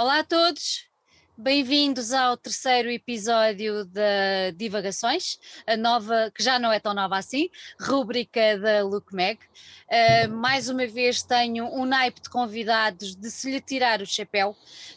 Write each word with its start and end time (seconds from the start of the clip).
Olá 0.00 0.20
a 0.20 0.24
todos, 0.24 0.88
bem-vindos 1.36 2.14
ao 2.14 2.34
terceiro 2.34 2.88
episódio 2.90 3.84
da 3.84 4.50
Divagações, 4.56 5.38
a 5.66 5.76
nova, 5.76 6.32
que 6.34 6.42
já 6.42 6.58
não 6.58 6.72
é 6.72 6.80
tão 6.80 6.94
nova 6.94 7.18
assim, 7.18 7.50
rúbrica 7.78 8.58
da 8.58 8.82
Look 8.82 9.14
Mag. 9.14 9.38
Uh, 9.38 10.30
mais 10.30 10.70
uma 10.70 10.86
vez 10.86 11.22
tenho 11.22 11.66
um 11.66 11.84
naipe 11.84 12.22
de 12.22 12.30
convidados 12.30 13.14
de 13.14 13.30
se 13.30 13.50
lhe 13.50 13.60
tirar 13.60 14.00
o 14.00 14.06
chapéu 14.06 14.56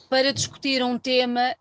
para 0.10 0.32
discutir 0.32 0.82
um 0.82 0.98
tema 0.98 1.54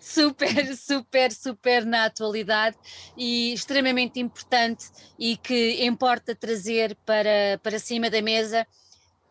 super, 0.00 0.48
super, 0.74 1.32
super 1.32 1.84
na 1.84 2.06
atualidade 2.06 2.78
e 3.14 3.52
extremamente 3.52 4.18
importante 4.18 4.86
e 5.18 5.36
que 5.36 5.84
importa 5.84 6.34
trazer 6.34 6.96
para, 7.04 7.60
para 7.62 7.78
cima 7.78 8.08
da 8.08 8.22
mesa 8.22 8.66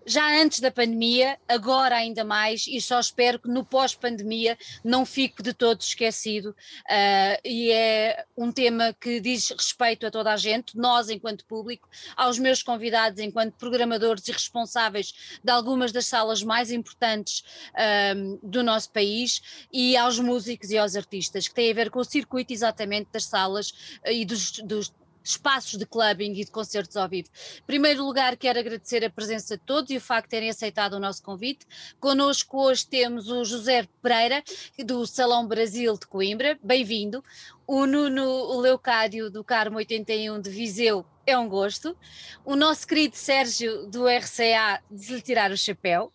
já 0.05 0.41
antes 0.41 0.59
da 0.59 0.71
pandemia, 0.71 1.37
agora 1.47 1.95
ainda 1.95 2.23
mais, 2.23 2.65
e 2.67 2.79
só 2.81 2.99
espero 2.99 3.39
que 3.39 3.47
no 3.47 3.63
pós-pandemia 3.63 4.57
não 4.83 5.05
fique 5.05 5.41
de 5.41 5.53
todo 5.53 5.81
esquecido. 5.81 6.49
Uh, 6.49 7.39
e 7.43 7.71
é 7.71 8.25
um 8.37 8.51
tema 8.51 8.93
que 8.99 9.19
diz 9.19 9.49
respeito 9.49 10.05
a 10.05 10.11
toda 10.11 10.33
a 10.33 10.37
gente, 10.37 10.77
nós 10.77 11.09
enquanto 11.09 11.45
público, 11.45 11.87
aos 12.15 12.37
meus 12.37 12.61
convidados 12.61 13.19
enquanto 13.19 13.53
programadores 13.53 14.27
e 14.27 14.31
responsáveis 14.31 15.39
de 15.43 15.51
algumas 15.51 15.91
das 15.91 16.05
salas 16.05 16.43
mais 16.43 16.71
importantes 16.71 17.43
uh, 17.73 18.39
do 18.43 18.63
nosso 18.63 18.91
país 18.91 19.41
e 19.71 19.95
aos 19.95 20.19
músicos 20.19 20.69
e 20.69 20.77
aos 20.77 20.95
artistas, 20.95 21.47
que 21.47 21.55
têm 21.55 21.71
a 21.71 21.75
ver 21.75 21.89
com 21.89 21.99
o 21.99 22.05
circuito 22.05 22.51
exatamente 22.51 23.09
das 23.11 23.25
salas 23.25 23.99
e 24.05 24.25
dos, 24.25 24.51
dos 24.59 24.93
espaços 25.23 25.79
de 25.79 25.85
clubbing 25.85 26.33
e 26.33 26.45
de 26.45 26.51
concertos 26.51 26.97
ao 26.97 27.07
vivo. 27.07 27.29
Em 27.59 27.65
primeiro 27.65 28.03
lugar, 28.03 28.35
quero 28.35 28.59
agradecer 28.59 29.03
a 29.05 29.09
presença 29.09 29.57
de 29.57 29.63
todos 29.63 29.89
e 29.91 29.97
o 29.97 30.01
facto 30.01 30.25
de 30.25 30.31
terem 30.31 30.49
aceitado 30.49 30.93
o 30.93 30.99
nosso 30.99 31.23
convite. 31.23 31.65
Connosco 31.99 32.61
hoje 32.61 32.85
temos 32.85 33.29
o 33.29 33.43
José 33.45 33.87
Pereira, 34.01 34.43
do 34.85 35.05
Salão 35.07 35.47
Brasil 35.47 35.93
de 35.93 36.05
Coimbra, 36.07 36.57
bem-vindo. 36.61 37.23
O 37.65 37.85
Nuno 37.85 38.59
Leucádio, 38.59 39.29
do 39.29 39.43
Carmo 39.43 39.77
81 39.77 40.41
de 40.41 40.49
Viseu, 40.49 41.05
é 41.25 41.37
um 41.37 41.47
gosto. 41.47 41.95
O 42.43 42.55
nosso 42.55 42.85
querido 42.85 43.15
Sérgio, 43.15 43.87
do 43.87 44.05
RCA, 44.05 44.81
de 44.91 45.15
lhe 45.15 45.21
tirar 45.21 45.51
o 45.51 45.57
chapéu. 45.57 46.11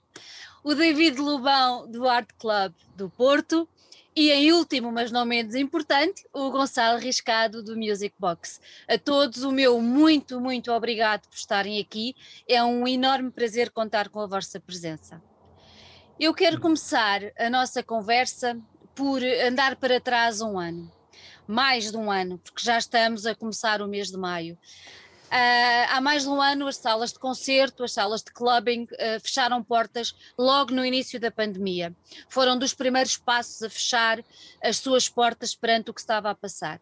O 0.62 0.74
David 0.74 1.18
Lubão, 1.18 1.90
do 1.90 2.06
Art 2.06 2.28
Club 2.38 2.74
do 2.94 3.08
Porto 3.08 3.66
e 4.18 4.32
em 4.32 4.52
último, 4.52 4.90
mas 4.90 5.12
não 5.12 5.24
menos 5.24 5.54
importante, 5.54 6.26
o 6.32 6.50
Gonçalo 6.50 6.98
Riscado 6.98 7.62
do 7.62 7.76
Music 7.76 8.12
Box. 8.18 8.60
A 8.88 8.98
todos 8.98 9.44
o 9.44 9.52
meu 9.52 9.80
muito, 9.80 10.40
muito 10.40 10.72
obrigado 10.72 11.28
por 11.28 11.36
estarem 11.36 11.80
aqui. 11.80 12.16
É 12.48 12.60
um 12.64 12.88
enorme 12.88 13.30
prazer 13.30 13.70
contar 13.70 14.08
com 14.08 14.18
a 14.18 14.26
vossa 14.26 14.58
presença. 14.58 15.22
Eu 16.18 16.34
quero 16.34 16.60
começar 16.60 17.20
a 17.38 17.48
nossa 17.48 17.80
conversa 17.80 18.60
por 18.92 19.22
andar 19.22 19.76
para 19.76 20.00
trás 20.00 20.40
um 20.40 20.58
ano. 20.58 20.90
Mais 21.46 21.92
de 21.92 21.96
um 21.96 22.10
ano, 22.10 22.38
porque 22.38 22.64
já 22.64 22.76
estamos 22.76 23.24
a 23.24 23.36
começar 23.36 23.80
o 23.80 23.86
mês 23.86 24.10
de 24.10 24.16
maio. 24.16 24.58
Uh, 25.28 25.84
há 25.90 26.00
mais 26.00 26.22
de 26.22 26.28
um 26.30 26.40
ano, 26.40 26.66
as 26.66 26.76
salas 26.76 27.12
de 27.12 27.18
concerto, 27.18 27.84
as 27.84 27.92
salas 27.92 28.22
de 28.22 28.32
clubbing 28.32 28.84
uh, 28.84 29.20
fecharam 29.22 29.62
portas 29.62 30.14
logo 30.38 30.72
no 30.72 30.84
início 30.84 31.20
da 31.20 31.30
pandemia. 31.30 31.94
Foram 32.30 32.58
dos 32.58 32.72
primeiros 32.72 33.18
passos 33.18 33.62
a 33.62 33.68
fechar 33.68 34.24
as 34.62 34.78
suas 34.78 35.06
portas 35.06 35.54
perante 35.54 35.90
o 35.90 35.94
que 35.94 36.00
estava 36.00 36.30
a 36.30 36.34
passar. 36.34 36.80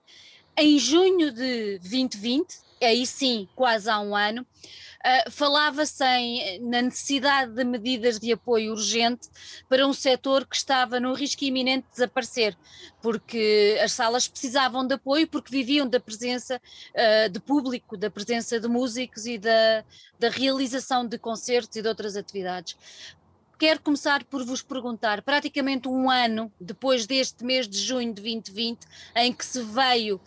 Em 0.57 0.79
junho 0.79 1.33
de 1.33 1.79
2020, 1.81 2.66
aí 2.85 3.07
sim, 3.07 3.49
quase 3.55 3.89
há 3.89 4.01
um 4.01 4.15
ano, 4.15 4.47
Uh, 5.07 5.31
falava-se 5.31 6.03
na 6.63 6.83
necessidade 6.83 7.53
de 7.53 7.63
medidas 7.63 8.19
de 8.19 8.33
apoio 8.33 8.73
urgente 8.73 9.29
para 9.69 9.87
um 9.87 9.93
setor 9.93 10.45
que 10.45 10.57
estava 10.57 10.99
no 10.99 11.15
risco 11.15 11.45
iminente 11.45 11.87
de 11.87 11.93
desaparecer, 11.93 12.57
porque 13.01 13.79
as 13.81 13.93
salas 13.93 14.27
precisavam 14.27 14.85
de 14.85 14.95
apoio, 14.95 15.29
porque 15.29 15.53
viviam 15.53 15.89
da 15.89 16.01
presença 16.01 16.61
uh, 16.91 17.31
de 17.31 17.39
público, 17.39 17.97
da 17.97 18.11
presença 18.11 18.59
de 18.59 18.67
músicos 18.67 19.27
e 19.27 19.39
da, 19.39 19.85
da 20.19 20.29
realização 20.29 21.07
de 21.07 21.19
concertos 21.19 21.77
e 21.77 21.83
de 21.83 21.89
outras 21.89 22.17
atividades. 22.17 22.77
Quero 23.59 23.81
começar 23.81 24.23
por 24.25 24.45
vos 24.45 24.63
perguntar, 24.63 25.23
praticamente 25.23 25.89
um 25.89 26.11
ano 26.11 26.53
depois 26.61 27.07
deste 27.07 27.43
mês 27.43 27.67
de 27.67 27.79
junho 27.79 28.13
de 28.13 28.21
2020, 28.21 28.81
em 29.17 29.33
que 29.33 29.47
se 29.47 29.63
veio 29.63 30.21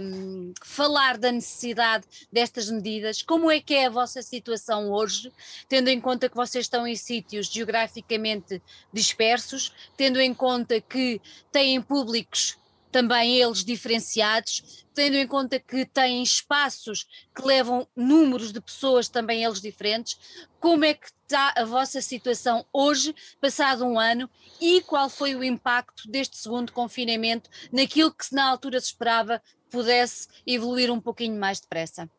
um, 0.00 0.54
falar 0.64 1.18
da 1.18 1.30
necessidade 1.30 2.06
destas 2.32 2.70
medidas, 2.70 3.20
como 3.20 3.50
é 3.50 3.60
que 3.60 3.74
é 3.74 3.86
a 3.86 3.90
vossa 3.90 4.22
situação 4.22 4.90
hoje, 4.90 5.30
tendo 5.68 5.88
em 5.88 6.00
conta 6.00 6.30
que 6.30 6.36
vocês 6.36 6.64
estão 6.64 6.86
em 6.86 6.96
sítios 6.96 7.48
geograficamente 7.48 8.62
dispersos, 8.90 9.70
tendo 9.94 10.18
em 10.18 10.32
conta 10.32 10.80
que 10.80 11.20
têm 11.52 11.82
públicos 11.82 12.56
também 12.96 13.36
eles 13.36 13.62
diferenciados, 13.62 14.86
tendo 14.94 15.18
em 15.18 15.26
conta 15.26 15.60
que 15.60 15.84
têm 15.84 16.22
espaços 16.22 17.06
que 17.34 17.42
levam 17.42 17.86
números 17.94 18.54
de 18.54 18.58
pessoas 18.58 19.06
também 19.06 19.44
eles 19.44 19.60
diferentes, 19.60 20.48
como 20.58 20.82
é 20.82 20.94
que 20.94 21.08
está 21.08 21.52
a 21.58 21.64
vossa 21.66 22.00
situação 22.00 22.64
hoje, 22.72 23.14
passado 23.38 23.84
um 23.84 24.00
ano, 24.00 24.30
e 24.58 24.80
qual 24.80 25.10
foi 25.10 25.36
o 25.36 25.44
impacto 25.44 26.10
deste 26.10 26.38
segundo 26.38 26.72
confinamento 26.72 27.50
naquilo 27.70 28.10
que 28.10 28.34
na 28.34 28.48
altura 28.48 28.80
se 28.80 28.86
esperava 28.86 29.42
pudesse 29.70 30.28
evoluir 30.46 30.90
um 30.90 30.98
pouquinho 30.98 31.38
mais 31.38 31.60
depressa? 31.60 32.10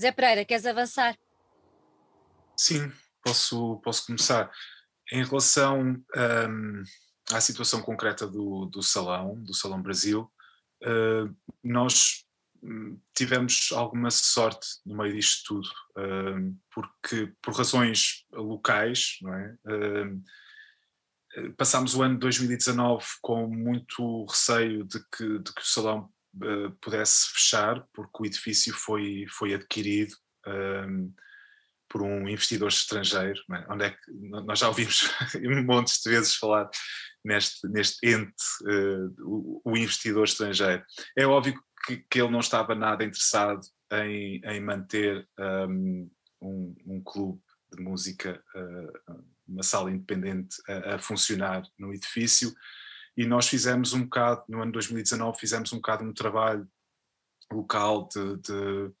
Zé 0.00 0.12
Pereira, 0.12 0.44
queres 0.44 0.66
avançar? 0.66 1.18
Sim, 2.56 2.92
posso, 3.24 3.80
posso 3.82 4.06
começar. 4.06 4.52
Em 5.10 5.24
relação 5.24 6.00
um, 6.16 6.84
à 7.32 7.40
situação 7.40 7.82
concreta 7.82 8.26
do, 8.26 8.66
do 8.66 8.82
Salão, 8.82 9.34
do 9.42 9.54
Salão 9.54 9.82
Brasil, 9.82 10.30
uh, 10.84 11.36
nós 11.62 12.24
hum, 12.62 12.98
tivemos 13.14 13.70
alguma 13.72 14.10
sorte 14.10 14.66
no 14.84 14.96
meio 14.96 15.14
disto 15.14 15.54
tudo, 15.54 15.68
uh, 15.98 16.56
porque 16.70 17.32
por 17.42 17.54
razões 17.54 18.24
locais, 18.32 19.18
não 19.22 19.34
é? 19.34 19.56
Uh, 19.66 20.22
passámos 21.56 21.94
o 21.94 22.02
ano 22.02 22.14
de 22.14 22.20
2019 22.20 23.04
com 23.20 23.46
muito 23.46 24.24
receio 24.24 24.84
de 24.84 24.98
que, 25.14 25.38
de 25.38 25.52
que 25.52 25.60
o 25.60 25.66
salão 25.66 26.10
pudesse 26.80 27.30
fechar, 27.30 27.86
porque 27.92 28.22
o 28.22 28.26
edifício 28.26 28.72
foi, 28.72 29.26
foi 29.28 29.52
adquirido 29.52 30.14
por 31.88 32.02
um 32.02 32.28
investidor 32.28 32.68
estrangeiro, 32.68 33.40
é? 33.52 33.66
onde 33.72 33.84
é 33.84 33.90
que 33.90 34.12
nós 34.44 34.58
já 34.58 34.68
ouvimos 34.68 35.10
montes 35.64 36.00
de 36.02 36.10
vezes 36.10 36.34
falar 36.34 36.68
neste, 37.24 37.68
neste 37.68 38.06
ente, 38.06 38.42
uh, 38.64 39.14
o, 39.20 39.62
o, 39.64 39.76
investidor 39.76 40.24
estrangeiro. 40.24 40.84
É 41.16 41.26
óbvio 41.26 41.60
que, 41.86 41.98
que, 42.10 42.20
ele 42.20 42.30
não 42.30 42.40
estava 42.40 42.74
nada 42.74 43.04
interessado 43.04 43.60
em, 43.92 44.40
em 44.44 44.60
manter 44.60 45.26
um, 45.38 46.10
um, 46.40 46.74
um, 46.86 47.02
clube 47.02 47.40
de 47.72 47.82
música, 47.82 48.42
uh, 48.54 49.24
uma 49.46 49.62
sala 49.62 49.90
independente 49.90 50.56
a, 50.68 50.94
a, 50.94 50.98
funcionar 50.98 51.62
no 51.78 51.92
edifício 51.92 52.52
e 53.16 53.24
nós 53.24 53.48
fizemos 53.48 53.94
um 53.94 54.02
bocado, 54.02 54.44
no 54.48 54.60
ano 54.60 54.72
2019, 54.72 55.38
fizemos 55.38 55.72
um 55.72 55.76
bocado 55.76 56.04
um 56.04 56.12
trabalho 56.12 56.68
local 57.50 58.08
de, 58.08 58.36
de, 58.38 58.92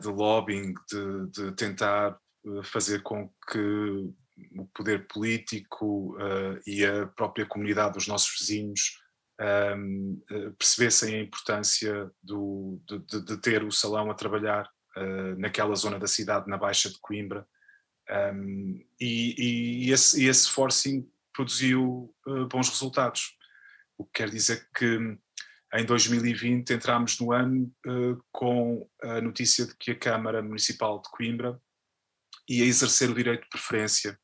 de 0.00 0.08
lobbying, 0.08 0.74
de, 0.90 1.30
de 1.30 1.52
tentar 1.52 2.18
fazer 2.64 3.02
com 3.02 3.32
que 3.50 4.12
o 4.56 4.66
poder 4.74 5.06
político 5.06 6.16
uh, 6.16 6.60
e 6.66 6.84
a 6.84 7.06
própria 7.06 7.46
comunidade 7.46 7.94
dos 7.94 8.06
nossos 8.06 8.38
vizinhos 8.38 8.98
ehm, 9.40 10.16
percebessem 10.58 11.14
a 11.14 11.22
importância 11.22 12.10
do, 12.22 12.80
de, 12.86 13.24
de, 13.24 13.36
ter 13.38 13.64
o 13.64 13.72
salão 13.72 14.10
a 14.10 14.14
trabalhar 14.14 14.68
naquela 15.38 15.74
zona 15.74 15.98
da 15.98 16.06
cidade, 16.06 16.50
na 16.50 16.58
Baixa 16.58 16.90
de 16.90 16.98
Coimbra. 17.00 17.46
Ehm, 18.10 18.84
e, 19.00 19.86
e, 19.86 19.90
esse, 19.90 20.24
esse 20.24 20.50
forcing 20.50 21.08
produziu 21.32 22.14
bons 22.50 22.68
resultados. 22.68 23.36
O 23.96 24.04
que 24.04 24.12
quer 24.14 24.28
dizer 24.30 24.68
que 24.76 25.16
em 25.74 25.84
2020 25.84 26.70
entramos 26.72 27.18
no 27.18 27.32
ano 27.32 27.72
com 28.30 28.88
a 29.02 29.20
notícia 29.20 29.66
de 29.66 29.74
que 29.76 29.92
a 29.92 29.98
Câmara 29.98 30.42
Municipal 30.42 31.00
de 31.00 31.10
Coimbra 31.10 31.60
ia 32.48 32.64
exercer 32.64 33.08
o 33.10 33.14
direito 33.14 33.42
de 33.42 33.48
preferência 33.48 34.18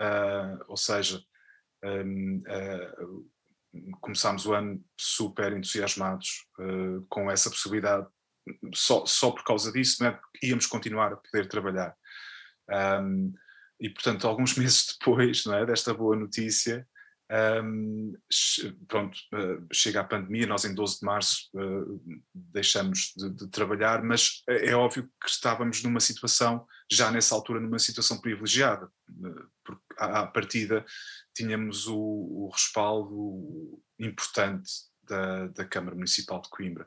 Uh, 0.00 0.62
ou 0.68 0.76
seja, 0.76 1.22
um, 1.84 2.42
uh, 2.46 3.30
começámos 4.00 4.44
o 4.46 4.52
ano 4.52 4.82
super 4.98 5.52
entusiasmados 5.52 6.46
uh, 6.58 7.04
com 7.08 7.30
essa 7.30 7.50
possibilidade, 7.50 8.06
só, 8.74 9.06
só 9.06 9.30
por 9.30 9.42
causa 9.44 9.72
disso, 9.72 10.04
é? 10.04 10.12
Porque 10.12 10.46
íamos 10.46 10.66
continuar 10.66 11.12
a 11.12 11.16
poder 11.16 11.48
trabalhar. 11.48 11.96
Um, 13.00 13.32
e 13.80 13.88
portanto, 13.88 14.26
alguns 14.28 14.54
meses 14.56 14.96
depois 14.98 15.46
é, 15.46 15.64
desta 15.64 15.94
boa 15.94 16.16
notícia, 16.16 16.86
Um, 17.28 18.12
pronto, 18.86 19.18
uh, 19.34 19.66
chega 19.72 20.00
a 20.00 20.04
pandemia, 20.04 20.46
nós 20.46 20.64
em 20.64 20.72
12 20.72 21.00
de 21.00 21.06
março 21.06 21.48
uh, 21.54 22.00
deixamos 22.32 23.12
de, 23.16 23.30
de, 23.30 23.48
trabalhar, 23.48 24.02
mas 24.04 24.44
é, 24.48 24.68
é 24.70 24.76
óbvio 24.76 25.10
que 25.20 25.28
estávamos 25.28 25.82
numa 25.82 25.98
situação, 25.98 26.64
já 26.90 27.10
nessa 27.10 27.34
altura, 27.34 27.58
numa 27.58 27.80
situação 27.80 28.20
privilegiada, 28.20 28.86
uh, 28.86 29.50
porque 29.64 29.82
à, 29.98 30.24
partida 30.26 30.84
tínhamos 31.34 31.88
o, 31.88 31.98
o 31.98 32.50
respaldo 32.52 33.82
importante 33.98 34.70
da, 35.02 35.48
da, 35.48 35.64
Câmara 35.64 35.96
Municipal 35.96 36.40
de 36.40 36.48
Coimbra. 36.48 36.86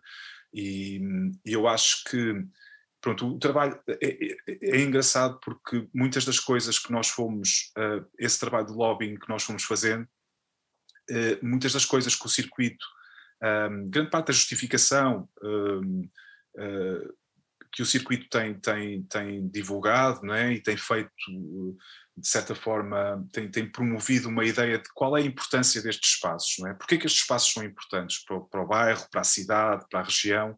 E, 0.53 1.01
e 1.45 1.51
eu 1.51 1.67
acho 1.67 2.03
que 2.05 2.45
pronto, 3.01 3.27
o 3.27 3.39
trabalho 3.39 3.77
é, 3.87 3.97
é, 4.01 4.37
é, 4.61 4.81
engraçado 4.81 5.37
porque 5.43 5.87
muitas 5.93 6.23
das 6.23 6.39
coisas 6.39 6.79
que 6.79 6.91
nós 6.91 7.09
fomos, 7.09 7.71
uh, 7.77 8.05
esse 8.17 8.39
trabalho 8.39 8.67
de 8.67 8.73
lobbying 8.73 9.17
que 9.17 9.27
nós 9.27 9.43
fomos 9.43 9.63
fazendo, 9.63 10.07
muitas 11.41 11.73
das 11.73 11.85
coisas 11.85 12.15
que 12.15 12.25
o 12.25 12.29
circuito, 12.29 12.85
grande 13.89 14.09
parte 14.09 14.27
da 14.27 14.33
justificação 14.33 15.27
eh, 16.57 17.07
que 17.71 17.83
o 17.83 17.85
circuito 17.85 18.27
tem, 18.29 18.59
tem, 18.59 19.03
tem 19.03 19.47
divulgado 19.47 20.21
não 20.23 20.33
é? 20.33 20.53
e 20.53 20.59
tem 20.59 20.75
feito, 20.75 21.11
de 22.17 22.27
certa 22.27 22.55
forma, 22.55 23.23
tem, 23.31 23.49
tem 23.49 23.71
promovido 23.71 24.27
uma 24.27 24.43
ideia 24.43 24.79
de 24.79 24.89
qual 24.93 25.15
é 25.15 25.21
a 25.21 25.25
importância 25.25 25.79
destes 25.81 26.15
espaços, 26.15 26.55
não 26.57 26.69
é? 26.69 26.73
Porquê 26.73 26.97
que 26.97 27.05
estes 27.05 27.21
espaços 27.21 27.53
são 27.53 27.63
importantes 27.63 28.23
para 28.25 28.37
o, 28.37 28.45
para 28.45 28.63
o 28.63 28.67
bairro, 28.67 29.07
para 29.11 29.21
a 29.21 29.25
cidade, 29.25 29.85
para 29.87 29.99
a 29.99 30.03
região, 30.03 30.57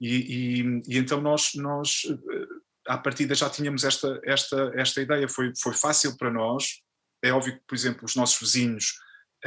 e, 0.00 0.60
e, 0.60 0.82
e, 0.86 0.98
então 0.98 1.20
nós, 1.20 1.50
nós 1.56 2.02
eh, 2.08 2.46
à 2.86 2.96
partida 2.96 3.34
já 3.34 3.50
tínhamos 3.50 3.82
esta, 3.82 4.20
esta, 4.22 4.72
esta 4.76 5.00
ideia, 5.00 5.28
foi, 5.28 5.52
foi 5.60 5.72
fácil 5.72 6.16
para 6.16 6.30
nós, 6.30 6.80
é 7.22 7.32
óbvio 7.32 7.54
que, 7.54 7.64
por 7.66 7.74
exemplo, 7.74 8.04
os 8.04 8.14
nossos 8.14 8.38
vizinhos 8.38 8.94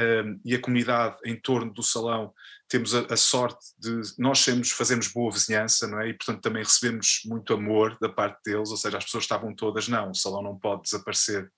um, 0.00 0.34
eh, 0.34 0.40
e 0.44 0.54
a 0.54 0.60
comunidade 0.60 1.16
em 1.24 1.36
torno 1.36 1.72
do 1.72 1.82
salão 1.82 2.32
temos 2.68 2.94
a, 2.94 3.00
a, 3.12 3.16
sorte 3.16 3.66
de 3.78 4.00
nós 4.18 4.38
sermos, 4.40 4.70
fazemos 4.70 5.08
boa 5.08 5.32
vizinhança, 5.32 5.86
não 5.86 6.00
é? 6.00 6.08
E 6.08 6.14
portanto 6.14 6.40
também 6.40 6.62
recebemos 6.62 7.22
muito 7.26 7.52
amor 7.52 7.98
da 8.00 8.08
parte 8.08 8.40
deles, 8.44 8.70
ou 8.70 8.76
seja, 8.76 8.98
as 8.98 9.04
pessoas 9.04 9.24
estavam 9.24 9.54
todas, 9.54 9.88
não, 9.88 10.10
o 10.10 10.14
salão 10.14 10.42
não 10.42 10.58
pode 10.58 10.82
desaparecer. 10.82 11.50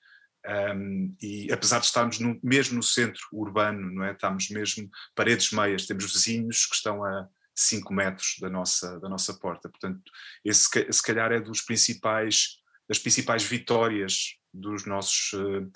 Um, 0.75 1.15
e 1.23 1.53
apesar 1.53 1.79
de 1.79 1.87
estarmos 1.87 2.19
no, 2.19 2.39
mesmo 2.43 2.77
no 2.77 2.83
centro 2.83 3.23
urbano, 3.33 3.93
não 3.93 4.05
é? 4.05 4.13
Estamos 4.13 4.49
mesmo 4.51 4.91
paredes 5.15 5.53
meias, 5.53 5.87
temos 5.87 6.13
vizinhos 6.13 6.67
que 6.67 6.75
estão 6.75 7.05
a, 7.05 7.29
5 7.55 7.93
metros 7.93 8.37
da 8.41 8.49
nossa, 8.49 8.99
da 9.01 9.09
nossa 9.09 9.35
porta. 9.35 9.69
Portanto, 9.69 10.03
esse 10.45 10.69
se 10.91 11.03
calhar 11.03 11.33
é 11.33 11.41
dos 11.41 11.61
principais, 11.61 12.59
das 12.89 12.99
principais 12.99 13.45
vitórias 13.45 14.37
dos 14.53 14.85
nossos 14.87 15.33
uh, 15.35 15.71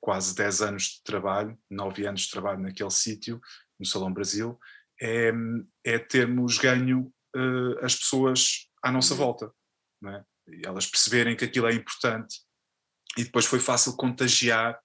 quase 0.00 0.34
10 0.34 0.62
anos 0.62 0.82
de 0.84 1.02
trabalho, 1.02 1.58
9 1.70 2.06
anos 2.06 2.22
de 2.22 2.30
trabalho 2.30 2.60
naquele 2.60 2.90
sítio, 2.90 3.40
no 3.78 3.86
Salão 3.86 4.12
Brasil, 4.12 4.58
é, 5.00 5.32
é 5.84 5.98
termos 5.98 6.58
ganho 6.58 7.12
uh, 7.36 7.84
as 7.84 7.94
pessoas 7.94 8.68
à 8.82 8.90
nossa 8.90 9.14
uhum. 9.14 9.18
volta. 9.18 9.52
Não 10.00 10.12
é? 10.12 10.24
Elas 10.64 10.86
perceberem 10.86 11.36
que 11.36 11.44
aquilo 11.44 11.66
é 11.66 11.74
importante. 11.74 12.40
E 13.16 13.24
depois 13.24 13.46
foi 13.46 13.58
fácil 13.58 13.96
contagiar 13.96 14.78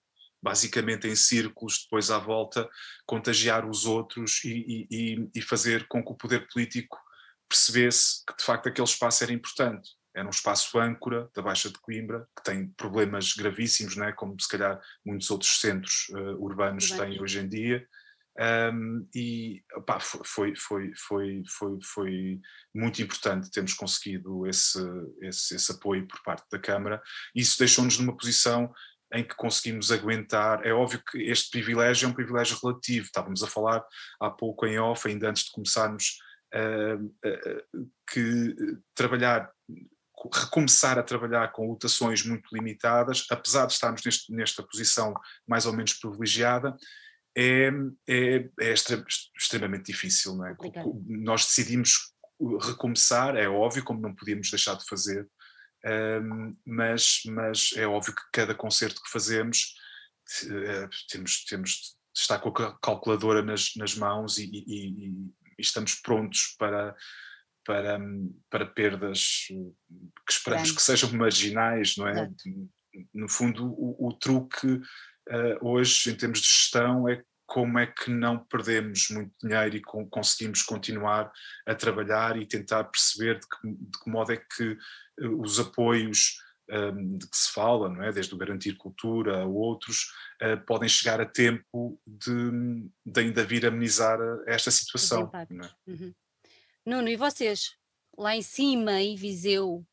basicamente 0.44 1.08
em 1.08 1.16
círculos, 1.16 1.84
depois 1.84 2.12
à 2.12 2.20
volta, 2.20 2.70
contagiar 3.06 3.66
os 3.66 3.86
outros 3.86 4.44
e, 4.44 4.86
e, 4.92 5.30
e 5.34 5.42
fazer 5.42 5.88
com 5.88 6.04
que 6.04 6.12
o 6.12 6.18
poder 6.18 6.46
político 6.50 7.00
percebesse 7.48 8.26
que 8.28 8.36
de 8.36 8.44
facto 8.44 8.68
aquele 8.68 8.88
espaço 8.88 9.24
era 9.24 9.32
importante. 9.32 9.92
Era 10.16 10.28
um 10.28 10.32
espaço 10.32 10.78
âncora 10.80 11.30
da 11.36 11.42
Baixa 11.42 11.70
de 11.70 11.80
Coimbra, 11.80 12.28
que 12.36 12.44
tem 12.44 12.68
problemas 12.78 13.34
gravíssimos, 13.34 13.96
não 13.96 14.06
é? 14.06 14.12
como 14.12 14.40
se 14.40 14.48
calhar 14.48 14.80
muitos 15.06 15.30
outros 15.32 15.60
centros 15.60 16.08
uh, 16.10 16.42
urbanos 16.44 16.92
têm 16.92 17.22
hoje 17.22 17.40
em 17.40 17.48
dia. 17.48 17.88
Um, 18.40 19.08
e 19.14 19.64
foi, 20.26 20.56
foi, 20.56 20.92
foi, 20.96 21.44
foi, 21.48 21.80
foi 21.84 22.42
muito 22.74 23.02
importante 23.02 23.52
termos 23.52 23.74
conseguido 23.76 24.48
esse, 24.48 24.80
esse, 25.22 25.56
esse 25.56 25.72
apoio 25.72 26.08
por 26.08 26.22
parte 26.24 26.46
da 26.52 26.58
Câmara. 26.58 27.02
Isso 27.36 27.60
deixou-nos 27.60 28.00
numa 28.00 28.18
posição 28.18 28.74
em 29.14 29.24
que 29.24 29.36
conseguimos 29.36 29.92
aguentar. 29.92 30.66
É 30.66 30.74
óbvio 30.74 31.02
que 31.10 31.20
este 31.20 31.52
privilégio 31.52 32.08
é 32.08 32.10
um 32.10 32.14
privilégio 32.14 32.58
relativo. 32.62 33.06
Estávamos 33.06 33.44
a 33.44 33.48
falar 33.48 33.86
há 34.20 34.30
pouco 34.30 34.66
em 34.66 34.80
off, 34.80 35.08
ainda 35.08 35.30
antes 35.30 35.44
de 35.46 35.52
começarmos, 35.52 36.18
uh, 36.56 37.06
uh, 37.06 37.90
que 38.12 38.56
trabalhar, 38.96 39.52
recomeçar 40.32 40.98
a 40.98 41.04
trabalhar 41.04 41.52
com 41.52 41.68
lotações 41.68 42.26
muito 42.26 42.48
limitadas, 42.54 43.26
apesar 43.30 43.66
de 43.66 43.74
estarmos 43.74 44.04
neste, 44.04 44.32
nesta 44.32 44.64
posição 44.64 45.14
mais 45.48 45.66
ou 45.66 45.74
menos 45.74 45.94
privilegiada, 45.94 46.76
é, 47.36 47.70
é, 48.08 48.50
é 48.60 48.74
extremamente 49.38 49.92
difícil. 49.92 50.36
Não 50.36 50.48
é? 50.48 50.56
Nós 51.08 51.46
decidimos 51.46 52.14
recomeçar, 52.62 53.36
é 53.36 53.48
óbvio, 53.48 53.84
como 53.84 54.02
não 54.02 54.16
podíamos 54.16 54.50
deixar 54.50 54.76
de 54.76 54.86
fazer, 54.86 55.28
um, 55.86 56.56
mas, 56.66 57.22
mas 57.26 57.72
é 57.76 57.86
óbvio 57.86 58.16
que 58.16 58.22
cada 58.32 58.56
concerto 58.56 59.02
que 59.02 59.12
fazemos 59.12 59.76
uh, 60.46 60.90
temos, 61.10 61.44
temos 61.46 61.70
de 62.14 62.22
estar 62.22 62.40
com 62.40 62.50
a 62.50 62.80
calculadora 62.80 63.42
nas, 63.42 63.76
nas 63.76 63.96
mãos 63.96 64.38
e, 64.38 64.46
e, 64.46 65.10
e, 65.10 65.32
estamos 65.60 65.96
prontos 65.96 66.56
para, 66.58 66.96
para, 67.66 68.00
para 68.50 68.66
perdas 68.66 69.48
que 69.48 70.32
esperamos 70.32 70.72
que 70.72 70.82
sejam 70.82 71.12
marginais, 71.14 71.96
não 71.98 72.08
é? 72.08 72.30
No 73.14 73.28
fundo, 73.28 73.66
o, 73.66 74.08
o 74.08 74.14
truque 74.14 74.68
uh, 74.68 75.58
hoje, 75.62 76.12
em 76.12 76.16
termos 76.16 76.40
de 76.40 76.48
gestão, 76.48 77.10
é 77.10 77.24
como 77.46 77.78
é 77.78 77.88
que 77.88 78.10
não 78.10 78.40
perdemos 78.46 79.10
muito 79.10 79.32
dinheiro 79.42 79.76
e 79.76 79.82
com, 79.82 80.08
conseguimos 80.10 80.62
continuar 80.64 81.32
a 81.68 81.76
trabalhar 81.76 82.38
e 82.38 82.46
tentar 82.46 82.84
perceber 82.86 83.40
de 83.40 83.48
que, 83.48 83.68
de 83.68 84.00
que 84.04 84.10
modo 84.10 84.32
é 84.32 84.38
que 84.38 84.78
os 85.20 85.60
apoios 85.60 86.38
um, 86.70 87.18
de 87.18 87.28
que 87.30 87.38
se 87.38 87.52
fala, 87.52 87.90
não 87.90 88.04
é? 88.04 88.12
desde 88.12 88.34
o 88.34 88.38
Garantir 88.38 88.76
Cultura 88.76 89.42
a 89.42 89.46
outros, 89.46 90.12
uh, 90.42 90.58
podem 90.66 90.88
chegar 90.88 91.20
a 91.20 91.26
tempo 91.26 92.00
de, 92.08 92.90
de 93.06 93.20
ainda 93.20 93.44
vir 93.44 93.66
amenizar 93.66 94.18
esta 94.48 94.72
situação. 94.72 95.30
É? 95.34 95.92
Uhum. 95.92 96.14
Nuno, 96.86 97.08
e 97.08 97.16
vocês? 97.16 97.72
Lá 98.18 98.36
em 98.36 98.42
cima, 98.42 99.02
em 99.02 99.16
Viseu? 99.16 99.86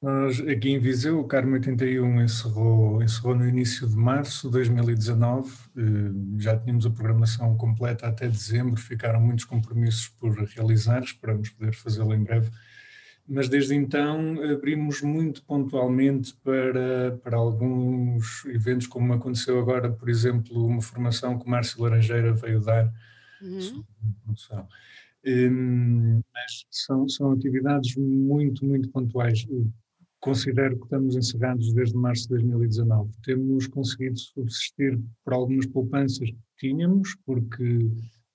Nós, 0.00 0.40
aqui 0.40 0.70
em 0.70 0.78
Viseu, 0.78 1.18
o 1.18 1.26
Carmo 1.26 1.54
81 1.54 2.22
encerrou, 2.22 3.02
encerrou 3.02 3.34
no 3.34 3.48
início 3.48 3.86
de 3.86 3.96
março 3.96 4.46
de 4.46 4.52
2019, 4.52 5.50
uh, 5.50 6.40
já 6.40 6.56
tínhamos 6.56 6.86
a 6.86 6.90
programação 6.90 7.56
completa 7.56 8.06
até 8.06 8.28
dezembro, 8.28 8.80
ficaram 8.80 9.20
muitos 9.20 9.44
compromissos 9.44 10.08
por 10.08 10.32
realizar, 10.44 11.02
esperamos 11.02 11.50
poder 11.50 11.74
fazê-lo 11.74 12.14
em 12.14 12.22
breve 12.22 12.50
mas 13.28 13.46
desde 13.46 13.74
então 13.74 14.42
abrimos 14.50 15.02
muito 15.02 15.42
pontualmente 15.44 16.34
para, 16.42 17.18
para 17.22 17.36
alguns 17.36 18.46
eventos, 18.46 18.86
como 18.86 19.12
aconteceu 19.12 19.60
agora, 19.60 19.92
por 19.92 20.08
exemplo, 20.08 20.64
uma 20.64 20.80
formação 20.80 21.38
que 21.38 21.44
o 21.44 21.50
Márcio 21.50 21.82
Laranjeira 21.82 22.32
veio 22.32 22.58
dar 22.58 22.90
uhum. 23.42 23.60
sobre 23.60 23.86
produção. 24.24 24.66
Um, 25.28 26.22
mas 26.32 26.64
são, 26.70 27.06
são 27.06 27.32
atividades 27.32 27.94
muito, 27.96 28.64
muito 28.64 28.88
pontuais. 28.90 29.46
Considero 30.20 30.78
que 30.78 30.84
estamos 30.84 31.16
encerrados 31.16 31.72
desde 31.74 31.96
março 31.96 32.22
de 32.22 32.30
2019. 32.30 33.12
Temos 33.22 33.66
conseguido 33.66 34.18
subsistir 34.18 34.98
por 35.22 35.34
algumas 35.34 35.66
poupanças 35.66 36.30
que 36.30 36.38
tínhamos, 36.56 37.14
porque 37.26 37.90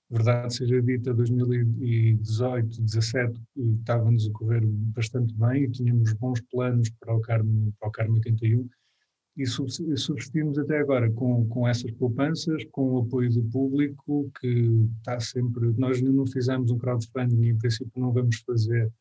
verdade 0.08 0.54
seja 0.54 0.80
dita, 0.80 1.12
2018, 1.12 2.66
2017 2.78 3.40
estava-nos 3.80 4.28
a 4.28 4.32
correr 4.32 4.62
bastante 4.64 5.34
bem 5.34 5.64
e 5.64 5.70
tínhamos 5.70 6.12
bons 6.14 6.40
planos 6.42 6.88
para 7.00 7.14
o 7.14 7.20
Carmo, 7.20 7.74
para 7.80 7.88
o 7.88 7.92
Carmo 7.92 8.14
81 8.14 8.68
e 9.36 9.46
subsistimos 9.46 10.58
até 10.58 10.78
agora 10.78 11.10
com, 11.10 11.46
com 11.48 11.66
essas 11.66 11.90
poupanças, 11.92 12.64
com 12.70 12.92
o 12.92 12.98
apoio 12.98 13.30
do 13.30 13.42
público, 13.44 14.30
que 14.40 14.88
está 14.98 15.18
sempre. 15.18 15.72
Nós 15.76 16.00
não 16.00 16.26
fizemos 16.26 16.70
um 16.70 16.78
crowdfunding 16.78 17.42
e, 17.42 17.48
em 17.50 17.58
princípio, 17.58 18.00
não 18.00 18.12
vamos 18.12 18.36
fazer, 18.46 18.92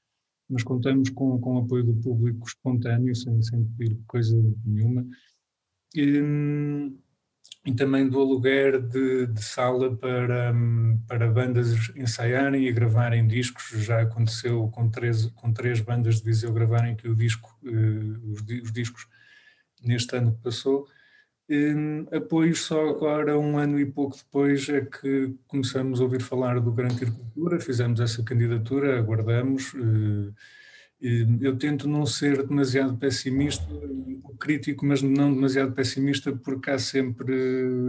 mas 0.50 0.64
contamos 0.64 1.10
com, 1.10 1.40
com 1.40 1.56
o 1.56 1.60
apoio 1.60 1.84
do 1.84 1.94
público 1.96 2.48
espontâneo, 2.48 3.16
sem, 3.16 3.42
sem 3.44 3.64
pedir 3.78 4.00
coisa 4.08 4.36
nenhuma. 4.66 5.06
E, 5.96 6.20
e 7.66 7.74
também 7.74 8.10
do 8.10 8.20
aluguer 8.20 8.82
de, 8.82 9.28
de, 9.28 9.44
sala 9.44 9.96
para, 9.96 10.54
para 11.08 11.32
bandas 11.32 11.92
ensaiarem 11.96 12.68
e 12.68 12.74
gravarem 12.74 13.28
discos. 13.28 13.70
Já 13.84 14.02
aconteceu 14.02 14.68
com 14.70 14.90
três, 14.90 15.28
com 15.28 15.54
três 15.54 15.80
bandas 15.80 16.18
de 16.18 16.26
Viseu 16.26 16.52
gravarem 16.52 16.96
que 16.96 17.08
o 17.08 17.16
disco, 17.16 17.56
uh, 17.64 18.32
os, 18.32 18.42
os, 18.64 18.72
discos 18.72 19.08
neste 19.84 20.16
ano 20.16 20.34
que 20.34 20.42
passou. 20.44 20.88
Um, 21.50 22.08
apoios 22.12 22.62
só 22.62 22.90
agora, 22.90 23.38
um 23.38 23.58
ano 23.58 23.80
e 23.80 23.86
pouco 23.86 24.16
depois, 24.18 24.68
é 24.70 24.82
que 24.82 25.36
começamos 25.48 26.00
a 26.00 26.04
ouvir 26.04 26.22
falar 26.22 26.60
do 26.60 26.72
Garantir 26.72 27.12
Cultura, 27.12 27.60
fizemos 27.60 28.00
essa 28.00 28.24
candidatura, 28.24 28.98
aguardamos. 28.98 29.74
Uh, 29.74 30.34
Eu 31.42 31.58
tento 31.58 31.86
não 31.88 32.06
ser 32.06 32.48
demasiado 32.48 32.98
pessimista, 32.98 33.68
crítico, 34.40 34.86
mas 34.86 35.02
não 35.02 35.34
demasiado 35.34 35.74
pessimista, 35.74 36.32
porque 36.32 36.70
há 36.70 36.80
sempre 36.80 37.34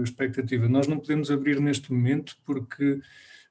expectativa. 0.03 0.69
Nós 0.69 0.89
não 0.89 0.99
podemos 0.99 1.31
abrir 1.31 1.61
neste 1.61 1.93
momento 1.93 2.37
porque 2.45 3.01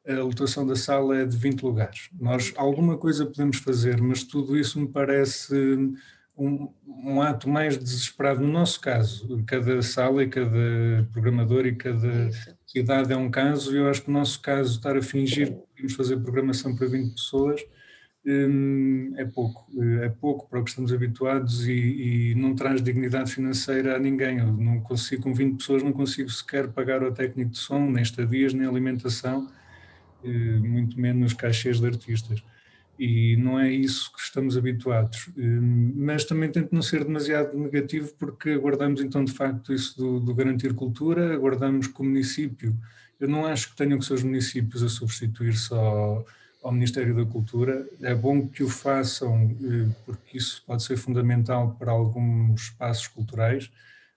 a 0.05 0.15
lotação 0.15 0.67
da 0.67 0.75
sala 0.75 1.17
é 1.19 1.25
de 1.25 1.37
20 1.37 1.61
lugares. 1.63 2.09
Nós 2.19 2.53
alguma 2.57 2.97
coisa 2.97 3.25
podemos 3.25 3.57
fazer, 3.57 4.01
mas 4.01 4.23
tudo 4.23 4.57
isso 4.57 4.79
me 4.79 4.87
parece 4.87 5.55
um, 6.37 6.69
um, 6.87 7.21
ato 7.21 7.49
mais 7.49 7.77
desesperado. 7.77 8.41
No 8.41 8.51
nosso 8.51 8.79
caso, 8.79 9.43
cada 9.45 9.81
sala 9.81 10.23
e 10.23 10.27
cada 10.27 11.07
programador 11.11 11.65
e 11.65 11.75
cada 11.75 12.29
cidade 12.65 13.13
é 13.13 13.17
um 13.17 13.29
caso, 13.29 13.73
e 13.73 13.77
eu 13.77 13.87
acho 13.89 14.03
que 14.03 14.11
no 14.11 14.19
nosso 14.19 14.41
caso, 14.41 14.77
estar 14.77 14.97
a 14.97 15.01
fingir 15.01 15.47
que 15.47 15.59
podemos 15.75 15.93
fazer 15.93 16.17
programação 16.17 16.75
para 16.75 16.87
20 16.87 17.13
pessoas 17.13 17.61
hum, 18.25 19.13
é 19.17 19.25
pouco. 19.25 19.67
É 20.01 20.09
pouco 20.09 20.49
para 20.49 20.59
o 20.59 20.63
que 20.63 20.69
estamos 20.71 20.91
habituados 20.91 21.67
e, 21.67 22.31
e, 22.31 22.35
não 22.35 22.55
traz 22.55 22.81
dignidade 22.81 23.31
financeira 23.31 23.95
a 23.95 23.99
ninguém. 23.99 24.39
Eu 24.39 24.51
não 24.53 24.79
consigo, 24.81 25.23
com 25.23 25.33
20 25.33 25.57
pessoas, 25.57 25.83
não 25.83 25.93
consigo 25.93 26.29
sequer 26.29 26.69
pagar 26.69 27.03
ao 27.03 27.11
técnico 27.11 27.51
de 27.51 27.59
som, 27.59 27.89
nem 27.89 28.01
estadias, 28.01 28.53
nem 28.53 28.67
alimentação, 28.67 29.51
eh, 30.23 30.27
muito 30.27 30.99
menos 30.99 31.33
caixas 31.33 31.79
de 31.79 31.85
artistas 31.85 32.43
e 32.97 33.35
não 33.37 33.59
é 33.59 33.71
isso 33.71 34.11
que 34.13 34.21
estamos 34.21 34.55
habituados. 34.57 35.29
Hum, 35.37 35.93
mas 35.95 36.23
também 36.23 36.51
tento 36.51 36.73
não 36.73 36.81
ser 36.81 37.03
demasiado 37.03 37.57
negativo, 37.57 38.13
porque 38.17 38.51
aguardamos 38.51 39.01
então 39.01 39.23
de 39.23 39.31
facto 39.31 39.73
isso 39.73 39.97
do, 39.97 40.19
do, 40.19 40.35
garantir 40.35 40.73
cultura, 40.73 41.33
aguardamos 41.33 41.87
que 41.87 41.99
o 41.99 42.03
município, 42.03 42.75
eu 43.19 43.27
não 43.27 43.45
acho 43.45 43.71
que 43.71 43.75
tenham 43.75 43.97
que 43.97 44.05
ser 44.05 44.13
os 44.13 44.23
municípios 44.23 44.83
a 44.83 44.89
substituir-se 44.89 45.73
ao, 45.73 46.25
ao 46.61 46.71
Ministério 46.71 47.15
da 47.15 47.25
Cultura, 47.25 47.87
é 48.01 48.13
bom 48.13 48.47
que 48.47 48.63
o 48.63 48.69
façam, 48.69 49.55
eh, 49.63 49.89
porque 50.05 50.37
isso 50.37 50.63
pode 50.65 50.83
ser 50.83 50.97
fundamental 50.97 51.75
para 51.79 51.91
alguns 51.91 52.63
espaços 52.63 53.07
culturais, 53.07 53.71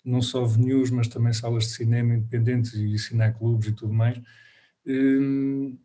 não 0.05 0.23
só 0.23 0.45
venues, 0.45 0.91
mas 0.91 1.09
também 1.09 1.33
salas 1.33 1.65
de 1.65 1.71
cinema 1.71 2.15
independentes 2.15 2.75
e 2.75 2.97
cineclubes 2.99 3.69
e 3.69 3.73
tudo 3.73 3.93
mais 3.93 4.21
hum, 4.87 5.77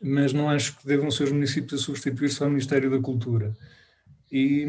mas 0.00 0.32
não 0.32 0.48
acho 0.48 0.78
que 0.78 0.86
devam 0.86 1.10
ser 1.10 1.24
os 1.24 1.32
municípios 1.32 1.80
a 1.80 1.84
substituir-se 1.84 2.42
ao 2.42 2.48
Ministério 2.48 2.90
da 2.90 3.00
Cultura. 3.00 3.56
E, 4.30 4.66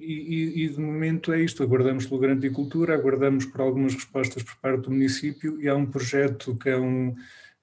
e, 0.00 0.64
e, 0.64 0.68
de 0.70 0.80
momento 0.80 1.30
é 1.30 1.40
isto, 1.40 1.62
aguardamos 1.62 2.06
pelo 2.06 2.20
Grande 2.20 2.48
Cultura, 2.48 2.94
aguardamos 2.94 3.44
por 3.44 3.60
algumas 3.60 3.94
respostas 3.94 4.42
por 4.42 4.56
parte 4.56 4.84
do 4.84 4.90
município 4.90 5.60
e 5.60 5.68
há 5.68 5.74
um 5.74 5.84
projeto 5.84 6.56
que 6.56 6.70
é 6.70 6.78
um, 6.78 7.14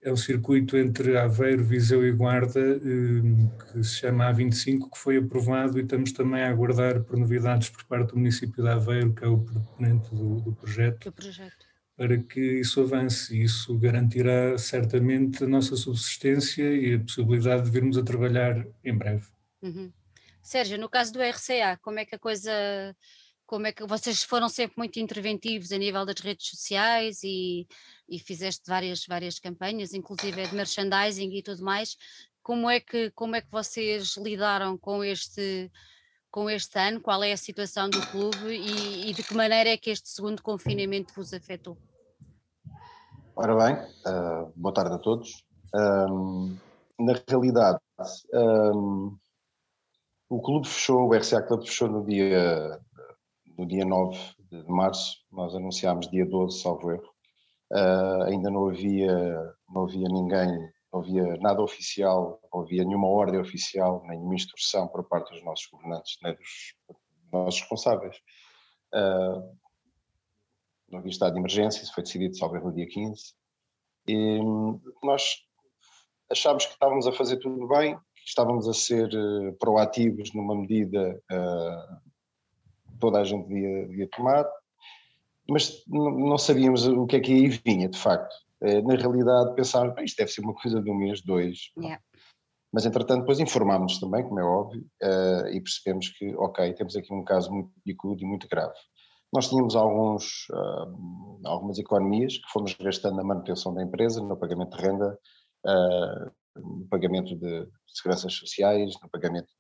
é 0.04 0.12
um 0.12 0.16
circuito 0.16 0.78
entre 0.78 1.18
Aveiro, 1.18 1.64
Viseu 1.64 2.06
e 2.06 2.12
Guarda, 2.12 2.60
eh, 2.60 3.74
que 3.74 3.84
se 3.84 3.96
chama 3.96 4.32
A25, 4.32 4.92
que 4.92 4.98
foi 5.00 5.18
aprovado 5.18 5.80
e 5.80 5.82
estamos 5.82 6.12
também 6.12 6.44
a 6.44 6.52
aguardar 6.52 7.02
por 7.02 7.18
novidades 7.18 7.70
por 7.70 7.84
parte 7.86 8.12
do 8.12 8.18
município 8.18 8.62
de 8.62 8.70
Aveiro, 8.70 9.14
que 9.14 9.26
é 9.26 9.28
o 9.28 9.40
proponente 9.40 10.14
do, 10.14 10.40
do 10.40 10.54
projeto. 10.54 11.06
Do 11.06 11.12
projeto 11.12 11.73
para 12.04 12.18
que 12.18 12.60
isso 12.60 12.82
avance. 12.82 13.42
Isso 13.42 13.78
garantirá 13.78 14.58
certamente 14.58 15.42
a 15.42 15.48
nossa 15.48 15.78
subsistência 15.78 16.64
e 16.64 16.96
a 16.96 17.00
possibilidade 17.00 17.64
de 17.64 17.72
virmos 17.72 17.98
a 17.98 18.04
trabalhar 18.04 18.68
em 18.84 18.94
breve. 18.94 19.26
Uhum. 19.62 19.90
Sérgio, 20.42 20.78
no 20.78 20.90
caso 20.90 21.14
do 21.14 21.22
RCA, 21.22 21.80
como 21.82 22.00
é 22.00 22.06
que 22.06 22.16
a 22.16 22.20
coisa. 22.20 22.52
Como 23.46 23.68
é 23.68 23.72
que 23.72 23.86
vocês 23.86 24.24
foram 24.24 24.50
sempre 24.50 24.74
muito 24.78 25.00
interventivos 25.00 25.72
a 25.72 25.78
nível 25.78 26.06
das 26.06 26.20
redes 26.20 26.48
sociais 26.48 27.22
e, 27.24 27.68
e 28.10 28.18
fizeste 28.20 28.64
várias, 28.68 29.06
várias 29.06 29.38
campanhas, 29.38 29.94
inclusive 29.94 30.48
de 30.48 30.56
merchandising 30.56 31.32
e 31.34 31.44
tudo 31.44 31.64
mais. 31.64 31.96
Como 32.42 32.70
é 32.70 32.80
que, 32.80 33.12
como 33.12 33.36
é 33.36 33.42
que 33.42 33.52
vocês 33.52 34.18
lidaram 34.18 34.78
com 34.78 35.04
este, 35.04 35.72
com 36.32 36.50
este 36.50 36.80
ano? 36.80 37.00
Qual 37.00 37.24
é 37.24 37.32
a 37.32 37.38
situação 37.38 37.90
do 37.90 38.02
clube 38.08 38.48
e, 38.48 39.10
e 39.10 39.14
de 39.14 39.24
que 39.24 39.36
maneira 39.36 39.70
é 39.70 39.78
que 39.78 39.92
este 39.92 40.10
segundo 40.10 40.42
confinamento 40.42 41.14
vos 41.14 41.34
afetou? 41.34 41.78
Ora 43.36 43.56
bem, 43.56 43.76
uh, 44.06 44.54
boa 44.56 44.72
tarde 44.72 44.94
a 44.94 45.00
todos. 45.00 45.44
Um, 45.74 46.56
na 47.00 47.14
realidade, 47.28 47.80
um, 48.32 49.18
o 50.30 50.40
clube 50.40 50.68
fechou, 50.68 51.08
o 51.08 51.14
RCA 51.16 51.42
Club 51.42 51.66
fechou 51.66 51.88
no 51.88 52.06
dia, 52.06 52.80
no 53.58 53.66
dia 53.66 53.84
9 53.86 54.20
de 54.52 54.64
março, 54.70 55.18
nós 55.32 55.56
anunciámos 55.56 56.08
dia 56.12 56.28
12, 56.28 56.62
salvo 56.62 56.92
erro. 56.92 57.10
Uh, 57.72 58.24
ainda 58.28 58.52
não 58.52 58.70
havia, 58.70 59.18
não 59.68 59.86
havia 59.86 60.08
ninguém 60.10 60.72
não 60.94 61.00
havia 61.00 61.38
nada 61.38 61.60
oficial, 61.60 62.40
não 62.54 62.62
havia 62.62 62.84
nenhuma 62.86 63.08
ordem 63.08 63.40
oficial, 63.40 64.04
nenhuma 64.06 64.36
instrução 64.36 64.88
por 64.88 65.04
parte 65.06 65.34
dos 65.34 65.44
nossos 65.44 65.66
governantes, 65.72 66.20
nem 66.22 66.36
dos 66.36 66.76
nossos 67.32 67.62
responsáveis. 67.62 68.16
Uh, 68.94 69.58
não 70.94 71.00
havia 71.00 71.12
estado 71.12 71.34
de 71.34 71.40
emergência, 71.40 71.82
isso 71.82 71.94
foi 71.94 72.04
decidido 72.04 72.38
salvo 72.38 72.60
no 72.60 72.74
dia 72.74 72.88
15. 72.88 73.34
E 74.08 74.40
nós 75.04 75.24
achámos 76.32 76.66
que 76.66 76.74
estávamos 76.74 77.08
a 77.08 77.12
fazer 77.12 77.38
tudo 77.38 77.68
bem, 77.68 77.96
que 78.16 78.28
estávamos 78.28 78.68
a 78.68 78.74
ser 78.74 79.10
uh, 79.14 79.54
proativos 79.58 80.34
numa 80.34 80.56
medida 80.56 81.22
uh, 81.32 82.14
toda 83.00 83.20
a 83.20 83.24
gente 83.24 83.48
devia, 83.48 83.88
devia 83.88 84.10
tomar, 84.10 84.48
mas 85.50 85.84
não 85.88 86.38
sabíamos 86.38 86.88
o 86.88 87.06
que 87.06 87.18
é 87.18 87.20
que 87.20 87.34
aí 87.34 87.50
vinha, 87.50 87.90
de 87.90 87.98
facto. 87.98 88.34
Eh, 88.62 88.82
na 88.82 88.96
realidade 88.96 89.54
pensámos, 89.56 89.94
isto 90.02 90.18
deve 90.18 90.32
ser 90.32 90.40
uma 90.40 90.54
coisa 90.54 90.82
de 90.82 90.90
um 90.90 90.96
mês, 90.96 91.22
dois. 91.22 91.72
Yeah. 91.78 92.02
Mas 92.72 92.86
entretanto 92.86 93.22
depois 93.22 93.42
informámos 93.42 94.00
também, 94.00 94.24
como 94.24 94.40
é 94.40 94.44
óbvio, 94.44 94.82
uh, 95.04 95.48
e 95.50 95.62
percebemos 95.62 96.10
que, 96.10 96.34
ok, 96.36 96.74
temos 96.74 96.96
aqui 96.96 97.14
um 97.14 97.24
caso 97.24 97.52
muito 97.52 97.72
picudo 97.84 98.24
e 98.24 98.26
muito 98.26 98.48
grave. 98.48 98.74
Nós 99.34 99.50
tínhamos 99.50 99.76
alguns, 99.76 100.48
uh, 100.52 101.42
algumas 101.44 101.80
economias 101.80 102.38
que 102.38 102.48
fomos 102.52 102.76
gastando 102.76 103.16
na 103.16 103.24
manutenção 103.24 103.74
da 103.74 103.82
empresa, 103.82 104.22
no 104.22 104.38
pagamento 104.38 104.78
de 104.78 104.84
renda, 104.84 105.20
uh, 105.66 106.32
no 106.56 106.88
pagamento 106.88 107.36
de 107.36 107.68
seguranças 107.88 108.32
sociais, 108.36 108.94
no 109.02 109.10
pagamento 109.10 109.52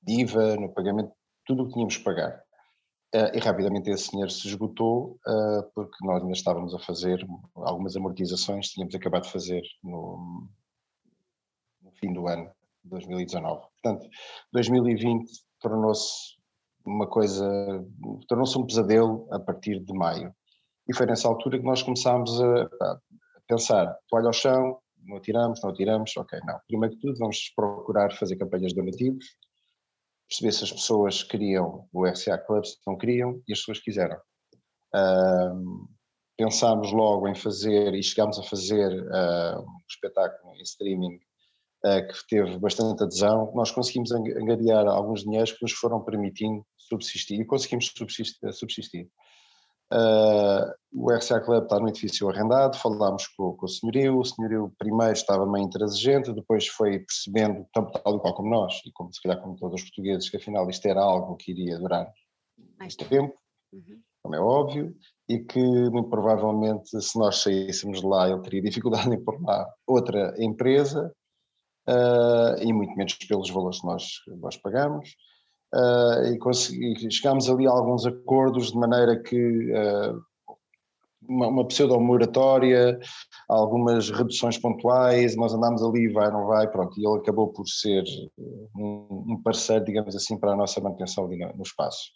de 0.00 0.20
IVA, 0.20 0.54
no 0.54 0.72
pagamento 0.72 1.08
de 1.08 1.14
tudo 1.44 1.64
o 1.64 1.66
que 1.66 1.72
tínhamos 1.72 1.96
que 1.96 2.04
pagar. 2.04 2.40
Uh, 3.12 3.34
e 3.36 3.40
rapidamente 3.40 3.90
esse 3.90 4.12
dinheiro 4.12 4.30
se 4.30 4.46
esgotou, 4.46 5.18
porque 5.74 6.06
nós 6.06 6.22
ainda 6.22 6.32
estávamos 6.32 6.72
a 6.72 6.78
fazer 6.78 7.26
algumas 7.56 7.96
amortizações, 7.96 8.68
tínhamos 8.68 8.94
acabado 8.94 9.24
de 9.24 9.32
fazer 9.32 9.62
no, 9.82 10.48
no 11.82 11.90
fim 11.94 12.12
do 12.12 12.28
ano 12.28 12.48
de 12.84 12.90
2019. 12.90 13.60
Portanto, 13.82 14.08
2020 14.52 15.28
tornou-se 15.60 16.43
uma 16.84 17.06
coisa, 17.06 17.46
tornou-se 18.28 18.58
um 18.58 18.66
pesadelo 18.66 19.26
a 19.30 19.38
partir 19.38 19.80
de 19.80 19.92
maio. 19.92 20.34
E 20.88 20.94
foi 20.94 21.06
nessa 21.06 21.28
altura 21.28 21.58
que 21.58 21.64
nós 21.64 21.82
começámos 21.82 22.40
a, 22.40 22.62
a 22.64 23.00
pensar, 23.46 23.96
toalha 24.08 24.26
ao 24.26 24.32
chão, 24.32 24.78
não 25.02 25.16
atiramos, 25.16 25.62
não 25.62 25.70
atiramos, 25.70 26.16
ok, 26.16 26.38
não. 26.44 26.58
Primeiro 26.66 26.94
que 26.94 27.00
tudo 27.00 27.18
vamos 27.18 27.52
procurar 27.54 28.12
fazer 28.12 28.36
campanhas 28.36 28.72
de 28.72 28.80
donativos, 28.80 29.24
perceber 30.28 30.52
se 30.52 30.64
as 30.64 30.72
pessoas 30.72 31.22
queriam 31.22 31.88
o 31.92 32.06
RCA 32.06 32.38
Club, 32.38 32.64
se 32.64 32.78
não 32.86 32.96
queriam, 32.96 33.42
e 33.48 33.52
as 33.52 33.60
pessoas 33.60 33.80
quiseram. 33.80 34.18
Pensámos 36.36 36.92
logo 36.92 37.28
em 37.28 37.34
fazer, 37.34 37.94
e 37.94 38.02
chegámos 38.02 38.38
a 38.38 38.42
fazer 38.42 38.90
uh, 38.92 39.60
um 39.60 39.78
espetáculo 39.88 40.54
em 40.56 40.62
streaming 40.62 41.20
que 41.84 42.26
teve 42.28 42.58
bastante 42.58 43.02
adesão. 43.02 43.52
Nós 43.54 43.70
conseguimos 43.70 44.10
angariar 44.12 44.86
alguns 44.86 45.22
dinheiros 45.22 45.52
que 45.52 45.62
nos 45.62 45.72
foram 45.72 46.02
permitindo 46.02 46.64
subsistir, 46.76 47.40
e 47.40 47.44
conseguimos 47.44 47.92
subsistir. 47.96 48.52
subsistir. 48.52 49.08
Uh, 49.92 50.72
o 50.92 51.12
RCA 51.12 51.40
Club 51.40 51.62
está 51.62 51.78
no 51.78 51.88
edifício 51.88 52.28
arrendado, 52.28 52.76
falámos 52.78 53.26
com, 53.28 53.54
com, 53.54 53.66
o 53.66 53.68
senhorio, 53.68 54.18
o 54.18 54.24
senhorio 54.24 54.72
primeiro 54.78 55.12
estava 55.12 55.46
meio 55.46 55.66
intransigente, 55.66 56.32
depois 56.32 56.66
foi 56.66 57.00
percebendo, 57.00 57.66
tal 57.72 58.16
e 58.16 58.20
qual 58.20 58.34
como 58.34 58.50
nós, 58.50 58.80
e 58.86 58.90
como 58.92 59.12
se 59.12 59.22
calhar 59.22 59.40
como 59.40 59.56
todos 59.56 59.80
os 59.80 59.82
portugueses, 59.82 60.30
que 60.30 60.38
afinal 60.38 60.68
isto 60.70 60.86
era 60.86 61.02
algo 61.02 61.36
que 61.36 61.52
iria 61.52 61.78
durar 61.78 62.10
mais 62.78 62.96
tempo, 62.96 63.34
uhum. 63.72 64.00
como 64.22 64.34
é 64.34 64.40
óbvio, 64.40 64.96
e 65.28 65.38
que 65.38 65.60
muito 65.60 66.08
provavelmente 66.08 67.00
se 67.00 67.18
nós 67.18 67.42
saíssemos 67.42 68.00
de 68.00 68.06
lá 68.06 68.28
ele 68.28 68.40
teria 68.40 68.62
dificuldade 68.62 69.14
em 69.14 69.22
pôr 69.22 69.40
lá 69.42 69.68
outra 69.86 70.34
empresa, 70.38 71.14
uh, 71.88 72.62
e 72.62 72.72
muito 72.72 72.94
menos 72.96 73.14
pelos 73.14 73.50
valores 73.50 73.80
que 73.80 73.86
nós, 73.86 74.04
nós 74.40 74.56
pagamos, 74.56 75.10
uh, 75.74 76.32
e, 76.32 76.38
consegui, 76.38 77.10
chegámos 77.10 77.48
ali 77.48 77.66
a 77.66 77.70
alguns 77.70 78.06
acordos 78.06 78.72
de 78.72 78.78
maneira 78.78 79.20
que 79.22 79.72
uh, 79.72 80.20
uma, 81.28 81.48
uma 81.48 81.66
pseudo-moratória, 81.66 82.98
algumas 83.48 84.10
reduções 84.10 84.58
pontuais, 84.58 85.36
nós 85.36 85.54
andámos 85.54 85.82
ali, 85.82 86.12
vai, 86.12 86.30
não 86.30 86.46
vai, 86.46 86.70
pronto, 86.70 86.98
e 86.98 87.06
ele 87.06 87.18
acabou 87.18 87.48
por 87.48 87.66
ser 87.66 88.04
um, 88.76 89.24
um 89.30 89.42
parceiro, 89.42 89.84
digamos 89.84 90.14
assim, 90.14 90.38
para 90.38 90.52
a 90.52 90.56
nossa 90.56 90.80
manutenção 90.80 91.26
no 91.26 91.62
espaço. 91.62 92.10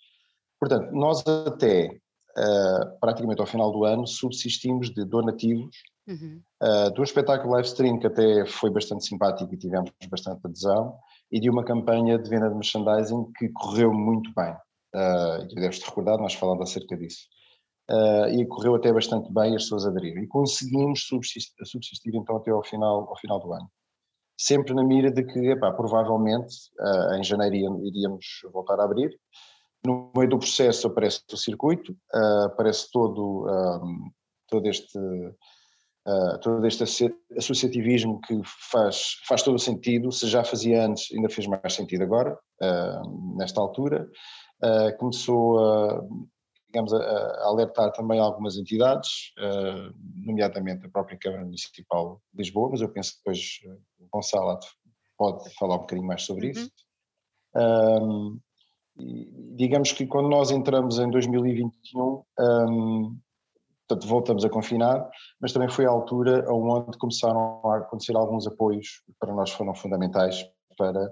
Portanto, 0.60 0.92
nós 0.92 1.24
até 1.26 1.98
uh, 2.36 2.98
praticamente 3.00 3.40
ao 3.40 3.46
final 3.46 3.70
do 3.70 3.84
ano, 3.84 4.06
subsistimos 4.06 4.92
de 4.92 5.04
donativos 5.04 5.76
uhum. 6.08 6.40
uh, 6.62 6.92
de 6.92 7.00
um 7.00 7.04
espetáculo 7.04 7.52
live 7.52 7.68
stream 7.68 7.98
que 7.98 8.06
até 8.06 8.46
foi 8.46 8.70
bastante 8.70 9.04
simpático 9.04 9.52
e 9.52 9.58
tivemos 9.58 9.90
bastante 10.10 10.40
adesão, 10.44 10.96
e 11.30 11.38
de 11.40 11.50
uma 11.50 11.64
campanha 11.64 12.18
de 12.18 12.28
venda 12.28 12.48
de 12.48 12.54
merchandising 12.54 13.30
que 13.36 13.48
correu 13.50 13.92
muito 13.92 14.32
bem. 14.34 14.52
Uh, 14.94 15.44
e 15.50 15.54
deves-te 15.54 15.84
recordar, 15.84 16.18
nós 16.18 16.34
falamos 16.34 16.70
acerca 16.70 16.96
disso. 16.96 17.26
Uh, 17.90 18.28
e 18.28 18.46
correu 18.46 18.74
até 18.74 18.92
bastante 18.92 19.32
bem, 19.32 19.54
as 19.54 19.64
pessoas 19.64 19.86
aderiram. 19.86 20.22
E 20.22 20.26
conseguimos 20.26 21.06
subsistir, 21.06 21.54
subsistir, 21.64 22.14
então 22.14 22.36
até 22.36 22.50
ao 22.50 22.62
final, 22.62 23.08
ao 23.08 23.16
final 23.18 23.38
do 23.38 23.52
ano. 23.52 23.70
Sempre 24.38 24.72
na 24.72 24.84
mira 24.84 25.10
de 25.10 25.24
que, 25.24 25.50
epá, 25.50 25.72
provavelmente, 25.72 26.54
uh, 26.78 27.14
em 27.14 27.24
janeiro 27.24 27.84
iríamos 27.84 28.24
voltar 28.52 28.78
a 28.80 28.84
abrir. 28.84 29.10
No 29.84 30.10
meio 30.16 30.30
do 30.30 30.38
processo 30.38 30.88
aparece 30.88 31.22
o 31.32 31.36
circuito, 31.36 31.92
uh, 32.14 32.46
aparece 32.46 32.88
todo, 32.90 33.46
um, 33.46 34.10
todo 34.48 34.66
este 34.68 34.98
Uh, 36.08 36.38
todo 36.40 36.66
este 36.66 36.84
associativismo 37.36 38.18
que 38.22 38.40
faz, 38.72 39.20
faz 39.26 39.42
todo 39.42 39.56
o 39.56 39.58
sentido, 39.58 40.10
se 40.10 40.26
já 40.26 40.42
fazia 40.42 40.86
antes, 40.86 41.12
ainda 41.12 41.28
fez 41.28 41.46
mais 41.46 41.74
sentido 41.74 42.02
agora, 42.02 42.32
uh, 42.62 43.36
nesta 43.36 43.60
altura. 43.60 44.08
Uh, 44.64 44.96
começou 44.96 45.58
a, 45.58 46.00
digamos, 46.68 46.94
a, 46.94 46.96
a, 46.96 47.48
alertar 47.48 47.92
também 47.92 48.18
algumas 48.18 48.56
entidades, 48.56 49.34
nomeadamente 50.24 50.86
a 50.86 50.88
própria 50.88 51.18
Câmara 51.18 51.44
Municipal 51.44 52.22
de 52.32 52.38
Lisboa, 52.42 52.70
mas 52.70 52.80
eu 52.80 52.88
penso 52.88 53.12
que 53.12 53.18
depois 53.18 53.40
o 53.98 54.08
Gonçalo 54.10 54.58
pode 55.18 55.54
falar 55.56 55.74
um 55.74 55.80
bocadinho 55.80 56.06
mais 56.06 56.22
sobre 56.22 56.52
uhum. 57.54 58.38
Digamos 59.56 59.92
que 59.92 60.06
quando 60.06 60.28
nós 60.28 60.50
entramos 60.50 60.98
em 60.98 61.10
2021, 61.10 62.22
um, 62.38 63.18
Portanto, 63.88 64.06
voltamos 64.06 64.44
a 64.44 64.50
confinar, 64.50 65.08
mas 65.40 65.50
também 65.50 65.70
foi 65.70 65.86
a 65.86 65.90
altura 65.90 66.44
onde 66.52 66.98
começaram 66.98 67.62
a 67.64 67.78
acontecer 67.78 68.14
alguns 68.14 68.46
apoios 68.46 69.00
que 69.06 69.14
para 69.18 69.34
nós 69.34 69.50
foram 69.50 69.74
fundamentais 69.74 70.44
para 70.76 71.10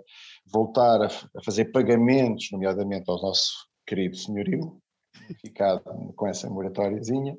voltar 0.53 1.03
a, 1.03 1.09
fazer 1.43 1.73
pagamentos, 1.73 2.49
nomeadamente 2.53 3.11
ao 3.11 3.21
nosso 3.21 3.51
querido 3.87 4.15
senhorio, 4.15 4.79
ficado 5.41 5.83
com 6.15 6.27
essa 6.27 6.51
moratóriazinha, 6.51 7.35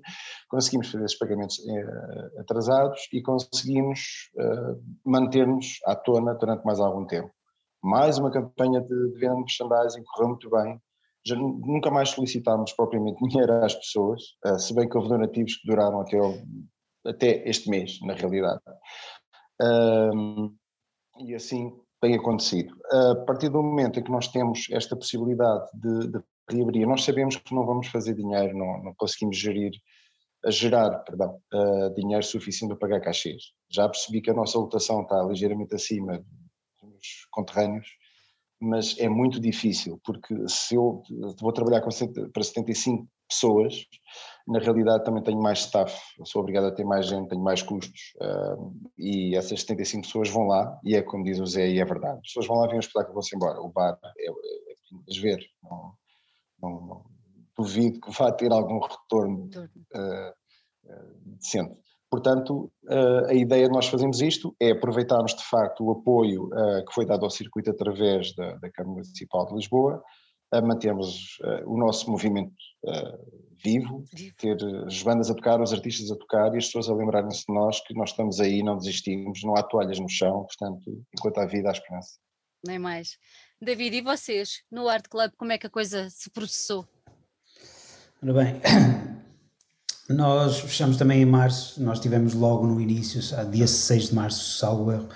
conseguimos 0.49 0.91
fazer 0.91 1.05
esses 1.05 1.17
pagamentos 1.17 1.59
eh, 1.59 2.41
atrasados 2.41 3.07
e 3.13 3.21
conseguimos 3.21 4.31
uh, 4.35 4.83
manter-nos 5.05 5.79
à 5.85 5.95
tona 5.95 6.33
durante 6.33 6.65
mais 6.65 6.79
algum 6.79 7.05
tempo. 7.05 7.31
Mais 7.83 8.17
uma 8.17 8.31
campanha 8.31 8.81
de, 8.81 8.87
de 8.87 9.19
venda 9.19 9.35
de 9.35 9.41
merchandising 9.41 10.03
correu 10.03 10.29
muito 10.29 10.49
bem, 10.49 10.81
já 11.25 11.35
nunca 11.35 11.91
mais 11.91 12.09
solicitámos 12.09 12.71
propriamente 12.73 13.19
dinheiro 13.27 13.53
às 13.63 13.75
pessoas, 13.75 14.21
eh, 14.45 14.57
se 14.57 14.73
bem 14.73 14.87
que 14.87 14.97
houve 14.97 15.09
donativos 15.09 15.55
que 15.57 15.67
duraram 15.67 16.01
até, 16.01 16.17
até 17.05 17.49
este 17.49 17.69
mês, 17.69 17.99
na 18.01 18.13
realidade. 18.13 18.61
Um, 19.61 20.55
e 21.19 21.33
assim 21.35 21.73
tem 21.99 22.15
acontecido. 22.15 22.75
A 22.91 23.15
partir 23.25 23.49
do 23.49 23.61
momento 23.61 23.99
em 23.99 24.03
que 24.03 24.11
nós 24.11 24.27
temos 24.27 24.67
esta 24.71 24.95
possibilidade 24.95 25.65
de, 25.73 26.11
de 26.11 26.19
reabrir, 26.49 26.87
nós 26.87 27.03
sabemos 27.03 27.35
que 27.37 27.55
não 27.55 27.65
vamos 27.65 27.87
fazer 27.87 28.13
dinheiro, 28.13 28.55
não, 28.55 28.83
não 28.83 28.93
conseguimos 28.95 29.37
gerir, 29.37 29.71
gerar 30.45 30.99
perdão, 30.99 31.39
uh, 31.53 31.93
dinheiro 31.95 32.23
suficiente 32.23 32.69
para 32.77 32.87
pagar 32.87 33.01
cachês. 33.01 33.51
Já 33.69 33.89
percebi 33.89 34.21
que 34.21 34.29
a 34.29 34.33
nossa 34.33 34.59
lotação 34.59 35.01
está 35.01 35.21
ligeiramente 35.23 35.73
acima 35.73 36.23
dos 37.07 37.27
conterrâneos, 37.31 37.87
mas 38.59 38.97
é 38.99 39.07
muito 39.07 39.39
difícil, 39.39 39.99
porque 40.03 40.35
se 40.47 40.75
eu 40.75 41.03
vou 41.39 41.53
trabalhar 41.53 41.81
com, 41.81 41.89
para 42.31 42.43
75 42.43 43.07
pessoas, 43.29 43.85
na 44.47 44.59
realidade 44.59 45.03
também 45.03 45.21
tenho 45.21 45.39
mais 45.39 45.59
staff, 45.59 45.95
sou 46.23 46.41
obrigado 46.41 46.65
a 46.65 46.71
ter 46.71 46.83
mais 46.83 47.05
gente, 47.05 47.29
tenho 47.29 47.43
mais 47.43 47.61
custos, 47.61 48.13
uh, 48.21 48.73
e 48.97 49.35
essas 49.35 49.61
75 49.61 50.03
pessoas 50.03 50.29
vão 50.29 50.47
lá, 50.47 50.79
e 50.83 50.95
é 50.95 51.01
como 51.01 51.23
diz 51.23 51.39
o 51.39 51.45
Zé, 51.45 51.69
e 51.69 51.79
é 51.79 51.85
verdade, 51.85 52.19
as 52.19 52.27
pessoas 52.27 52.47
vão 52.47 52.57
lá 52.57 52.67
ver 52.67 52.77
um 52.77 52.79
espetáculo 52.79 53.13
vão-se 53.13 53.35
embora, 53.35 53.61
o 53.61 53.69
bar 53.69 53.99
é, 54.17 54.27
é, 54.27 54.31
é 54.31 55.21
ver, 55.21 55.45
não, 55.61 55.93
não, 56.61 56.81
não, 56.87 57.05
duvido 57.57 57.99
que 57.99 58.11
vá 58.11 58.31
ter 58.31 58.51
algum 58.51 58.79
retorno 58.79 59.49
uh, 59.55 60.29
uh, 60.85 61.15
decente. 61.25 61.75
Portanto, 62.09 62.71
a 63.27 63.33
ideia 63.33 63.65
de 63.65 63.73
nós 63.73 63.87
fazermos 63.87 64.21
isto 64.21 64.55
é 64.61 64.71
aproveitarmos 64.71 65.35
de 65.35 65.43
facto 65.43 65.83
o 65.83 65.91
apoio 65.91 66.49
que 66.87 66.93
foi 66.93 67.05
dado 67.05 67.25
ao 67.25 67.29
circuito 67.29 67.69
através 67.69 68.33
da, 68.33 68.55
da 68.55 68.71
Câmara 68.71 68.93
Municipal 68.93 69.45
de 69.45 69.55
Lisboa, 69.55 70.01
a 70.51 70.61
mantermos 70.61 71.37
o 71.65 71.77
nosso 71.77 72.09
movimento 72.09 72.55
vivo, 73.63 74.03
ter 74.37 74.57
as 74.85 75.01
bandas 75.03 75.29
a 75.29 75.35
tocar, 75.35 75.61
os 75.61 75.73
artistas 75.73 76.11
a 76.11 76.15
tocar 76.15 76.53
e 76.53 76.57
as 76.57 76.67
pessoas 76.67 76.89
a 76.89 76.93
lembrarem-se 76.93 77.45
de 77.45 77.53
nós 77.53 77.81
que 77.81 77.93
nós 77.93 78.11
estamos 78.11 78.39
aí, 78.39 78.63
não 78.63 78.77
desistimos, 78.77 79.43
não 79.43 79.55
há 79.55 79.63
toalhas 79.63 79.99
no 79.99 80.09
chão, 80.09 80.45
portanto, 80.45 81.03
enquanto 81.13 81.39
há 81.39 81.45
vida, 81.45 81.69
há 81.69 81.71
esperança. 81.71 82.17
Nem 82.65 82.79
mais. 82.79 83.17
David, 83.61 83.97
e 83.97 84.01
vocês, 84.01 84.63
no 84.71 84.87
Art 84.87 85.07
Club, 85.09 85.31
como 85.37 85.51
é 85.51 85.57
que 85.57 85.67
a 85.67 85.69
coisa 85.69 86.09
se 86.09 86.29
processou? 86.29 86.87
Ora 88.21 88.33
bem, 88.33 88.61
nós 90.09 90.59
fechamos 90.59 90.95
também 90.95 91.21
em 91.21 91.25
março, 91.25 91.81
nós 91.83 91.99
tivemos 91.99 92.33
logo 92.33 92.65
no 92.65 92.79
início, 92.79 93.21
dia 93.51 93.67
6 93.67 94.09
de 94.09 94.15
março, 94.15 94.57
salvo 94.57 94.91
erro, 94.91 95.09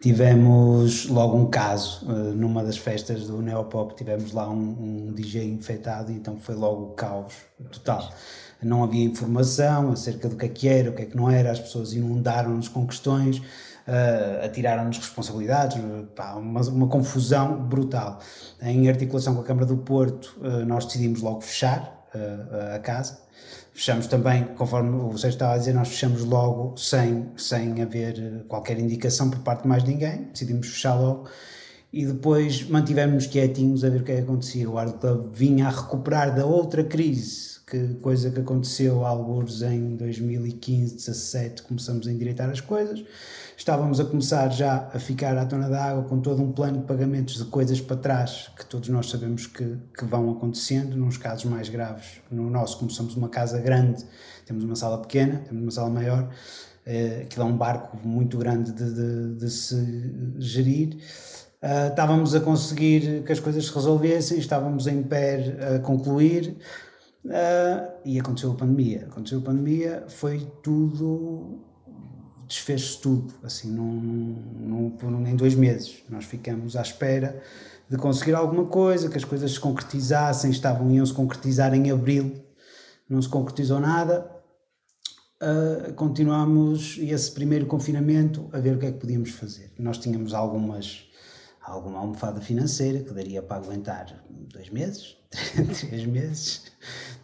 tivemos 0.00 1.06
logo 1.06 1.36
um 1.36 1.46
caso 1.46 2.04
uh, 2.06 2.34
numa 2.34 2.64
das 2.64 2.76
festas 2.76 3.28
do 3.28 3.40
Neopop, 3.40 3.94
tivemos 3.94 4.32
lá 4.32 4.50
um, 4.50 5.08
um 5.08 5.12
DJ 5.12 5.44
infectado, 5.44 6.10
então 6.10 6.36
foi 6.36 6.56
logo 6.56 6.82
o 6.82 6.90
caos 6.94 7.32
total. 7.70 8.12
Não 8.60 8.82
havia 8.82 9.04
informação 9.04 9.92
acerca 9.92 10.28
do 10.28 10.36
que 10.36 10.46
é 10.46 10.48
que 10.48 10.68
era, 10.68 10.90
o 10.90 10.94
que 10.94 11.02
é 11.02 11.06
que 11.06 11.16
não 11.16 11.30
era, 11.30 11.50
as 11.50 11.60
pessoas 11.60 11.92
inundaram-nos 11.92 12.66
com 12.66 12.86
questões, 12.86 13.38
uh, 13.38 14.44
atiraram-nos 14.44 14.98
responsabilidades, 14.98 15.80
pá, 16.16 16.34
uma, 16.34 16.60
uma, 16.62 16.88
confusão 16.88 17.62
brutal. 17.62 18.18
Em 18.60 18.88
articulação 18.88 19.34
com 19.34 19.42
a 19.42 19.44
Câmara 19.44 19.66
do 19.66 19.76
Porto, 19.76 20.36
uh, 20.40 20.64
nós 20.66 20.86
decidimos 20.86 21.20
logo 21.22 21.40
fechar 21.40 21.94
a 22.72 22.78
casa 22.78 23.24
fechamos 23.74 24.06
também, 24.06 24.44
conforme 24.56 24.96
Sérgio 25.18 25.30
estava 25.30 25.54
a 25.54 25.58
dizer, 25.58 25.74
nós 25.74 25.88
fechamos 25.88 26.24
logo 26.24 26.76
sem, 26.76 27.26
sem 27.36 27.82
haver 27.82 28.44
qualquer 28.46 28.78
indicação 28.78 29.28
por 29.28 29.40
parte 29.40 29.62
de 29.62 29.68
mais 29.68 29.82
ninguém, 29.82 30.28
decidimos 30.32 30.68
fechar 30.68 30.94
logo. 30.94 31.28
E 31.92 32.06
depois 32.06 32.68
mantivemos-nos 32.68 33.26
quietinhos 33.26 33.84
a 33.84 33.90
ver 33.90 34.00
o 34.00 34.04
que 34.04 34.12
é 34.12 34.16
que 34.16 34.22
acontecia. 34.22 34.68
O 34.68 34.78
Art 34.78 35.00
vinha 35.32 35.66
a 35.66 35.70
recuperar 35.70 36.34
da 36.34 36.46
outra 36.46 36.82
crise, 36.82 37.60
que 37.66 37.94
coisa 37.94 38.30
que 38.30 38.40
aconteceu 38.40 39.04
alguns 39.04 39.62
em 39.62 39.96
2015, 39.96 40.96
17, 40.96 41.62
começamos 41.62 42.06
a 42.06 42.12
endireitar 42.12 42.50
as 42.50 42.60
coisas 42.60 43.04
estávamos 43.56 44.00
a 44.00 44.04
começar 44.04 44.48
já 44.50 44.88
a 44.92 44.98
ficar 44.98 45.36
à 45.36 45.44
tona 45.44 45.68
da 45.68 45.84
água 45.84 46.04
com 46.04 46.20
todo 46.20 46.42
um 46.42 46.52
plano 46.52 46.78
de 46.78 46.84
pagamentos 46.84 47.36
de 47.36 47.44
coisas 47.44 47.80
para 47.80 47.96
trás 47.96 48.50
que 48.56 48.66
todos 48.66 48.88
nós 48.88 49.08
sabemos 49.08 49.46
que, 49.46 49.76
que 49.96 50.04
vão 50.04 50.30
acontecendo, 50.30 50.96
nos 50.96 51.16
casos 51.16 51.44
mais 51.44 51.68
graves. 51.68 52.20
No 52.30 52.50
nosso, 52.50 52.78
como 52.78 52.90
somos 52.90 53.14
uma 53.16 53.28
casa 53.28 53.60
grande, 53.60 54.04
temos 54.46 54.64
uma 54.64 54.76
sala 54.76 54.98
pequena, 54.98 55.42
temos 55.46 55.62
uma 55.62 55.70
sala 55.70 55.90
maior, 55.90 56.28
eh, 56.86 57.26
que 57.28 57.36
dá 57.36 57.44
um 57.44 57.56
barco 57.56 57.96
muito 58.06 58.36
grande 58.36 58.72
de, 58.72 58.94
de, 58.94 59.34
de 59.36 59.50
se 59.50 60.34
gerir. 60.38 60.98
Uh, 61.62 61.88
estávamos 61.88 62.34
a 62.34 62.40
conseguir 62.40 63.22
que 63.22 63.32
as 63.32 63.40
coisas 63.40 63.64
se 63.64 63.74
resolvessem, 63.74 64.38
estávamos 64.38 64.86
em 64.86 65.02
pé 65.02 65.76
a 65.76 65.78
concluir 65.78 66.58
uh, 67.24 67.90
e 68.04 68.20
aconteceu 68.20 68.52
a 68.52 68.54
pandemia. 68.54 69.06
Aconteceu 69.10 69.38
a 69.38 69.42
pandemia, 69.42 70.04
foi 70.08 70.46
tudo 70.62 71.64
desfez-se 72.46 73.00
tudo, 73.00 73.34
assim, 73.42 73.70
num, 73.70 74.96
num, 75.02 75.26
em 75.26 75.36
dois 75.36 75.54
meses. 75.54 76.02
Nós 76.08 76.24
ficamos 76.24 76.76
à 76.76 76.82
espera 76.82 77.42
de 77.88 77.96
conseguir 77.96 78.34
alguma 78.34 78.64
coisa, 78.66 79.08
que 79.08 79.16
as 79.16 79.24
coisas 79.24 79.52
se 79.52 79.60
concretizassem, 79.60 80.50
estavam, 80.50 80.90
iam 80.90 81.04
se 81.04 81.12
concretizar 81.12 81.74
em 81.74 81.90
abril, 81.90 82.44
não 83.08 83.20
se 83.20 83.28
concretizou 83.28 83.80
nada. 83.80 84.30
Uh, 85.42 85.92
continuamos 85.94 86.96
esse 86.98 87.30
primeiro 87.30 87.66
confinamento 87.66 88.48
a 88.52 88.58
ver 88.58 88.76
o 88.76 88.78
que 88.78 88.86
é 88.86 88.92
que 88.92 88.98
podíamos 88.98 89.30
fazer. 89.30 89.70
Nós 89.78 89.98
tínhamos 89.98 90.32
algumas, 90.32 91.06
alguma 91.60 91.98
almofada 91.98 92.40
financeira 92.40 93.00
que 93.00 93.12
daria 93.12 93.42
para 93.42 93.58
aguentar 93.58 94.24
dois 94.30 94.70
meses, 94.70 95.16
três 95.88 96.06
meses, 96.06 96.62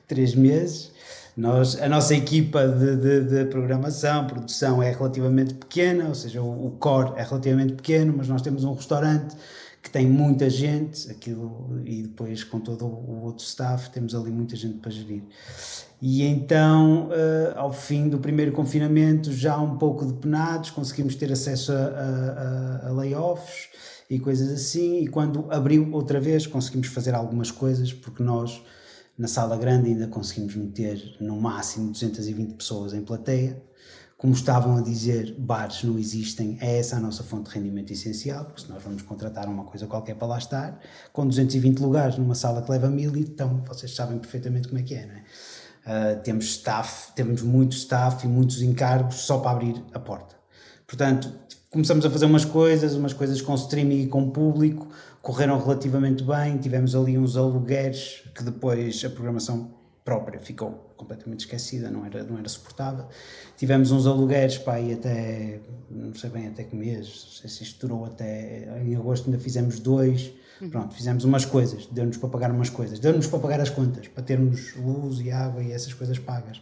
três 0.06 0.34
meses 0.34 0.92
nós, 1.36 1.80
a 1.80 1.88
nossa 1.88 2.14
equipa 2.14 2.66
de, 2.66 2.96
de, 2.96 3.20
de, 3.24 3.44
programação, 3.46 4.26
produção 4.26 4.82
é 4.82 4.90
relativamente 4.90 5.54
pequena, 5.54 6.08
ou 6.08 6.14
seja, 6.14 6.42
o, 6.42 6.66
o, 6.66 6.70
core 6.72 7.12
é 7.16 7.22
relativamente 7.22 7.74
pequeno, 7.74 8.14
mas 8.16 8.28
nós 8.28 8.42
temos 8.42 8.64
um 8.64 8.72
restaurante 8.72 9.36
que 9.82 9.88
tem 9.88 10.06
muita 10.06 10.50
gente, 10.50 11.10
aquilo, 11.10 11.80
e 11.86 12.02
depois 12.02 12.44
com 12.44 12.60
todo 12.60 12.84
o 12.84 13.22
outro 13.24 13.44
staff 13.44 13.90
temos 13.90 14.14
ali 14.14 14.30
muita 14.30 14.54
gente 14.54 14.78
para 14.78 14.90
gerir. 14.90 15.22
E 16.02 16.22
então, 16.22 17.08
uh, 17.08 17.58
ao 17.58 17.72
fim 17.72 18.08
do 18.08 18.18
primeiro 18.18 18.52
confinamento, 18.52 19.32
já 19.32 19.58
um 19.58 19.78
pouco 19.78 20.04
depenados, 20.04 20.70
conseguimos 20.70 21.14
ter 21.14 21.32
acesso 21.32 21.72
a, 21.72 21.76
a, 21.76 22.88
a 22.88 22.92
layoffs 22.92 23.68
e 24.08 24.18
coisas 24.18 24.50
assim, 24.50 25.00
e 25.00 25.08
quando 25.08 25.46
abriu 25.50 25.88
outra 25.92 26.20
vez 26.20 26.46
conseguimos 26.46 26.88
fazer 26.88 27.14
algumas 27.14 27.50
coisas, 27.50 27.92
porque 27.92 28.22
nós 28.22 28.62
Na 29.18 29.28
sala 29.28 29.56
grande 29.56 29.88
ainda 29.88 30.06
conseguimos 30.06 30.54
meter 30.54 31.16
no 31.20 31.40
máximo 31.40 31.92
220 31.92 32.54
pessoas 32.54 32.94
em 32.94 33.02
plateia. 33.02 33.62
Como 34.16 34.34
estavam 34.34 34.76
a 34.76 34.82
dizer, 34.82 35.34
bares 35.38 35.82
não 35.82 35.98
existem, 35.98 36.58
é 36.60 36.78
essa 36.78 36.96
a 36.96 37.00
nossa 37.00 37.22
fonte 37.22 37.48
de 37.48 37.56
rendimento 37.56 37.90
essencial, 37.90 38.44
porque 38.44 38.60
se 38.62 38.68
nós 38.68 38.82
vamos 38.82 39.00
contratar 39.00 39.48
uma 39.48 39.64
coisa 39.64 39.86
qualquer 39.86 40.14
para 40.14 40.28
lá 40.28 40.38
estar, 40.38 40.78
com 41.10 41.26
220 41.26 41.78
lugares 41.78 42.18
numa 42.18 42.34
sala 42.34 42.60
que 42.60 42.70
leva 42.70 42.90
mil, 42.90 43.16
então 43.16 43.62
vocês 43.66 43.94
sabem 43.94 44.18
perfeitamente 44.18 44.68
como 44.68 44.78
é 44.78 44.82
que 44.82 44.94
é, 44.94 45.06
não 45.06 45.14
é? 45.14 45.24
Uh, 45.80 46.22
temos 46.22 46.44
staff, 46.44 47.12
temos 47.14 47.40
muito 47.40 47.74
staff 47.74 48.26
e 48.26 48.28
muitos 48.28 48.60
encargos 48.60 49.14
só 49.16 49.38
para 49.38 49.52
abrir 49.52 49.82
a 49.94 49.98
porta. 49.98 50.34
Portanto, 50.86 51.32
começamos 51.70 52.04
a 52.04 52.10
fazer 52.10 52.26
umas 52.26 52.44
coisas, 52.44 52.94
umas 52.94 53.12
coisas 53.12 53.40
com 53.40 53.54
streaming 53.54 54.02
e 54.02 54.06
com 54.06 54.28
público, 54.30 54.88
correram 55.22 55.58
relativamente 55.58 56.24
bem, 56.24 56.56
tivemos 56.58 56.94
ali 56.94 57.18
uns 57.18 57.36
alugueres 57.36 58.24
que 58.34 58.42
depois 58.42 59.04
a 59.04 59.10
programação 59.10 59.70
própria 60.04 60.40
ficou 60.40 60.92
completamente 60.96 61.40
esquecida, 61.40 61.90
não 61.90 62.04
era, 62.04 62.24
não 62.24 62.38
era 62.38 62.48
suportável. 62.48 63.06
Tivemos 63.56 63.90
uns 63.90 64.06
alugueres 64.06 64.58
para 64.58 64.74
aí 64.74 64.92
até, 64.92 65.60
não 65.90 66.14
sei 66.14 66.30
bem 66.30 66.48
até 66.48 66.64
que 66.64 66.74
mês, 66.74 67.06
não 67.06 67.32
sei 67.32 67.50
se 67.50 67.62
isto 67.62 67.86
durou 67.86 68.06
até, 68.06 68.80
em 68.82 68.96
agosto 68.96 69.26
ainda 69.26 69.38
fizemos 69.38 69.78
dois, 69.78 70.32
uhum. 70.60 70.70
pronto, 70.70 70.94
fizemos 70.94 71.24
umas 71.24 71.44
coisas, 71.44 71.86
deu-nos 71.86 72.16
para 72.16 72.28
pagar 72.28 72.50
umas 72.50 72.70
coisas, 72.70 72.98
deu-nos 72.98 73.26
para 73.26 73.38
pagar 73.38 73.60
as 73.60 73.70
contas, 73.70 74.08
para 74.08 74.22
termos 74.22 74.74
luz 74.76 75.20
e 75.20 75.30
água 75.30 75.62
e 75.62 75.70
essas 75.70 75.92
coisas 75.92 76.18
pagas. 76.18 76.60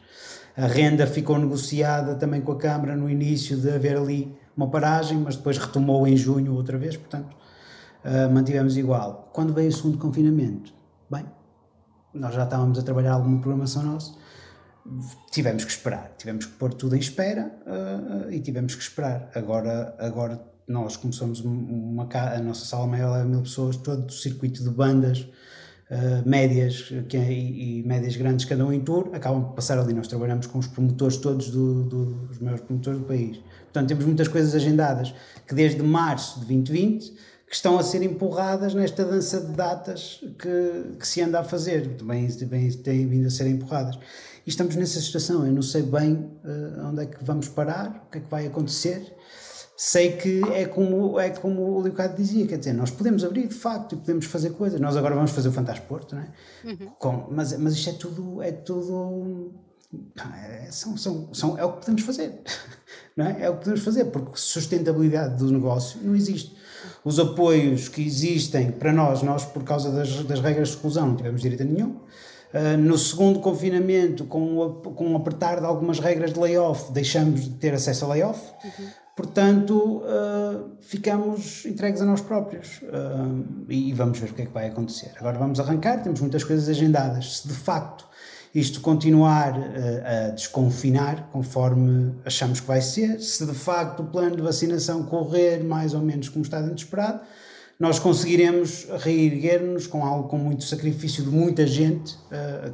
A 0.56 0.66
renda 0.66 1.06
ficou 1.06 1.38
negociada 1.38 2.16
também 2.16 2.40
com 2.40 2.52
a 2.52 2.58
Câmara 2.58 2.96
no 2.96 3.08
início 3.08 3.56
de 3.56 3.70
haver 3.70 3.96
ali 3.96 4.36
uma 4.56 4.68
paragem, 4.68 5.16
mas 5.16 5.36
depois 5.36 5.56
retomou 5.56 6.06
em 6.06 6.16
junho 6.16 6.54
outra 6.54 6.76
vez, 6.76 6.96
portanto 6.96 7.36
uh, 8.04 8.32
mantivemos 8.32 8.76
igual. 8.76 9.30
Quando 9.32 9.52
veio 9.52 9.68
o 9.68 9.72
segundo 9.72 9.98
confinamento, 9.98 10.72
bem, 11.10 11.24
nós 12.14 12.34
já 12.34 12.44
estávamos 12.44 12.78
a 12.78 12.82
trabalhar 12.82 13.12
alguma 13.12 13.40
programação 13.40 13.82
nossa, 13.82 14.14
tivemos 15.30 15.64
que 15.64 15.70
esperar, 15.70 16.12
tivemos 16.16 16.46
que 16.46 16.52
pôr 16.52 16.72
tudo 16.72 16.96
em 16.96 16.98
espera 16.98 17.52
uh, 17.66 18.30
e 18.30 18.40
tivemos 18.40 18.74
que 18.74 18.82
esperar. 18.82 19.30
Agora, 19.34 19.94
agora 19.98 20.40
nós 20.66 20.96
começamos 20.96 21.40
uma, 21.40 22.08
a 22.12 22.38
nossa 22.40 22.64
sala 22.64 22.86
maior 22.86 23.12
leva 23.12 23.24
mil 23.24 23.42
pessoas, 23.42 23.76
todo 23.76 24.08
o 24.08 24.12
circuito 24.12 24.62
de 24.62 24.70
bandas, 24.70 25.26
Uh, 25.90 26.28
médias 26.28 26.92
que, 27.08 27.16
é, 27.16 27.32
e, 27.32 27.80
e, 27.80 27.82
médias 27.82 28.14
grandes 28.14 28.44
cada 28.44 28.62
um 28.62 28.70
em 28.70 28.80
tour, 28.80 29.08
acabam 29.14 29.42
por 29.42 29.54
passar 29.54 29.78
ali. 29.78 29.94
Nós 29.94 30.06
trabalhamos 30.06 30.46
com 30.46 30.58
os 30.58 30.66
promotores 30.66 31.16
todos 31.16 31.48
do, 31.48 31.84
do, 31.84 32.04
dos 32.26 32.38
maiores 32.40 32.62
promotores 32.62 33.00
do 33.00 33.06
país. 33.06 33.38
Portanto, 33.62 33.88
temos 33.88 34.04
muitas 34.04 34.28
coisas 34.28 34.54
agendadas 34.54 35.14
que 35.46 35.54
desde 35.54 35.82
março 35.82 36.40
de 36.40 36.46
2020 36.46 37.16
que 37.48 37.54
estão 37.54 37.78
a 37.78 37.82
ser 37.82 38.02
empurradas 38.02 38.74
nesta 38.74 39.04
dança 39.04 39.40
de 39.40 39.52
datas 39.52 40.20
que, 40.38 40.96
que 40.98 41.06
se 41.06 41.22
anda 41.22 41.40
a 41.40 41.44
fazer, 41.44 41.96
também, 41.96 42.28
também 42.28 42.70
têm 42.70 43.06
vindo 43.06 43.26
a 43.26 43.30
ser 43.30 43.46
empurradas. 43.46 43.98
E 44.46 44.50
estamos 44.50 44.76
nessa 44.76 45.00
situação, 45.00 45.46
eu 45.46 45.52
não 45.52 45.62
sei 45.62 45.82
bem 45.82 46.14
uh, 46.14 46.88
onde 46.88 47.02
é 47.02 47.06
que 47.06 47.24
vamos 47.24 47.48
parar, 47.48 48.04
o 48.06 48.10
que 48.10 48.18
é 48.18 48.20
que 48.20 48.30
vai 48.30 48.46
acontecer, 48.46 49.14
sei 49.76 50.16
que 50.16 50.42
é 50.52 50.66
como, 50.66 51.18
é 51.18 51.30
como 51.30 51.62
o 51.62 51.80
Leocado 51.80 52.16
dizia, 52.16 52.46
quer 52.46 52.58
dizer, 52.58 52.74
nós 52.74 52.90
podemos 52.90 53.24
abrir 53.24 53.46
de 53.46 53.54
facto 53.54 53.94
e 53.94 53.98
podemos 53.98 54.26
fazer 54.26 54.50
coisas. 54.50 54.78
Nós 54.80 54.96
agora 54.96 55.14
vamos 55.14 55.30
fazer 55.30 55.48
o 55.48 55.52
Fantasporto, 55.52 56.16
não 56.16 56.22
é? 56.22 56.32
Uhum. 56.64 56.90
Com, 56.98 57.28
mas, 57.30 57.56
mas 57.56 57.74
isto 57.74 57.90
é 57.90 57.92
tudo, 57.94 58.42
é 58.42 58.52
tudo 58.52 59.54
é, 60.44 60.70
são, 60.70 60.96
são, 60.98 61.32
são, 61.32 61.58
é 61.58 61.64
o 61.64 61.72
que 61.72 61.80
podemos 61.80 62.02
fazer, 62.02 62.42
não 63.16 63.26
é? 63.26 63.42
É 63.42 63.48
o 63.48 63.54
que 63.54 63.60
podemos 63.60 63.80
fazer, 63.80 64.04
porque 64.06 64.32
sustentabilidade 64.34 65.38
do 65.38 65.50
negócio 65.50 65.98
não 66.02 66.14
existe. 66.14 66.57
Os 67.04 67.18
apoios 67.18 67.88
que 67.88 68.02
existem 68.04 68.70
para 68.70 68.92
nós, 68.92 69.22
nós 69.22 69.44
por 69.44 69.62
causa 69.64 69.90
das, 69.90 70.24
das 70.24 70.40
regras 70.40 70.68
de 70.68 70.74
exclusão 70.74 71.08
não 71.08 71.16
tivemos 71.16 71.40
direito 71.40 71.62
a 71.62 71.66
nenhum. 71.66 71.96
Uh, 72.52 72.78
no 72.78 72.96
segundo 72.96 73.40
confinamento, 73.40 74.24
com 74.24 74.58
o, 74.58 74.72
com 74.72 75.12
o 75.12 75.16
apertar 75.16 75.60
de 75.60 75.66
algumas 75.66 75.98
regras 75.98 76.32
de 76.32 76.40
layoff, 76.40 76.90
deixamos 76.92 77.42
de 77.42 77.50
ter 77.50 77.74
acesso 77.74 78.06
a 78.06 78.08
layoff. 78.08 78.40
Uhum. 78.64 78.88
Portanto, 79.14 80.02
uh, 80.04 80.70
ficamos 80.80 81.66
entregues 81.66 82.00
a 82.00 82.04
nós 82.04 82.20
próprios 82.20 82.80
uh, 82.82 83.44
e, 83.68 83.90
e, 83.90 83.92
vamos 83.92 84.18
ver 84.18 84.30
o 84.30 84.34
que 84.34 84.42
é 84.42 84.46
que 84.46 84.52
vai 84.52 84.68
acontecer. 84.68 85.10
Agora 85.18 85.36
vamos 85.38 85.58
arrancar, 85.58 86.02
temos 86.02 86.20
muitas 86.20 86.44
coisas 86.44 86.68
agendadas. 86.68 87.38
Se 87.38 87.48
de 87.48 87.54
facto 87.54 88.07
isto 88.54 88.80
continuar 88.80 89.58
uh, 89.58 90.28
a 90.28 90.30
desconfinar, 90.30 91.28
conforme 91.30 92.14
achamos 92.24 92.60
que 92.60 92.66
vai 92.66 92.80
ser, 92.80 93.20
se 93.20 93.44
de 93.46 93.54
facto 93.54 94.00
o 94.00 94.06
plano 94.06 94.36
de 94.36 94.42
vacinação 94.42 95.04
correr 95.04 95.62
mais 95.62 95.94
ou 95.94 96.00
menos 96.00 96.28
como 96.28 96.44
está 96.44 96.60
dentro 96.60 96.84
esperado, 96.84 97.20
nós 97.78 97.98
conseguiremos 97.98 98.88
reerguer-nos 99.04 99.86
com 99.86 100.04
algo 100.04 100.28
com 100.28 100.36
muito 100.36 100.64
sacrifício 100.64 101.22
de 101.22 101.30
muita 101.30 101.64
gente 101.64 102.18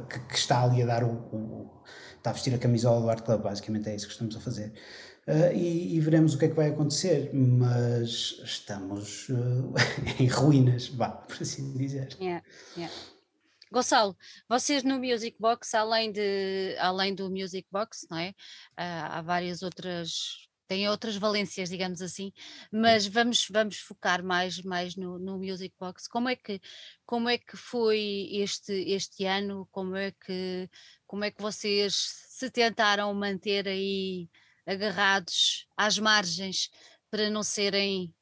que, 0.09 0.19
que, 0.19 0.35
está 0.35 0.63
ali 0.63 0.81
a 0.81 0.85
dar 0.87 1.03
o, 1.03 1.11
o, 1.31 1.71
está 2.17 2.31
a 2.31 2.33
vestir 2.33 2.55
a 2.55 2.57
camisola 2.57 3.01
do 3.01 3.09
Art 3.09 3.23
Club, 3.23 3.41
basicamente 3.41 3.87
é 3.87 3.95
isso 3.95 4.07
que 4.07 4.13
estamos 4.13 4.35
a 4.35 4.39
fazer 4.39 4.73
uh, 5.27 5.53
e, 5.53 5.95
e, 5.95 5.99
veremos 5.99 6.33
o 6.33 6.37
que 6.37 6.45
é 6.45 6.47
que 6.47 6.55
vai 6.55 6.69
acontecer. 6.69 7.29
Mas 7.33 8.41
estamos 8.43 9.29
uh, 9.29 9.73
em 10.19 10.27
ruínas, 10.27 10.87
vá, 10.89 11.09
por 11.09 11.37
assim 11.41 11.73
dizer. 11.73 12.09
Yeah, 12.19 12.43
yeah. 12.77 12.93
Gonçalo, 13.75 14.17
vocês 14.47 14.83
no 14.85 14.97
Music 14.97 15.35
Box, 15.37 15.75
além, 15.75 16.09
de, 16.09 16.77
além 16.79 17.13
do 17.13 17.29
Music 17.29 17.67
Box, 17.69 18.07
não 18.09 18.17
é? 18.17 18.29
Uh, 18.29 19.03
há 19.11 19.21
várias 19.21 19.61
outras 19.61 20.47
tem 20.65 20.87
outras 20.87 21.17
valências, 21.17 21.69
digamos 21.69 22.01
assim, 22.01 22.31
mas 22.71 23.05
vamos, 23.05 23.45
vamos 23.51 23.77
focar 23.77 24.23
mais, 24.23 24.61
mais 24.63 24.95
no, 24.95 25.19
no 25.19 25.37
Music 25.37 25.75
Box. 25.77 26.07
Como 26.07 26.29
é 26.29 26.37
que, 26.37 26.61
como 27.05 27.27
é 27.27 27.37
que 27.37 27.57
foi 27.57 28.29
este, 28.31 28.71
este 28.71 29.25
ano? 29.25 29.67
Como 29.71 29.95
é, 29.97 30.11
que, 30.11 30.69
como 31.05 31.25
é 31.25 31.29
que 31.29 31.41
vocês 31.41 31.93
se 32.29 32.49
tentaram 32.49 33.13
manter 33.13 33.67
aí 33.67 34.29
agarrados 34.65 35.67
às 35.75 35.99
margens 35.99 36.69
para 37.11 37.29
não 37.29 37.43
serem 37.43 38.15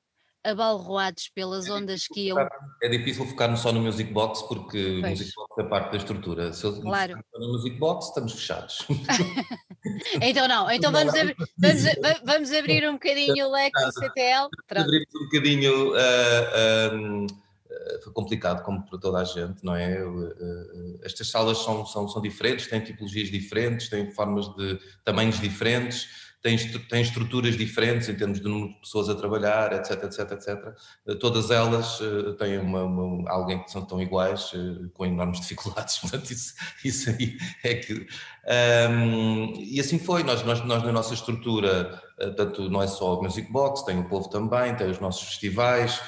abalroados 0.44 1.30
pelas 1.30 1.68
é 1.68 1.72
ondas 1.72 2.08
que 2.08 2.28
iam. 2.28 2.38
É 2.82 2.90
difícil 2.90 3.26
focar 3.26 3.56
só 3.56 3.72
no 3.72 3.82
Music 3.82 4.12
Box 4.12 4.42
porque 4.48 5.00
o 5.00 5.08
Music 5.08 5.32
Box 5.36 5.56
é 5.60 5.64
parte 5.64 5.92
da 5.92 5.98
estrutura. 5.98 6.54
Se 6.54 6.66
eu 6.66 6.82
claro. 6.82 7.18
no 7.34 7.54
Music 7.54 7.78
Box, 7.78 8.08
estamos 8.08 8.34
fechados. 8.34 8.86
então 10.22 10.48
não, 10.48 10.70
então 10.70 10.92
vamos, 10.92 11.14
abrir, 11.16 11.36
vamos, 11.58 11.84
vamos 12.26 12.52
abrir 12.52 12.88
um 12.88 12.94
bocadinho 12.94 13.48
o 13.48 13.52
leque 13.52 13.80
do 13.80 13.92
CTL. 13.94 14.48
Abrir 14.70 15.08
um 15.16 15.24
bocadinho. 15.26 15.92
Uh, 15.94 17.26
uh, 17.26 17.44
foi 18.04 18.14
complicado, 18.14 18.64
como 18.64 18.86
para 18.86 19.00
toda 19.00 19.20
a 19.20 19.24
gente, 19.24 19.64
não 19.64 19.76
é? 19.76 19.98
Estas 21.02 21.30
salas 21.30 21.58
são, 21.58 21.86
são, 21.86 22.08
são 22.08 22.22
diferentes, 22.22 22.68
têm 22.68 22.80
tipologias 22.80 23.30
diferentes, 23.30 23.90
têm 23.90 24.12
formas 24.12 24.48
de 24.56 24.80
tamanhos 25.04 25.40
diferentes 25.40 26.23
tem, 26.44 26.58
tem 26.58 27.02
estruturas 27.02 27.56
diferentes 27.56 28.10
em 28.10 28.16
termos 28.16 28.42
de 28.42 28.50
número 28.50 28.74
de 28.74 28.80
pessoas 28.82 29.08
a 29.08 29.16
trabalhar, 29.16 29.72
etc, 29.72 30.04
etc, 30.04 30.32
etc. 30.34 31.18
Todas 31.18 31.50
elas 31.50 32.02
uh, 32.02 32.34
têm 32.34 32.60
uma, 32.60 32.84
uma, 32.84 33.32
alguém 33.32 33.64
que 33.64 33.72
são 33.72 33.82
tão 33.86 34.02
iguais, 34.02 34.52
uh, 34.52 34.90
com 34.94 35.06
enormes 35.06 35.40
dificuldades, 35.48 35.98
portanto 36.00 36.30
isso, 36.32 36.54
isso 36.84 37.10
aí 37.10 37.38
é 37.64 37.76
que... 37.76 38.06
Um, 38.46 39.54
e 39.58 39.80
assim 39.80 39.98
foi, 39.98 40.22
nós, 40.24 40.44
nós, 40.44 40.62
nós 40.66 40.84
na 40.84 40.92
nossa 40.92 41.14
estrutura, 41.14 41.98
uh, 42.22 42.32
tanto 42.36 42.70
não 42.70 42.84
é 42.84 42.88
só 42.88 43.18
o 43.18 43.24
Music 43.24 43.50
Box, 43.50 43.86
tem 43.86 43.98
o 43.98 44.10
Povo 44.10 44.30
também, 44.30 44.76
tem 44.76 44.92
os 44.92 45.00
nossos 45.00 45.24
festivais, 45.24 46.02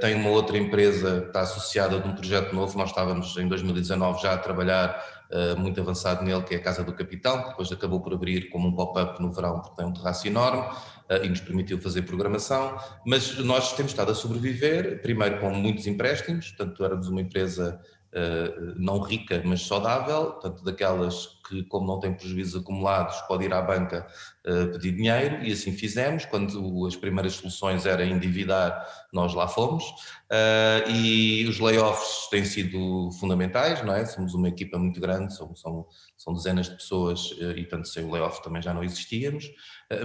tem 0.00 0.16
uma 0.16 0.30
outra 0.30 0.58
empresa 0.58 1.20
que 1.20 1.26
está 1.28 1.42
associada 1.42 2.00
de 2.00 2.08
um 2.08 2.12
projeto 2.12 2.52
novo, 2.52 2.76
nós 2.76 2.90
estávamos 2.90 3.36
em 3.36 3.46
2019 3.46 4.20
já 4.20 4.34
a 4.34 4.38
trabalhar 4.38 5.17
muito 5.58 5.80
avançado 5.80 6.24
nele, 6.24 6.42
que 6.42 6.54
é 6.54 6.58
a 6.58 6.62
Casa 6.62 6.82
do 6.82 6.92
Capitão, 6.92 7.42
que 7.42 7.48
depois 7.50 7.70
acabou 7.70 8.00
por 8.00 8.14
abrir 8.14 8.48
como 8.48 8.68
um 8.68 8.72
pop-up 8.72 9.20
no 9.20 9.30
verão, 9.30 9.60
porque 9.60 9.76
tem 9.76 9.86
um 9.86 9.92
terraço 9.92 10.26
enorme 10.26 10.62
uh, 10.62 11.24
e 11.24 11.28
nos 11.28 11.40
permitiu 11.40 11.78
fazer 11.78 12.02
programação. 12.02 12.78
Mas 13.06 13.38
nós 13.38 13.74
temos 13.74 13.92
estado 13.92 14.12
a 14.12 14.14
sobreviver, 14.14 15.02
primeiro 15.02 15.40
com 15.40 15.50
muitos 15.50 15.86
empréstimos, 15.86 16.50
portanto, 16.52 16.84
éramos 16.84 17.08
uma 17.08 17.20
empresa 17.20 17.80
uh, 18.12 18.74
não 18.76 19.00
rica, 19.00 19.42
mas 19.44 19.66
saudável, 19.66 20.32
portanto, 20.32 20.64
daquelas 20.64 21.37
que, 21.48 21.64
como 21.64 21.86
não 21.86 21.98
tem 21.98 22.12
prejuízos 22.12 22.60
acumulados, 22.60 23.20
pode 23.22 23.44
ir 23.44 23.52
à 23.52 23.62
banca 23.62 24.06
uh, 24.46 24.72
pedir 24.72 24.92
dinheiro, 24.92 25.42
e 25.42 25.52
assim 25.52 25.72
fizemos. 25.72 26.24
Quando 26.26 26.86
as 26.86 26.94
primeiras 26.94 27.34
soluções 27.34 27.86
eram 27.86 28.04
endividar, 28.04 28.86
nós 29.12 29.34
lá 29.34 29.48
fomos. 29.48 29.84
Uh, 30.30 30.90
e 30.90 31.46
os 31.46 31.58
layoffs 31.58 32.28
têm 32.30 32.44
sido 32.44 33.10
fundamentais, 33.18 33.84
não 33.84 33.94
é? 33.94 34.04
Somos 34.04 34.34
uma 34.34 34.48
equipa 34.48 34.78
muito 34.78 35.00
grande, 35.00 35.34
são, 35.34 35.56
são, 35.56 35.86
são 36.16 36.34
dezenas 36.34 36.68
de 36.68 36.76
pessoas, 36.76 37.30
uh, 37.32 37.56
e 37.56 37.64
tanto 37.64 37.88
sem 37.88 38.04
o 38.04 38.10
layoff 38.10 38.42
também 38.42 38.60
já 38.60 38.74
não 38.74 38.84
existíamos, 38.84 39.50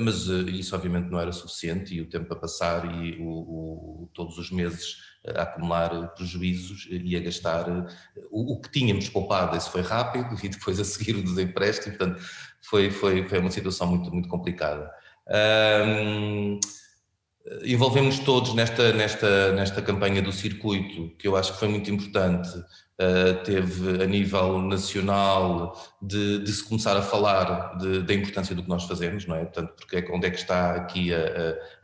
mas 0.02 0.28
isso 0.28 0.74
obviamente 0.76 1.10
não 1.10 1.20
era 1.20 1.32
suficiente, 1.34 1.94
e 1.94 2.02
o 2.02 2.10
tempo 2.10 2.34
a 2.34 2.38
passar, 2.38 2.86
e 2.86 3.18
o, 3.20 4.04
o, 4.04 4.10
todos 4.14 4.38
os 4.38 4.50
meses 4.50 5.13
a 5.28 5.44
acumular 5.44 6.10
prejuízos 6.16 6.88
e 6.90 7.16
a 7.16 7.20
gastar 7.20 7.66
o, 8.30 8.54
o 8.54 8.62
que 8.62 8.70
tínhamos 8.72 9.08
poupado, 9.10 9.56
esse 9.56 9.70
foi 9.70 9.82
rápido, 9.82 10.36
e 10.44 10.50
depois 10.50 10.80
a 10.80 10.84
seguir 10.84 11.16
o 11.16 11.24
dos 11.24 11.38
empréstimos, 11.38 11.98
portanto, 11.98 12.22
foi, 12.62 12.92
foi, 12.92 13.28
foi 13.28 13.40
uma 13.40 13.52
situação 13.52 13.88
muito, 13.88 14.12
muito 14.12 14.28
complicada. 14.28 14.92
Um, 15.88 16.60
envolvemos 17.64 18.20
todos 18.20 18.54
nesta, 18.54 18.94
nesta, 18.94 19.52
nesta 19.54 19.82
campanha 19.82 20.22
do 20.22 20.32
circuito, 20.32 21.16
que 21.18 21.28
eu 21.28 21.36
acho 21.36 21.54
que 21.54 21.60
foi 21.60 21.68
muito 21.68 21.90
importante. 21.92 22.50
Uh, 22.94 23.44
teve 23.44 24.04
a 24.04 24.06
nível 24.06 24.62
nacional 24.62 25.76
de, 26.02 26.40
de 26.40 26.52
se 26.52 26.64
começar 26.64 26.96
a 26.96 27.02
falar 27.02 27.76
da 27.76 28.14
importância 28.14 28.56
do 28.56 28.62
que 28.62 28.70
nós 28.70 28.84
fazemos, 28.84 29.26
não 29.26 29.36
é? 29.36 29.46
Portanto, 29.46 29.74
porque 29.76 29.98
é 29.98 30.08
onde 30.12 30.28
é 30.28 30.30
que 30.30 30.38
está 30.38 30.76
aqui 30.76 31.14
a, 31.14 31.18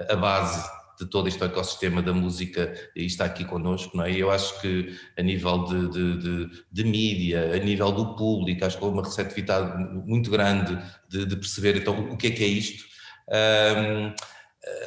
a, 0.07 0.13
a 0.13 0.15
base 0.15 0.78
de 0.99 1.05
todo 1.05 1.27
este 1.29 1.43
ecossistema 1.43 2.01
da 2.01 2.13
música 2.13 2.73
e 2.95 3.05
está 3.05 3.25
aqui 3.25 3.45
connosco, 3.45 3.95
não 3.95 4.03
é? 4.03 4.11
E 4.11 4.19
eu 4.19 4.29
acho 4.29 4.59
que 4.59 4.93
a 5.17 5.21
nível 5.21 5.63
de, 5.63 5.87
de, 5.89 6.17
de, 6.17 6.63
de, 6.69 6.83
mídia, 6.83 7.53
a 7.53 7.57
nível 7.57 7.91
do 7.91 8.15
público, 8.15 8.65
acho 8.65 8.77
que 8.77 8.83
houve 8.83 8.97
uma 8.97 9.05
receptividade 9.05 9.77
muito 10.05 10.29
grande 10.29 10.77
de, 11.07 11.25
de 11.25 11.35
perceber 11.37 11.77
então 11.77 11.97
o 12.11 12.17
que 12.17 12.27
é 12.27 12.31
que 12.31 12.43
é 12.43 12.47
isto. 12.47 12.83
Um, 13.29 14.13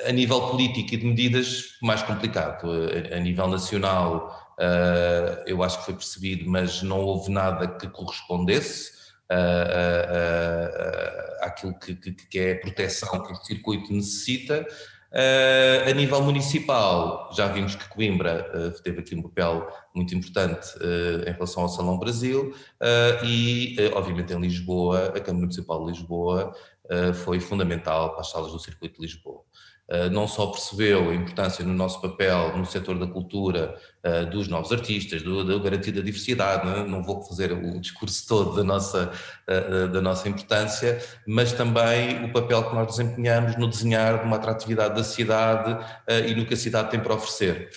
a 0.07 0.13
nível 0.13 0.49
político 0.49 0.95
e 0.95 0.97
de 0.99 1.07
medidas, 1.07 1.79
mais 1.83 2.03
complicado. 2.03 2.69
A, 3.15 3.19
nível 3.19 3.49
nacional, 3.49 4.55
uh, 4.59 5.43
eu 5.47 5.63
acho 5.63 5.79
que 5.79 5.87
foi 5.87 5.95
percebido, 5.95 6.49
mas 6.51 6.83
não 6.83 7.01
houve 7.01 7.31
nada 7.31 7.67
que 7.69 7.89
correspondesse 7.89 8.93
àquilo 11.41 11.79
que, 11.79 11.95
que, 11.95 12.13
que, 12.13 12.39
é 12.39 12.53
a 12.53 12.61
proteção 12.61 13.23
que 13.23 13.33
o 13.33 13.37
circuito 13.37 13.93
necessita. 13.93 14.67
Uh, 15.13 15.91
a 15.91 15.93
nível 15.93 16.23
municipal, 16.23 17.31
já 17.37 17.47
vimos 17.47 17.75
que 17.75 17.87
Coimbra 17.91 18.51
uh, 18.55 18.83
teve 18.83 19.01
aqui 19.01 19.15
um 19.15 19.21
papel 19.21 19.69
muito 19.95 20.15
importante 20.15 20.75
uh, 20.79 21.29
em 21.29 21.33
relação 21.33 21.65
ao 21.65 21.69
Salão 21.69 21.99
Brasil 21.99 22.55
e, 23.23 23.77
obviamente, 23.93 24.33
em 24.33 24.41
Lisboa, 24.41 25.09
a 25.09 25.21
Câmara 25.21 25.43
Municipal 25.43 25.85
de 25.85 25.93
Lisboa 25.93 26.55
foi 27.25 27.41
fundamental 27.41 28.11
para 28.11 28.21
as 28.21 28.31
salas 28.31 28.53
do 28.53 28.59
Circuito 28.59 28.97
de 28.97 29.03
Lisboa. 29.03 29.43
Eh, 29.93 30.09
não 30.09 30.27
só 30.27 30.47
percebeu 30.47 31.11
a 31.11 31.15
importância 31.15 31.63
no 31.63 31.75
nosso 31.75 32.01
papel 32.01 32.57
no 32.57 32.65
setor 32.65 32.99
da 32.99 33.07
cultura 33.07 33.79
eh, 34.03 34.25
dos 34.25 34.49
novos 34.49 34.73
artistas, 34.73 35.21
do, 35.21 35.45
da 35.45 35.63
garantia 35.63 35.93
da 35.93 36.01
diversidade, 36.01 36.65
não, 36.67 36.77
é? 36.79 36.89
não, 36.89 37.03
vou 37.03 37.23
fazer 37.23 37.53
o 37.53 37.79
discurso 37.79 38.27
todo 38.27 38.57
da 38.57 38.65
nossa, 38.65 39.13
eh, 39.47 39.89
da 39.89 40.01
nossa 40.01 40.31
importância, 40.31 40.99
mas 41.29 41.53
também 41.53 42.25
o 42.25 42.33
papel 42.33 42.71
que 42.71 42.75
nós 42.75 42.97
desempenhamos 42.97 43.59
no 43.59 43.69
desenhar 43.69 44.21
de 44.21 44.25
uma 44.25 44.37
atratividade 44.37 44.95
da 44.95 45.05
cidade 45.05 45.77
e 46.27 46.35
no 46.35 46.47
que 46.47 46.55
a 46.55 46.57
cidade 46.57 46.91
tem 46.91 47.01
para 47.01 47.15
oferecer. 47.15 47.69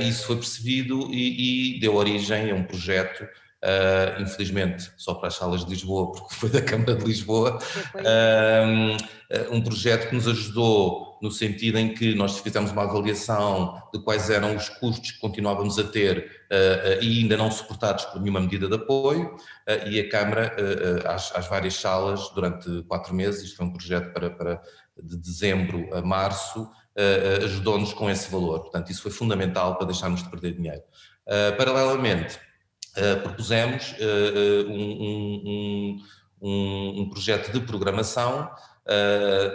Isso 0.00 0.26
foi 0.26 0.36
percebido 0.36 1.08
e, 1.12 1.76
e 1.76 1.80
deu 1.80 1.96
origem 1.96 2.52
a 2.52 2.54
um 2.54 2.62
projeto 2.62 3.26
Uh, 3.58 4.22
infelizmente 4.22 4.88
só 4.96 5.14
para 5.14 5.26
as 5.26 5.34
salas 5.34 5.64
de 5.64 5.70
Lisboa, 5.70 6.12
porque 6.12 6.32
foi 6.32 6.48
da 6.48 6.62
Câmara 6.62 6.94
de 6.94 7.04
Lisboa, 7.04 7.58
uh, 7.96 9.52
um 9.52 9.60
projeto 9.60 10.08
que 10.08 10.14
nos 10.14 10.28
ajudou 10.28 11.18
no 11.20 11.28
sentido 11.32 11.76
em 11.76 11.92
que 11.92 12.14
nós 12.14 12.38
fizemos 12.38 12.70
uma 12.70 12.84
avaliação 12.84 13.82
de 13.92 14.00
quais 14.00 14.30
eram 14.30 14.54
os 14.54 14.68
custos 14.68 15.10
que 15.10 15.18
continuávamos 15.18 15.76
a 15.76 15.82
ter 15.82 16.46
uh, 16.52 17.02
e 17.02 17.18
ainda 17.18 17.36
não 17.36 17.50
suportados 17.50 18.04
por 18.04 18.20
nenhuma 18.20 18.40
medida 18.40 18.68
de 18.68 18.76
apoio, 18.76 19.34
e 19.86 19.98
a 19.98 20.08
Câmara, 20.08 20.54
às, 21.04 21.34
às, 21.34 21.48
várias 21.48 21.74
salas, 21.74 22.30
durante 22.36 22.84
quatro 22.84 23.12
meses, 23.12 23.42
isto 23.42 23.56
foi 23.56 23.66
um 23.66 23.72
projeto 23.72 24.12
para, 24.12 24.30
para 24.30 24.62
de 25.02 25.16
dezembro 25.16 25.92
a 25.92 26.00
março, 26.00 26.70
ajudou-nos 27.42 27.92
com 27.92 28.08
esse 28.08 28.30
valor. 28.30 28.60
Portanto, 28.60 28.90
isso 28.90 29.02
foi 29.02 29.10
fundamental 29.10 29.76
para 29.76 29.88
deixarmos 29.88 30.22
de 30.22 30.30
perder 30.30 30.54
dinheiro. 30.54 30.82
paralelamente, 31.58 32.38
eh, 32.98 33.14
propusemos 33.16 33.92
uh, 33.92 34.68
um, 34.68 35.02
um, 35.06 35.98
um, 36.42 37.00
um, 37.02 37.08
projeto 37.08 37.52
de 37.52 37.60
programação 37.60 38.50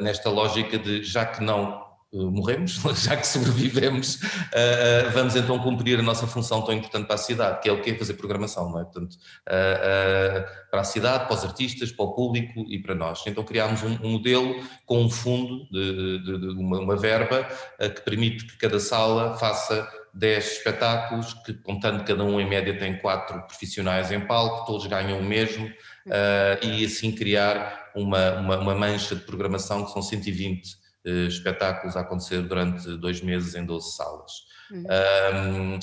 nesta 0.02 0.30
lógica 0.30 0.78
de 0.78 1.04
já 1.04 1.26
que 1.26 1.44
não 1.44 1.82
morremos, 2.14 2.80
já 3.04 3.18
que 3.18 3.26
sobrevivemos, 3.26 4.20
vamos 5.12 5.36
então 5.36 5.58
cumprir 5.58 6.00
a 6.00 6.04
nossa 6.04 6.28
função 6.28 6.62
tão 6.62 6.72
importante 6.72 7.08
para 7.08 7.16
a 7.16 7.18
cidade, 7.18 7.60
que 7.60 7.68
é 7.68 7.72
o 7.72 7.82
que 7.82 7.90
é 7.90 7.96
fazer 7.96 8.14
programação, 8.14 8.70
não 8.70 8.80
é? 8.80 8.84
Portanto, 8.84 9.18
para 10.70 10.82
a 10.82 10.84
cidade, 10.84 11.26
para 11.26 11.34
os 11.34 11.44
artistas, 11.44 11.92
para 11.92 12.06
o 12.06 12.14
público 12.14 12.64
e 12.70 12.80
para 12.80 12.94
nós. 12.94 13.24
Então 13.26 13.44
criámos 13.44 13.82
um, 13.82 13.98
modelo 14.08 14.64
com 14.86 15.02
um 15.02 15.10
fundo, 15.10 15.68
de, 15.72 16.20
de, 16.20 16.40
de 16.40 16.48
uma, 16.50 16.80
uma 16.80 16.96
verba, 16.96 17.48
que 17.80 18.02
permite 18.02 18.46
que 18.46 18.58
cada 18.60 18.80
sala 18.80 19.36
faça 19.40 19.90
10 20.14 20.58
espetáculos, 20.58 21.34
que 21.34 21.54
contando 21.54 22.04
cada 22.04 22.24
um 22.24 22.40
em 22.40 22.48
média 22.48 22.78
tem 22.78 22.98
quatro 23.00 23.42
profissionais 23.48 24.12
em 24.12 24.22
palco, 24.22 24.66
todos 24.66 24.86
ganham 24.86 25.20
o 25.20 25.24
mesmo, 25.24 25.66
uh, 25.66 26.66
e 26.66 26.86
assim 26.86 27.12
criar 27.12 27.92
uma, 27.96 28.34
uma, 28.34 28.58
uma, 28.60 28.76
mancha 28.76 29.16
de 29.16 29.22
programação 29.22 29.86
que 29.86 29.92
são 29.92 30.02
120 30.02 30.66
uh, 30.66 30.78
eh, 31.06 31.28
espetáculos 31.28 31.96
a 31.98 32.02
acontecer 32.02 32.42
durante 32.42 32.96
dois 32.98 33.22
meses 33.22 33.56
em 33.56 33.66
12 33.66 33.96
salas. 33.96 34.32
Uhum. 34.72 34.86
Um, 35.76 35.80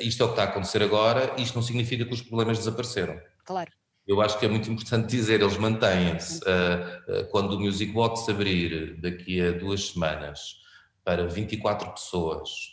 isto 0.00 0.22
é 0.22 0.26
o 0.26 0.28
que 0.28 0.34
está 0.34 0.44
a 0.44 0.46
acontecer 0.46 0.82
agora, 0.82 1.34
isto 1.38 1.54
não 1.54 1.62
significa 1.62 2.04
que 2.04 2.12
os 2.12 2.22
problemas 2.22 2.58
desapareceram. 2.58 3.18
Claro. 3.44 3.70
Eu 4.06 4.20
acho 4.20 4.38
que 4.38 4.44
é 4.44 4.48
muito 4.48 4.70
importante 4.70 5.08
dizer, 5.08 5.40
eles 5.40 5.56
mantêm-se. 5.56 6.40
Uh, 6.40 7.26
quando 7.30 7.52
o 7.52 7.60
Music 7.60 7.92
Box 7.92 8.28
abrir 8.28 9.00
daqui 9.00 9.40
a 9.40 9.52
duas 9.52 9.88
semanas 9.90 10.56
para 11.04 11.26
24 11.26 11.90
pessoas, 11.92 12.71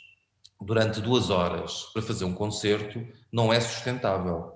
durante 0.61 1.01
duas 1.01 1.29
horas 1.29 1.83
para 1.93 2.01
fazer 2.01 2.25
um 2.25 2.33
concerto 2.33 3.05
não 3.31 3.51
é 3.51 3.59
sustentável. 3.59 4.53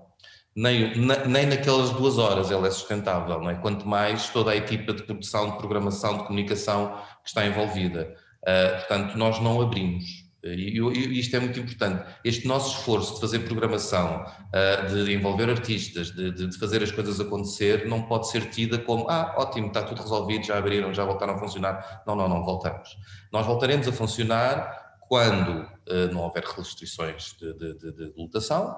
Nem, 0.55 0.93
nem 1.27 1.45
naquelas 1.47 1.89
duas 1.91 2.17
horas 2.17 2.51
ela 2.51 2.67
é 2.67 2.71
sustentável, 2.71 3.39
não 3.41 3.49
é? 3.49 3.55
Quanto 3.55 3.87
mais 3.87 4.29
toda 4.29 4.51
a 4.51 4.55
equipa 4.55 4.93
de 4.93 5.03
produção, 5.03 5.51
de 5.51 5.57
programação, 5.57 6.17
de 6.17 6.23
comunicação 6.25 6.95
que 7.23 7.29
está 7.29 7.45
envolvida. 7.45 8.15
Uh, 8.43 8.77
portanto, 8.77 9.17
nós 9.17 9.39
não 9.39 9.61
abrimos. 9.61 10.23
E, 10.43 11.19
isto 11.19 11.35
é 11.37 11.39
muito 11.39 11.59
importante. 11.59 12.05
Este 12.23 12.45
nosso 12.47 12.77
esforço 12.77 13.15
de 13.15 13.21
fazer 13.21 13.39
programação, 13.39 14.25
uh, 14.25 14.93
de 14.93 15.13
envolver 15.13 15.49
artistas, 15.49 16.11
de, 16.11 16.31
de, 16.31 16.59
fazer 16.59 16.83
as 16.83 16.91
coisas 16.91 17.19
acontecer, 17.19 17.87
não 17.87 18.03
pode 18.03 18.29
ser 18.29 18.49
tida 18.49 18.77
como 18.77 19.09
ah, 19.09 19.33
ótimo, 19.37 19.67
está 19.67 19.81
tudo 19.81 20.01
resolvido, 20.01 20.45
já 20.45 20.57
abriram, 20.57 20.93
já 20.93 21.05
voltaram 21.05 21.35
a 21.35 21.39
funcionar. 21.39 22.03
Não, 22.05 22.15
não, 22.15 22.27
não 22.27 22.43
voltamos. 22.43 22.89
Nós 23.31 23.45
voltaremos 23.45 23.87
a 23.87 23.91
funcionar 23.93 24.97
quando 25.07 25.65
não 26.11 26.21
houver 26.21 26.43
restrições 26.43 27.35
de, 27.39 27.53
de, 27.53 27.73
de, 27.73 27.91
de, 27.91 28.13
lotação, 28.17 28.75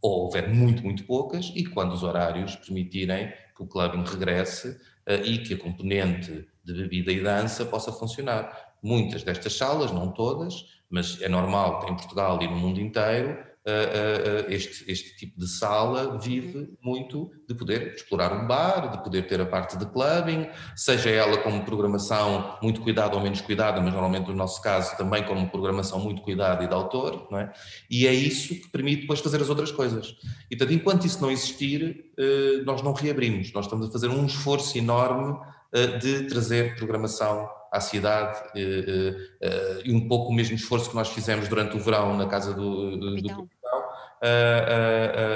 ou 0.00 0.24
houver 0.24 0.48
muito, 0.48 0.82
muito 0.82 1.04
poucas, 1.04 1.52
e 1.54 1.64
quando 1.64 1.92
os 1.92 2.02
horários 2.02 2.56
permitirem 2.56 3.32
que 3.56 3.62
o 3.62 3.66
clubbing 3.66 4.04
regresse 4.04 4.68
uh, 4.68 5.24
e 5.24 5.38
que 5.38 5.54
a 5.54 5.58
componente 5.58 6.46
de 6.64 6.72
bebida 6.72 7.10
e 7.10 7.22
dança 7.22 7.64
possa 7.64 7.90
funcionar. 7.90 8.74
Muitas 8.82 9.22
destas 9.22 9.54
salas, 9.54 9.90
não 9.90 10.12
todas, 10.12 10.66
mas 10.90 11.20
é 11.22 11.28
normal 11.28 11.84
em 11.88 11.96
Portugal 11.96 12.40
e 12.42 12.46
no 12.46 12.56
mundo 12.56 12.80
inteiro, 12.80 13.36
uh, 13.66 14.46
uh, 14.46 14.52
este, 14.52 14.90
este 14.90 15.16
tipo 15.16 15.38
de 15.38 15.48
sala 15.48 16.18
vive 16.18 16.72
muito 16.80 17.30
de 17.48 17.54
poder 17.54 17.94
explorar 17.94 18.32
um 18.32 18.46
bar, 18.46 18.92
de 18.92 19.02
poder 19.02 19.26
ter 19.26 19.40
a 19.40 19.46
parte 19.46 19.76
de 19.76 19.84
clubbing, 19.86 20.48
seja 20.76 21.10
ela 21.10 21.38
como 21.38 21.64
programação 21.64 22.56
muito 22.62 22.80
cuidada 22.80 23.16
ou 23.16 23.22
menos 23.22 23.40
cuidada, 23.40 23.80
mas 23.80 23.92
normalmente 23.92 24.28
no 24.28 24.34
nosso 24.34 24.62
caso 24.62 24.96
também 24.96 25.24
como 25.24 25.50
programação 25.50 25.98
muito 25.98 26.22
cuidada 26.22 26.64
e 26.64 26.68
de 26.68 26.74
autor, 26.74 27.26
não 27.30 27.38
é? 27.38 27.52
E 27.90 28.06
é 28.06 28.14
isso 28.14 28.54
que 28.54 28.68
permite 28.68 29.02
depois 29.02 29.20
fazer 29.20 29.40
as 29.42 29.48
outras 29.48 29.72
coisas. 29.72 30.16
E 30.50 30.56
portanto, 30.56 30.76
enquanto 30.76 31.06
isso 31.06 31.20
não 31.20 31.30
existir, 31.30 32.12
uh, 32.18 32.64
nós 32.64 32.82
não 32.82 32.92
reabrimos, 32.92 33.52
nós 33.52 33.64
estamos 33.64 33.88
a 33.88 33.90
fazer 33.90 34.08
um 34.08 34.24
esforço 34.26 34.78
enorme 34.78 35.38
de 36.00 36.22
trazer 36.28 36.76
programação 36.76 37.50
à 37.70 37.80
cidade 37.80 38.38
e 39.84 39.92
um 39.92 40.08
pouco 40.08 40.30
o 40.30 40.34
mesmo 40.34 40.54
esforço 40.54 40.88
que 40.88 40.96
nós 40.96 41.08
fizemos 41.08 41.48
durante 41.48 41.76
o 41.76 41.80
verão 41.80 42.16
na 42.16 42.26
casa 42.26 42.54
do, 42.54 42.96
do, 42.96 43.16
do 43.16 43.50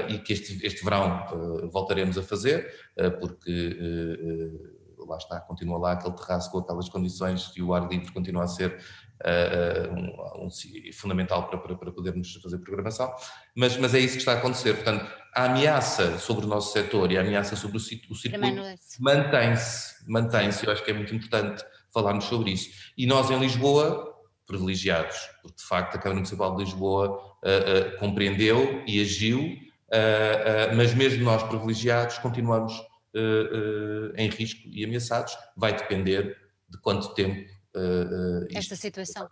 e 0.09 0.19
que 0.19 0.33
este, 0.33 0.65
este 0.65 0.85
verão 0.85 1.69
voltaremos 1.73 2.17
a 2.19 2.23
fazer, 2.23 2.73
porque 3.19 3.77
lá 4.99 5.17
está, 5.17 5.41
continua 5.41 5.79
lá 5.79 5.93
aquele 5.93 6.15
terraço 6.15 6.51
com 6.51 6.59
aquelas 6.59 6.89
condições 6.89 7.53
e 7.57 7.63
o 7.63 7.75
ar 7.75 7.89
livre 7.89 8.13
continua 8.13 8.45
a 8.45 8.49
ser 8.49 8.79
um, 9.93 10.47
um, 10.47 10.49
fundamental 10.95 11.47
para, 11.49 11.59
para, 11.59 11.77
para, 11.77 11.93
podermos 11.93 12.35
fazer 12.43 12.59
programação, 12.59 13.13
mas, 13.55 13.77
mas 13.77 13.95
é 13.95 13.99
isso 13.99 14.15
que 14.15 14.21
está 14.21 14.33
a 14.33 14.37
acontecer. 14.37 14.75
Portanto, 14.75 15.11
a 15.35 15.45
ameaça 15.45 16.19
sobre 16.19 16.47
o 16.47 16.49
nosso 16.49 16.73
setor 16.73 17.13
e 17.13 17.19
a 17.19 17.21
ameaça 17.21 17.55
sobre 17.55 17.77
o, 17.77 17.81
o 17.81 18.15
circuito 18.15 18.63
mantém-se, 18.99 20.11
mantém-se, 20.11 20.67
eu 20.67 20.73
acho 20.73 20.83
que 20.85 20.91
é 20.91 20.95
muito 20.95 21.15
importante 21.15 21.63
falarmos 21.93 22.25
sobre 22.25 22.53
isso. 22.53 22.71
E 22.97 23.07
nós 23.07 23.31
em 23.31 23.39
Lisboa 23.39 24.09
privilegiados, 24.47 25.17
porque 25.43 25.59
de 25.59 25.65
facto 25.65 25.95
a 25.95 25.99
Câmara 25.99 26.17
Municipal 26.17 26.57
de 26.57 26.65
Lisboa 26.65 27.30
uh, 27.45 27.99
compreendeu 27.99 28.83
e 28.87 29.01
agiu, 29.01 29.59
mas 30.77 30.95
mesmo 30.95 31.25
nós 31.25 31.43
privilegiados 31.43 32.17
continuamos 32.19 32.73
em 34.17 34.29
risco 34.29 34.61
e 34.69 34.85
ameaçados, 34.85 35.37
vai 35.57 35.77
depender 35.77 36.37
de 36.69 36.79
quanto 36.81 37.13
tempo 37.15 37.51
esta 38.55 38.77
situação. 38.77 39.29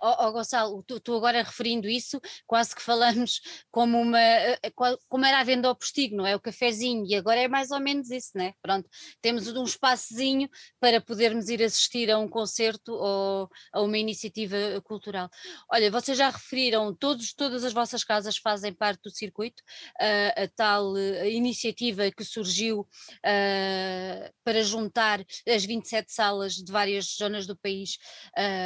Oh, 0.00 0.26
oh 0.26 0.32
Gonçalo, 0.32 0.82
tu, 0.82 1.00
tu, 1.00 1.14
agora 1.14 1.42
referindo 1.42 1.88
isso, 1.88 2.20
quase 2.46 2.74
que 2.74 2.82
falamos 2.82 3.40
como 3.70 4.00
uma 4.00 4.20
eh, 4.20 4.58
eh, 4.62 4.72
como 5.08 5.24
era 5.24 5.40
a 5.40 5.44
venda 5.44 5.68
ao 5.68 5.76
postigo, 5.76 6.16
não 6.16 6.26
é? 6.26 6.36
O 6.36 6.40
cafezinho, 6.40 7.04
e 7.06 7.14
agora 7.14 7.40
é 7.40 7.48
mais 7.48 7.70
ou 7.70 7.80
menos 7.80 8.10
isso, 8.10 8.30
né? 8.34 8.54
Pronto, 8.62 8.88
temos 9.20 9.46
um 9.48 9.64
espaçozinho 9.64 10.48
para 10.80 11.00
podermos 11.00 11.48
ir 11.48 11.62
assistir 11.62 12.10
a 12.10 12.18
um 12.18 12.28
concerto 12.28 12.92
ou 12.92 13.48
a 13.72 13.80
uma 13.82 13.98
iniciativa 13.98 14.56
cultural. 14.84 15.28
Olha, 15.70 15.90
vocês 15.90 16.16
já 16.18 16.30
referiram, 16.30 16.94
todos, 16.94 17.32
todas 17.34 17.64
as 17.64 17.72
vossas 17.72 18.04
casas 18.04 18.36
fazem 18.36 18.72
parte 18.72 19.02
do 19.02 19.10
circuito, 19.10 19.62
uh, 20.00 20.42
a 20.42 20.48
tal 20.54 20.92
uh, 20.92 21.24
iniciativa 21.24 22.10
que 22.10 22.24
surgiu 22.24 22.80
uh, 22.80 24.34
para 24.44 24.62
juntar 24.62 25.24
as 25.46 25.64
27 25.64 26.12
salas 26.12 26.54
de 26.54 26.70
várias 26.70 27.16
zonas 27.16 27.46
do 27.46 27.56
país, 27.56 27.98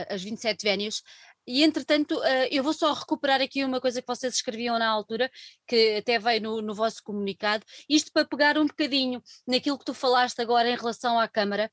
as 0.09 0.23
27 0.23 0.62
venues. 0.62 1.03
E 1.46 1.64
entretanto, 1.64 2.20
eu 2.50 2.62
vou 2.62 2.72
só 2.72 2.92
recuperar 2.92 3.40
aqui 3.40 3.64
uma 3.64 3.81
coisa 3.81 4.00
que 4.00 4.07
vocês 4.07 4.35
escreviam 4.35 4.79
na 4.79 4.88
altura, 4.88 5.31
que 5.66 5.96
até 5.96 6.18
veio 6.18 6.40
no, 6.42 6.62
no, 6.62 6.74
vosso 6.74 7.03
comunicado, 7.03 7.64
isto 7.88 8.12
para 8.12 8.24
pegar 8.26 8.59
um 8.59 8.66
bocadinho 8.66 9.22
naquilo 9.46 9.79
que 9.79 9.85
tu 9.85 9.94
falaste 9.94 10.40
agora 10.40 10.70
em 10.70 10.76
relação 10.76 11.18
à 11.18 11.26
Câmara, 11.26 11.70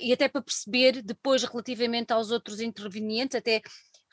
e 0.00 0.12
até 0.12 0.28
para 0.28 0.42
perceber 0.42 1.02
depois 1.02 1.42
relativamente 1.42 2.12
aos 2.12 2.30
outros 2.30 2.60
intervenientes, 2.60 3.34
até 3.34 3.62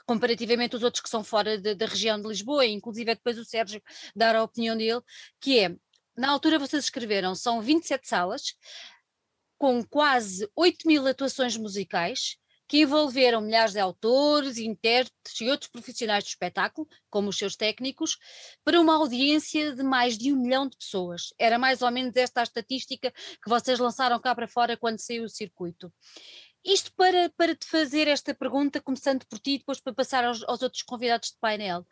comparativamente 0.05 0.75
aos 0.75 0.83
outros 0.83 1.01
que 1.01 1.09
são 1.09 1.23
fora 1.23 1.57
de, 1.57 1.75
da 1.75 1.85
região 1.85 2.19
de 2.19 2.27
Lisboa, 2.27 2.65
inclusive 2.65 3.15
depois 3.15 3.37
o 3.37 3.45
Sérgio 3.45 3.81
dar 4.15 4.35
a 4.35 4.43
opinião 4.43 4.75
dele, 4.75 5.01
que 5.39 5.59
é, 5.59 5.75
na 6.15 6.29
altura 6.29 6.59
vocês 6.59 6.83
escreveram, 6.83 7.35
são 7.35 7.61
27 7.61 8.07
salas, 8.07 8.55
com 9.57 9.83
quase 9.83 10.49
8 10.55 10.87
mil 10.87 11.07
atuações 11.07 11.55
musicais, 11.55 12.37
que 12.73 12.81
envolveram 12.81 13.39
milhares 13.39 13.73
de 13.73 13.79
autores, 13.79 14.57
intérpretes 14.57 15.39
e 15.39 15.47
outros 15.47 15.69
profissionais 15.69 16.23
do 16.23 16.27
espetáculo, 16.29 16.87
como 17.07 17.29
os 17.29 17.37
seus 17.37 17.55
técnicos, 17.55 18.17
para 18.65 18.81
uma 18.81 18.95
audiência 18.95 19.75
de 19.75 19.83
mais 19.83 20.17
de 20.17 20.33
um 20.33 20.41
milhão 20.41 20.67
de 20.67 20.75
pessoas. 20.75 21.31
Era 21.37 21.59
mais 21.59 21.83
ou 21.83 21.91
menos 21.91 22.15
esta 22.15 22.39
a 22.39 22.43
estatística 22.43 23.11
que 23.11 23.47
vocês 23.47 23.77
lançaram 23.77 24.19
cá 24.19 24.33
para 24.33 24.47
fora 24.47 24.75
quando 24.75 24.97
saiu 24.97 25.25
o 25.25 25.29
circuito. 25.29 25.93
Isto 26.65 26.91
para, 26.95 27.29
para 27.37 27.55
te 27.55 27.67
fazer 27.67 28.07
esta 28.07 28.33
pergunta, 28.33 28.81
começando 28.81 29.23
por 29.27 29.37
ti, 29.37 29.59
depois 29.59 29.79
para 29.79 29.93
passar 29.93 30.25
aos, 30.25 30.43
aos 30.45 30.63
outros 30.63 30.81
convidados 30.81 31.29
de 31.29 31.37
painel. 31.39 31.85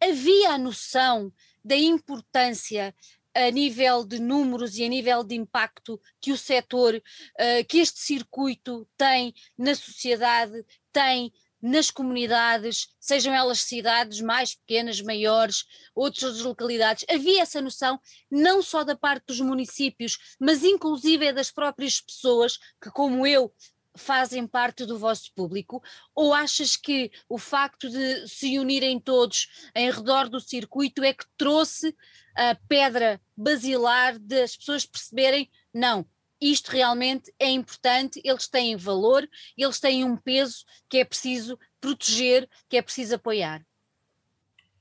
Havia 0.00 0.52
a 0.52 0.58
noção 0.58 1.30
da 1.62 1.76
importância 1.76 2.94
a 3.34 3.50
nível 3.50 4.04
de 4.04 4.18
números 4.18 4.76
e 4.76 4.84
a 4.84 4.88
nível 4.88 5.24
de 5.24 5.34
impacto 5.34 6.00
que 6.20 6.32
o 6.32 6.38
setor, 6.38 6.94
uh, 6.94 7.64
que 7.68 7.78
este 7.78 7.98
circuito 7.98 8.86
tem 8.96 9.34
na 9.58 9.74
sociedade, 9.74 10.64
tem 10.92 11.32
nas 11.64 11.90
comunidades, 11.90 12.88
sejam 13.00 13.32
elas 13.32 13.62
cidades 13.62 14.20
mais 14.20 14.54
pequenas, 14.54 15.00
maiores, 15.00 15.64
outras 15.94 16.40
localidades. 16.40 17.06
Havia 17.08 17.40
essa 17.40 17.62
noção 17.62 17.98
não 18.30 18.60
só 18.60 18.84
da 18.84 18.94
parte 18.94 19.28
dos 19.28 19.40
municípios, 19.40 20.36
mas 20.38 20.62
inclusive 20.62 21.32
das 21.32 21.50
próprias 21.50 22.02
pessoas 22.02 22.58
que, 22.78 22.90
como 22.90 23.26
eu, 23.26 23.50
fazem 23.96 24.46
parte 24.46 24.84
do 24.84 24.98
vosso 24.98 25.32
público? 25.32 25.82
Ou 26.14 26.34
achas 26.34 26.76
que 26.76 27.10
o 27.28 27.38
facto 27.38 27.88
de 27.88 28.28
se 28.28 28.58
unirem 28.58 29.00
todos 29.00 29.48
em 29.74 29.90
redor 29.90 30.28
do 30.28 30.40
circuito 30.40 31.02
é 31.02 31.14
que 31.14 31.24
trouxe 31.36 31.96
a 32.34 32.56
pedra 32.68 33.20
basilar 33.36 34.18
das 34.18 34.56
pessoas 34.56 34.84
perceberem, 34.84 35.50
não, 35.72 36.06
isto 36.40 36.70
realmente 36.70 37.32
é 37.38 37.50
importante, 37.50 38.20
eles 38.24 38.48
têm 38.48 38.76
valor, 38.76 39.28
eles 39.56 39.80
têm 39.80 40.04
um 40.04 40.16
peso 40.16 40.64
que 40.88 40.98
é 40.98 41.04
preciso 41.04 41.58
proteger, 41.80 42.48
que 42.68 42.76
é 42.76 42.82
preciso 42.82 43.14
apoiar. 43.14 43.64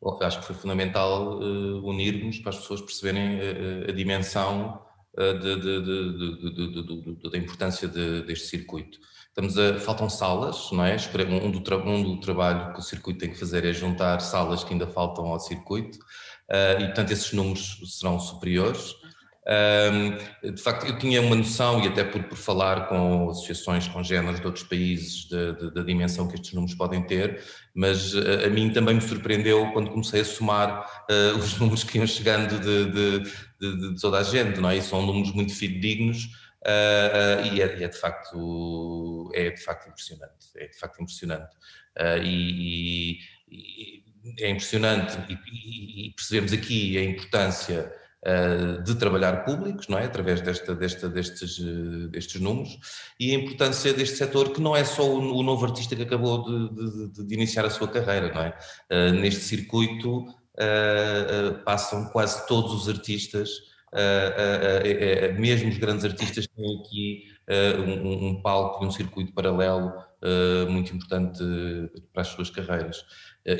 Bom, 0.01 0.19
acho 0.21 0.39
que 0.39 0.45
foi 0.45 0.55
fundamental 0.55 1.39
uh, 1.39 1.87
unirmos 1.87 2.39
para 2.39 2.49
as 2.49 2.57
pessoas 2.57 2.81
perceberem 2.81 3.39
uh, 3.39 3.89
a 3.89 3.91
dimensão 3.93 4.85
uh, 5.13 5.39
de, 5.39 5.55
de, 5.61 7.15
de, 7.15 7.29
da 7.29 7.37
importância 7.37 7.87
deste 7.87 8.47
circuito. 8.47 8.99
Estamos 9.29 9.57
a, 9.57 9.79
faltam 9.79 10.09
salas, 10.09 10.69
não 10.71 10.85
é? 10.85 10.97
Um 11.41 11.49
do, 11.49 11.75
um 11.87 12.03
do 12.03 12.19
trabalho 12.19 12.73
que 12.73 12.79
o 12.79 12.83
circuito 12.83 13.21
tem 13.21 13.31
que 13.31 13.39
fazer 13.39 13.63
é 13.63 13.71
juntar 13.71 14.19
salas 14.19 14.63
que 14.63 14.73
ainda 14.73 14.85
faltam 14.85 15.27
ao 15.27 15.39
circuito 15.39 15.97
e, 16.49 16.85
portanto, 16.85 17.11
esses 17.11 17.31
números 17.33 17.79
serão 17.99 18.19
superiores. 18.19 18.95
Um, 19.45 20.51
de 20.53 20.61
facto, 20.61 20.87
eu 20.87 20.97
tinha 20.97 21.21
uma 21.21 21.35
noção, 21.35 21.83
e 21.83 21.87
até 21.87 22.03
por, 22.03 22.23
por 22.23 22.37
falar 22.37 22.87
com 22.87 23.29
associações 23.29 23.87
com 23.87 24.01
géneros 24.01 24.39
de 24.39 24.45
outros 24.45 24.65
países, 24.65 25.27
da 25.27 25.83
dimensão 25.83 26.27
que 26.27 26.35
estes 26.35 26.53
números 26.53 26.75
podem 26.75 27.05
ter, 27.05 27.43
mas 27.73 28.15
a, 28.15 28.19
ah, 28.19 28.47
a, 28.47 28.49
mim 28.49 28.71
também 28.71 28.95
me 28.95 29.01
surpreendeu 29.01 29.71
quando 29.73 29.89
comecei 29.89 30.21
a 30.21 30.25
somar 30.25 31.05
uh, 31.09 31.35
os 31.37 31.57
números 31.59 31.83
que 31.83 31.97
iam 31.97 32.07
chegando 32.07 32.57
de, 32.59 33.19
de, 33.19 33.99
toda 33.99 34.19
a 34.19 34.23
gente, 34.23 34.61
não 34.61 34.69
é? 34.69 34.77
E 34.77 34.81
são 34.81 35.05
números 35.05 35.33
muito 35.33 35.53
fidedignos 35.53 36.25
uh, 36.65 37.41
uh, 37.43 37.53
e, 37.53 37.61
é, 37.61 37.79
e, 37.79 37.83
é, 37.83 37.87
de 37.89 37.97
facto, 37.97 39.29
é 39.33 39.49
de 39.49 39.61
facto 39.61 39.89
impressionante, 39.89 40.47
é 40.55 40.67
de 40.67 40.77
facto 40.77 41.01
impressionante. 41.01 41.53
E, 42.23 43.19
e, 43.49 44.03
é 44.39 44.49
impressionante 44.49 45.17
e, 45.29 46.13
percebemos 46.15 46.53
aqui 46.53 46.97
a 46.97 47.03
importância 47.03 47.91
eh, 48.25 48.81
de 48.81 48.95
trabalhar 48.95 49.43
públicos, 49.43 49.89
não 49.89 49.99
é? 49.99 50.05
Através 50.05 50.39
desta, 50.39 50.73
desta, 50.73 51.09
destes, 51.09 51.59
eh, 51.59 52.07
destes 52.07 52.39
números, 52.39 52.79
e 53.19 53.31
a 53.31 53.35
importância 53.35 53.93
deste 53.93 54.15
setor, 54.15 54.53
que 54.53 54.61
não 54.61 54.73
é 54.73 54.85
só 54.85 55.03
o, 55.03 55.43
novo 55.43 55.65
artista 55.65 55.93
que 55.93 56.03
acabou 56.03 56.41
de, 56.41 57.09
de, 57.09 57.27
de, 57.27 57.35
iniciar 57.35 57.65
a 57.65 57.69
sua 57.69 57.85
carreira, 57.89 58.31
não 58.33 58.41
é? 58.41 58.57
Uh, 58.89 59.11
neste 59.19 59.41
circuito 59.41 60.25
passam 61.65 62.05
quase 62.11 62.47
todos 62.47 62.73
os 62.73 62.87
artistas, 62.87 63.49
mesmo 65.39 65.69
os 65.69 65.77
grandes 65.79 66.05
artistas 66.05 66.47
têm 66.47 66.79
aqui 66.79 67.23
um, 67.75 68.39
palco 68.39 68.83
e 68.83 68.87
um 68.87 68.91
circuito 68.91 69.33
paralelo 69.33 69.91
muito 70.69 70.95
importante 70.95 71.43
para 72.13 72.21
as 72.21 72.27
suas 72.27 72.51
carreiras. 72.51 73.03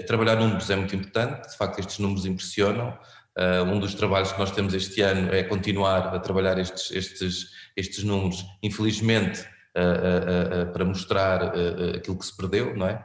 Trabalhar 0.08 0.36
números 0.36 0.69
é 0.69 0.76
muito 0.76 0.96
importante, 0.96 1.50
de 1.50 1.58
facto 1.58 1.80
estes 1.80 2.00
números 2.00 2.26
impressionam, 2.26 2.98
Uh, 3.36 3.63
um 3.63 3.80
dos 3.80 3.96
trabalhos 3.96 4.32
que 4.32 4.38
nós 4.38 4.52
temos 4.52 4.76
este 4.76 5.02
ano 5.02 5.34
é 5.34 5.41
continuar 5.41 6.13
a 6.13 6.19
trabalhar 6.19 6.60
estes, 6.60 6.91
estes, 6.91 7.50
estes 7.76 8.04
números, 8.04 8.46
infelizmente, 8.62 9.41
uh, 9.76 10.72
para 10.72 10.86
mostrar 10.86 11.52
aquilo 11.96 12.17
que 12.17 12.26
se 12.26 12.38
perdeu, 12.38 12.76
não 12.76 12.88
é? 12.88 13.04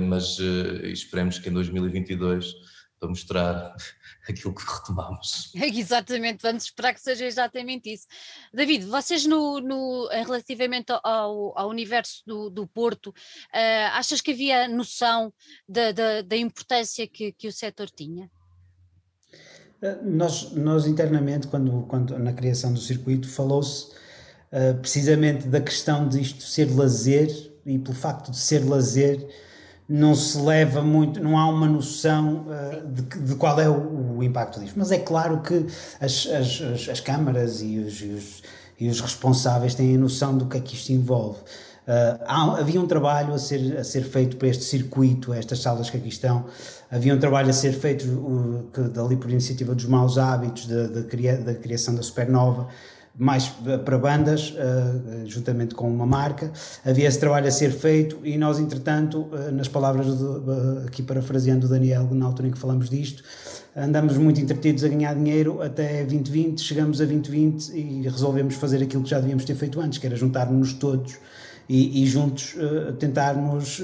mas 0.00 0.38
esperemos 0.38 1.40
que 1.40 1.48
em 1.48 1.52
2022 1.52 2.54
para 2.98 3.08
mostrar 3.08 3.76
aquilo 4.28 4.54
que 4.54 4.62
retomamos. 4.62 5.52
Exatamente, 5.54 6.42
vamos 6.42 6.64
esperar 6.64 6.94
que 6.94 7.00
seja 7.00 7.24
exatamente 7.24 7.92
isso. 7.92 8.06
David, 8.52 8.86
vocês 8.86 9.26
no, 9.26 9.60
no 9.60 10.08
relativamente 10.08 10.92
ao, 11.02 11.58
ao 11.58 11.68
universo 11.68 12.22
do, 12.26 12.50
do 12.50 12.66
Porto, 12.66 13.08
uh, 13.08 13.92
achas 13.92 14.20
que 14.20 14.32
havia 14.32 14.68
noção 14.68 15.32
da, 15.68 15.92
da, 15.92 16.22
da 16.22 16.36
importância 16.36 17.06
que, 17.06 17.32
que 17.32 17.48
o 17.48 17.52
setor 17.52 17.90
tinha? 17.90 18.30
Eh, 19.82 19.98
nós, 20.02 20.52
nós 20.52 20.86
internamente, 20.86 21.46
quando, 21.46 21.82
quando 21.82 22.18
na 22.18 22.32
criação 22.32 22.72
do 22.72 22.80
circuito, 22.80 23.28
falou-se 23.28 23.92
uh, 24.52 24.74
precisamente 24.80 25.46
da 25.46 25.60
questão 25.60 26.08
de 26.08 26.20
isto 26.20 26.42
ser 26.42 26.74
lazer 26.74 27.28
e 27.64 27.78
pelo 27.78 27.94
facto 27.94 28.30
de 28.30 28.38
ser 28.38 28.64
lazer 28.64 29.26
não 29.88 30.14
se 30.14 30.38
leva 30.38 30.82
muito, 30.82 31.22
não 31.22 31.38
há 31.38 31.48
uma 31.48 31.68
noção 31.68 32.46
uh, 32.48 32.88
de, 32.88 33.02
de, 33.02 33.34
qual 33.36 33.60
é 33.60 33.68
o, 33.68 34.16
o, 34.16 34.22
impacto 34.22 34.58
disto. 34.58 34.74
Mas 34.76 34.90
é 34.90 34.98
claro 34.98 35.40
que 35.40 35.66
as, 36.00 36.26
as, 36.26 36.88
as 36.88 37.00
câmaras 37.00 37.62
e 37.62 37.78
os, 37.78 38.00
e 38.00 38.08
os, 38.08 38.42
e 38.80 38.88
os 38.88 39.00
responsáveis 39.00 39.74
têm 39.74 39.94
a 39.94 39.98
noção 39.98 40.36
do 40.36 40.46
que 40.46 40.56
é 40.56 40.60
que 40.60 40.74
isto 40.74 40.90
envolve. 40.90 41.38
Uh, 41.86 42.18
há, 42.26 42.58
havia 42.58 42.80
um 42.80 42.86
trabalho 42.86 43.32
a 43.32 43.38
ser, 43.38 43.76
a 43.78 43.84
ser 43.84 44.02
feito 44.02 44.36
para 44.36 44.48
este 44.48 44.64
circuito, 44.64 45.32
estas 45.32 45.60
salas 45.60 45.88
que 45.88 45.96
aqui 45.96 46.08
estão, 46.08 46.46
havia 46.90 47.14
um 47.14 47.18
trabalho 47.18 47.48
a 47.48 47.52
ser 47.52 47.72
feito 47.72 48.68
que, 48.72 48.80
dali 48.88 49.16
por 49.16 49.30
iniciativa 49.30 49.72
dos 49.72 49.84
maus 49.84 50.18
hábitos, 50.18 50.66
da, 50.66 50.88
da, 50.88 51.04
cria, 51.04 51.36
da 51.36 51.54
criação 51.54 51.94
da 51.94 52.02
Supernova, 52.02 52.66
mais 53.18 53.48
para 53.84 53.98
bandas, 53.98 54.50
uh, 54.50 55.26
juntamente 55.26 55.74
com 55.74 55.88
uma 55.88 56.04
marca. 56.04 56.52
Havia 56.84 57.08
esse 57.08 57.18
trabalho 57.18 57.48
a 57.48 57.50
ser 57.50 57.70
feito 57.70 58.18
e 58.22 58.36
nós, 58.36 58.58
entretanto, 58.58 59.28
uh, 59.32 59.50
nas 59.52 59.68
palavras, 59.68 60.06
do, 60.18 60.84
aqui 60.86 61.02
parafraseando 61.02 61.66
o 61.66 61.70
Daniel, 61.70 62.08
na 62.12 62.26
altura 62.26 62.48
em 62.48 62.50
que 62.50 62.58
falamos 62.58 62.90
disto, 62.90 63.22
andamos 63.74 64.18
muito 64.18 64.40
entretidos 64.40 64.84
a 64.84 64.88
ganhar 64.88 65.14
dinheiro 65.14 65.62
até 65.62 66.00
2020, 66.04 66.60
chegamos 66.60 67.00
a 67.00 67.04
2020 67.04 67.70
e 67.70 68.02
resolvemos 68.02 68.54
fazer 68.56 68.82
aquilo 68.82 69.02
que 69.02 69.10
já 69.10 69.18
devíamos 69.18 69.44
ter 69.44 69.54
feito 69.54 69.80
antes, 69.80 69.98
que 69.98 70.06
era 70.06 70.16
juntar-nos 70.16 70.74
todos 70.74 71.16
e, 71.68 72.02
e 72.02 72.06
juntos 72.06 72.54
tentarmos 72.98 73.80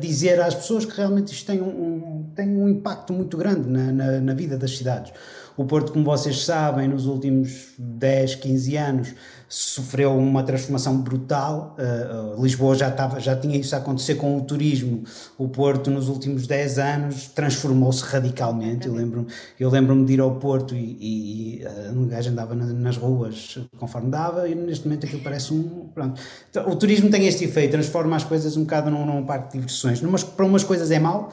dizer 0.00 0.40
às 0.40 0.54
pessoas 0.54 0.84
que 0.84 0.96
realmente 0.96 1.32
isto 1.32 1.46
tem 1.46 1.60
um, 1.60 1.66
um, 1.66 2.26
tem 2.34 2.48
um 2.48 2.68
impacto 2.68 3.12
muito 3.12 3.36
grande 3.36 3.68
na, 3.68 3.92
na, 3.92 4.20
na, 4.20 4.34
vida 4.34 4.56
das 4.56 4.76
cidades. 4.76 5.12
O 5.56 5.64
Porto, 5.64 5.92
como 5.92 6.04
vocês 6.04 6.44
sabem, 6.44 6.88
nos 6.88 7.06
últimos 7.06 7.74
10, 7.78 8.36
15 8.36 8.76
anos 8.76 9.14
sofreu 9.52 10.16
uma 10.16 10.42
transformação 10.42 10.96
brutal. 10.96 11.76
Uh, 11.78 12.42
Lisboa 12.42 12.74
já, 12.74 12.88
estava, 12.88 13.20
já 13.20 13.36
tinha 13.36 13.58
isso 13.58 13.74
a 13.74 13.78
acontecer 13.78 14.14
com 14.14 14.38
o 14.38 14.40
turismo. 14.40 15.04
O 15.36 15.46
Porto, 15.46 15.90
nos 15.90 16.08
últimos 16.08 16.46
10 16.46 16.78
anos, 16.78 17.26
transformou-se 17.28 18.02
radicalmente. 18.02 18.86
Eu 18.86 18.94
lembro-me 18.94 19.26
eu 19.60 19.68
lembro 19.68 20.04
de 20.06 20.14
ir 20.14 20.20
ao 20.20 20.36
Porto 20.36 20.74
e, 20.74 21.58
e, 21.60 21.64
uh, 21.66 21.98
um 21.98 22.06
gajo 22.06 22.30
andava 22.30 22.54
nas 22.54 22.96
ruas 22.96 23.58
conforme 23.76 24.10
dava, 24.10 24.48
e 24.48 24.54
neste 24.54 24.86
momento 24.86 25.04
aquilo 25.04 25.20
parece 25.22 25.52
um. 25.52 25.88
Pronto. 25.94 26.18
Então, 26.48 26.70
o 26.70 26.74
turismo 26.74 27.10
tem 27.10 27.26
este 27.26 27.44
efeito, 27.44 27.72
transforma 27.72 28.16
as 28.16 28.24
coisas 28.24 28.56
um 28.56 28.62
bocado 28.62 28.90
num, 28.90 29.04
num 29.04 29.26
parque 29.26 29.48
de 29.48 29.58
diversões. 29.58 30.00
Numas, 30.00 30.24
para 30.24 30.46
umas 30.46 30.64
coisas 30.64 30.90
é 30.90 30.98
mau, 30.98 31.30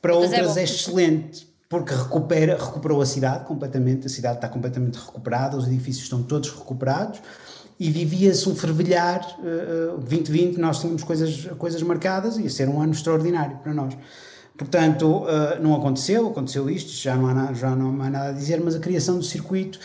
para 0.00 0.14
Mas 0.14 0.30
outras 0.30 0.56
é, 0.56 0.60
é 0.60 0.64
excelente 0.64 1.47
porque 1.68 1.94
recupera, 1.94 2.56
recuperou 2.56 3.02
a 3.02 3.06
cidade 3.06 3.44
completamente, 3.44 4.06
a 4.06 4.10
cidade 4.10 4.36
está 4.36 4.48
completamente 4.48 4.96
recuperada, 4.96 5.56
os 5.56 5.66
edifícios 5.66 6.04
estão 6.04 6.22
todos 6.22 6.50
recuperados 6.50 7.20
e 7.78 7.90
vivia-se 7.90 8.48
um 8.48 8.56
fervilhar. 8.56 9.20
Uh, 9.38 9.96
uh, 9.96 9.98
2020 9.98 10.58
nós 10.58 10.80
tínhamos 10.80 11.04
coisas, 11.04 11.44
coisas 11.58 11.82
marcadas, 11.82 12.38
ia 12.38 12.48
ser 12.48 12.68
um 12.68 12.80
ano 12.80 12.92
extraordinário 12.92 13.58
para 13.58 13.74
nós. 13.74 13.96
Portanto, 14.56 15.18
uh, 15.18 15.62
não 15.62 15.76
aconteceu, 15.76 16.26
aconteceu 16.26 16.68
isto, 16.68 16.90
já 16.90 17.14
não, 17.14 17.28
há 17.28 17.34
nada, 17.34 17.54
já 17.54 17.76
não 17.76 17.90
há 18.02 18.10
nada 18.10 18.30
a 18.30 18.32
dizer, 18.32 18.60
mas 18.60 18.74
a 18.74 18.80
criação 18.80 19.16
do 19.16 19.22
circuito 19.22 19.78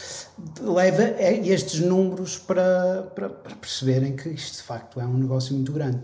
leva 0.62 1.04
estes 1.22 1.80
números 1.80 2.40
para, 2.40 3.04
para, 3.14 3.30
para 3.30 3.56
perceberem 3.58 4.16
que 4.16 4.30
isto 4.30 4.58
de 4.58 4.64
facto 4.64 5.00
é 5.00 5.06
um 5.06 5.18
negócio 5.18 5.54
muito 5.54 5.72
grande. 5.72 6.00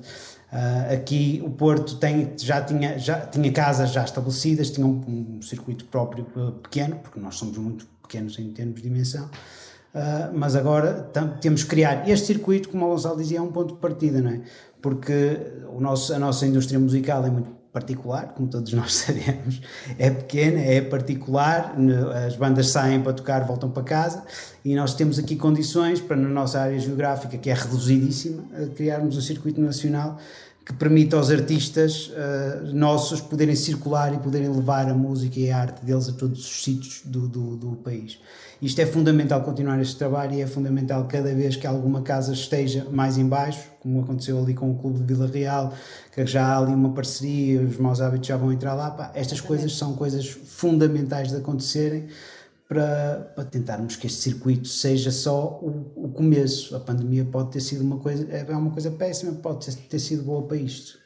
Uh, 0.52 0.94
aqui 0.96 1.42
o 1.46 1.50
Porto 1.50 1.98
tem, 1.98 2.34
já, 2.38 2.62
tinha, 2.62 2.98
já 2.98 3.20
tinha 3.20 3.52
casas 3.52 3.92
já 3.92 4.04
estabelecidas, 4.04 4.72
tinha 4.72 4.86
um, 4.86 5.38
um 5.38 5.42
circuito 5.42 5.86
próprio 5.86 6.26
uh, 6.36 6.52
pequeno, 6.54 6.96
porque 6.96 7.20
nós 7.20 7.36
somos 7.36 7.58
muito 7.58 7.86
pequenos 8.02 8.38
em 8.40 8.52
termos 8.52 8.76
de 8.76 8.82
dimensão, 8.82 9.30
Uh, 9.90 10.30
mas 10.34 10.56
agora 10.56 11.10
temos 11.42 11.64
que 11.64 11.70
criar 11.70 12.08
este 12.08 12.28
circuito, 12.28 12.70
como 12.70 12.86
o 12.86 12.90
Gonçalo 12.90 13.18
dizia, 13.18 13.40
é 13.40 13.42
um 13.42 13.52
ponto 13.52 13.74
de 13.74 13.80
partida, 13.80 14.22
não 14.22 14.30
é? 14.30 14.42
Porque 14.80 15.36
o 15.76 15.82
nosso, 15.82 16.14
a 16.14 16.20
nossa 16.20 16.46
indústria 16.46 16.80
musical 16.80 17.26
é 17.26 17.30
muito 17.32 17.50
particular, 17.72 18.34
como 18.34 18.48
todos 18.48 18.72
nós 18.74 18.94
sabemos, 18.94 19.62
é 19.98 20.10
pequena, 20.10 20.60
é 20.60 20.82
particular, 20.82 21.76
as 22.26 22.36
bandas 22.36 22.70
saem 22.70 23.02
para 23.02 23.14
tocar, 23.14 23.46
voltam 23.46 23.70
para 23.70 23.84
casa 23.84 24.24
e 24.64 24.76
nós 24.76 24.94
temos 24.94 25.20
aqui 25.20 25.36
condições 25.36 26.02
para, 26.02 26.16
na 26.16 26.30
nossa 26.30 26.60
área 26.60 26.80
geográfica, 26.80 27.38
que 27.38 27.50
é 27.50 27.54
reduzidíssima, 27.54 28.44
criarmos 28.76 29.18
um 29.18 29.22
circuito 29.22 29.62
nacional 29.62 30.18
que 30.70 30.74
permita 30.74 31.18
aos 31.18 31.32
artistas 31.32 32.10
uh, 32.10 32.76
nossos 32.76 33.20
poderem 33.20 33.56
circular 33.56 34.14
e 34.14 34.20
poderem 34.20 34.50
levar 34.50 34.88
a 34.88 34.94
música 34.94 35.40
e 35.40 35.50
a 35.50 35.58
arte 35.58 35.84
deles 35.84 36.08
a 36.08 36.12
todos 36.12 36.40
os 36.40 36.64
sítios 36.64 37.02
do, 37.04 37.28
do, 37.28 37.56
do 37.56 37.76
país. 37.78 38.20
Isto 38.62 38.82
é 38.82 38.86
fundamental 38.86 39.42
continuar 39.42 39.82
este 39.82 39.96
trabalho 39.96 40.36
e 40.36 40.42
é 40.42 40.46
fundamental 40.46 41.08
cada 41.08 41.34
vez 41.34 41.56
que 41.56 41.66
alguma 41.66 42.04
casa 42.04 42.34
esteja 42.34 42.86
mais 42.92 43.18
em 43.18 43.26
baixo, 43.26 43.68
como 43.80 44.02
aconteceu 44.02 44.38
ali 44.38 44.54
com 44.54 44.70
o 44.70 44.76
Clube 44.76 45.00
de 45.00 45.06
Vila 45.06 45.26
Real, 45.26 45.74
que 46.26 46.32
já 46.32 46.46
há 46.46 46.58
ali 46.58 46.74
uma 46.74 46.94
parceria, 46.94 47.62
os 47.62 47.78
maus 47.78 48.02
hábitos 48.02 48.28
já 48.28 48.38
vão 48.38 48.52
entrar 48.52 48.74
lá. 48.74 48.92
Pá, 48.92 49.12
estas 49.16 49.40
coisas 49.40 49.74
são 49.74 49.96
coisas 49.96 50.28
fundamentais 50.28 51.30
de 51.30 51.38
acontecerem 51.38 52.10
para, 52.68 53.32
para 53.36 53.46
tentarmos 53.46 53.96
que 53.96 54.08
este 54.08 54.20
circuito 54.20 54.68
seja 54.68 55.12
só 55.12 55.60
o, 55.62 55.92
o 55.96 56.10
começo. 56.10 56.76
A 56.76 56.80
pandemia 56.80 57.26
pode 57.26 57.52
ter 57.52 57.62
sido 57.62 57.82
uma 57.82 58.00
coisa, 58.00 58.28
é 58.32 58.44
uma 58.52 58.72
coisa 58.72 58.92
péssima, 58.92 59.34
pode 59.34 59.66
ter, 59.66 59.76
ter 59.76 60.00
sido 60.00 60.24
boa 60.24 60.46
para 60.46 60.58
isto. 60.58 61.00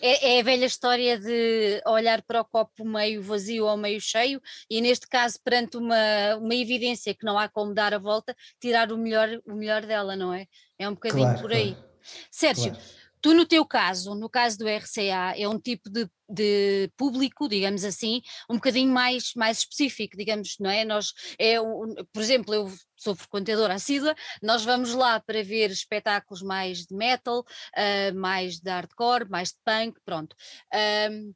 É, 0.00 0.36
é, 0.36 0.40
a 0.40 0.44
velha 0.44 0.64
história 0.64 1.18
de 1.18 1.82
olhar 1.84 2.22
para 2.22 2.40
o 2.40 2.44
copo 2.44 2.84
meio 2.84 3.20
vazio 3.20 3.66
ou 3.66 3.76
meio 3.76 4.00
cheio, 4.00 4.40
e 4.70 4.80
neste 4.80 5.08
caso, 5.08 5.38
perante 5.44 5.76
uma, 5.76 6.36
uma 6.36 6.54
evidência 6.54 7.12
que 7.12 7.24
não 7.24 7.36
há 7.36 7.48
como 7.48 7.74
dar 7.74 7.92
a 7.92 7.98
volta, 7.98 8.34
tirar 8.60 8.92
o 8.92 8.96
melhor, 8.96 9.28
o 9.44 9.54
melhor 9.54 9.84
dela, 9.84 10.14
não 10.14 10.32
é? 10.32 10.46
É 10.78 10.88
um 10.88 10.94
bocadinho 10.94 11.24
claro, 11.24 11.40
por 11.40 11.52
aí. 11.52 11.72
Claro. 11.74 11.90
Sérgio, 12.30 12.72
claro. 12.72 12.99
Tu, 13.20 13.34
no 13.34 13.46
teu 13.46 13.64
caso, 13.66 14.14
no 14.14 14.28
caso 14.28 14.58
do 14.58 14.68
RCA, 14.68 15.34
é 15.36 15.48
um 15.48 15.58
tipo 15.58 15.90
de, 15.90 16.08
de 16.28 16.90
público, 16.96 17.48
digamos 17.48 17.84
assim, 17.84 18.22
um 18.48 18.54
bocadinho 18.54 18.92
mais, 18.92 19.32
mais 19.34 19.58
específico, 19.58 20.16
digamos, 20.16 20.56
não 20.58 20.70
é? 20.70 20.84
Nós, 20.84 21.12
é 21.38 21.60
um, 21.60 21.94
por 22.12 22.22
exemplo, 22.22 22.54
eu 22.54 22.72
sou 22.96 23.14
frequentadora 23.14 23.74
assídua, 23.74 24.14
nós 24.42 24.64
vamos 24.64 24.94
lá 24.94 25.20
para 25.20 25.42
ver 25.42 25.70
espetáculos 25.70 26.42
mais 26.42 26.86
de 26.86 26.94
metal, 26.94 27.40
uh, 27.40 28.14
mais 28.18 28.58
de 28.58 28.70
hardcore, 28.70 29.28
mais 29.28 29.50
de 29.50 29.58
punk, 29.64 29.98
pronto. 30.04 30.34
Uh, 30.72 31.34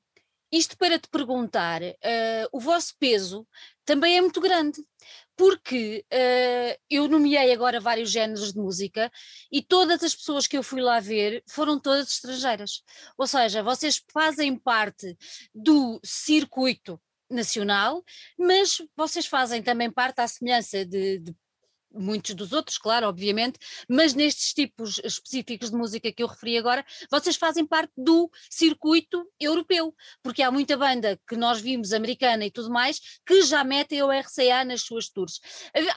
isto 0.52 0.78
para 0.78 0.98
te 0.98 1.08
perguntar, 1.08 1.82
uh, 1.82 2.48
o 2.52 2.60
vosso 2.60 2.94
peso 2.98 3.46
também 3.84 4.16
é 4.16 4.20
muito 4.20 4.40
grande, 4.40 4.80
porque 5.36 6.04
uh, 6.12 6.80
eu 6.88 7.08
nomeei 7.08 7.52
agora 7.52 7.80
vários 7.80 8.10
géneros 8.10 8.52
de 8.52 8.58
música 8.58 9.10
e 9.50 9.62
todas 9.62 10.02
as 10.02 10.14
pessoas 10.14 10.46
que 10.46 10.56
eu 10.56 10.62
fui 10.62 10.80
lá 10.80 11.00
ver 11.00 11.42
foram 11.48 11.78
todas 11.78 12.08
estrangeiras. 12.08 12.82
Ou 13.18 13.26
seja, 13.26 13.62
vocês 13.62 14.02
fazem 14.12 14.56
parte 14.56 15.16
do 15.54 16.00
circuito 16.04 17.00
nacional, 17.30 18.02
mas 18.38 18.82
vocês 18.96 19.26
fazem 19.26 19.62
também 19.62 19.90
parte, 19.90 20.20
à 20.20 20.28
semelhança 20.28 20.84
de, 20.84 21.18
de 21.18 21.34
muitos 21.94 22.34
dos 22.34 22.52
outros, 22.52 22.78
claro, 22.78 23.06
obviamente, 23.06 23.58
mas 23.88 24.14
nestes 24.14 24.52
tipos 24.52 25.00
específicos 25.02 25.70
de 25.70 25.76
música 25.76 26.12
que 26.12 26.22
eu 26.22 26.26
referi 26.26 26.58
agora, 26.58 26.84
vocês 27.10 27.36
fazem 27.36 27.66
parte 27.66 27.92
do 27.96 28.30
circuito 28.50 29.26
europeu, 29.40 29.94
porque 30.22 30.42
há 30.42 30.50
muita 30.50 30.76
banda 30.76 31.18
que 31.28 31.36
nós 31.36 31.60
vimos, 31.60 31.92
americana 31.92 32.44
e 32.44 32.50
tudo 32.50 32.70
mais, 32.70 33.00
que 33.26 33.42
já 33.42 33.62
metem 33.64 34.02
o 34.02 34.10
RCA 34.10 34.64
nas 34.64 34.82
suas 34.82 35.08
tours. 35.08 35.40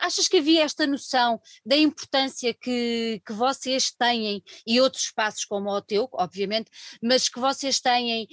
Achas 0.01 0.27
que 0.27 0.37
havia 0.37 0.63
esta 0.63 0.85
noção 0.85 1.39
da 1.65 1.75
importância 1.75 2.53
que, 2.53 3.21
que 3.25 3.33
vocês 3.33 3.91
têm 3.91 4.43
e 4.65 4.79
outros 4.79 5.03
espaços 5.03 5.45
como 5.45 5.69
o 5.69 5.81
teu, 5.81 6.09
obviamente, 6.13 6.69
mas 7.01 7.29
que 7.29 7.39
vocês 7.39 7.79
têm, 7.79 8.27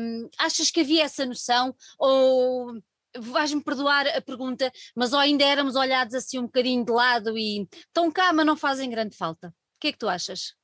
um, 0.00 0.28
achas 0.38 0.70
que 0.70 0.80
havia 0.80 1.04
essa 1.04 1.24
noção 1.24 1.74
ou 1.98 2.80
vais-me 3.18 3.62
perdoar 3.62 4.06
a 4.08 4.20
pergunta, 4.20 4.70
mas 4.94 5.12
ou 5.12 5.18
ainda 5.18 5.44
éramos 5.44 5.76
olhados 5.76 6.14
assim 6.14 6.38
um 6.38 6.44
bocadinho 6.44 6.84
de 6.84 6.92
lado 6.92 7.36
e 7.36 7.68
estão 7.74 8.10
cá, 8.10 8.32
mas 8.32 8.46
não 8.46 8.56
fazem 8.56 8.90
grande 8.90 9.16
falta. 9.16 9.48
O 9.48 9.80
que 9.80 9.88
é 9.88 9.92
que 9.92 9.98
tu 9.98 10.08
achas? 10.08 10.54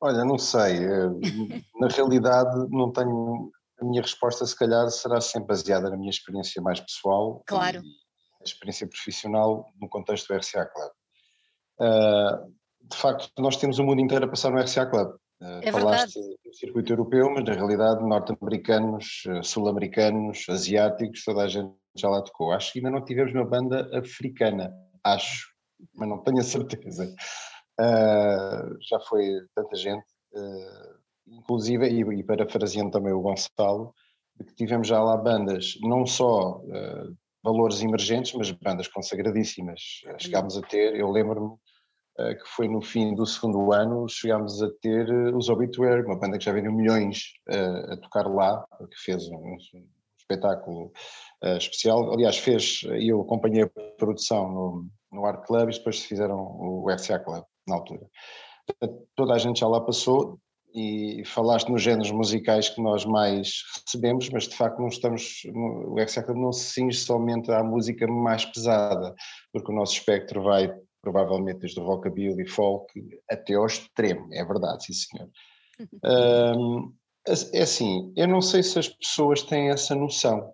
Olha, 0.00 0.24
não 0.24 0.38
sei. 0.38 0.84
Eh, 0.84 1.08
na 1.78 1.88
realidade, 1.88 2.68
não 2.70 2.92
tenho. 2.92 3.50
A 3.80 3.84
minha 3.84 4.02
resposta, 4.02 4.44
se 4.44 4.54
calhar, 4.54 4.88
será 4.90 5.20
sempre 5.22 5.48
baseada 5.48 5.88
na 5.88 5.96
minha 5.96 6.10
experiência 6.10 6.60
mais 6.60 6.80
pessoal. 6.80 7.42
Claro. 7.46 7.80
a 8.40 8.44
experiência 8.44 8.86
profissional 8.86 9.66
no 9.80 9.88
contexto 9.88 10.28
do 10.28 10.34
RCA 10.34 10.66
Club. 10.66 10.90
Uh, 11.80 12.54
de 12.82 12.96
facto, 12.96 13.30
nós 13.38 13.56
temos 13.56 13.78
o 13.78 13.84
mundo 13.84 14.00
inteiro 14.00 14.24
a 14.24 14.28
passar 14.28 14.50
no 14.50 14.60
RCA 14.60 14.86
Club. 14.86 15.14
Eh, 15.42 15.60
é 15.68 15.72
Falaste 15.72 16.18
verdade. 16.18 16.38
do 16.44 16.54
circuito 16.54 16.92
europeu, 16.92 17.30
mas 17.30 17.44
na 17.44 17.54
realidade 17.54 18.06
norte-americanos, 18.06 19.22
eh, 19.26 19.42
sul-americanos, 19.42 20.46
asiáticos, 20.48 21.24
toda 21.24 21.42
a 21.42 21.48
gente 21.48 21.72
já 21.96 22.08
lá 22.08 22.22
tocou. 22.22 22.52
Acho 22.52 22.72
que 22.72 22.78
ainda 22.78 22.90
não 22.90 23.04
tivemos 23.04 23.32
uma 23.32 23.44
banda 23.44 23.88
africana, 23.98 24.72
acho, 25.02 25.48
mas 25.94 26.08
não 26.08 26.18
tenho 26.18 26.40
a 26.40 26.44
certeza. 26.44 27.14
Uh, 27.80 28.76
já 28.82 29.00
foi 29.00 29.24
tanta 29.54 29.74
gente, 29.74 30.04
uh, 30.34 30.98
inclusive, 31.26 31.88
e, 31.88 32.00
e 32.18 32.22
parafraseando 32.22 32.90
também 32.90 33.12
o 33.12 33.22
Gonçalo, 33.22 33.94
de 34.38 34.44
que 34.44 34.54
tivemos 34.54 34.86
já 34.86 35.02
lá 35.02 35.16
bandas, 35.16 35.78
não 35.80 36.04
só 36.04 36.58
uh, 36.58 37.16
valores 37.42 37.82
emergentes, 37.82 38.34
mas 38.34 38.50
bandas 38.50 38.86
consagradíssimas. 38.88 39.80
Chegámos 40.18 40.58
a 40.58 40.60
ter, 40.60 40.94
eu 40.94 41.10
lembro-me, 41.10 41.56
que 42.16 42.48
foi 42.56 42.68
no 42.68 42.82
fim 42.82 43.14
do 43.14 43.24
segundo 43.24 43.72
ano, 43.72 44.08
chegámos 44.08 44.62
a 44.62 44.68
ter 44.82 45.08
eh, 45.08 45.34
os 45.34 45.48
Obituary, 45.48 46.04
uma 46.04 46.18
banda 46.18 46.38
que 46.38 46.44
já 46.44 46.52
vendeu 46.52 46.72
milhões 46.72 47.32
uh, 47.48 47.92
a 47.92 47.96
tocar 47.96 48.26
lá, 48.26 48.64
que 48.78 49.00
fez 49.04 49.28
um, 49.28 49.56
espetáculo 50.18 50.92
especial. 51.58 52.12
Aliás, 52.12 52.36
fez, 52.36 52.82
eu 52.84 53.22
acompanhei 53.22 53.62
a 53.62 53.70
produção 53.98 54.48
no, 54.48 54.86
no 55.10 55.24
Art 55.24 55.44
Club 55.46 55.70
e 55.70 55.78
depois 55.78 56.00
fizeram 56.04 56.38
o 56.38 56.88
RCA 56.88 57.18
Club, 57.18 57.42
na 57.66 57.76
altura. 57.76 58.06
Toda 59.16 59.34
a 59.34 59.38
gente 59.38 59.60
já 59.60 59.66
lá 59.66 59.80
passou 59.80 60.38
e 60.74 61.22
falaste 61.26 61.68
nos 61.68 61.82
géneros 61.82 62.10
musicais 62.12 62.68
que 62.68 62.80
nós 62.80 63.04
mais 63.04 63.62
recebemos, 63.84 64.28
mas 64.30 64.46
de 64.46 64.56
facto 64.56 64.78
não 64.78 64.88
estamos, 64.88 65.42
o 65.54 66.00
RCA 66.00 66.22
Club 66.22 66.38
não 66.38 66.52
se 66.52 66.72
cinge 66.72 66.98
somente 66.98 67.50
à 67.50 67.62
música 67.62 68.06
mais 68.06 68.44
pesada, 68.44 69.14
porque 69.52 69.72
o 69.72 69.74
nosso 69.74 69.94
espectro 69.94 70.42
vai 70.42 70.72
provavelmente 71.02 71.60
desde 71.60 71.80
o 71.80 71.84
rockabilly, 71.84 72.46
folk, 72.46 72.92
até 73.30 73.54
ao 73.54 73.66
extremo, 73.66 74.28
é 74.32 74.44
verdade, 74.44 74.84
sim 74.84 74.92
senhor. 74.92 75.30
Um, 76.04 76.92
é 77.26 77.62
assim, 77.62 78.12
eu 78.14 78.28
não 78.28 78.42
sei 78.42 78.62
se 78.62 78.78
as 78.78 78.88
pessoas 78.88 79.42
têm 79.42 79.70
essa 79.70 79.94
noção, 79.94 80.52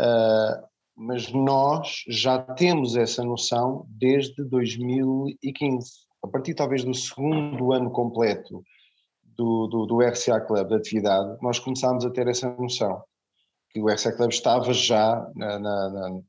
uh, 0.00 0.68
mas 0.96 1.32
nós 1.32 2.04
já 2.06 2.38
temos 2.40 2.94
essa 2.94 3.24
noção 3.24 3.84
desde 3.88 4.44
2015. 4.44 5.90
A 6.22 6.28
partir 6.28 6.54
talvez 6.54 6.84
do 6.84 6.94
segundo 6.94 7.72
ano 7.72 7.90
completo 7.90 8.62
do, 9.24 9.66
do, 9.66 9.86
do 9.86 10.00
RCA 10.00 10.40
Club 10.40 10.68
de 10.68 10.74
atividade, 10.76 11.36
nós 11.42 11.58
começámos 11.58 12.04
a 12.04 12.10
ter 12.10 12.28
essa 12.28 12.48
noção, 12.54 13.02
que 13.70 13.80
o 13.80 13.88
RCA 13.88 14.12
Club 14.16 14.30
estava 14.30 14.72
já 14.72 15.28
na, 15.34 15.58
na, 15.58 15.90
na 15.90 16.20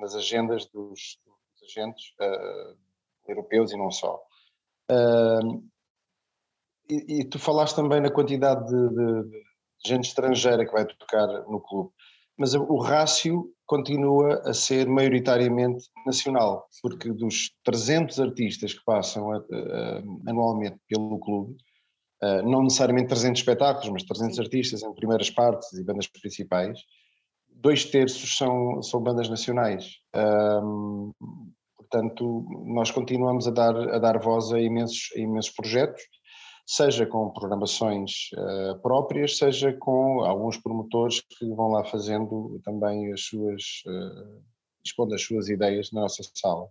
nas 0.00 0.14
agendas 0.14 0.66
dos, 0.66 1.18
dos 1.60 1.76
agentes 1.76 2.04
uh, 2.20 2.76
europeus 3.28 3.72
e 3.72 3.76
não 3.76 3.90
só. 3.90 4.20
Uh, 4.90 5.62
e, 6.88 7.20
e, 7.20 7.24
tu 7.24 7.38
falaste 7.38 7.76
também 7.76 8.00
na 8.00 8.10
quantidade 8.10 8.66
de, 8.66 8.88
de, 8.88 9.30
de, 9.30 9.42
gente 9.86 10.08
estrangeira 10.08 10.66
que 10.66 10.72
vai 10.72 10.84
tocar 10.84 11.26
no 11.48 11.60
clube, 11.60 11.90
mas 12.36 12.54
o 12.54 12.78
rácio 12.78 13.54
continua 13.66 14.42
a 14.44 14.52
ser 14.52 14.88
maioritariamente 14.88 15.88
nacional, 16.04 16.66
porque 16.82 17.12
dos 17.12 17.52
300 17.64 18.18
artistas 18.18 18.74
que 18.74 18.84
passam 18.84 19.30
a, 19.30 19.36
a, 19.36 19.98
anualmente 20.28 20.76
pelo 20.88 21.20
clube, 21.20 21.56
uh, 22.22 22.42
não 22.42 22.64
necessariamente 22.64 23.08
300 23.08 23.40
espetáculos, 23.40 23.90
mas 23.90 24.02
300 24.02 24.34
Sim. 24.34 24.42
artistas 24.42 24.82
em 24.82 24.94
primeiras 24.94 25.30
partes 25.30 25.72
e 25.74 25.84
bandas 25.84 26.08
principais, 26.08 26.80
dois 27.60 27.84
terços 27.84 28.36
são, 28.36 28.82
são 28.82 29.00
bandas 29.00 29.28
nacionais. 29.28 29.98
Um, 30.14 31.12
portanto, 31.90 32.46
nós 32.66 32.90
continuamos 32.90 33.48
a 33.48 33.50
dar, 33.50 33.76
a 33.76 33.98
dar 33.98 34.18
voz 34.18 34.52
a 34.52 34.60
imensos, 34.60 35.10
a 35.16 35.18
imensos 35.18 35.50
projetos, 35.50 36.02
seja 36.64 37.04
com 37.04 37.30
programações 37.30 38.30
uh, 38.34 38.80
próprias, 38.80 39.36
seja 39.36 39.72
com 39.72 40.22
alguns 40.22 40.56
promotores 40.56 41.20
que 41.20 41.48
vão 41.48 41.68
lá 41.72 41.84
fazendo 41.84 42.60
também 42.64 43.12
as 43.12 43.22
suas, 43.22 43.82
uh, 43.86 44.42
expondo 44.84 45.14
as 45.14 45.22
suas 45.22 45.48
ideias 45.48 45.90
na 45.92 46.02
nossa 46.02 46.22
sala. 46.34 46.68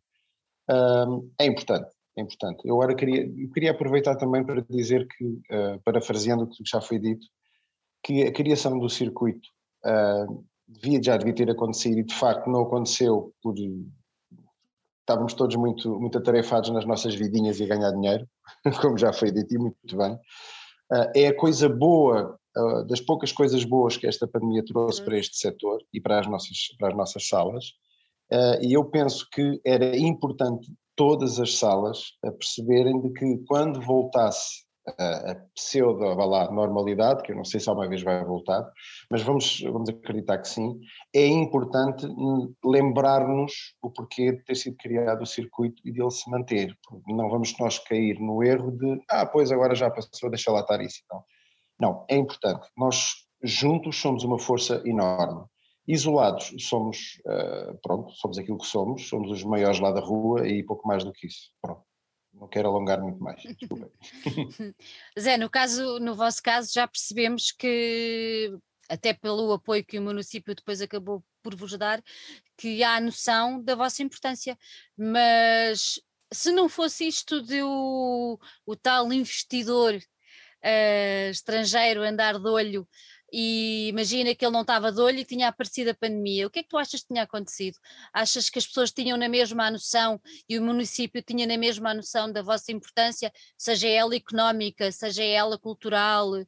Um, 0.70 1.30
é 1.38 1.45
importante, 1.45 1.89
é 2.17 2.22
importante. 2.22 2.61
Eu 2.63 2.76
agora 2.76 2.95
queria, 2.95 3.26
eu 3.26 3.51
queria 3.51 3.72
aproveitar 3.72 4.15
também 4.15 4.45
para 4.45 4.61
dizer 4.70 5.05
que, 5.07 5.26
uh, 5.26 5.82
parafraseando 5.84 6.45
o 6.45 6.47
que 6.47 6.63
já 6.65 6.80
foi 6.80 6.97
dito, 6.97 7.28
que 8.01 8.24
a 8.24 8.32
criação 8.32 8.80
do 8.80 8.88
circuito 8.88 9.49
uh, 9.86 10.45
devia, 10.65 11.01
já 11.03 11.17
devia 11.17 11.36
ter 11.36 11.49
acontecido 11.49 11.99
e 11.99 12.03
de 12.03 12.15
facto 12.15 12.49
não 12.49 12.61
aconteceu 12.61 13.34
por 13.41 13.53
estávamos 15.10 15.34
todos 15.34 15.55
muito, 15.55 15.99
muito 15.99 16.20
atarefados 16.20 16.70
nas 16.70 16.86
nossas 16.86 17.16
vidinhas 17.16 17.60
e 17.60 17.64
a 17.64 17.68
ganhar 17.68 17.91
dinheiro, 17.91 18.28
como 18.80 18.95
já 18.95 19.12
foi 19.12 19.32
dito 19.32 19.55
e 19.55 19.57
muito 19.57 19.97
bem. 19.97 20.14
Uh, 20.91 21.10
é 21.16 21.28
a 21.28 21.36
coisa 21.36 21.68
boa, 21.68 22.38
uh, 22.55 22.86
das 22.86 23.01
poucas 23.01 23.32
coisas 23.32 23.64
boas 23.64 23.97
que 23.97 24.05
esta 24.05 24.28
pandemia 24.28 24.64
trouxe 24.64 25.03
para 25.03 25.18
este 25.18 25.38
setor 25.38 25.82
e 25.91 25.99
para 25.99 26.20
as 26.20 26.28
nossas, 26.28 26.57
para 26.78 26.89
as 26.89 26.95
nossas 26.95 27.28
salas, 27.28 27.66
uh, 28.32 28.62
e 28.62 28.74
eu 28.74 28.86
penso 28.86 29.28
que 29.32 29.60
era 29.66 29.97
importante 29.97 30.72
todas 30.95 31.39
as 31.39 31.57
salas 31.57 32.12
perceberem 32.38 33.01
de 33.01 33.12
que 33.12 33.38
quando 33.47 33.82
voltasse 33.82 34.64
a, 34.88 35.36
pseudo 35.55 36.03
lá, 36.03 36.51
normalidade, 36.51 37.23
que 37.23 37.32
eu 37.32 37.36
não 37.36 37.43
sei 37.43 37.59
se 37.59 37.69
alguma 37.69 37.88
vez 37.88 38.01
vai 38.01 38.23
voltar, 38.23 38.69
mas 39.09 39.21
vamos, 39.21 39.61
vamos 39.61 39.89
acreditar 39.89 40.38
que 40.39 40.47
sim, 40.47 40.80
é 41.13 41.25
importante 41.27 42.07
lembrar-nos 42.63 43.75
o 43.82 43.89
porquê 43.89 44.32
de 44.32 44.43
ter 44.43 44.55
sido 44.55 44.77
criado 44.77 45.21
o 45.21 45.27
circuito 45.27 45.82
e 45.86 45.91
dele 45.91 46.11
se 46.11 46.30
manter. 46.30 46.75
Não 47.07 47.30
vamos 47.30 47.57
nós 47.59 47.80
cair 47.80 48.19
no 48.19 48.43
erro 48.43 48.71
de, 48.71 49.01
ah, 49.09 49.25
pois 49.25 49.51
agora 49.51 49.75
já 49.75 49.89
passou, 49.89 50.30
deixa 50.30 50.51
lá 50.51 50.61
estar 50.61 50.82
isso. 50.82 51.01
Não, 51.11 51.23
não 51.80 52.05
é 52.09 52.15
importante. 52.15 52.67
Nós 52.77 53.13
juntos 53.43 53.99
somos 53.99 54.23
uma 54.23 54.39
força 54.39 54.82
enorme. 54.86 55.45
Isolados 55.88 56.53
somos, 56.59 57.19
uh, 57.25 57.75
pronto, 57.82 58.11
somos 58.13 58.38
aquilo 58.38 58.59
que 58.59 58.67
somos, 58.67 59.09
somos 59.09 59.32
os 59.32 59.43
maiores 59.43 59.80
lá 59.80 59.91
da 59.91 60.01
rua 60.01 60.47
e 60.47 60.63
pouco 60.63 60.88
mais 60.88 61.03
do 61.03 61.11
que 61.11 61.25
isso. 61.25 61.49
Pronto 61.59 61.88
não 62.39 62.47
quero 62.47 62.69
alongar 62.69 63.01
muito 63.01 63.21
mais. 63.21 63.43
Zé, 65.19 65.37
no 65.37 65.49
caso, 65.49 65.99
no 65.99 66.15
vosso 66.15 66.41
caso, 66.41 66.71
já 66.73 66.87
percebemos 66.87 67.51
que 67.51 68.57
até 68.87 69.13
pelo 69.13 69.53
apoio 69.53 69.85
que 69.85 69.99
o 69.99 70.01
município 70.01 70.55
depois 70.55 70.81
acabou 70.81 71.23
por 71.43 71.55
vos 71.55 71.77
dar, 71.77 72.01
que 72.57 72.83
há 72.83 72.95
a 72.95 73.01
noção 73.01 73.61
da 73.61 73.75
vossa 73.75 74.01
importância. 74.01 74.57
Mas 74.97 76.01
se 76.31 76.51
não 76.51 76.67
fosse 76.67 77.07
isto 77.07 77.41
de 77.41 77.61
o, 77.61 78.39
o 78.65 78.75
tal 78.75 79.11
investidor 79.13 79.95
uh, 79.95 81.29
estrangeiro 81.29 82.01
andar 82.01 82.39
de 82.39 82.49
olho 82.49 82.87
e 83.32 83.88
imagina 83.89 84.34
que 84.34 84.45
ele 84.45 84.53
não 84.53 84.61
estava 84.61 84.91
de 84.91 84.99
olho 84.99 85.19
e 85.19 85.25
tinha 85.25 85.47
aparecido 85.47 85.91
a 85.91 85.93
pandemia. 85.93 86.47
O 86.47 86.49
que 86.49 86.59
é 86.59 86.63
que 86.63 86.69
tu 86.69 86.77
achas 86.77 87.01
que 87.01 87.07
tinha 87.07 87.23
acontecido? 87.23 87.77
Achas 88.13 88.49
que 88.49 88.59
as 88.59 88.67
pessoas 88.67 88.91
tinham 88.91 89.17
na 89.17 89.30
mesma 89.30 89.69
noção 89.69 90.21
e 90.47 90.57
o 90.57 90.63
município 90.63 91.21
tinha 91.21 91.45
na 91.45 91.57
mesma 91.57 91.93
noção 91.93 92.32
da 92.32 92.41
vossa 92.41 92.71
importância, 92.71 93.32
seja 93.57 93.88
ela 93.88 94.15
económica, 94.15 94.91
seja 94.91 95.23
ela 95.23 95.57
cultural? 95.57 96.32
O 96.32 96.45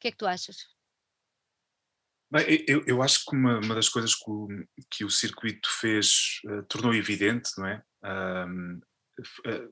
que 0.00 0.08
é 0.08 0.10
que 0.10 0.16
tu 0.16 0.26
achas? 0.26 0.56
Bem, 2.32 2.64
eu, 2.68 2.84
eu 2.86 3.02
acho 3.02 3.24
que 3.24 3.34
uma, 3.34 3.58
uma 3.58 3.74
das 3.74 3.88
coisas 3.88 4.14
que 4.14 4.30
o, 4.30 4.48
que 4.88 5.04
o 5.04 5.10
circuito 5.10 5.68
fez 5.80 6.40
uh, 6.46 6.62
tornou 6.64 6.94
evidente, 6.94 7.50
não 7.58 7.66
é? 7.66 7.82
Uh, 8.04 8.80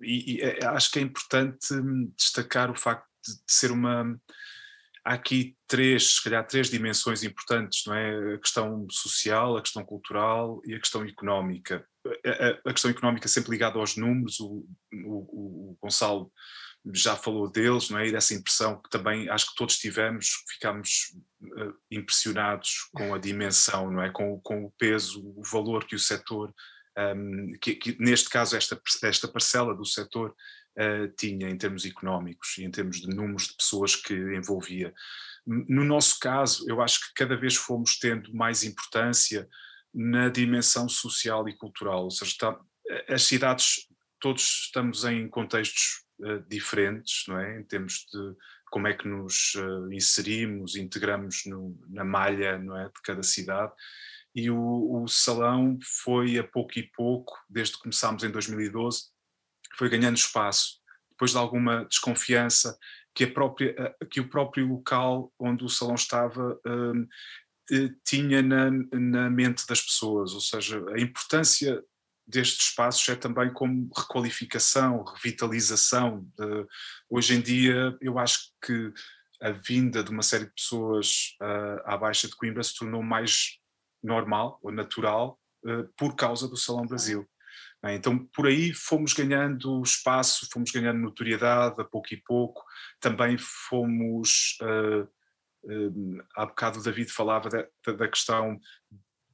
e, 0.03 0.35
e 0.35 0.41
eh, 0.43 0.67
acho 0.67 0.91
que 0.91 0.99
é 0.99 1.03
importante 1.03 1.69
destacar 2.17 2.71
o 2.71 2.75
facto 2.75 3.09
de, 3.25 3.35
de 3.35 3.53
ser 3.53 3.71
uma 3.71 4.21
há 5.09 5.15
aqui 5.15 5.57
três, 5.67 6.17
se 6.17 6.23
calhar, 6.23 6.47
três 6.47 6.69
dimensões 6.69 7.25
importantes, 7.25 7.85
não 7.87 7.95
é? 7.95 8.35
A 8.35 8.39
questão 8.39 8.87
social, 8.91 9.57
a 9.57 9.63
questão 9.63 9.83
cultural 9.83 10.61
e 10.67 10.75
a 10.75 10.79
questão 10.79 11.03
económica. 11.03 11.87
A, 12.27 12.69
a 12.71 12.73
questão 12.73 12.91
económica 12.91 13.27
sempre 13.27 13.51
ligada 13.51 13.79
aos 13.79 13.97
números, 13.97 14.39
o, 14.39 14.67
o, 14.93 15.73
o, 15.73 15.79
Gonçalo 15.83 16.31
já 16.93 17.17
falou 17.17 17.51
deles, 17.51 17.89
não 17.89 17.99
é? 17.99 18.09
E 18.09 18.13
dessa 18.13 18.35
impressão 18.35 18.81
que 18.83 18.91
também 18.91 19.31
acho 19.31 19.49
que 19.49 19.57
todos 19.57 19.79
tivemos, 19.79 20.45
ficámos 20.47 21.17
uh, 21.43 21.75
impressionados 21.91 22.89
com 22.93 23.15
a 23.15 23.19
dimensão, 23.19 23.91
não 23.91 24.03
é? 24.03 24.11
Com, 24.11 24.39
com 24.41 24.67
o 24.67 24.73
peso, 24.79 25.23
o 25.25 25.43
valor 25.43 25.87
que 25.87 25.97
o 25.97 25.99
setor, 25.99 26.55
um, 26.97 27.01
ehm, 27.01 27.53
que, 27.61 27.75
que, 27.75 27.97
neste 27.99 28.29
caso 28.29 28.57
esta, 28.57 28.79
esta 29.03 29.27
parcela 29.27 29.75
do 29.75 29.87
setor 29.87 30.35
uh, 30.79 31.09
tinha 31.17 31.49
em 31.49 31.59
termos 31.59 31.85
económicos 31.85 32.57
e 32.59 32.65
em 32.65 32.71
termos 32.71 33.01
de 33.01 33.09
números 33.09 33.49
de 33.49 33.57
pessoas 33.57 33.97
que 33.97 34.15
envolvia. 34.15 34.95
No 35.47 35.85
nosso 35.85 36.19
caso, 36.21 36.65
eu 36.69 36.81
acho 36.81 37.01
que 37.01 37.15
cada 37.15 37.37
vez 37.37 37.57
fomos 37.57 37.99
tendo 37.99 38.35
mais 38.35 38.63
importância 38.63 39.49
na 39.93 40.29
dimensão 40.29 40.89
social 40.89 41.49
e 41.49 41.57
cultural, 41.57 42.05
ou 42.05 42.11
seja, 42.11 42.31
está, 42.31 42.61
as 43.09 43.23
cidades, 43.23 43.89
todos 44.21 44.65
estamos 44.67 45.05
em 45.05 45.29
contextos 45.29 46.05
uh, 46.21 46.41
diferentes, 46.49 47.25
não 47.27 47.39
é? 47.39 47.61
Em 47.61 47.65
termos 47.65 48.07
de 48.13 48.37
como 48.71 48.87
é 48.87 48.95
que 48.95 49.09
nos 49.09 49.55
uh, 49.55 49.91
inserimos, 49.93 50.77
integramos 50.77 51.45
no, 51.47 51.79
na 51.89 52.05
malha, 52.05 52.59
não 52.59 52.77
é, 52.77 52.85
de 52.85 53.01
cada 53.03 53.23
cidade. 53.23 53.73
E 54.35 54.51
o, 54.51 55.03
o 55.03 55.09
salão 55.09 55.79
foi 55.83 56.39
a 56.39 56.45
pouco 56.45 56.79
e 56.79 56.83
pouco, 56.83 57.35
desde 57.49 57.75
que 57.75 57.83
começámos 57.83 58.23
em 58.23 58.31
2012, 58.31 59.05
foi 59.79 59.89
ganhando 59.89 60.17
espaço, 60.17 60.81
depois 61.11 61.31
de 61.31 61.39
alguma 61.39 61.85
desconfiança 61.85 62.77
que, 63.15 63.25
a 63.25 63.31
própria, 63.31 63.97
que 64.11 64.21
o 64.21 64.29
próprio 64.29 64.67
local 64.67 65.33
onde 65.39 65.65
o 65.65 65.69
salão 65.69 65.95
estava 65.95 66.59
um, 66.67 67.07
eh, 67.71 67.91
tinha 68.05 68.43
na, 68.43 68.71
na 68.93 69.31
mente 69.31 69.67
das 69.67 69.81
pessoas, 69.81 70.33
ou 70.33 70.41
seja, 70.41 70.85
a 70.91 71.01
importância 71.01 71.83
destes 72.27 72.67
espaços 72.67 73.09
é 73.09 73.17
também 73.17 73.53
como 73.53 73.91
requalificação, 73.97 75.03
revitalização. 75.03 76.29
Hoje 77.09 77.35
em 77.35 77.41
dia, 77.41 77.97
eu 78.03 78.19
acho 78.19 78.51
que 78.63 78.93
a 79.41 79.51
vinda 79.51 80.03
de 80.03 80.11
uma 80.11 80.23
série 80.23 80.47
de 80.47 80.53
pessoas 80.53 81.37
uh, 81.41 81.81
à 81.85 81.97
Baixa 81.97 82.27
de 82.27 82.35
Coimbra 82.35 82.63
se 82.63 82.77
tornou 82.77 83.03
mais 83.03 83.59
normal 84.03 84.59
ou 84.63 84.73
natural 84.73 85.39
uh, 85.65 85.89
por 85.97 86.17
causa 86.17 86.49
do 86.49 86.57
Salão 86.57 86.87
Brasil. 86.87 87.29
Então, 87.85 88.19
por 88.35 88.47
aí 88.47 88.73
fomos 88.73 89.13
ganhando 89.13 89.83
espaço, 89.83 90.49
fomos 90.53 90.71
ganhando 90.73 90.99
notoriedade 90.99 91.81
a 91.81 91.85
pouco 91.85 92.13
e 92.13 92.17
pouco, 92.17 92.65
também 93.01 93.39
fomos. 93.39 94.59
Uh, 94.61 95.05
uh, 95.65 96.23
há 96.35 96.47
bocado 96.47 96.81
o 96.81 96.83
David 96.83 97.11
falava 97.11 97.49
da, 97.49 97.93
da 97.93 98.09
questão 98.09 98.59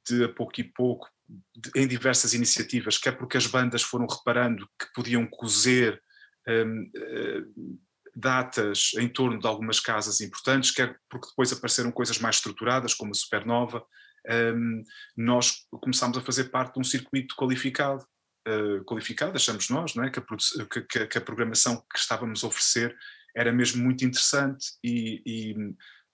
de 0.07 0.25
a 0.25 0.29
pouco 0.29 0.61
e 0.61 0.63
pouco, 0.63 1.09
de, 1.27 1.71
em 1.75 1.87
diversas 1.87 2.35
iniciativas, 2.35 2.99
quer 2.99 3.17
porque 3.17 3.37
as 3.37 3.47
bandas 3.47 3.81
foram 3.81 4.05
reparando 4.05 4.69
que 4.79 4.93
podiam 4.93 5.25
cozer 5.25 5.99
um, 6.47 6.91
uh, 6.95 7.79
datas 8.15 8.91
em 8.99 9.09
torno 9.09 9.39
de 9.39 9.47
algumas 9.47 9.79
casas 9.79 10.21
importantes, 10.21 10.69
quer 10.69 10.99
porque 11.09 11.29
depois 11.29 11.51
apareceram 11.51 11.91
coisas 11.91 12.19
mais 12.19 12.35
estruturadas, 12.35 12.93
como 12.93 13.09
a 13.09 13.15
Supernova, 13.15 13.83
um, 14.55 14.83
nós 15.17 15.65
começámos 15.81 16.17
a 16.17 16.21
fazer 16.21 16.45
parte 16.45 16.75
de 16.75 16.79
um 16.79 16.83
circuito 16.83 17.35
qualificado 17.35 18.05
uh, 18.47 18.83
qualificada, 18.85 19.35
achamos 19.35 19.69
nós, 19.69 19.95
não 19.95 20.03
é? 20.03 20.09
que, 20.09 20.19
a, 20.19 20.23
que, 20.81 21.07
que, 21.07 21.17
a, 21.17 21.21
programação 21.21 21.83
que 21.91 21.99
estávamos 21.99 22.43
a 22.43 22.47
oferecer 22.47 22.95
era 23.35 23.51
mesmo 23.51 23.83
muito 23.83 24.05
interessante 24.05 24.73
e, 24.83 25.21
e, 25.25 25.55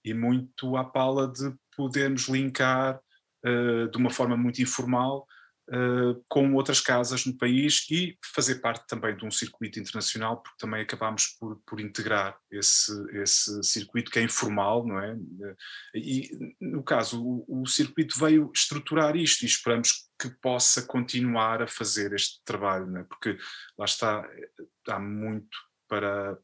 e 0.05 0.13
muito 0.13 0.75
à 0.75 0.84
pala 0.84 1.32
de 1.32 1.53
podermos 1.75 2.27
linkar 2.27 2.99
uh, 3.45 3.89
de 3.89 3.97
uma 3.97 4.09
forma 4.09 4.36
muito 4.36 4.61
informal 4.61 5.27
uh, 5.70 6.24
com 6.30 6.53
outras 6.53 6.80
casas 6.80 7.26
no 7.26 7.38
país 7.38 7.86
e 7.89 8.18
fazer 8.34 8.55
parte 8.55 8.88
também 8.88 9.16
de 9.16 9.26
um 9.26 9.32
circuito 9.32 9.80
internacional, 9.80 10.41
porque 10.41 10.57
também 10.59 10.82
acabámos 10.82 11.28
por, 11.39 11.62
por 11.66 11.80
integrar 11.80 12.38
esse, 12.51 12.91
esse 13.18 13.64
circuito 13.64 14.12
que 14.12 14.20
é 14.20 14.24
informal, 14.24 14.86
não 14.86 14.99
é? 14.99 15.18
E, 15.95 16.55
no 16.59 16.84
caso, 16.84 17.24
o, 17.24 17.62
o 17.62 17.68
circuito 17.68 18.18
veio 18.20 18.51
estruturar 18.53 19.16
isto 19.16 19.43
e 19.43 19.45
esperamos 19.45 20.09
que 20.20 20.30
possa 20.41 20.84
continuar 20.84 21.62
a 21.62 21.68
fazer 21.68 22.14
este 22.14 22.41
trabalho, 22.43 22.88
não 22.88 23.01
é? 23.01 23.03
porque 23.03 23.38
lá 23.78 23.86
está, 23.86 24.28
há 24.88 24.99
muito 24.99 25.57
para, 25.88 26.38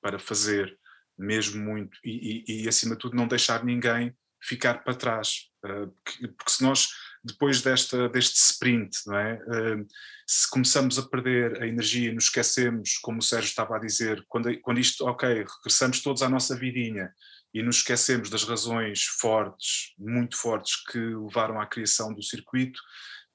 para 0.00 0.18
fazer, 0.18 0.78
mesmo 1.18 1.62
muito, 1.62 1.98
e, 2.04 2.44
e, 2.46 2.64
e 2.64 2.68
acima 2.68 2.94
de 2.94 3.00
tudo 3.00 3.16
não 3.16 3.28
deixar 3.28 3.64
ninguém 3.64 4.16
ficar 4.40 4.84
para 4.84 4.94
trás, 4.94 5.50
porque, 5.60 6.28
porque 6.28 6.50
se 6.50 6.62
nós 6.62 6.88
depois 7.24 7.62
desta, 7.62 8.08
deste 8.08 8.36
sprint, 8.36 8.98
não 9.06 9.16
é? 9.16 9.34
Uh, 9.34 9.86
se 10.26 10.48
começamos 10.50 10.98
a 10.98 11.08
perder 11.08 11.62
a 11.62 11.66
energia 11.66 12.10
e 12.10 12.14
nos 12.14 12.24
esquecemos, 12.24 12.98
como 12.98 13.18
o 13.18 13.22
Sérgio 13.22 13.48
estava 13.48 13.76
a 13.76 13.80
dizer, 13.80 14.24
quando, 14.28 14.58
quando 14.60 14.78
isto, 14.78 15.06
ok, 15.06 15.28
regressamos 15.28 16.02
todos 16.02 16.22
à 16.22 16.28
nossa 16.28 16.54
vidinha 16.56 17.12
e 17.52 17.62
nos 17.62 17.76
esquecemos 17.76 18.28
das 18.28 18.44
razões 18.44 19.04
fortes, 19.04 19.94
muito 19.98 20.36
fortes, 20.36 20.82
que 20.84 20.98
levaram 20.98 21.60
à 21.60 21.66
criação 21.66 22.12
do 22.12 22.22
circuito, 22.22 22.80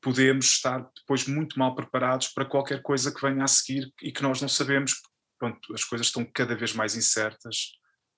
podemos 0.02 0.46
estar 0.46 0.88
depois 0.96 1.26
muito 1.28 1.58
mal 1.58 1.76
preparados 1.76 2.28
para 2.30 2.46
qualquer 2.46 2.82
coisa 2.82 3.14
que 3.14 3.22
venha 3.22 3.44
a 3.44 3.48
seguir 3.48 3.92
e 4.02 4.12
que 4.12 4.22
nós 4.22 4.42
não 4.42 4.50
sabemos, 4.50 4.94
pronto, 5.38 5.74
as 5.74 5.84
coisas 5.84 6.08
estão 6.08 6.26
cada 6.26 6.56
vez 6.56 6.74
mais 6.74 6.96
incertas. 6.96 7.74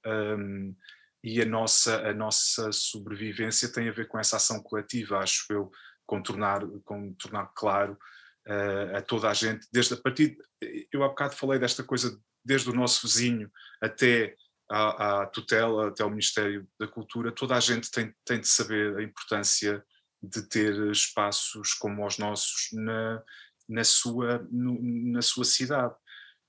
Um, 0.06 0.76
e 1.24 1.42
a 1.42 1.46
nossa, 1.46 2.08
a 2.08 2.14
nossa 2.14 2.72
sobrevivência 2.72 3.72
tem 3.72 3.88
a 3.88 3.92
ver 3.92 4.08
com 4.08 4.20
essa 4.20 4.38
ação 4.38 4.62
coletiva, 4.62 5.20
acho 5.20 5.46
eu, 5.52 5.72
com 6.06 6.22
tornar, 6.22 6.62
com 6.84 7.14
tornar 7.14 7.48
claro 7.56 7.98
uh, 8.48 8.98
a 8.98 9.02
toda 9.02 9.30
a 9.30 9.34
gente, 9.34 9.68
desde 9.72 9.94
a 9.94 9.98
partir, 9.98 10.38
eu 10.92 11.04
há 11.04 11.10
bocado 11.10 11.36
falei 11.36 11.60
desta 11.60 11.84
coisa, 11.84 12.20
desde 12.44 12.70
o 12.70 12.74
nosso 12.74 13.08
vizinho 13.08 13.52
até 13.80 14.36
à, 14.70 15.22
à 15.22 15.26
tutela, 15.28 15.90
até 15.90 16.02
ao 16.02 16.10
Ministério 16.10 16.68
da 16.80 16.88
Cultura, 16.88 17.32
toda 17.32 17.56
a 17.56 17.60
gente 17.60 17.92
tem, 17.92 18.14
tem 18.26 18.40
de 18.40 18.48
saber 18.48 18.98
a 18.98 19.04
importância 19.04 19.84
de 20.22 20.42
ter 20.48 20.76
espaços 20.92 21.74
como 21.74 22.06
os 22.06 22.18
nossos 22.18 22.70
na, 22.74 23.22
na, 23.68 23.84
sua, 23.84 24.48
no, 24.52 24.80
na 25.12 25.22
sua 25.22 25.44
cidade. 25.44 25.94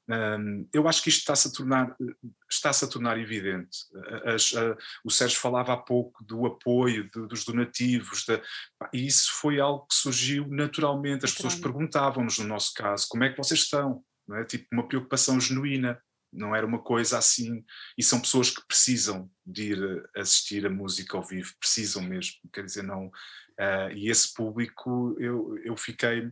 Um, 0.09 0.69
eu 0.73 0.89
acho 0.89 1.03
que 1.03 1.09
isto 1.09 1.21
está-se 1.21 1.49
a 1.49 1.53
tornar, 1.53 1.97
está-se 2.51 2.85
a 2.85 2.89
tornar 2.89 3.19
evidente. 3.19 3.79
As, 4.25 4.53
a, 4.55 4.77
o 5.05 5.11
Sérgio 5.11 5.39
falava 5.39 5.73
há 5.73 5.77
pouco 5.77 6.25
do 6.25 6.45
apoio, 6.45 7.09
de, 7.11 7.27
dos 7.27 7.45
donativos, 7.45 8.25
de, 8.25 8.41
e 8.93 9.07
isso 9.07 9.33
foi 9.35 9.61
algo 9.61 9.87
que 9.87 9.95
surgiu 9.95 10.47
naturalmente. 10.49 11.25
As 11.25 11.33
pessoas 11.33 11.55
perguntavam-nos, 11.55 12.39
no 12.39 12.47
nosso 12.47 12.75
caso, 12.75 13.07
como 13.09 13.25
é 13.25 13.31
que 13.31 13.39
vocês 13.39 13.61
estão? 13.61 14.05
Não 14.27 14.37
é? 14.37 14.45
Tipo, 14.45 14.67
uma 14.73 14.87
preocupação 14.87 15.41
genuína, 15.41 16.01
não 16.33 16.55
era 16.55 16.67
uma 16.67 16.83
coisa 16.83 17.19
assim. 17.19 17.65
E 17.97 18.03
são 18.03 18.21
pessoas 18.21 18.51
que 18.51 18.67
precisam 18.67 19.31
de 19.47 19.73
ir 19.73 20.11
assistir 20.17 20.67
a 20.67 20.71
música 20.71 21.17
ao 21.17 21.25
vivo, 21.25 21.53
precisam 21.61 22.03
mesmo, 22.03 22.41
quer 22.53 22.65
dizer, 22.65 22.83
não. 22.83 23.07
Uh, 23.07 23.93
e 23.95 24.11
esse 24.11 24.33
público, 24.35 25.15
eu, 25.19 25.57
eu 25.65 25.77
fiquei 25.77 26.31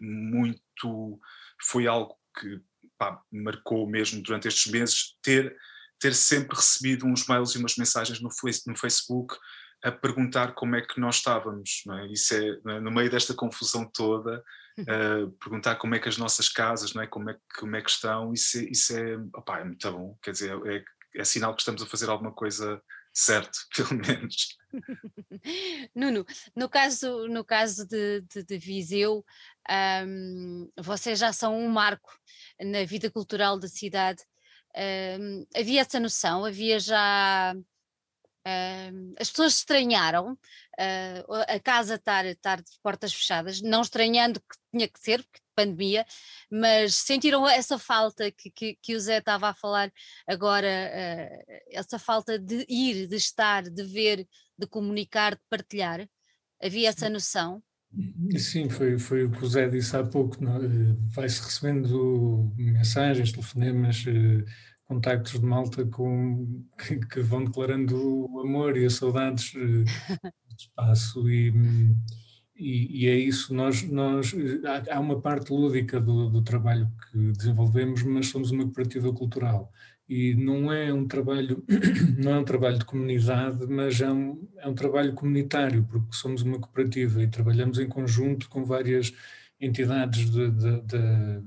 muito. 0.00 1.20
Foi 1.60 1.86
algo 1.86 2.16
que 2.40 2.60
pá, 3.02 3.20
marcou 3.32 3.84
mesmo 3.88 4.22
durante 4.22 4.46
estes 4.46 4.70
meses 4.70 5.16
ter, 5.20 5.56
ter 5.98 6.14
sempre 6.14 6.56
recebido 6.56 7.04
uns 7.04 7.26
mails 7.26 7.54
e 7.54 7.58
umas 7.58 7.76
mensagens 7.76 8.20
no, 8.20 8.28
no 8.28 8.76
Facebook 8.76 9.36
a 9.82 9.90
perguntar 9.90 10.52
como 10.52 10.76
é 10.76 10.80
que 10.80 11.00
nós 11.00 11.16
estávamos, 11.16 11.82
é? 11.90 12.06
Isso 12.06 12.34
é, 12.34 12.50
é? 12.50 12.80
no 12.80 12.92
meio 12.92 13.10
desta 13.10 13.34
confusão 13.34 13.84
toda, 13.84 14.44
uh, 14.78 15.30
perguntar 15.40 15.74
como 15.74 15.96
é 15.96 15.98
que 15.98 16.08
as 16.08 16.16
nossas 16.16 16.48
casas, 16.48 16.94
não 16.94 17.02
é? 17.02 17.08
Como 17.08 17.28
é, 17.28 17.36
como 17.58 17.74
é 17.74 17.82
que 17.82 17.90
estão, 17.90 18.32
isso 18.32 18.58
é, 18.58 18.62
isso 18.62 18.96
é, 18.96 19.16
opá, 19.34 19.58
é 19.58 19.64
muito 19.64 19.90
bom, 19.90 20.16
quer 20.22 20.30
dizer, 20.30 20.56
é, 20.66 20.84
é 21.16 21.24
sinal 21.24 21.52
que 21.56 21.62
estamos 21.62 21.82
a 21.82 21.86
fazer 21.86 22.08
alguma 22.08 22.30
coisa 22.30 22.80
certo, 23.12 23.58
pelo 23.76 23.94
menos. 23.94 24.56
Nuno, 25.94 26.24
no 26.56 26.68
caso, 26.68 27.28
no 27.28 27.44
caso 27.44 27.86
de, 27.86 28.22
de, 28.22 28.42
de 28.42 28.58
Viseu, 28.58 29.24
um, 30.06 30.70
vocês 30.78 31.18
já 31.18 31.32
são 31.32 31.56
um 31.56 31.68
marco 31.68 32.18
na 32.60 32.84
vida 32.84 33.10
cultural 33.10 33.58
da 33.58 33.68
cidade. 33.68 34.22
Um, 34.74 35.46
havia 35.54 35.82
essa 35.82 36.00
noção, 36.00 36.44
havia 36.44 36.80
já. 36.80 37.54
As 39.20 39.30
pessoas 39.30 39.58
estranharam 39.58 40.32
uh, 40.32 41.34
a 41.46 41.60
casa 41.60 41.94
estar, 41.94 42.26
estar 42.26 42.60
de 42.60 42.72
portas 42.82 43.12
fechadas, 43.12 43.60
não 43.60 43.82
estranhando 43.82 44.40
que 44.40 44.56
tinha 44.72 44.88
que 44.88 44.98
ser, 44.98 45.22
porque 45.22 45.41
pandemia, 45.54 46.04
mas 46.50 46.94
sentiram 46.96 47.48
essa 47.48 47.78
falta 47.78 48.30
que, 48.30 48.50
que, 48.50 48.78
que 48.80 48.94
o 48.94 49.00
Zé 49.00 49.18
estava 49.18 49.48
a 49.48 49.54
falar 49.54 49.92
agora, 50.26 50.68
uh, 50.68 51.52
essa 51.70 51.98
falta 51.98 52.38
de 52.38 52.66
ir, 52.68 53.06
de 53.06 53.16
estar, 53.16 53.62
de 53.62 53.82
ver, 53.82 54.26
de 54.58 54.66
comunicar, 54.66 55.34
de 55.34 55.42
partilhar? 55.48 56.08
Havia 56.62 56.88
essa 56.88 57.10
noção? 57.10 57.62
Sim, 58.38 58.70
foi, 58.70 58.98
foi 58.98 59.24
o 59.24 59.30
que 59.30 59.44
o 59.44 59.48
Zé 59.48 59.68
disse 59.68 59.94
há 59.96 60.04
pouco. 60.04 60.42
Eh, 60.42 60.96
vai-se 61.08 61.42
recebendo 61.42 62.50
mensagens, 62.56 63.32
telefonemas, 63.32 64.04
eh, 64.06 64.44
contactos 64.84 65.38
de 65.38 65.44
malta 65.44 65.84
com, 65.84 66.64
que, 66.78 66.98
que, 67.00 67.20
vão 67.20 67.44
declarando 67.44 67.96
o 68.30 68.40
amor 68.40 68.78
e 68.78 68.86
as 68.86 68.94
saudades 68.94 69.52
do 70.48 70.56
espaço. 70.56 71.28
E, 71.28 71.52
e, 72.62 73.02
e, 73.02 73.08
é 73.08 73.16
isso, 73.16 73.52
nós, 73.52 73.82
nós, 73.82 74.32
há 74.88 75.00
uma 75.00 75.20
parte 75.20 75.52
lúdica 75.52 76.00
do, 76.00 76.30
do, 76.30 76.42
trabalho 76.42 76.88
que 77.10 77.32
desenvolvemos, 77.32 78.02
mas 78.04 78.28
somos 78.28 78.52
uma 78.52 78.64
cooperativa 78.64 79.12
cultural 79.12 79.72
e 80.08 80.34
não 80.34 80.72
é 80.72 80.92
um 80.92 81.06
trabalho, 81.06 81.64
não 82.22 82.34
é 82.34 82.38
um 82.38 82.44
trabalho 82.44 82.78
de 82.78 82.84
comunidade, 82.84 83.66
mas 83.66 84.00
é 84.00 84.12
um, 84.12 84.46
é 84.58 84.68
um 84.68 84.74
trabalho 84.74 85.12
comunitário, 85.14 85.84
porque 85.90 86.14
somos 86.14 86.42
uma 86.42 86.60
cooperativa 86.60 87.22
e 87.22 87.26
trabalhamos 87.26 87.78
em 87.78 87.88
conjunto 87.88 88.48
com 88.48 88.64
várias 88.64 89.12
entidades 89.60 90.30
de, 90.30 90.50
de, 90.50 90.80
de, 90.82 91.42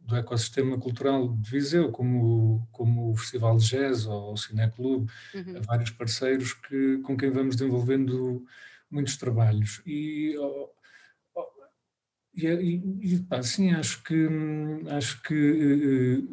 do 0.00 0.16
ecossistema 0.16 0.76
cultural 0.78 1.28
de 1.28 1.50
Viseu, 1.50 1.90
como, 1.90 2.66
como 2.72 3.10
o 3.10 3.16
Festival 3.16 3.56
de 3.56 3.68
Jazz 3.68 4.06
ou 4.06 4.32
o 4.32 4.36
Cineclube, 4.36 5.10
uhum. 5.34 5.62
vários 5.66 5.90
parceiros 5.90 6.52
que, 6.52 6.98
com 6.98 7.16
quem 7.16 7.30
vamos 7.30 7.56
desenvolvendo 7.56 8.44
muitos 8.90 9.16
trabalhos. 9.16 9.82
E, 9.86 10.34
e, 12.34 12.82
e 13.02 13.18
pá, 13.28 13.42
sim, 13.42 13.72
acho 13.72 14.02
que, 14.04 14.28
acho 14.90 15.22
que 15.22 16.28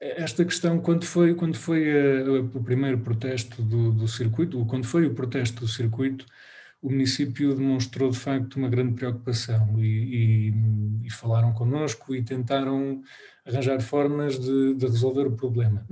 eh, 0.00 0.22
esta 0.22 0.44
questão, 0.44 0.80
quando 0.80 1.04
foi, 1.04 1.34
quando 1.34 1.56
foi 1.56 1.90
a, 1.90 2.26
a, 2.26 2.40
o 2.40 2.62
primeiro 2.62 2.98
protesto 3.00 3.62
do, 3.62 3.92
do 3.92 4.08
circuito, 4.08 4.64
quando 4.66 4.86
foi 4.86 5.06
o 5.06 5.14
protesto 5.14 5.60
do 5.60 5.68
circuito, 5.68 6.26
o 6.82 6.90
município 6.90 7.54
demonstrou 7.54 8.10
de 8.10 8.18
facto 8.18 8.56
uma 8.56 8.68
grande 8.68 8.94
preocupação 8.94 9.78
e, 9.78 10.50
e, 10.50 11.06
e 11.06 11.10
falaram 11.10 11.52
connosco 11.54 12.14
e 12.14 12.22
tentaram 12.22 13.02
arranjar 13.46 13.80
formas 13.80 14.38
de, 14.38 14.74
de 14.74 14.86
resolver 14.86 15.26
o 15.26 15.36
problema. 15.36 15.86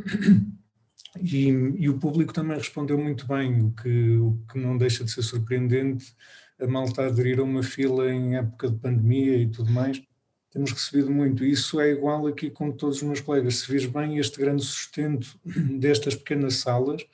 E, 1.21 1.49
e, 1.49 1.89
o 1.89 1.99
público 1.99 2.33
também 2.33 2.57
respondeu 2.57 2.97
muito 2.97 3.27
bem, 3.27 3.61
o 3.61 3.73
que, 3.73 4.17
o 4.17 4.39
que 4.51 4.59
não 4.59 4.79
deixa 4.79 5.05
de 5.05 5.11
ser 5.11 5.23
surpreendente, 5.23 6.15
a 6.59 6.67
malta 6.67 7.07
aderir 7.07 7.39
a 7.39 7.43
uma 7.43 7.63
fila 7.63 8.11
em 8.11 8.37
época 8.37 8.71
de 8.71 8.77
pandemia 8.77 9.37
e 9.37 9.49
tudo 9.49 9.71
mais, 9.71 10.03
temos 10.51 10.71
recebido 10.73 11.11
muito. 11.11 11.45
Isso 11.45 11.81
é 11.81 11.91
igual 11.91 12.27
aqui 12.27 12.51
com 12.51 12.71
todos 12.71 12.99
os 12.99 13.03
meus 13.03 13.21
colegas. 13.21 13.57
Se 13.57 13.71
vês 13.71 13.87
bem 13.87 14.19
este 14.19 14.39
grande 14.39 14.63
sustento 14.63 15.39
destas 15.79 16.15
pequenas 16.15 16.57
salas, 16.57 17.05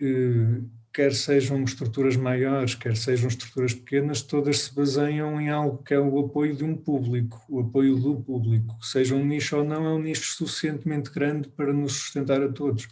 eh, 0.00 0.60
quer 0.92 1.14
sejam 1.14 1.62
estruturas 1.62 2.16
maiores, 2.16 2.74
quer 2.74 2.96
sejam 2.96 3.28
estruturas 3.28 3.74
pequenas, 3.74 4.22
todas 4.22 4.60
se 4.60 4.74
baseiam 4.74 5.40
em 5.40 5.48
algo 5.48 5.82
que 5.82 5.94
é 5.94 6.00
o 6.00 6.18
apoio 6.18 6.54
de 6.54 6.64
um 6.64 6.76
público, 6.76 7.40
o 7.48 7.60
apoio 7.60 7.96
do 7.96 8.20
público. 8.20 8.76
Seja 8.84 9.14
um 9.14 9.24
nicho 9.24 9.56
ou 9.56 9.64
não, 9.64 9.84
é 9.86 9.90
um 9.90 10.02
nicho 10.02 10.34
suficientemente 10.36 11.10
grande 11.10 11.48
para 11.48 11.72
nos 11.72 11.92
sustentar 11.92 12.42
a 12.42 12.52
todos. 12.52 12.88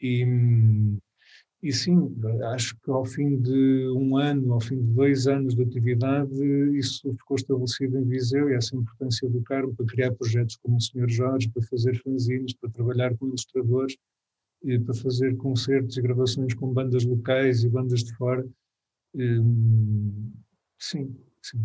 E, 0.00 0.24
e 1.62 1.72
sim, 1.72 2.16
acho 2.54 2.76
que 2.80 2.90
ao 2.90 3.04
fim 3.04 3.36
de 3.36 3.88
um 3.88 4.16
ano, 4.16 4.54
ao 4.54 4.60
fim 4.60 4.76
de 4.76 4.92
dois 4.92 5.26
anos 5.26 5.54
de 5.54 5.62
atividade, 5.62 6.34
isso 6.78 7.12
ficou 7.14 7.36
estabelecido 7.36 7.98
em 7.98 8.04
Viseu 8.04 8.48
e 8.48 8.54
essa 8.54 8.74
importância 8.74 9.28
do 9.28 9.42
Carmo 9.42 9.74
para 9.74 9.86
criar 9.86 10.12
projetos 10.14 10.56
como 10.56 10.76
o 10.76 10.80
Sr. 10.80 11.08
Jorge, 11.08 11.50
para 11.50 11.62
fazer 11.64 12.00
fanzines, 12.02 12.54
para 12.54 12.70
trabalhar 12.70 13.14
com 13.16 13.26
ilustradores, 13.26 13.96
e 14.62 14.78
para 14.78 14.94
fazer 14.94 15.36
concertos 15.36 15.96
e 15.96 16.02
gravações 16.02 16.54
com 16.54 16.72
bandas 16.72 17.04
locais 17.04 17.64
e 17.64 17.68
bandas 17.68 18.02
de 18.02 18.14
fora. 18.16 18.46
Hum, 19.14 20.32
sim, 20.78 21.16
sim. 21.42 21.60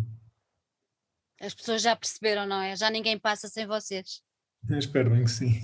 As 1.40 1.54
pessoas 1.54 1.82
já 1.82 1.94
perceberam, 1.94 2.46
não 2.46 2.60
é? 2.60 2.76
Já 2.76 2.90
ninguém 2.90 3.18
passa 3.18 3.48
sem 3.48 3.66
vocês. 3.66 4.22
Eu 4.68 4.78
espero 4.78 5.10
bem 5.10 5.24
que 5.24 5.30
sim. 5.30 5.60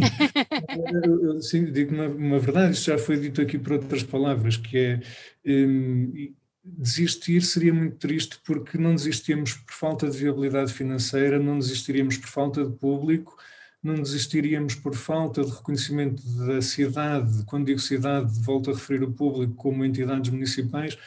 eu, 1.02 1.24
eu, 1.34 1.40
sim, 1.40 1.72
digo 1.72 1.94
uma, 1.94 2.06
uma, 2.06 2.38
verdade, 2.38 2.74
isto 2.74 2.86
já 2.86 2.98
foi 2.98 3.18
dito 3.18 3.40
aqui 3.40 3.58
por 3.58 3.72
outras 3.72 4.02
palavras, 4.02 4.56
que 4.56 4.76
é 4.76 5.00
um, 5.46 6.34
desistir 6.62 7.42
seria 7.42 7.72
muito 7.72 7.96
triste 7.96 8.38
porque 8.44 8.76
não 8.76 8.94
desistíamos 8.94 9.54
por 9.54 9.72
falta 9.72 10.08
de 10.10 10.18
viabilidade 10.18 10.72
financeira, 10.72 11.38
não 11.38 11.58
desistiríamos 11.58 12.18
por 12.18 12.28
falta 12.28 12.64
de 12.64 12.76
público, 12.76 13.36
não 13.82 13.94
desistiríamos 13.94 14.74
por 14.74 14.94
falta 14.94 15.42
de 15.42 15.50
reconhecimento 15.50 16.22
da 16.46 16.60
cidade, 16.60 17.44
quando 17.46 17.66
digo 17.66 17.78
cidade, 17.78 18.30
volto 18.42 18.70
a 18.70 18.74
referir 18.74 19.02
o 19.02 19.12
público 19.12 19.54
como 19.54 19.84
entidades 19.84 20.30
municipais, 20.30 20.98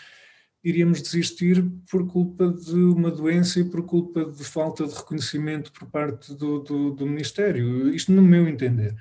iríamos 0.64 1.02
desistir 1.02 1.64
por 1.90 2.08
culpa 2.08 2.48
de 2.50 2.74
uma 2.74 3.12
doença 3.12 3.60
e 3.60 3.66
por 3.66 3.86
culpa 3.86 4.26
de 4.26 4.44
falta 4.44 4.88
de 4.88 4.94
reconhecimento 4.94 5.72
por 5.72 5.88
parte 5.90 6.34
do, 6.34 6.60
do, 6.60 6.92
do 6.92 7.06
Ministério. 7.06 7.94
Isto 7.94 8.12
no 8.12 8.22
meu 8.22 8.48
entender. 8.48 8.96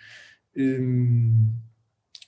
Hum, 0.56 1.52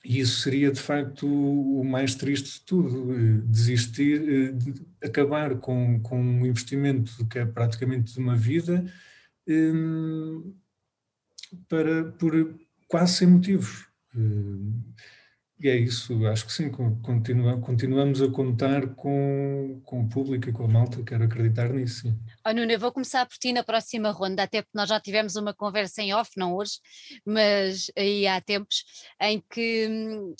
e 0.03 0.19
isso 0.19 0.41
seria 0.41 0.71
de 0.71 0.79
facto 0.79 1.27
o 1.27 1.83
mais 1.83 2.15
triste 2.15 2.59
de 2.59 2.65
tudo, 2.65 3.41
desistir, 3.41 4.53
eh, 5.01 5.07
acabar 5.07 5.57
com, 5.57 5.99
com 5.99 6.21
um 6.21 6.45
investimento 6.45 7.25
que 7.27 7.39
é 7.39 7.45
praticamente 7.45 8.13
de 8.13 8.19
uma 8.19 8.35
vida 8.35 8.85
hum, 9.47 10.53
para, 11.67 12.11
por 12.13 12.33
quase 12.87 13.13
sem 13.13 13.27
motivos. 13.27 13.87
Hum, 14.15 14.81
e 15.59 15.69
é 15.69 15.77
isso, 15.77 16.25
acho 16.27 16.45
que 16.45 16.51
sim, 16.51 16.69
continua, 16.69 17.57
continuamos 17.61 18.21
a 18.21 18.29
contar 18.29 18.93
com, 18.95 19.81
com 19.85 20.01
o 20.01 20.09
público 20.09 20.49
e 20.49 20.53
com 20.53 20.65
a 20.65 20.67
malta, 20.67 21.01
quero 21.01 21.23
acreditar 21.23 21.69
nisso. 21.69 22.01
Sim. 22.01 22.19
Oh, 22.45 22.51
Nuno, 22.51 22.71
eu 22.71 22.79
vou 22.79 22.91
começar 22.91 23.25
por 23.25 23.37
ti 23.37 23.53
na 23.53 23.63
próxima 23.63 24.11
ronda, 24.11 24.43
até 24.43 24.61
porque 24.61 24.77
nós 24.77 24.89
já 24.89 24.99
tivemos 24.99 25.37
uma 25.37 25.53
conversa 25.53 26.01
em 26.01 26.13
off, 26.13 26.31
não 26.35 26.55
hoje, 26.55 26.73
mas 27.25 27.89
aí 27.97 28.27
há 28.27 28.41
tempos, 28.41 28.83
em 29.21 29.41
que 29.49 29.87
hum, 29.89 30.35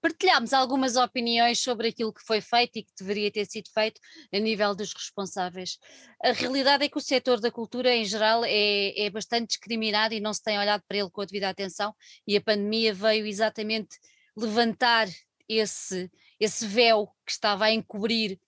partilhámos 0.00 0.52
algumas 0.52 0.96
opiniões 0.96 1.60
sobre 1.60 1.88
aquilo 1.88 2.12
que 2.12 2.24
foi 2.24 2.40
feito 2.40 2.78
e 2.78 2.82
que 2.82 2.92
deveria 2.98 3.30
ter 3.30 3.46
sido 3.46 3.68
feito 3.70 4.00
a 4.32 4.38
nível 4.38 4.74
dos 4.74 4.92
responsáveis. 4.92 5.78
A 6.22 6.32
realidade 6.32 6.84
é 6.84 6.88
que 6.88 6.98
o 6.98 7.00
setor 7.00 7.40
da 7.40 7.50
cultura, 7.50 7.94
em 7.94 8.04
geral, 8.04 8.44
é, 8.44 8.98
é 8.98 9.10
bastante 9.10 9.48
discriminado 9.48 10.14
e 10.14 10.20
não 10.20 10.32
se 10.32 10.42
tem 10.42 10.58
olhado 10.58 10.82
para 10.88 10.98
ele 10.98 11.10
com 11.10 11.20
a 11.20 11.24
devida 11.24 11.48
atenção, 11.48 11.94
e 12.26 12.36
a 12.36 12.40
pandemia 12.40 12.94
veio 12.94 13.26
exatamente 13.26 13.98
levantar 14.36 15.08
esse, 15.48 16.10
esse 16.38 16.66
véu 16.66 17.08
que 17.26 17.32
estava 17.32 17.66
a 17.66 17.72
encobrir 17.72 18.38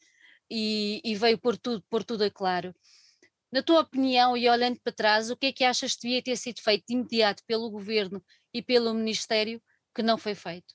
e, 0.50 1.00
e 1.05 1.14
veio 1.14 1.38
pôr 1.38 1.57
tudo, 1.57 1.84
pôr 1.90 2.05
tudo 2.05 2.24
a 2.24 2.30
claro. 2.30 2.74
Na 3.50 3.62
tua 3.62 3.80
opinião, 3.80 4.34
e 4.34 4.48
olhando 4.48 4.80
para 4.80 4.92
trás, 4.92 5.30
o 5.30 5.36
que 5.36 5.46
é 5.46 5.53
que 5.53 5.64
achas 5.64 5.94
que 5.94 6.03
devia 6.03 6.22
ter 6.22 6.36
sido 6.36 6.61
feito 6.62 6.86
de 6.86 6.94
imediato 6.94 7.42
pelo 7.44 7.70
governo 7.70 8.24
e 8.55 8.62
pelo 8.62 8.94
Ministério 8.94 9.62
que 9.94 10.03
não 10.03 10.16
foi 10.16 10.34
feito? 10.34 10.74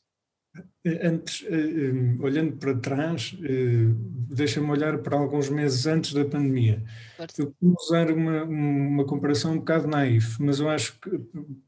Eh, 0.88 1.08
antes, 1.08 1.44
eh, 1.48 1.56
eh, 1.56 2.18
olhando 2.20 2.56
para 2.58 2.76
trás, 2.76 3.36
deixa-me 4.30 4.70
olhar 4.70 4.98
para 5.00 5.18
alguns 5.18 5.50
meses 5.50 5.86
antes 5.86 6.14
da 6.14 6.24
pandemia. 6.24 6.84
Eu 7.38 7.54
vou 7.62 7.76
usar 7.80 8.12
uma, 8.12 8.44
uma 8.44 9.06
comparação 9.06 9.54
um 9.54 9.58
bocado 9.60 9.88
naif, 9.88 10.42
mas 10.42 10.60
eu 10.60 10.70
acho 10.70 11.00
que 11.00 11.10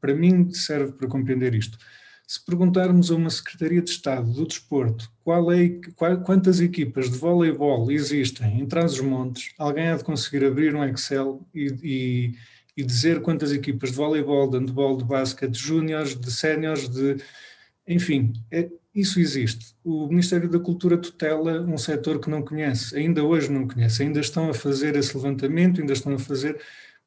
para 0.00 0.14
mim 0.14 0.50
serve 0.52 0.92
para 0.92 1.08
compreender 1.08 1.54
isto. 1.54 1.78
Se 2.26 2.42
perguntarmos 2.44 3.10
a 3.10 3.16
uma 3.16 3.28
Secretaria 3.28 3.82
de 3.82 3.90
Estado 3.90 4.32
do 4.32 4.46
Desporto 4.46 5.10
qual 5.24 5.50
é, 5.50 5.80
qual, 5.96 6.20
quantas 6.22 6.60
equipas 6.60 7.10
de 7.10 7.18
voleibol 7.18 7.90
existem 7.90 8.60
em 8.60 8.66
Trás-os-Montes, 8.66 9.52
alguém 9.58 9.88
há 9.88 9.96
de 9.96 10.04
conseguir 10.04 10.44
abrir 10.44 10.74
um 10.74 10.84
Excel 10.84 11.44
e, 11.52 11.66
e, 11.82 12.34
e, 12.76 12.84
dizer 12.84 13.20
quantas 13.20 13.50
equipas 13.52 13.90
de 13.90 13.96
voleibol, 13.96 14.48
de 14.48 14.58
handball, 14.58 14.96
de 14.96 15.04
basquete, 15.04 15.50
de 15.50 15.58
júniores, 15.58 16.14
de 16.14 16.30
séniores, 16.30 16.88
de... 16.88 17.16
Enfim, 17.88 18.32
é, 18.52 18.70
isso 18.94 19.20
existe. 19.20 19.74
O 19.84 20.06
Ministério 20.08 20.48
da 20.48 20.58
Cultura 20.58 20.98
tutela 20.98 21.60
um 21.62 21.78
setor 21.78 22.20
que 22.20 22.30
não 22.30 22.42
conhece, 22.42 22.96
ainda 22.96 23.22
hoje 23.22 23.50
não 23.50 23.66
conhece, 23.66 24.02
ainda 24.02 24.20
estão 24.20 24.50
a 24.50 24.54
fazer 24.54 24.96
esse 24.96 25.16
levantamento, 25.16 25.80
ainda 25.80 25.92
estão 25.92 26.14
a 26.14 26.18
fazer 26.18 26.60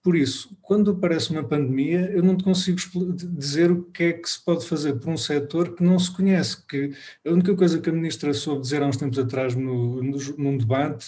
por 0.03 0.17
isso, 0.17 0.53
quando 0.61 0.91
aparece 0.91 1.31
uma 1.31 1.45
pandemia, 1.45 2.11
eu 2.11 2.21
não 2.21 2.35
te 2.35 2.43
consigo 2.43 2.77
dizer 3.15 3.71
o 3.71 3.83
que 3.83 4.03
é 4.03 4.11
que 4.11 4.29
se 4.29 4.43
pode 4.43 4.67
fazer 4.67 4.95
por 4.95 5.09
um 5.09 5.15
setor 5.15 5.73
que 5.73 5.81
não 5.81 5.97
se 5.97 6.13
conhece. 6.13 6.61
Que 6.67 6.91
a 7.25 7.31
única 7.31 7.55
coisa 7.55 7.79
que 7.79 7.89
a 7.89 7.93
ministra 7.93 8.33
soube 8.33 8.63
dizer 8.63 8.83
há 8.83 8.87
uns 8.87 8.97
tempos 8.97 9.17
atrás 9.17 9.55
no, 9.55 10.03
no, 10.03 10.17
num 10.37 10.57
debate, 10.57 11.07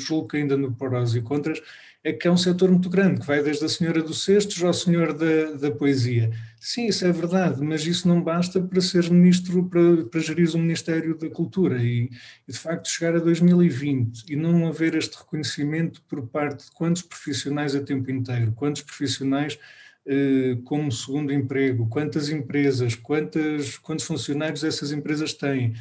julgo 0.00 0.26
que 0.26 0.38
ainda 0.38 0.56
no 0.56 0.74
prós 0.74 1.14
e 1.14 1.22
contras, 1.22 1.62
é 2.02 2.12
que 2.12 2.26
é 2.26 2.30
um 2.32 2.36
setor 2.36 2.68
muito 2.72 2.90
grande, 2.90 3.20
que 3.20 3.26
vai 3.28 3.44
desde 3.44 3.64
a 3.64 3.68
senhora 3.68 4.02
dos 4.02 4.24
cestos 4.24 4.60
ao 4.64 4.72
senhor 4.74 5.12
da, 5.12 5.52
da 5.52 5.70
poesia. 5.70 6.32
Sim, 6.62 6.88
isso 6.88 7.06
é 7.06 7.10
verdade, 7.10 7.62
mas 7.62 7.86
isso 7.86 8.06
não 8.06 8.22
basta 8.22 8.60
para 8.60 8.82
seres 8.82 9.08
ministro, 9.08 9.66
para, 9.70 10.04
para 10.04 10.20
gerir 10.20 10.54
o 10.54 10.58
Ministério 10.58 11.16
da 11.16 11.30
Cultura. 11.30 11.82
E, 11.82 12.10
e, 12.46 12.52
de 12.52 12.58
facto 12.58 12.86
chegar 12.86 13.16
a 13.16 13.18
2020 13.18 14.30
e 14.30 14.36
não 14.36 14.68
haver 14.68 14.94
este 14.94 15.16
reconhecimento 15.16 16.02
por 16.02 16.26
parte 16.28 16.66
de 16.66 16.72
quantos 16.72 17.00
profissionais 17.00 17.74
a 17.74 17.80
tempo 17.80 18.10
inteiro, 18.10 18.52
quantos 18.52 18.82
profissionais 18.82 19.58
eh, 20.06 20.58
como 20.64 20.92
segundo 20.92 21.32
emprego, 21.32 21.88
quantas 21.88 22.28
empresas, 22.28 22.94
quantas, 22.94 23.78
quantos 23.78 24.04
funcionários 24.04 24.62
essas 24.62 24.92
empresas 24.92 25.32
têm, 25.32 25.74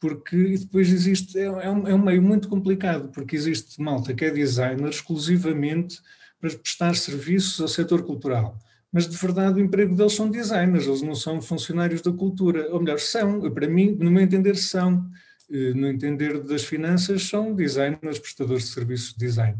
porque 0.00 0.58
depois 0.58 0.92
existe, 0.92 1.38
é, 1.38 1.44
é, 1.44 1.70
um, 1.70 1.88
é 1.88 1.94
um 1.94 2.02
meio 2.04 2.22
muito 2.22 2.48
complicado, 2.48 3.08
porque 3.12 3.36
existe 3.36 3.80
malta 3.80 4.12
que 4.14 4.24
é 4.24 4.30
designer 4.30 4.88
exclusivamente 4.88 6.00
para 6.40 6.50
prestar 6.50 6.94
serviços 6.96 7.60
ao 7.60 7.68
setor 7.68 8.04
cultural. 8.04 8.58
Mas 8.94 9.08
de 9.08 9.16
verdade 9.16 9.60
o 9.60 9.64
emprego 9.64 9.96
deles 9.96 10.12
são 10.12 10.30
designers, 10.30 10.86
eles 10.86 11.02
não 11.02 11.16
são 11.16 11.42
funcionários 11.42 12.00
da 12.00 12.12
cultura, 12.12 12.68
ou 12.70 12.80
melhor, 12.80 13.00
são, 13.00 13.40
para 13.52 13.66
mim, 13.68 13.96
no 13.98 14.10
meu 14.10 14.22
entender, 14.22 14.56
são. 14.56 15.10
Eh, 15.50 15.74
no 15.74 15.88
entender 15.88 16.40
das 16.44 16.64
finanças, 16.64 17.24
são 17.24 17.54
designers, 17.54 18.20
prestadores 18.20 18.64
de 18.64 18.70
serviços 18.70 19.12
de 19.12 19.18
design. 19.18 19.58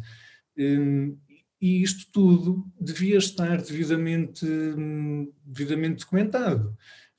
Hum, 0.56 1.16
e 1.60 1.82
isto 1.82 2.06
tudo 2.12 2.64
devia 2.80 3.18
estar 3.18 3.60
devidamente, 3.60 4.46
hum, 4.46 5.30
devidamente 5.44 6.04
documentado 6.04 6.74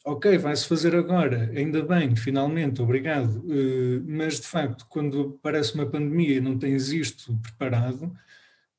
ok, 0.05 0.38
vai-se 0.38 0.68
fazer 0.68 0.95
agora, 0.95 1.51
ainda 1.55 1.84
bem, 1.84 2.16
finalmente, 2.16 2.80
obrigado, 2.80 3.39
uh, 3.39 4.03
mas 4.07 4.39
de 4.39 4.45
facto, 4.45 4.86
quando 4.88 5.36
aparece 5.39 5.74
uma 5.74 5.88
pandemia 5.88 6.36
e 6.36 6.39
não 6.39 6.59
tens 6.59 6.89
isto 6.89 7.36
preparado, 7.39 8.13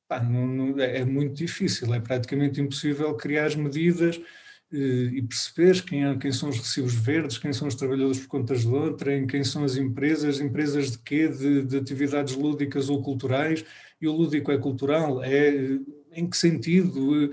pá, 0.07 0.21
não, 0.21 0.47
não, 0.47 0.79
é, 0.79 0.99
é 0.99 1.05
muito 1.05 1.35
difícil, 1.35 1.93
é 1.93 1.99
praticamente 1.99 2.61
impossível 2.61 3.13
criar 3.15 3.55
medidas 3.55 4.17
uh, 4.17 4.75
e 4.75 5.21
perceber 5.21 5.83
quem, 5.83 6.17
quem 6.19 6.31
são 6.31 6.49
os 6.49 6.57
recibos 6.57 6.93
verdes, 6.93 7.37
quem 7.37 7.53
são 7.53 7.67
os 7.67 7.75
trabalhadores 7.75 8.19
por 8.19 8.27
contas 8.27 8.61
de 8.61 8.69
outra, 8.69 9.25
quem 9.25 9.43
são 9.43 9.63
as 9.63 9.75
empresas, 9.75 10.39
empresas 10.39 10.91
de 10.91 10.99
quê, 10.99 11.27
de, 11.27 11.63
de 11.63 11.77
atividades 11.77 12.35
lúdicas 12.35 12.89
ou 12.89 13.01
culturais, 13.01 13.65
e 13.99 14.07
o 14.07 14.11
lúdico 14.11 14.51
é 14.51 14.57
cultural, 14.57 15.23
é 15.23 15.79
em 16.13 16.29
que 16.29 16.37
sentido, 16.37 17.31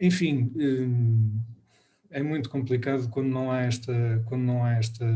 enfim 0.00 0.50
é 2.10 2.22
muito 2.22 2.50
complicado 2.50 3.08
quando 3.08 3.28
não 3.28 3.50
há 3.50 3.62
esta, 3.62 4.22
quando 4.26 4.42
não 4.42 4.64
há 4.64 4.72
esta, 4.72 5.06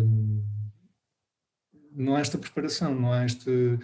não 1.92 2.14
há 2.14 2.20
esta 2.20 2.38
preparação, 2.38 2.94
não 2.94 3.12
há 3.12 3.26
este, 3.26 3.78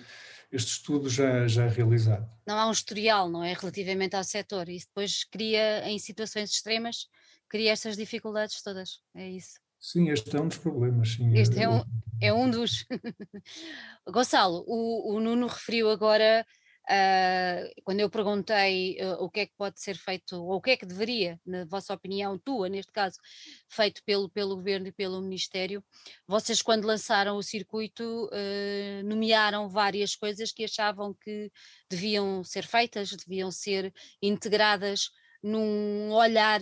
este 0.50 0.72
estudo 0.72 1.08
já, 1.08 1.46
já 1.46 1.68
realizado. 1.68 2.28
Não 2.46 2.58
há 2.58 2.66
um 2.68 2.72
historial, 2.72 3.28
não 3.28 3.42
é, 3.44 3.52
relativamente 3.52 4.16
ao 4.16 4.24
setor, 4.24 4.68
e 4.68 4.78
depois 4.78 5.24
cria, 5.24 5.88
em 5.88 5.98
situações 5.98 6.50
extremas, 6.50 7.06
cria 7.48 7.72
estas 7.72 7.96
dificuldades 7.96 8.62
todas, 8.62 9.00
é 9.14 9.28
isso. 9.28 9.60
Sim, 9.78 10.10
este 10.10 10.36
é 10.36 10.40
um 10.40 10.48
dos 10.48 10.58
problemas. 10.58 11.14
Sim. 11.14 11.34
Este 11.34 11.58
é 11.60 11.68
um, 11.68 11.82
é 12.20 12.32
um 12.32 12.50
dos. 12.50 12.84
Gonçalo, 14.06 14.62
o, 14.66 15.14
o 15.14 15.20
Nuno 15.20 15.46
referiu 15.46 15.88
agora 15.88 16.44
Uh, 16.90 17.70
quando 17.84 18.00
eu 18.00 18.10
perguntei 18.10 18.98
uh, 19.00 19.22
o 19.22 19.30
que 19.30 19.40
é 19.40 19.46
que 19.46 19.54
pode 19.56 19.80
ser 19.80 19.96
feito, 19.96 20.42
ou 20.42 20.56
o 20.56 20.60
que 20.60 20.72
é 20.72 20.76
que 20.76 20.84
deveria, 20.84 21.40
na 21.46 21.64
vossa 21.64 21.94
opinião, 21.94 22.36
tua 22.36 22.68
neste 22.68 22.90
caso, 22.90 23.16
feito 23.68 24.02
pelo, 24.02 24.28
pelo 24.28 24.56
Governo 24.56 24.88
e 24.88 24.92
pelo 24.92 25.22
Ministério, 25.22 25.84
vocês 26.26 26.60
quando 26.60 26.86
lançaram 26.86 27.36
o 27.36 27.44
circuito 27.44 28.02
uh, 28.02 29.04
nomearam 29.04 29.68
várias 29.68 30.16
coisas 30.16 30.50
que 30.50 30.64
achavam 30.64 31.14
que 31.14 31.52
deviam 31.88 32.42
ser 32.42 32.66
feitas, 32.66 33.10
deviam 33.10 33.52
ser 33.52 33.94
integradas 34.20 35.10
num 35.40 36.10
olhar 36.12 36.60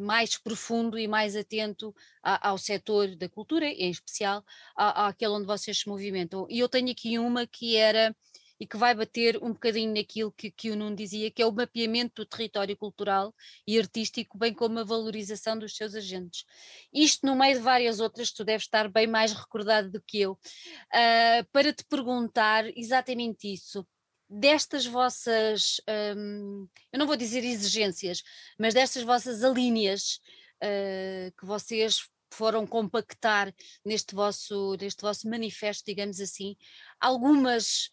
mais 0.00 0.36
profundo 0.36 0.98
e 0.98 1.06
mais 1.06 1.36
atento 1.36 1.94
a, 2.20 2.48
ao 2.48 2.58
setor 2.58 3.14
da 3.14 3.28
cultura, 3.28 3.64
em 3.66 3.90
especial 3.90 4.44
àquele 4.74 5.30
onde 5.30 5.46
vocês 5.46 5.78
se 5.78 5.88
movimentam. 5.88 6.48
E 6.50 6.58
eu 6.58 6.68
tenho 6.68 6.90
aqui 6.90 7.16
uma 7.16 7.46
que 7.46 7.76
era 7.76 8.12
e 8.58 8.66
que 8.66 8.76
vai 8.76 8.94
bater 8.94 9.42
um 9.42 9.52
bocadinho 9.52 9.94
naquilo 9.94 10.32
que, 10.32 10.50
que 10.50 10.70
o 10.70 10.76
Nuno 10.76 10.96
dizia, 10.96 11.30
que 11.30 11.42
é 11.42 11.46
o 11.46 11.52
mapeamento 11.52 12.22
do 12.22 12.26
território 12.26 12.76
cultural 12.76 13.34
e 13.66 13.78
artístico, 13.78 14.38
bem 14.38 14.54
como 14.54 14.78
a 14.78 14.84
valorização 14.84 15.58
dos 15.58 15.76
seus 15.76 15.94
agentes. 15.94 16.44
Isto 16.92 17.26
no 17.26 17.36
meio 17.36 17.54
de 17.54 17.62
várias 17.62 18.00
outras, 18.00 18.32
tu 18.32 18.44
deves 18.44 18.64
estar 18.64 18.88
bem 18.88 19.06
mais 19.06 19.32
recordado 19.32 19.90
do 19.90 20.00
que 20.00 20.20
eu, 20.20 20.32
uh, 20.32 21.46
para 21.52 21.72
te 21.72 21.84
perguntar 21.84 22.66
exatamente 22.76 23.52
isso 23.52 23.86
destas 24.28 24.84
vossas, 24.86 25.80
um, 26.16 26.66
eu 26.92 26.98
não 26.98 27.06
vou 27.06 27.16
dizer 27.16 27.44
exigências, 27.44 28.22
mas 28.58 28.74
destas 28.74 29.04
vossas 29.04 29.44
alíneas 29.44 30.20
uh, 30.62 31.32
que 31.38 31.46
vocês 31.46 32.08
foram 32.32 32.66
compactar 32.66 33.54
neste 33.84 34.14
vosso, 34.14 34.76
neste 34.80 35.00
vosso 35.00 35.28
manifesto, 35.28 35.84
digamos 35.86 36.20
assim, 36.20 36.56
algumas 37.00 37.90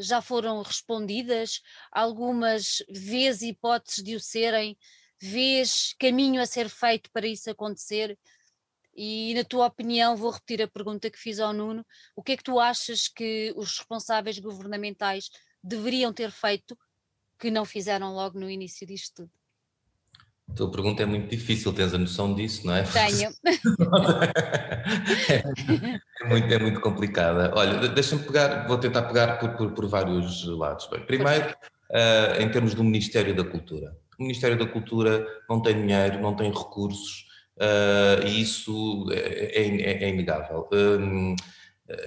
já 0.00 0.20
foram 0.20 0.62
respondidas, 0.62 1.62
algumas 1.90 2.82
vês 2.88 3.42
hipóteses 3.42 4.02
de 4.02 4.14
o 4.14 4.20
serem, 4.20 4.76
vês 5.20 5.94
caminho 5.98 6.40
a 6.40 6.46
ser 6.46 6.68
feito 6.68 7.10
para 7.10 7.26
isso 7.26 7.50
acontecer? 7.50 8.18
E 8.94 9.34
na 9.34 9.44
tua 9.44 9.66
opinião, 9.66 10.16
vou 10.16 10.30
repetir 10.30 10.62
a 10.62 10.68
pergunta 10.68 11.10
que 11.10 11.18
fiz 11.18 11.38
ao 11.38 11.52
Nuno: 11.52 11.84
o 12.14 12.22
que 12.22 12.32
é 12.32 12.36
que 12.36 12.44
tu 12.44 12.58
achas 12.58 13.08
que 13.08 13.52
os 13.56 13.78
responsáveis 13.78 14.38
governamentais 14.38 15.28
deveriam 15.62 16.12
ter 16.12 16.30
feito 16.30 16.78
que 17.38 17.50
não 17.50 17.64
fizeram 17.64 18.14
logo 18.14 18.38
no 18.38 18.48
início 18.48 18.86
disto 18.86 19.16
tudo? 19.16 19.45
A 20.48 20.52
tua 20.54 20.70
pergunta 20.70 21.02
é 21.02 21.06
muito 21.06 21.28
difícil, 21.28 21.72
tens 21.72 21.92
a 21.92 21.98
noção 21.98 22.32
disso, 22.32 22.66
não 22.66 22.74
é? 22.74 22.84
Tenho. 22.84 23.30
é, 25.28 25.42
muito, 26.28 26.54
é 26.54 26.58
muito 26.58 26.80
complicada. 26.80 27.52
Olha, 27.54 27.88
deixa-me 27.88 28.22
pegar, 28.22 28.66
vou 28.66 28.78
tentar 28.78 29.02
pegar 29.02 29.38
por, 29.38 29.50
por, 29.56 29.72
por 29.72 29.88
vários 29.88 30.46
lados. 30.46 30.88
Bem, 30.88 31.00
primeiro, 31.00 31.50
uh, 31.90 32.40
em 32.40 32.48
termos 32.48 32.74
do 32.74 32.84
Ministério 32.84 33.34
da 33.34 33.44
Cultura. 33.44 33.96
O 34.18 34.22
Ministério 34.22 34.56
da 34.56 34.66
Cultura 34.66 35.26
não 35.50 35.60
tem 35.60 35.74
dinheiro, 35.74 36.20
não 36.20 36.36
tem 36.36 36.50
recursos, 36.50 37.26
uh, 37.58 38.24
e 38.24 38.40
isso 38.40 39.06
é, 39.10 39.62
é, 39.62 40.04
é 40.04 40.08
inegável. 40.08 40.68
Um, 40.72 41.34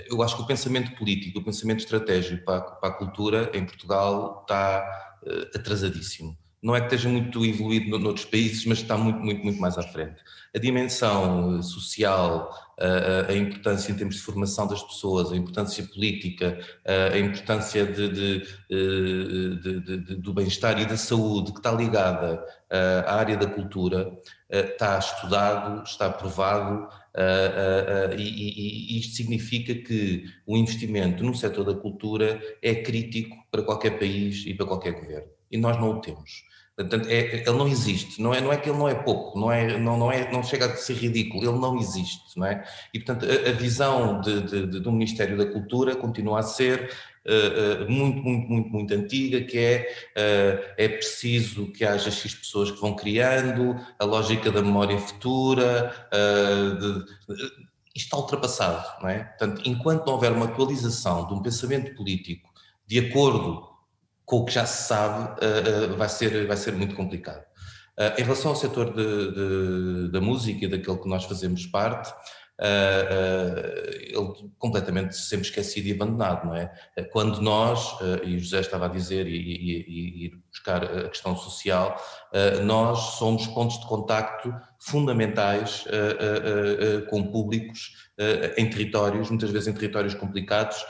eu 0.09 0.23
acho 0.23 0.37
que 0.37 0.43
o 0.43 0.47
pensamento 0.47 0.97
político, 0.97 1.39
o 1.39 1.43
pensamento 1.43 1.79
estratégico 1.79 2.45
para, 2.45 2.61
para 2.61 2.89
a 2.89 2.93
cultura 2.93 3.51
em 3.53 3.65
Portugal 3.65 4.39
está 4.41 5.19
uh, 5.23 5.57
atrasadíssimo 5.57 6.37
não 6.61 6.75
é 6.75 6.79
que 6.79 6.87
esteja 6.87 7.07
muito 7.07 7.45
evoluído 7.45 7.97
noutros 7.97 8.25
países, 8.25 8.65
mas 8.65 8.79
está 8.79 8.97
muito, 8.97 9.19
muito, 9.19 9.43
muito 9.43 9.59
mais 9.59 9.77
à 9.77 9.83
frente. 9.83 10.21
A 10.53 10.59
dimensão 10.59 11.57
eh, 11.57 11.61
social, 11.61 12.51
a, 12.77 13.31
a 13.31 13.35
importância 13.35 13.91
em 13.91 13.95
termos 13.95 14.15
de 14.15 14.21
formação 14.21 14.67
das 14.67 14.83
pessoas, 14.83 15.31
a 15.31 15.35
importância 15.35 15.83
política, 15.85 16.59
a 17.13 17.17
importância 17.17 17.85
de, 17.85 18.09
de, 18.09 18.47
eh, 18.69 19.97
de, 19.97 20.15
do 20.15 20.33
bem-estar 20.33 20.79
e 20.81 20.85
da 20.85 20.97
saúde, 20.97 21.51
que 21.53 21.59
está 21.59 21.71
ligada 21.71 22.43
eh, 22.69 23.03
à 23.07 23.15
área 23.15 23.37
da 23.37 23.47
cultura, 23.47 24.11
está 24.49 24.97
estudado, 24.97 25.83
está 25.83 26.07
aprovado, 26.07 26.89
e, 28.17 28.97
isto 28.99 29.15
significa 29.15 29.75
que 29.75 30.25
o 30.45 30.57
investimento 30.57 31.23
no 31.23 31.35
setor 31.35 31.65
da 31.65 31.75
cultura 31.75 32.41
é 32.61 32.75
crítico 32.75 33.37
para 33.51 33.61
qualquer 33.61 33.99
país 33.99 34.45
e 34.45 34.53
para 34.53 34.65
qualquer 34.65 34.93
governo. 34.93 35.29
E 35.51 35.57
nós 35.57 35.77
não 35.77 35.91
o 35.91 36.01
temos. 36.01 36.48
Portanto, 36.79 37.09
é, 37.09 37.41
ele 37.41 37.57
não 37.57 37.67
existe, 37.67 38.21
não 38.21 38.33
é, 38.33 38.39
não 38.39 38.53
é 38.53 38.57
que 38.57 38.69
ele 38.69 38.77
não 38.77 38.87
é 38.87 38.95
pouco, 38.95 39.37
não, 39.37 39.51
é, 39.51 39.77
não, 39.77 39.97
não, 39.97 40.09
é, 40.09 40.31
não 40.31 40.41
chega 40.41 40.65
a 40.65 40.75
ser 40.77 40.93
ridículo, 40.93 41.43
ele 41.43 41.59
não 41.59 41.77
existe, 41.77 42.37
não 42.37 42.45
é? 42.45 42.63
E, 42.93 42.99
portanto, 43.01 43.29
a, 43.29 43.49
a 43.49 43.51
visão 43.51 44.21
de, 44.21 44.41
de, 44.43 44.65
de, 44.65 44.79
do 44.79 44.89
Ministério 44.89 45.37
da 45.37 45.45
Cultura 45.45 45.93
continua 45.93 46.39
a 46.39 46.41
ser 46.41 46.89
uh, 47.27 47.83
uh, 47.83 47.91
muito, 47.91 48.23
muito, 48.23 48.49
muito, 48.49 48.69
muito 48.69 48.93
antiga, 48.93 49.41
que 49.41 49.57
é, 49.57 49.93
uh, 50.15 50.73
é 50.77 50.87
preciso 50.87 51.69
que 51.73 51.83
haja 51.83 52.09
X 52.09 52.33
pessoas 52.33 52.71
que 52.71 52.79
vão 52.79 52.95
criando, 52.95 53.75
a 53.99 54.05
lógica 54.05 54.49
da 54.49 54.61
memória 54.61 54.97
futura, 54.99 55.93
isto 57.93 58.05
está 58.05 58.15
ultrapassado, 58.15 59.01
não 59.01 59.09
é? 59.09 59.25
Portanto, 59.25 59.63
enquanto 59.65 60.05
não 60.05 60.13
houver 60.13 60.31
uma 60.31 60.45
atualização 60.45 61.27
de 61.27 61.33
um 61.33 61.41
pensamento 61.41 61.93
político 61.93 62.49
de 62.87 62.99
acordo 62.99 63.67
com 64.29 64.37
o 64.37 64.45
que 64.45 64.53
já 64.53 64.63
se 64.63 64.87
sabe, 64.87 65.43
uh, 65.43 65.93
uh, 65.93 65.97
vai, 65.97 66.07
ser, 66.07 66.45
vai 66.45 66.55
ser 66.55 66.73
muito 66.73 66.95
complicado. 66.95 67.43
Uh, 67.97 68.21
em 68.21 68.23
relação 68.23 68.51
ao 68.51 68.55
setor 68.55 68.93
de, 68.93 69.31
de, 69.31 70.11
da 70.11 70.21
música 70.21 70.65
e 70.65 70.67
daquele 70.67 70.99
que 70.99 71.09
nós 71.09 71.25
fazemos 71.25 71.65
parte, 71.65 72.13
ele 72.61 74.51
completamente 74.57 75.15
sempre 75.15 75.47
esquecido 75.47 75.87
e 75.87 75.93
abandonado, 75.93 76.45
não 76.45 76.53
é? 76.53 76.69
Quando 77.09 77.41
nós, 77.41 77.97
e 78.25 78.35
o 78.35 78.39
José 78.39 78.59
estava 78.59 78.87
a 78.87 78.89
dizer, 78.89 79.25
e, 79.27 79.37
e, 79.37 80.25
e 80.25 80.35
buscar 80.51 80.83
a 80.83 81.07
questão 81.07 81.37
social, 81.37 81.95
nós 82.65 82.99
somos 83.17 83.47
pontos 83.47 83.79
de 83.79 83.87
contacto 83.87 84.53
fundamentais 84.77 85.85
com 87.09 87.31
públicos 87.31 88.09
em 88.57 88.69
territórios, 88.69 89.29
muitas 89.29 89.51
vezes 89.51 89.69
em 89.69 89.73
territórios 89.73 90.13
complicados, 90.13 90.85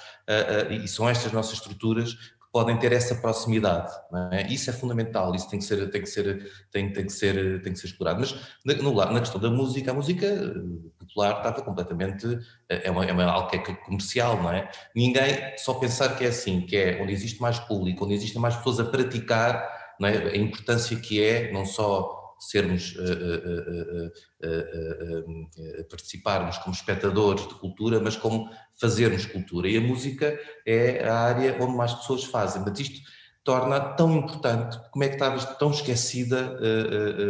e 0.71 0.87
são 0.87 1.07
estas 1.07 1.31
nossas 1.31 1.53
estruturas 1.53 2.17
podem 2.51 2.77
ter 2.77 2.91
essa 2.91 3.15
proximidade. 3.15 3.91
É? 4.31 4.47
Isso 4.47 4.69
é 4.69 4.73
fundamental, 4.73 5.35
isso 5.35 5.49
tem 5.49 5.59
que 5.59 5.65
ser, 5.65 5.89
tem 5.91 6.01
que 6.01 6.09
ser, 6.09 6.51
tem, 6.71 6.91
tem 6.91 7.05
que 7.05 7.13
ser, 7.13 7.61
tem 7.61 7.73
que 7.73 7.79
ser 7.79 7.87
explorado. 7.87 8.19
Mas 8.19 8.81
no, 8.81 8.93
na 8.93 9.19
questão 9.19 9.39
da 9.39 9.49
música, 9.49 9.91
a 9.91 9.93
música 9.93 10.25
eh, 10.25 10.53
popular 10.97 11.37
estava 11.37 11.61
completamente, 11.61 12.25
eh, 12.69 12.81
é, 12.85 12.91
uma, 12.91 13.05
é 13.05 13.11
uma, 13.11 13.25
algo 13.25 13.49
que 13.49 13.57
é 13.57 13.75
comercial, 13.75 14.41
não 14.41 14.51
é? 14.51 14.69
Ninguém, 14.95 15.57
só 15.57 15.75
pensar 15.75 16.15
que 16.17 16.25
é 16.25 16.29
assim, 16.29 16.61
que 16.61 16.75
é 16.75 17.01
onde 17.01 17.13
existe 17.13 17.39
mais 17.39 17.59
público, 17.59 18.05
onde 18.05 18.15
existem 18.15 18.41
mais 18.41 18.55
pessoas 18.55 18.79
a 18.79 18.85
praticar, 18.85 19.95
é? 20.01 20.07
a 20.07 20.37
importância 20.37 20.97
que 20.97 21.23
é, 21.23 21.51
não 21.51 21.65
só 21.65 22.18
sermos, 22.39 22.95
uh, 22.95 24.07
uh, 24.45 25.83
participarmos 25.89 26.57
como 26.59 26.73
espectadores 26.73 27.47
de 27.47 27.55
cultura, 27.55 27.99
mas 27.99 28.15
como 28.15 28.49
fazermos 28.79 29.25
cultura. 29.25 29.67
E 29.67 29.77
a 29.77 29.81
música 29.81 30.39
é 30.65 31.07
a 31.07 31.15
área 31.15 31.57
onde 31.59 31.75
mais 31.75 31.93
pessoas 31.93 32.23
fazem. 32.23 32.61
Mas 32.65 32.79
isto 32.79 32.99
torna 33.43 33.79
tão 33.79 34.15
importante, 34.15 34.77
como 34.91 35.03
é 35.03 35.07
que 35.07 35.15
estava 35.15 35.39
tão 35.55 35.71
esquecida 35.71 36.59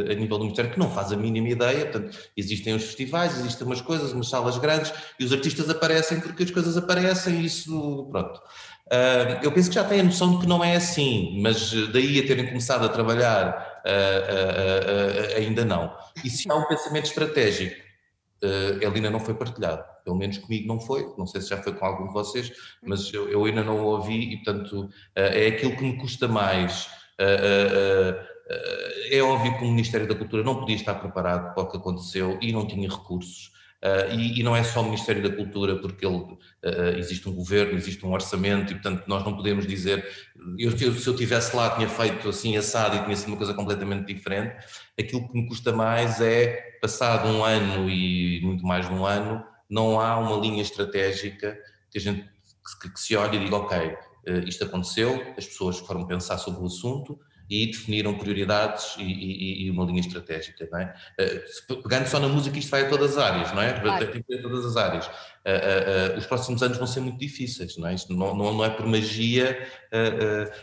a 0.09 0.13
nível 0.15 0.37
do 0.37 0.43
Ministério, 0.43 0.71
que 0.71 0.79
não 0.79 0.91
faz 0.91 1.13
a 1.13 1.15
mínima 1.15 1.47
ideia. 1.49 1.85
Portanto, 1.85 2.17
existem 2.35 2.75
os 2.75 2.83
festivais, 2.83 3.37
existem 3.39 3.65
umas 3.65 3.79
coisas, 3.79 4.11
umas 4.11 4.27
salas 4.27 4.57
grandes, 4.57 4.91
e 5.19 5.23
os 5.23 5.31
artistas 5.31 5.69
aparecem 5.69 6.19
porque 6.19 6.43
as 6.43 6.51
coisas 6.51 6.75
aparecem, 6.75 7.35
e 7.35 7.45
isso, 7.45 8.07
pronto. 8.11 8.41
Uh, 8.91 9.37
eu 9.43 9.51
penso 9.51 9.69
que 9.69 9.75
já 9.75 9.83
têm 9.83 9.99
a 9.99 10.03
noção 10.03 10.31
de 10.31 10.39
que 10.39 10.47
não 10.47 10.63
é 10.63 10.75
assim, 10.75 11.39
mas 11.41 11.71
daí 11.93 12.19
a 12.19 12.25
terem 12.25 12.47
começado 12.47 12.83
a 12.85 12.89
trabalhar 12.89 13.68
uh, 13.85 15.33
uh, 15.33 15.37
ainda 15.37 15.65
não. 15.65 15.95
E 16.23 16.29
se 16.29 16.49
há 16.51 16.55
um 16.55 16.65
pensamento 16.65 17.05
estratégico, 17.05 17.89
ele 18.41 18.95
ainda 18.95 19.09
não 19.09 19.19
foi 19.19 19.33
partilhado, 19.33 19.83
pelo 20.05 20.15
menos 20.15 20.37
comigo 20.37 20.65
não 20.65 20.79
foi, 20.79 21.05
não 21.17 21.27
sei 21.27 21.41
se 21.41 21.49
já 21.49 21.61
foi 21.61 21.73
com 21.73 21.85
algum 21.85 22.07
de 22.07 22.13
vocês, 22.13 22.49
mas 22.81 23.13
eu, 23.13 23.29
eu 23.29 23.43
ainda 23.43 23.61
não 23.61 23.81
o 23.81 23.87
ouvi 23.87 24.31
e, 24.31 24.37
portanto, 24.37 24.89
é 25.13 25.47
aquilo 25.47 25.75
que 25.75 25.83
me 25.83 25.97
custa 25.97 26.25
mais. 26.25 26.89
é 29.11 29.21
óbvio 29.21 29.57
que 29.57 29.65
o 29.65 29.67
Ministério 29.67 30.07
da 30.07 30.15
Cultura 30.15 30.41
não 30.41 30.57
podia 30.57 30.77
estar 30.77 30.95
preparado 30.95 31.53
para 31.53 31.63
o 31.63 31.69
que 31.69 31.75
aconteceu 31.75 32.37
e 32.41 32.53
não 32.53 32.65
tinha 32.65 32.87
recursos. 32.87 33.51
Uh, 33.79 34.13
e, 34.13 34.41
e, 34.41 34.43
não 34.43 34.53
é 34.53 34.61
só 34.61 34.81
o 34.81 34.83
Ministério 34.83 35.23
da 35.23 35.33
Cultura, 35.33 35.77
porque 35.77 36.05
ele, 36.05 36.17
uh, 36.17 36.97
existe 36.97 37.29
um 37.29 37.33
governo, 37.33 37.77
existe 37.77 38.05
um 38.05 38.11
orçamento, 38.11 38.73
e 38.73 38.75
portanto 38.75 39.05
nós 39.07 39.23
não 39.23 39.37
podemos 39.37 39.65
dizer, 39.65 40.05
eu, 40.57 40.71
se 40.71 41.07
eu 41.07 41.15
tivesse 41.15 41.55
lá 41.55 41.75
tinha 41.75 41.89
feito 41.89 42.29
assim 42.29 42.57
assado 42.57 42.95
e 42.95 43.03
tinha 43.03 43.15
sido 43.15 43.29
uma 43.29 43.37
coisa 43.37 43.53
completamente 43.53 44.13
diferente. 44.13 44.55
Aquilo 44.99 45.27
que 45.27 45.33
me 45.33 45.47
custa 45.47 45.71
mais 45.71 46.21
é, 46.21 46.77
passado 46.81 47.27
um 47.27 47.43
ano 47.43 47.89
e 47.89 48.41
muito 48.41 48.65
mais 48.65 48.87
de 48.87 48.93
um 48.93 49.05
ano, 49.05 49.43
não 49.69 49.99
há 49.99 50.17
uma 50.17 50.37
linha 50.37 50.61
estratégica 50.61 51.57
que 51.91 51.97
a 51.97 52.01
gente 52.01 52.27
que, 52.81 52.93
que 52.93 52.99
se 52.99 53.15
olhe 53.15 53.37
e 53.37 53.43
diga, 53.43 53.55
ok, 53.55 53.77
uh, 53.77 54.47
isto 54.47 54.63
aconteceu, 54.63 55.33
as 55.37 55.45
pessoas 55.45 55.79
foram 55.79 56.05
pensar 56.05 56.37
sobre 56.37 56.61
o 56.61 56.65
assunto, 56.65 57.19
e 57.49 57.65
definiram 57.65 58.13
prioridades 58.13 58.95
e, 58.99 59.03
e, 59.03 59.65
e, 59.65 59.71
uma 59.71 59.83
linha 59.83 60.01
estratégica, 60.01 60.69
não 60.71 60.79
é? 60.79 60.93
Eh, 61.17 61.43
pegando 61.81 62.05
só 62.05 62.19
na 62.19 62.27
música, 62.27 62.59
isto 62.59 62.69
vai 62.69 62.85
a 62.85 62.89
todas 62.89 63.17
as 63.17 63.23
áreas, 63.23 63.51
não 63.53 63.61
é? 63.61 63.73
Claro. 63.73 64.11
Tem 64.11 64.21
que 64.21 64.33
ir 64.33 64.39
a 64.39 64.41
todas 64.43 64.65
as 64.65 64.77
áreas. 64.77 65.07
Uh, 65.07 66.15
uh, 66.15 66.17
os 66.17 66.27
próximos 66.27 66.61
anos 66.61 66.77
vão 66.77 66.85
ser 66.85 66.99
muito 66.99 67.17
difíceis, 67.17 67.75
não 67.77 67.87
é? 67.87 67.95
Isto 67.95 68.13
não, 68.13 68.35
não, 68.35 68.53
não 68.53 68.65
é 68.65 68.69
por 68.69 68.85
magia. 68.85 69.67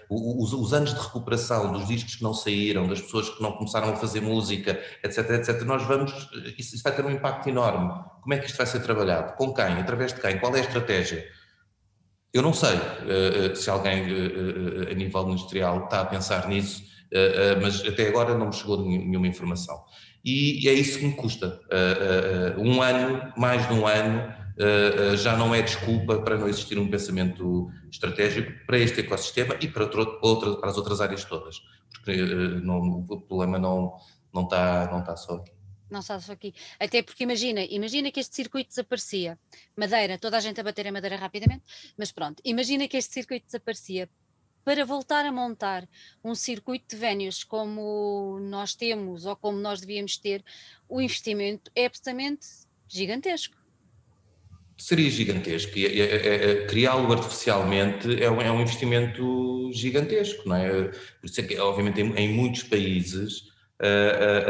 Os, 0.08 0.52
os, 0.52 0.72
anos 0.72 0.94
de 0.94 1.00
recuperação 1.00 1.72
dos 1.72 1.88
discos 1.88 2.14
que 2.16 2.22
não 2.22 2.32
saíram, 2.32 2.86
das 2.86 3.00
pessoas 3.00 3.28
que 3.30 3.42
não 3.42 3.52
começaram 3.52 3.90
a 3.90 3.96
fazer 3.96 4.20
música, 4.20 4.80
etc, 5.02 5.30
etc, 5.30 5.62
nós 5.62 5.82
vamos. 5.82 6.12
Isso, 6.56 6.76
isso 6.76 6.84
vai 6.84 6.94
ter 6.94 7.04
um 7.04 7.10
impacto 7.10 7.48
enorme. 7.48 7.92
Como 8.22 8.34
é 8.34 8.38
que 8.38 8.46
isto 8.46 8.56
vai 8.56 8.66
ser 8.66 8.80
trabalhado? 8.80 9.34
Com 9.36 9.52
quem? 9.52 9.64
Através 9.64 10.12
de 10.12 10.20
quem? 10.20 10.38
Qual 10.38 10.54
é 10.54 10.58
a 10.58 10.62
estratégia? 10.62 11.26
Eu 12.36 12.42
não 12.42 12.52
sei 12.52 12.74
uh, 12.76 13.56
se 13.56 13.70
alguém 13.70 14.02
uh, 14.02 14.90
a 14.90 14.94
nível 14.94 15.24
ministerial 15.24 15.84
está 15.84 16.02
a 16.02 16.04
pensar 16.04 16.46
nisso, 16.46 16.82
uh, 16.82 17.62
mas 17.62 17.80
até 17.80 18.08
agora 18.08 18.36
não 18.36 18.48
me 18.48 18.52
chegou 18.52 18.84
nenhuma 18.86 19.26
informação. 19.26 19.82
E 20.22 20.68
é 20.68 20.72
isso 20.74 20.98
que 20.98 21.06
me 21.06 21.14
custa. 21.14 21.60
um 22.58 22.82
ano, 22.82 23.32
mais 23.36 23.66
de 23.68 23.72
um 23.72 23.86
ano, 23.86 24.34
já 25.16 25.36
não 25.36 25.54
é 25.54 25.62
desculpa 25.62 26.18
para 26.18 26.36
não 26.36 26.48
existir 26.48 26.76
um 26.80 26.88
pensamento 26.88 27.70
estratégico 27.88 28.50
para 28.66 28.76
este 28.76 29.02
ecossistema 29.02 29.54
e 29.60 29.68
para, 29.68 29.84
outro, 29.84 30.58
para 30.58 30.68
as 30.68 30.76
outras 30.76 31.00
áreas 31.00 31.24
todas. 31.24 31.62
Porque 31.92 32.16
não, 32.60 33.06
o 33.08 33.20
problema 33.20 33.56
não, 33.56 33.94
não, 34.34 34.42
está, 34.42 34.88
não 34.90 34.98
está 34.98 35.16
só 35.16 35.36
aqui 35.36 35.55
não 35.90 36.02
sabes 36.02 36.28
aqui. 36.28 36.54
Até 36.78 37.02
porque 37.02 37.24
imagina, 37.24 37.62
imagina 37.64 38.10
que 38.10 38.20
este 38.20 38.34
circuito 38.34 38.70
desaparecia. 38.70 39.38
Madeira, 39.76 40.18
toda 40.18 40.36
a 40.36 40.40
gente 40.40 40.60
a 40.60 40.64
bater 40.64 40.86
em 40.86 40.92
madeira 40.92 41.16
rapidamente, 41.16 41.64
mas 41.96 42.12
pronto, 42.12 42.42
imagina 42.44 42.88
que 42.88 42.96
este 42.96 43.14
circuito 43.14 43.46
desaparecia. 43.46 44.08
para 44.64 44.84
voltar 44.84 45.24
a 45.24 45.30
montar 45.30 45.88
um 46.24 46.34
circuito 46.34 46.86
de 46.88 46.96
vénios 46.96 47.44
como 47.44 48.40
nós 48.40 48.74
temos 48.74 49.24
ou 49.24 49.36
como 49.36 49.58
nós 49.58 49.80
devíamos 49.80 50.16
ter, 50.16 50.44
o 50.88 51.00
investimento 51.00 51.70
é 51.72 51.86
absolutamente 51.86 52.48
gigantesco. 52.88 53.56
Seria 54.76 55.08
gigantesco. 55.08 55.78
E, 55.78 55.86
e, 55.86 56.66
criá-lo 56.66 57.10
artificialmente 57.12 58.20
é 58.20 58.28
um, 58.28 58.42
é 58.42 58.60
investimento 58.60 59.70
gigantesco, 59.72 60.48
não 60.48 60.56
é? 60.56 60.88
Por 60.88 61.26
isso 61.26 61.40
é 61.40 61.44
que, 61.44 61.56
obviamente, 61.58 62.00
em 62.00 62.34
muitos 62.34 62.64
países 62.64 63.44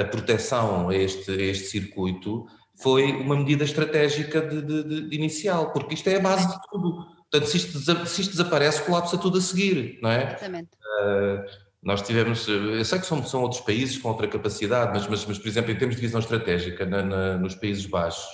a, 0.01 0.05
proteção 0.05 0.89
a 0.89 0.97
este, 0.97 1.31
a 1.31 1.43
este 1.43 1.67
circuito 1.67 2.47
foi 2.81 3.13
uma 3.13 3.37
medida 3.37 3.65
estratégica 3.65 4.41
de, 4.41 4.63
de, 4.63 5.09
de, 5.09 5.17
inicial, 5.17 5.73
porque 5.73 5.95
isto 5.95 6.09
é 6.09 6.17
a 6.17 6.21
base 6.21 6.47
de 6.47 6.61
tudo. 6.71 7.07
Portanto, 7.31 7.51
se 7.51 7.57
isto, 7.57 8.07
se 8.07 8.21
isto 8.21 8.31
desaparece, 8.33 8.83
colapsa 8.83 9.19
tudo 9.19 9.39
a 9.39 9.41
seguir, 9.41 9.99
não 10.03 10.11
é? 10.11 10.27
Exatamente. 10.27 10.71
Uh, 10.75 11.67
nós 11.83 12.03
tivemos, 12.03 12.47
eu 12.49 12.85
sei 12.85 12.99
que 12.99 13.07
são, 13.07 13.25
são 13.25 13.43
outros 13.43 13.61
países 13.61 13.97
com 13.99 14.09
outra 14.09 14.27
capacidade, 14.27 14.93
mas, 14.93 15.07
mas, 15.07 15.25
mas 15.25 15.39
por 15.39 15.49
exemplo, 15.49 15.71
em 15.71 15.77
termos 15.77 15.97
de 15.97 16.03
visão 16.03 16.21
estratégica, 16.21 16.85
na, 16.85 17.03
na, 17.03 17.39
nos 17.39 17.55
Países 17.55 17.87
Baixos, 17.87 18.27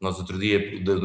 nós 0.00 0.18
outro 0.18 0.38
dia 0.38 0.58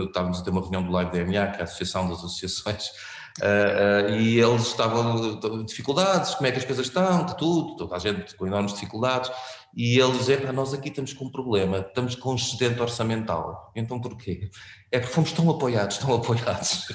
estávamos 0.03 0.39
a 0.39 0.43
ter 0.43 0.51
uma 0.51 0.61
reunião 0.61 0.83
do 0.83 0.91
Live 0.91 1.11
DMA, 1.11 1.47
que 1.47 1.57
é 1.57 1.61
a 1.61 1.63
Associação 1.63 2.07
das 2.09 2.19
Associações, 2.19 2.91
uh, 3.37 4.09
e 4.11 4.39
eles 4.39 4.67
estavam 4.67 5.39
em 5.43 5.65
dificuldades, 5.65 6.35
como 6.35 6.47
é 6.47 6.51
que 6.51 6.59
as 6.59 6.65
coisas 6.65 6.87
estão, 6.87 7.25
de 7.25 7.37
tudo, 7.37 7.75
toda 7.75 7.95
a 7.95 7.99
gente 7.99 8.35
com 8.35 8.47
enormes 8.47 8.73
dificuldades, 8.73 9.31
e 9.75 9.99
eles 9.99 10.17
dizem, 10.19 10.51
nós 10.51 10.73
aqui 10.73 10.89
estamos 10.89 11.13
com 11.13 11.25
um 11.25 11.31
problema, 11.31 11.79
estamos 11.79 12.15
com 12.15 12.31
um 12.31 12.35
excedente 12.35 12.81
orçamental. 12.81 13.71
Então 13.75 13.99
porquê? 13.99 14.49
É 14.91 14.99
porque 14.99 15.13
fomos 15.13 15.31
tão 15.31 15.49
apoiados, 15.49 15.97
tão 15.97 16.15
apoiados, 16.15 16.87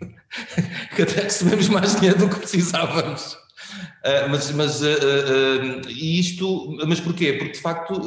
que 0.94 1.02
até 1.02 1.22
recebemos 1.22 1.68
mais 1.68 1.96
dinheiro 1.96 2.18
do 2.18 2.28
que 2.28 2.40
precisávamos. 2.40 3.38
Uh, 4.04 4.28
mas 4.28 4.50
mas 4.50 4.82
uh, 4.82 4.86
uh, 4.86 5.90
isto, 5.90 6.76
mas 6.86 7.00
porquê? 7.00 7.34
Porque 7.34 7.52
de 7.52 7.60
facto 7.60 8.02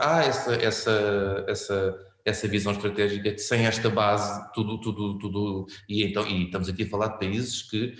há 0.00 0.24
essa, 0.24 0.54
essa, 0.54 1.44
essa, 1.46 1.94
essa 2.24 2.46
visão 2.46 2.72
estratégica 2.72 3.32
que 3.32 3.38
sem 3.38 3.66
esta 3.66 3.90
base 3.90 4.52
tudo, 4.52 4.80
tudo, 4.80 5.18
tudo 5.18 5.66
e 5.88 6.04
então 6.04 6.26
e 6.26 6.44
estamos 6.44 6.68
aqui 6.68 6.84
a 6.84 6.88
falar 6.88 7.08
de 7.08 7.18
países 7.18 7.62
que 7.62 7.96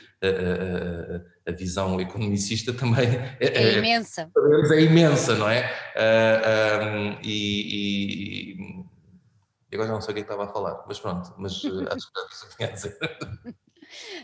a 1.47 1.51
visão 1.53 2.01
economicista 2.01 2.73
também 2.75 3.09
é, 3.09 3.39
é, 3.41 3.63
é 3.75 3.79
imensa. 3.79 4.31
É 4.71 4.81
imensa, 4.81 5.35
não 5.35 5.49
é? 5.49 5.71
Um, 5.97 7.19
e, 7.23 8.55
e, 8.55 9.75
agora 9.75 9.89
já 9.89 9.95
não 9.95 10.01
sei 10.01 10.13
o 10.13 10.15
que, 10.15 10.21
é 10.21 10.25
que 10.25 10.31
estava 10.33 10.45
a 10.45 10.53
falar, 10.53 10.85
mas 10.87 11.01
pronto, 11.01 11.35
mas 11.39 11.53
acho 11.53 11.69
é 11.69 12.51
que 12.51 12.57
tinha 12.57 12.69
a 12.69 12.73
dizer. 12.73 12.99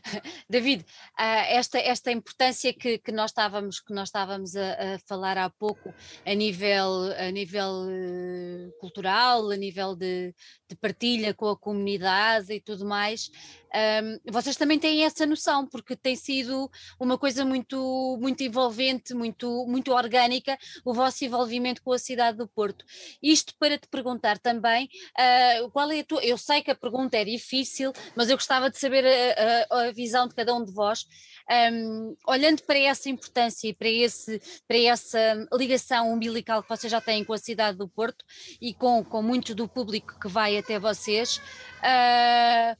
David, 0.48 0.84
ah, 1.16 1.46
esta, 1.48 1.78
esta 1.78 2.10
importância 2.10 2.72
que, 2.72 2.98
que, 2.98 3.12
nós 3.12 3.30
estávamos, 3.30 3.80
que 3.80 3.92
nós 3.92 4.08
estávamos 4.08 4.56
a, 4.56 4.94
a 4.94 4.98
falar 5.00 5.38
há 5.38 5.50
pouco 5.50 5.94
a 6.24 6.34
nível, 6.34 7.12
a 7.18 7.30
nível 7.30 7.86
eh, 7.90 8.70
cultural, 8.80 9.50
a 9.50 9.56
nível 9.56 9.96
de, 9.96 10.34
de 10.68 10.76
partilha 10.76 11.32
com 11.32 11.48
a 11.48 11.56
comunidade 11.56 12.52
e 12.52 12.60
tudo 12.60 12.84
mais, 12.84 13.30
um, 13.74 14.32
vocês 14.32 14.56
também 14.56 14.78
têm 14.78 15.04
essa 15.04 15.26
noção, 15.26 15.66
porque 15.66 15.94
tem 15.94 16.16
sido 16.16 16.70
uma 16.98 17.18
coisa 17.18 17.44
muito, 17.44 18.16
muito 18.20 18.42
envolvente, 18.42 19.14
muito, 19.14 19.66
muito 19.66 19.92
orgânica, 19.92 20.58
o 20.84 20.94
vosso 20.94 21.24
envolvimento 21.24 21.82
com 21.82 21.92
a 21.92 21.98
cidade 21.98 22.38
do 22.38 22.48
Porto. 22.48 22.84
Isto 23.22 23.54
para 23.58 23.78
te 23.78 23.86
perguntar 23.88 24.38
também, 24.38 24.88
uh, 25.18 25.70
qual 25.70 25.90
é 25.90 26.00
a 26.00 26.04
tua. 26.04 26.24
Eu 26.24 26.38
sei 26.38 26.62
que 26.62 26.70
a 26.70 26.74
pergunta 26.74 27.16
é 27.16 27.24
difícil, 27.24 27.92
mas 28.16 28.30
eu 28.30 28.36
gostava 28.36 28.70
de 28.70 28.78
saber 28.78 29.04
a, 29.06 29.76
a, 29.76 29.88
a 29.88 29.92
visão 29.92 30.26
de 30.26 30.34
cada 30.34 30.54
um 30.54 30.64
de 30.64 30.72
vós. 30.72 31.06
Um, 31.50 32.14
olhando 32.26 32.62
para 32.64 32.78
essa 32.78 33.08
importância 33.08 33.68
e 33.68 33.72
para, 33.72 33.88
esse, 33.88 34.38
para 34.66 34.76
essa 34.76 35.48
ligação 35.54 36.12
umbilical 36.12 36.62
que 36.62 36.68
vocês 36.68 36.90
já 36.90 37.00
têm 37.00 37.24
com 37.24 37.32
a 37.32 37.38
cidade 37.38 37.78
do 37.78 37.88
Porto 37.88 38.22
e 38.60 38.74
com, 38.74 39.02
com 39.02 39.22
muito 39.22 39.54
do 39.54 39.66
público 39.66 40.18
que 40.20 40.28
vai 40.28 40.57
até 40.58 40.78
vocês, 40.78 41.40
uh, 41.78 42.76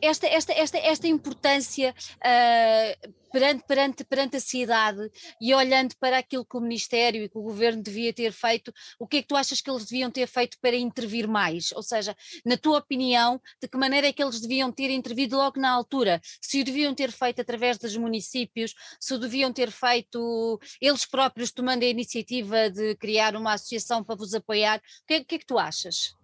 esta, 0.00 0.26
esta, 0.26 0.52
esta, 0.52 0.78
esta 0.78 1.08
importância 1.08 1.94
uh, 2.18 3.14
perante, 3.32 3.64
perante, 3.66 4.04
perante 4.04 4.36
a 4.36 4.40
cidade 4.40 5.10
e 5.40 5.54
olhando 5.54 5.94
para 6.00 6.18
aquilo 6.18 6.44
que 6.44 6.56
o 6.56 6.60
Ministério 6.60 7.22
e 7.22 7.28
que 7.28 7.36
o 7.36 7.42
Governo 7.42 7.82
devia 7.82 8.12
ter 8.12 8.32
feito, 8.32 8.72
o 8.98 9.06
que 9.06 9.18
é 9.18 9.22
que 9.22 9.28
tu 9.28 9.36
achas 9.36 9.60
que 9.60 9.70
eles 9.70 9.84
deviam 9.84 10.10
ter 10.10 10.26
feito 10.26 10.58
para 10.60 10.76
intervir 10.76 11.28
mais? 11.28 11.72
Ou 11.72 11.82
seja, 11.82 12.16
na 12.44 12.56
tua 12.56 12.78
opinião, 12.78 13.40
de 13.60 13.68
que 13.68 13.76
maneira 13.76 14.06
é 14.06 14.12
que 14.12 14.22
eles 14.22 14.40
deviam 14.40 14.72
ter 14.72 14.90
intervido 14.90 15.36
logo 15.36 15.60
na 15.60 15.70
altura? 15.70 16.20
Se 16.40 16.60
o 16.60 16.64
deviam 16.64 16.94
ter 16.94 17.12
feito 17.12 17.40
através 17.40 17.78
dos 17.78 17.96
municípios, 17.96 18.74
se 19.00 19.14
o 19.14 19.18
deviam 19.18 19.52
ter 19.52 19.70
feito 19.70 20.58
eles 20.80 21.04
próprios 21.04 21.52
tomando 21.52 21.82
a 21.82 21.86
iniciativa 21.86 22.70
de 22.70 22.94
criar 22.96 23.36
uma 23.36 23.54
associação 23.54 24.02
para 24.02 24.16
vos 24.16 24.34
apoiar, 24.34 24.78
o 24.78 25.06
que, 25.06 25.14
é, 25.14 25.24
que 25.24 25.34
é 25.34 25.38
que 25.38 25.46
tu 25.46 25.58
achas? 25.58 26.14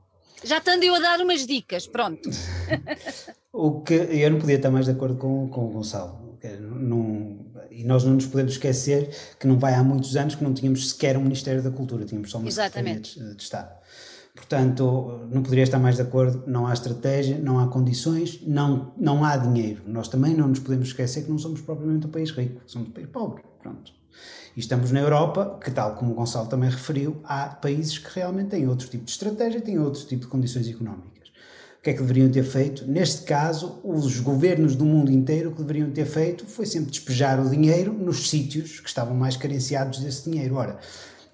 Já 0.44 0.58
estando 0.58 0.82
eu 0.84 0.94
a 0.94 1.00
dar 1.00 1.20
umas 1.20 1.46
dicas, 1.46 1.86
pronto. 1.86 2.28
o 3.52 3.80
que 3.80 3.94
eu 3.94 4.30
não 4.30 4.38
podia 4.38 4.56
estar 4.56 4.70
mais 4.70 4.86
de 4.86 4.92
acordo 4.92 5.16
com, 5.16 5.48
com 5.48 5.66
o 5.66 5.70
Gonçalo. 5.70 6.38
Não, 6.60 7.38
e 7.70 7.84
nós 7.84 8.04
não 8.04 8.14
nos 8.14 8.26
podemos 8.26 8.52
esquecer 8.52 9.10
que 9.38 9.46
não 9.46 9.58
vai 9.58 9.74
há 9.74 9.82
muitos 9.82 10.16
anos 10.16 10.34
que 10.34 10.42
não 10.42 10.52
tínhamos 10.52 10.90
sequer 10.90 11.16
um 11.16 11.22
Ministério 11.22 11.62
da 11.62 11.70
Cultura, 11.70 12.04
tínhamos 12.04 12.30
só 12.30 12.38
uma 12.38 12.50
Secretaria 12.50 12.98
de, 13.00 13.34
de 13.34 13.42
Estado. 13.42 13.80
Portanto, 14.34 15.28
não 15.30 15.42
poderia 15.42 15.62
estar 15.62 15.78
mais 15.78 15.96
de 15.96 16.02
acordo, 16.02 16.42
não 16.46 16.66
há 16.66 16.72
estratégia, 16.72 17.38
não 17.38 17.58
há 17.58 17.68
condições, 17.68 18.40
não, 18.46 18.92
não 18.96 19.24
há 19.24 19.36
dinheiro. 19.36 19.82
Nós 19.86 20.08
também 20.08 20.34
não 20.34 20.48
nos 20.48 20.58
podemos 20.58 20.88
esquecer 20.88 21.24
que 21.24 21.30
não 21.30 21.38
somos 21.38 21.60
propriamente 21.60 22.06
um 22.06 22.10
país 22.10 22.30
rico, 22.30 22.62
somos 22.66 22.88
um 22.88 22.92
país 22.92 23.08
pobre. 23.08 23.42
Pronto. 23.60 23.92
E 24.56 24.60
estamos 24.60 24.92
na 24.92 25.00
Europa, 25.00 25.58
que 25.62 25.70
tal 25.70 25.94
como 25.94 26.12
o 26.12 26.14
Gonçalo 26.14 26.46
também 26.46 26.68
referiu, 26.68 27.20
há 27.24 27.46
países 27.46 27.98
que 27.98 28.14
realmente 28.14 28.50
têm 28.50 28.68
outro 28.68 28.86
tipo 28.88 29.04
de 29.04 29.10
estratégia, 29.10 29.60
têm 29.60 29.78
outro 29.78 30.04
tipo 30.04 30.22
de 30.22 30.28
condições 30.28 30.68
económicas. 30.68 31.28
O 31.78 31.82
que 31.82 31.90
é 31.90 31.94
que 31.94 32.00
deveriam 32.00 32.30
ter 32.30 32.44
feito? 32.44 32.86
Neste 32.86 33.22
caso, 33.22 33.80
os 33.82 34.20
governos 34.20 34.76
do 34.76 34.84
mundo 34.84 35.10
inteiro 35.10 35.50
o 35.50 35.52
que 35.52 35.62
deveriam 35.62 35.90
ter 35.90 36.04
feito 36.04 36.46
foi 36.46 36.64
sempre 36.66 36.90
despejar 36.90 37.40
o 37.40 37.50
dinheiro 37.50 37.92
nos 37.92 38.30
sítios 38.30 38.78
que 38.78 38.88
estavam 38.88 39.16
mais 39.16 39.36
carenciados 39.36 39.98
desse 39.98 40.30
dinheiro. 40.30 40.54
Ora, 40.54 40.78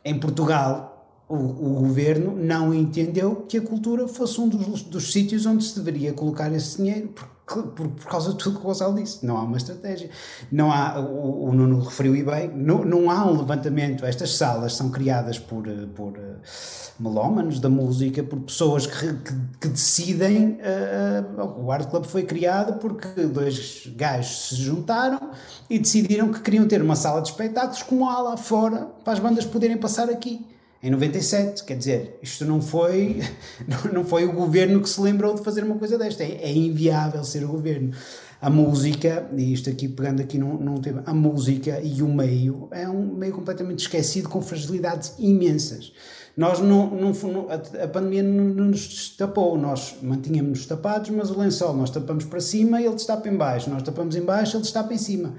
em 0.05 0.19
Portugal, 0.19 0.98
o, 1.29 1.35
o, 1.35 1.75
governo 1.81 2.35
não 2.35 2.73
entendeu 2.73 3.45
que 3.49 3.59
a 3.59 3.61
cultura 3.61 4.09
fosse 4.09 4.41
um 4.41 4.49
dos, 4.49 4.83
dos 4.83 5.13
sítios 5.13 5.45
onde 5.45 5.63
se 5.63 5.79
deveria 5.79 6.13
colocar 6.13 6.51
esse 6.53 6.79
dinheiro, 6.79 7.09
porque 7.09 7.39
por, 7.49 7.89
por 7.89 8.07
causa 8.07 8.33
de 8.33 8.39
tudo 8.39 8.59
que 8.59 8.65
o 8.65 8.69
Gonçalo 8.69 8.95
disse. 8.95 9.25
Não 9.25 9.37
há 9.37 9.43
uma 9.43 9.57
estratégia. 9.57 10.11
Não 10.53 10.71
há, 10.71 11.01
o, 11.01 11.49
o 11.49 11.55
Nuno 11.55 11.81
referiu 11.81 12.15
e 12.15 12.23
bem, 12.23 12.51
não, 12.55 12.85
não 12.85 13.11
há 13.11 13.25
um 13.27 13.39
levantamento. 13.39 14.05
Estas 14.05 14.37
salas 14.37 14.75
são 14.75 14.91
criadas 14.91 15.39
por, 15.39 15.65
por 15.95 16.13
uh, 16.13 16.37
melómanos 17.01 17.59
da 17.59 17.69
música, 17.69 18.23
por 18.23 18.41
pessoas 18.41 18.87
que, 18.87 19.15
que, 19.15 19.35
que 19.61 19.69
decidem. 19.69 20.59
Uh, 20.61 21.63
o 21.65 21.73
Art 21.73 21.89
Club 21.89 22.05
foi 22.05 22.23
criado 22.25 22.79
porque 22.79 23.23
dois 23.23 23.91
gajos 23.97 24.49
se 24.49 24.57
juntaram 24.57 25.31
e 25.71 25.79
decidiram 25.79 26.31
que 26.31 26.41
queriam 26.41 26.69
ter 26.69 26.83
uma 26.83 26.97
sala 26.97 27.23
de 27.23 27.31
espetáculos 27.31 27.83
como 27.83 28.09
há 28.09 28.21
lá 28.21 28.37
fora 28.37 28.89
para 29.03 29.15
as 29.15 29.19
bandas 29.19 29.45
poderem 29.47 29.79
passar 29.79 30.11
aqui 30.11 30.47
em 30.83 30.91
97. 30.91 31.65
Quer 31.65 31.77
dizer, 31.77 32.19
isto 32.23 32.45
não 32.45 32.61
foi, 32.61 33.21
não 33.93 34.05
foi 34.05 34.25
o 34.25 34.33
governo 34.33 34.81
que 34.81 34.89
se 34.89 35.01
lembrou 35.01 35.35
de 35.35 35.43
fazer 35.43 35.65
uma 35.65 35.77
coisa 35.77 35.99
desta. 35.99 36.23
É, 36.23 36.43
é 36.43 36.53
inviável 36.53 37.23
ser 37.25 37.45
o 37.45 37.49
governo. 37.49 37.93
A 38.41 38.49
música, 38.49 39.29
e 39.37 39.53
isto 39.53 39.69
aqui 39.69 39.89
pegando 39.89 40.23
aqui 40.23 40.39
num, 40.39 40.57
num 40.59 40.81
tema, 40.81 41.03
a 41.05 41.13
música 41.13 41.81
e 41.83 42.03
o 42.03 42.09
meio 42.09 42.69
é 42.71 42.89
um 42.89 43.15
meio 43.15 43.33
completamente 43.33 43.81
esquecido 43.81 44.29
com 44.29 44.41
fragilidades 44.41 45.15
imensas. 45.19 45.93
Nós 46.37 46.61
não, 46.61 46.89
não, 46.89 47.13
a 47.83 47.89
pandemia 47.89 48.23
não 48.23 48.67
nos 48.67 48.87
destapou, 48.87 49.59
nós 49.59 49.97
mantínhamos-nos 50.01 50.67
tapados, 50.67 51.11
mas 51.11 51.31
o 51.31 51.39
lençol 51.41 51.75
nós 51.75 51.91
tapamos 51.91 52.27
para 52.27 52.39
cima 52.39 52.81
ele 52.81 52.95
destapa 52.95 53.29
em 53.29 53.37
baixo, 53.37 53.69
nós 53.69 53.83
tapamos 53.83 54.15
em 54.15 54.23
baixo 54.23 54.57
ele 54.57 54.63
destapa 54.63 54.95
em 54.95 54.99
cima 54.99 55.35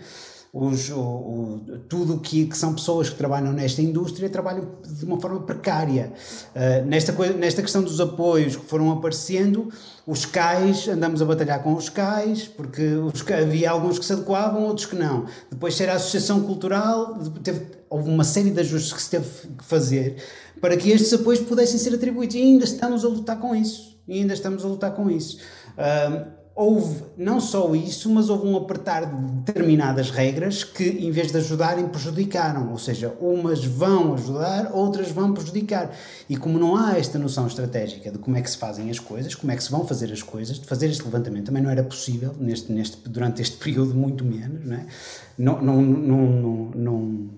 os, 0.51 0.89
o, 0.89 0.99
o, 0.99 1.61
tudo 1.87 2.19
que, 2.19 2.47
que, 2.47 2.57
são 2.57 2.73
pessoas 2.73 3.09
que 3.09 3.15
trabalham 3.15 3.53
nesta 3.53 3.81
indústria 3.81 4.29
trabalham 4.29 4.67
de 4.83 5.05
uma 5.05 5.19
forma 5.19 5.41
precária. 5.41 6.11
Uh, 6.55 6.85
nesta, 6.85 7.13
nesta 7.33 7.61
questão 7.61 7.83
dos 7.83 8.01
apoios 8.01 8.55
que 8.55 8.65
foram 8.65 8.91
aparecendo, 8.91 9.71
os 10.07 10.25
CAIs, 10.25 10.87
andamos 10.87 11.21
a 11.21 11.25
batalhar 11.25 11.61
com 11.61 11.75
os 11.75 11.87
CAIs, 11.87 12.47
porque 12.47 12.83
os, 12.95 13.23
havia 13.31 13.69
alguns 13.69 13.99
que 13.99 14.05
se 14.05 14.13
adequavam, 14.13 14.63
outros 14.63 14.87
que 14.87 14.95
não. 14.95 15.25
Depois, 15.51 15.75
ser 15.75 15.89
a 15.89 15.93
Associação 15.93 16.41
Cultural, 16.41 17.19
teve, 17.43 17.67
houve 17.87 18.09
uma 18.09 18.23
série 18.23 18.49
de 18.49 18.59
ajustes 18.59 18.93
que 18.93 19.01
se 19.01 19.09
teve 19.11 19.29
que 19.55 19.63
fazer 19.63 20.15
para 20.59 20.75
que 20.75 20.89
estes 20.89 21.13
apoios 21.13 21.39
pudessem 21.41 21.77
ser 21.77 21.93
atribuídos. 21.93 22.35
E 22.35 22.41
ainda 22.41 22.65
estamos 22.65 23.05
a 23.05 23.07
lutar 23.07 23.39
com 23.39 23.55
isso. 23.55 23.97
E 24.07 24.19
ainda 24.19 24.33
estamos 24.33 24.65
a 24.65 24.67
lutar 24.67 24.91
com 24.95 25.09
isso. 25.09 25.37
Uh, 25.77 26.38
houve 26.59 27.03
não 27.15 27.39
só 27.39 27.73
isso, 27.73 28.09
mas 28.09 28.29
houve 28.29 28.45
um 28.45 28.57
apertar 28.57 29.05
de 29.05 29.31
determinadas 29.45 30.11
regras 30.11 30.61
que, 30.61 30.83
em 30.83 31.09
vez 31.09 31.31
de 31.31 31.37
ajudarem, 31.37 31.87
prejudicaram. 31.87 32.69
Ou 32.69 32.77
seja, 32.77 33.15
umas 33.21 33.63
vão 33.63 34.13
ajudar, 34.13 34.69
outras 34.73 35.09
vão 35.09 35.33
prejudicar. 35.33 35.95
E 36.29 36.35
como 36.35 36.59
não 36.59 36.75
há 36.75 36.97
esta 36.97 37.17
noção 37.17 37.47
estratégica 37.47 38.11
de 38.11 38.17
como 38.17 38.35
é 38.35 38.41
que 38.41 38.51
se 38.51 38.57
fazem 38.57 38.89
as 38.89 38.99
coisas, 38.99 39.35
como 39.35 39.53
é 39.53 39.55
que 39.55 39.63
se 39.63 39.71
vão 39.71 39.87
fazer 39.87 40.11
as 40.11 40.21
coisas, 40.21 40.59
de 40.59 40.65
fazer 40.65 40.87
este 40.87 41.01
levantamento 41.05 41.45
também 41.45 41.63
não 41.63 41.69
era 41.69 41.81
possível 41.81 42.35
neste, 42.37 42.73
neste, 42.73 43.07
durante 43.07 43.41
este 43.41 43.55
período, 43.55 43.95
muito 43.95 44.25
menos. 44.25 44.65
Não, 44.65 44.75
é? 44.75 44.85
não, 45.37 45.61
não, 45.61 45.81
não, 45.81 46.27
não, 46.27 46.71
não, 46.75 47.29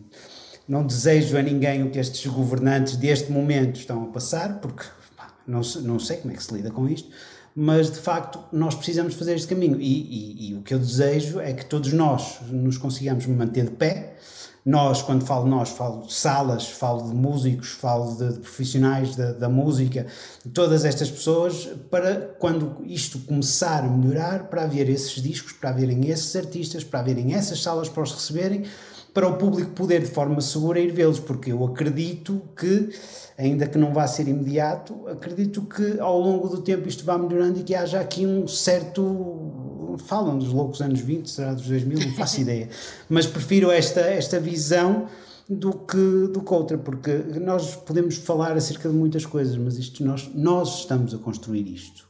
não 0.67 0.83
desejo 0.87 1.37
a 1.37 1.43
ninguém 1.43 1.83
o 1.83 1.91
que 1.91 1.99
estes 1.99 2.25
governantes 2.25 2.95
deste 2.95 3.31
momento 3.31 3.79
estão 3.79 4.01
a 4.01 4.07
passar, 4.07 4.59
porque 4.59 4.83
pá, 5.15 5.31
não, 5.45 5.61
não 5.83 5.99
sei 5.99 6.17
como 6.17 6.33
é 6.33 6.37
que 6.37 6.43
se 6.43 6.51
lida 6.51 6.71
com 6.71 6.89
isto 6.89 7.07
mas 7.55 7.91
de 7.91 7.99
facto 7.99 8.39
nós 8.51 8.75
precisamos 8.75 9.13
fazer 9.13 9.35
este 9.35 9.47
caminho 9.47 9.79
e, 9.79 9.85
e, 9.85 10.49
e, 10.49 10.53
o 10.55 10.61
que 10.61 10.73
eu 10.73 10.79
desejo 10.79 11.39
é 11.39 11.53
que 11.53 11.65
todos 11.65 11.91
nós 11.93 12.39
nos 12.49 12.77
consigamos 12.77 13.25
manter 13.25 13.65
de 13.65 13.71
pé. 13.71 14.15
Nós, 14.63 15.01
quando 15.01 15.25
falo 15.25 15.47
nós, 15.47 15.69
falo 15.69 16.05
de 16.05 16.13
salas, 16.13 16.69
falo 16.69 17.09
de 17.09 17.15
músicos, 17.15 17.69
falo 17.69 18.15
de, 18.15 18.33
de 18.33 18.39
profissionais 18.39 19.15
da, 19.15 19.31
da, 19.31 19.49
música, 19.49 20.05
todas 20.53 20.85
estas 20.85 21.09
pessoas, 21.09 21.67
para 21.89 22.35
quando 22.37 22.77
isto 22.85 23.17
começar 23.21 23.83
a 23.83 23.87
melhorar, 23.87 24.49
para 24.49 24.61
haver 24.61 24.87
esses 24.87 25.19
discos, 25.19 25.51
para 25.51 25.71
haverem 25.71 26.07
esses 26.11 26.35
artistas, 26.35 26.83
para 26.83 26.99
haverem 26.99 27.33
essas 27.33 27.59
salas 27.59 27.89
para 27.89 28.03
os 28.03 28.11
receberem, 28.11 28.65
para 29.13 29.27
o 29.27 29.33
público 29.33 29.71
poder 29.71 30.01
de 30.01 30.07
forma 30.09 30.39
segura 30.39 30.79
ir 30.79 30.91
vê-los, 30.91 31.19
porque 31.19 31.51
eu 31.51 31.63
acredito 31.65 32.41
que, 32.57 32.89
ainda 33.37 33.67
que 33.67 33.77
não 33.77 33.93
vá 33.93 34.07
ser 34.07 34.27
imediato, 34.27 35.07
acredito 35.07 35.61
que 35.63 35.99
ao 35.99 36.19
longo 36.19 36.47
do 36.47 36.61
tempo 36.61 36.87
isto 36.87 37.03
vá 37.03 37.17
melhorando 37.17 37.59
e 37.59 37.63
que 37.63 37.75
haja 37.75 37.99
aqui 37.99 38.25
um 38.25 38.47
certo. 38.47 39.97
Falam 40.05 40.37
dos 40.37 40.53
loucos 40.53 40.81
anos 40.81 41.01
20, 41.01 41.29
será 41.29 41.53
dos 41.53 41.67
2000, 41.67 41.99
não 41.99 42.13
faço 42.13 42.39
ideia, 42.41 42.69
mas 43.09 43.27
prefiro 43.27 43.69
esta, 43.69 43.99
esta 43.99 44.39
visão 44.39 45.07
do 45.53 45.73
que, 45.73 46.27
do 46.31 46.41
que 46.41 46.53
outra, 46.53 46.77
porque 46.77 47.11
nós 47.41 47.75
podemos 47.75 48.15
falar 48.15 48.55
acerca 48.55 48.87
de 48.87 48.95
muitas 48.95 49.25
coisas, 49.25 49.57
mas 49.57 49.77
isto 49.77 50.01
nós, 50.01 50.31
nós 50.33 50.79
estamos 50.79 51.13
a 51.13 51.17
construir 51.17 51.67
isto. 51.67 52.07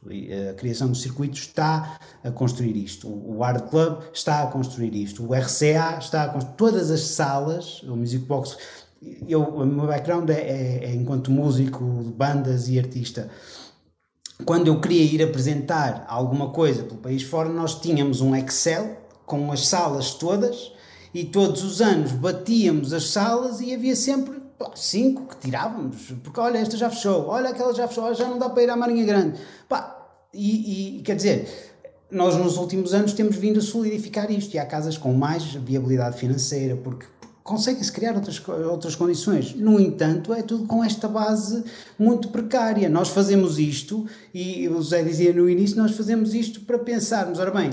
A 0.51 0.53
criação 0.53 0.89
do 0.89 0.95
circuito 0.95 1.39
está 1.39 1.97
a 2.23 2.29
construir 2.29 2.77
isto. 2.77 3.07
O 3.07 3.43
Art 3.43 3.67
Club 3.67 3.97
está 4.13 4.43
a 4.43 4.47
construir 4.47 4.93
isto. 4.93 5.25
O 5.25 5.33
RCA 5.33 5.97
está 5.99 6.25
a 6.25 6.29
construir. 6.29 6.55
Todas 6.55 6.91
as 6.91 7.01
salas, 7.01 7.81
o 7.81 7.95
Music 7.95 8.25
Box. 8.25 8.57
Eu, 9.27 9.41
o 9.41 9.65
meu 9.65 9.87
background 9.87 10.29
é, 10.29 10.33
é, 10.33 10.85
é 10.85 10.93
enquanto 10.93 11.31
músico 11.31 11.83
de 12.03 12.11
bandas 12.11 12.69
e 12.69 12.77
artista 12.77 13.27
quando 14.45 14.67
eu 14.67 14.81
queria 14.81 15.03
ir 15.03 15.21
apresentar 15.21 16.03
alguma 16.07 16.49
coisa 16.49 16.81
pelo 16.81 16.97
país 16.97 17.21
fora, 17.21 17.47
nós 17.47 17.79
tínhamos 17.79 18.21
um 18.21 18.35
Excel 18.35 18.97
com 19.23 19.51
as 19.51 19.67
salas 19.67 20.15
todas 20.15 20.71
e 21.13 21.25
todos 21.25 21.63
os 21.63 21.81
anos 21.81 22.11
batíamos 22.11 22.93
as 22.93 23.09
salas 23.09 23.59
e 23.59 23.73
havia 23.73 23.95
sempre 23.95 24.41
cinco 24.75 25.25
que 25.27 25.37
tirávamos, 25.37 26.13
porque 26.23 26.39
olha, 26.39 26.59
esta 26.59 26.77
já 26.77 26.89
fechou, 26.89 27.27
olha, 27.27 27.49
aquela 27.49 27.73
já 27.73 27.87
fechou, 27.87 28.13
já 28.13 28.27
não 28.27 28.37
dá 28.37 28.49
para 28.49 28.63
ir 28.63 28.69
à 28.69 28.75
Marinha 28.75 29.03
Grande. 29.03 29.39
Pá, 29.67 29.97
e, 30.33 30.97
e 30.97 31.01
quer 31.01 31.15
dizer, 31.15 31.71
nós 32.11 32.35
nos 32.35 32.57
últimos 32.57 32.93
anos 32.93 33.13
temos 33.13 33.35
vindo 33.35 33.59
a 33.59 33.61
solidificar 33.61 34.29
isto 34.31 34.53
e 34.53 34.59
há 34.59 34.65
casas 34.65 34.97
com 34.97 35.13
mais 35.13 35.43
viabilidade 35.43 36.17
financeira, 36.17 36.75
porque 36.75 37.05
conseguem-se 37.43 37.91
criar 37.91 38.15
outras, 38.15 38.41
outras 38.69 38.95
condições. 38.95 39.55
No 39.55 39.79
entanto, 39.79 40.33
é 40.33 40.41
tudo 40.41 40.65
com 40.65 40.83
esta 40.83 41.07
base 41.07 41.63
muito 41.97 42.29
precária. 42.29 42.87
Nós 42.87 43.09
fazemos 43.09 43.57
isto, 43.57 44.05
e 44.33 44.67
o 44.69 44.75
José 44.75 45.03
dizia 45.03 45.33
no 45.33 45.49
início, 45.49 45.77
nós 45.77 45.91
fazemos 45.91 46.33
isto 46.33 46.61
para 46.61 46.77
pensarmos, 46.79 47.39
ora 47.39 47.51
bem, 47.51 47.71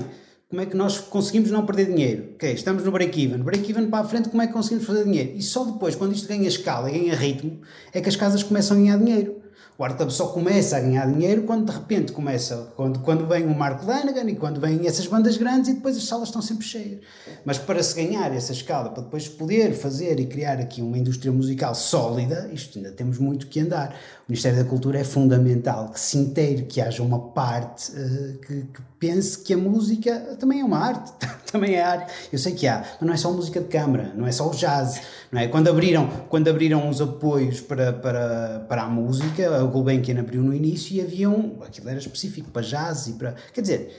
como 0.49 0.61
é 0.63 0.65
que 0.65 0.75
nós 0.75 0.97
conseguimos 0.97 1.51
não 1.51 1.63
perder 1.63 1.85
dinheiro? 1.85 2.31
Ok, 2.33 2.51
estamos 2.51 2.83
no 2.83 2.91
break-even. 2.91 3.37
Break-even 3.43 3.87
para 3.87 4.03
a 4.03 4.07
frente, 4.07 4.29
como 4.29 4.41
é 4.41 4.47
que 4.47 4.53
conseguimos 4.53 4.85
fazer 4.85 5.03
dinheiro? 5.03 5.33
E 5.35 5.43
só 5.43 5.63
depois, 5.63 5.95
quando 5.95 6.13
isto 6.13 6.27
ganha 6.27 6.47
escala 6.47 6.89
ganha 6.89 7.15
ritmo, 7.15 7.61
é 7.93 8.01
que 8.01 8.09
as 8.09 8.15
casas 8.15 8.41
começam 8.41 8.75
a 8.75 8.79
ganhar 8.79 8.97
dinheiro. 8.97 9.43
O 9.79 9.83
Artub 9.85 10.11
só 10.11 10.27
começa 10.27 10.75
a 10.75 10.81
ganhar 10.81 11.09
dinheiro 11.09 11.43
quando 11.43 11.65
de 11.65 11.71
repente 11.71 12.11
começa, 12.11 12.67
quando, 12.75 12.99
quando 12.99 13.25
vem 13.25 13.45
o 13.45 13.57
Mark 13.57 13.81
Lanagan 13.85 14.29
e 14.29 14.35
quando 14.35 14.59
vêm 14.59 14.85
essas 14.85 15.07
bandas 15.07 15.37
grandes 15.37 15.69
e 15.69 15.75
depois 15.75 15.95
as 15.95 16.03
salas 16.03 16.27
estão 16.27 16.41
sempre 16.41 16.65
cheias. 16.65 16.99
Mas 17.45 17.57
para 17.57 17.81
se 17.81 17.95
ganhar 17.95 18.29
essa 18.35 18.51
escala, 18.51 18.89
para 18.89 19.03
depois 19.03 19.29
poder 19.29 19.71
fazer 19.71 20.19
e 20.19 20.25
criar 20.25 20.59
aqui 20.59 20.81
uma 20.81 20.97
indústria 20.97 21.31
musical 21.31 21.73
sólida, 21.73 22.49
isto 22.51 22.77
ainda 22.77 22.91
temos 22.91 23.19
muito 23.19 23.47
que 23.47 23.61
andar. 23.61 23.95
O 24.27 24.31
Ministério 24.31 24.61
da 24.61 24.69
Cultura 24.69 24.99
é 24.99 25.03
fundamental 25.05 25.89
que 25.89 25.99
se 25.99 26.17
inteire, 26.17 26.63
que 26.63 26.81
haja 26.81 27.01
uma 27.01 27.29
parte 27.29 27.91
uh, 27.93 28.37
que, 28.45 28.61
que, 28.63 28.89
pense 28.99 29.39
que 29.39 29.53
a 29.53 29.57
música 29.57 30.13
também 30.37 30.59
é 30.59 30.63
uma 30.63 30.77
arte, 30.77 31.13
também 31.49 31.75
é 31.75 31.81
arte. 31.81 32.13
Eu 32.33 32.37
sei 32.37 32.53
que 32.53 32.67
há, 32.67 32.85
mas 32.99 33.07
não 33.07 33.13
é 33.13 33.17
só 33.17 33.31
música 33.31 33.61
de 33.61 33.67
câmara, 33.67 34.11
não 34.13 34.27
é 34.27 34.31
só 34.33 34.49
o 34.49 34.51
jazz, 34.51 35.01
não 35.31 35.39
é? 35.39 35.47
Quando 35.47 35.69
abriram, 35.69 36.07
quando 36.27 36.49
abriram 36.49 36.89
os 36.89 36.99
apoios 36.99 37.61
para, 37.61 37.93
para, 37.93 38.65
para 38.67 38.83
a 38.83 38.89
música, 38.89 39.63
a 39.69 39.71
Gulbenkian 39.71 40.19
abriu 40.19 40.41
no 40.41 40.53
início 40.53 40.95
e 40.95 41.01
havia 41.01 41.29
um, 41.29 41.61
aquilo 41.63 41.89
era 41.89 41.99
específico 41.99 42.49
para 42.51 42.61
jazz 42.61 43.07
e 43.07 43.13
para, 43.13 43.35
quer 43.53 43.61
dizer, 43.61 43.95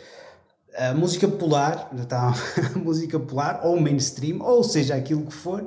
a 0.77 0.95
música 0.95 1.27
popular, 1.27 1.91
está, 1.99 2.33
a 2.75 2.79
música 2.79 3.19
popular 3.19 3.61
ou 3.65 3.81
mainstream, 3.81 4.41
ou 4.41 4.63
seja, 4.63 4.95
aquilo 4.95 5.27
que 5.27 5.33
for, 5.33 5.67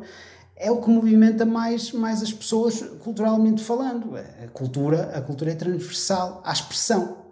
é 0.56 0.72
o 0.72 0.82
que 0.82 0.90
movimenta 0.90 1.46
mais, 1.46 1.92
mais 1.92 2.22
as 2.22 2.32
pessoas 2.32 2.82
culturalmente 3.00 3.64
falando. 3.64 4.16
A 4.16 4.48
cultura, 4.48 5.12
a 5.16 5.22
cultura 5.22 5.52
é 5.52 5.56
transversal 5.56 6.42
à 6.46 6.54
expressão. 6.54 7.24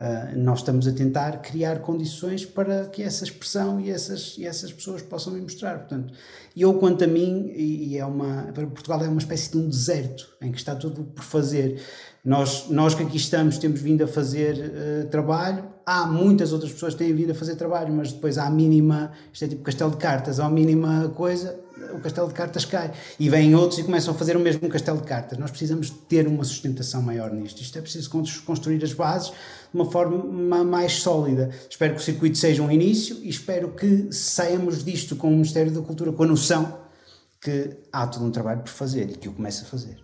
Uh, 0.00 0.36
nós 0.36 0.58
estamos 0.58 0.88
a 0.88 0.92
tentar 0.92 1.40
criar 1.40 1.78
condições 1.78 2.44
para 2.44 2.86
que 2.86 3.00
essa 3.00 3.22
expressão 3.24 3.80
e 3.80 3.90
essas, 3.90 4.36
e 4.36 4.44
essas 4.44 4.72
pessoas 4.72 5.00
possam 5.02 5.32
me 5.32 5.40
mostrar. 5.40 5.78
Portanto, 5.78 6.12
eu, 6.54 6.74
quanto 6.74 7.04
a 7.04 7.06
mim, 7.06 7.52
e, 7.54 7.92
e 7.92 7.98
é 7.98 8.04
uma, 8.04 8.52
Portugal 8.52 9.02
é 9.02 9.08
uma 9.08 9.20
espécie 9.20 9.52
de 9.52 9.56
um 9.56 9.68
deserto 9.68 10.36
em 10.42 10.50
que 10.50 10.58
está 10.58 10.74
tudo 10.74 11.04
por 11.04 11.24
fazer. 11.24 11.80
Nós, 12.24 12.70
nós 12.70 12.94
que 12.94 13.02
aqui 13.02 13.18
estamos 13.18 13.58
temos 13.58 13.80
vindo 13.82 14.02
a 14.02 14.06
fazer 14.06 14.54
uh, 14.54 15.08
trabalho, 15.08 15.64
há 15.84 16.06
muitas 16.06 16.54
outras 16.54 16.72
pessoas 16.72 16.94
que 16.94 17.04
têm 17.04 17.14
vindo 17.14 17.32
a 17.32 17.34
fazer 17.34 17.54
trabalho, 17.54 17.92
mas 17.92 18.12
depois 18.12 18.38
à 18.38 18.48
mínima, 18.48 19.12
isto 19.30 19.44
é 19.44 19.48
tipo 19.48 19.62
castelo 19.62 19.90
de 19.90 19.98
cartas, 19.98 20.40
à 20.40 20.48
mínima 20.48 21.12
coisa, 21.14 21.60
o 21.92 22.00
castelo 22.00 22.28
de 22.28 22.32
cartas 22.32 22.64
cai. 22.64 22.92
E 23.20 23.28
vêm 23.28 23.54
outros 23.54 23.78
e 23.78 23.84
começam 23.84 24.14
a 24.14 24.16
fazer 24.16 24.38
o 24.38 24.40
mesmo 24.40 24.66
castelo 24.70 25.02
de 25.02 25.04
cartas. 25.04 25.36
Nós 25.36 25.50
precisamos 25.50 25.90
ter 25.90 26.26
uma 26.26 26.44
sustentação 26.44 27.02
maior 27.02 27.30
nisto. 27.30 27.60
Isto 27.60 27.78
é 27.78 27.82
preciso 27.82 28.10
construir 28.46 28.82
as 28.82 28.94
bases 28.94 29.28
de 29.28 29.34
uma 29.74 29.90
forma 29.90 30.64
mais 30.64 30.94
sólida. 30.94 31.50
Espero 31.68 31.94
que 31.94 32.00
o 32.00 32.02
circuito 32.02 32.38
seja 32.38 32.62
um 32.62 32.70
início 32.70 33.18
e 33.22 33.28
espero 33.28 33.68
que 33.68 34.10
saiamos 34.10 34.82
disto 34.82 35.14
com 35.14 35.28
o 35.28 35.32
Ministério 35.32 35.72
da 35.72 35.82
Cultura 35.82 36.10
com 36.10 36.22
a 36.22 36.26
noção 36.26 36.78
que 37.38 37.76
há 37.92 38.06
todo 38.06 38.24
um 38.24 38.30
trabalho 38.30 38.62
por 38.62 38.70
fazer 38.70 39.10
e 39.10 39.14
que 39.14 39.28
o 39.28 39.32
comece 39.32 39.62
a 39.62 39.66
fazer 39.66 40.03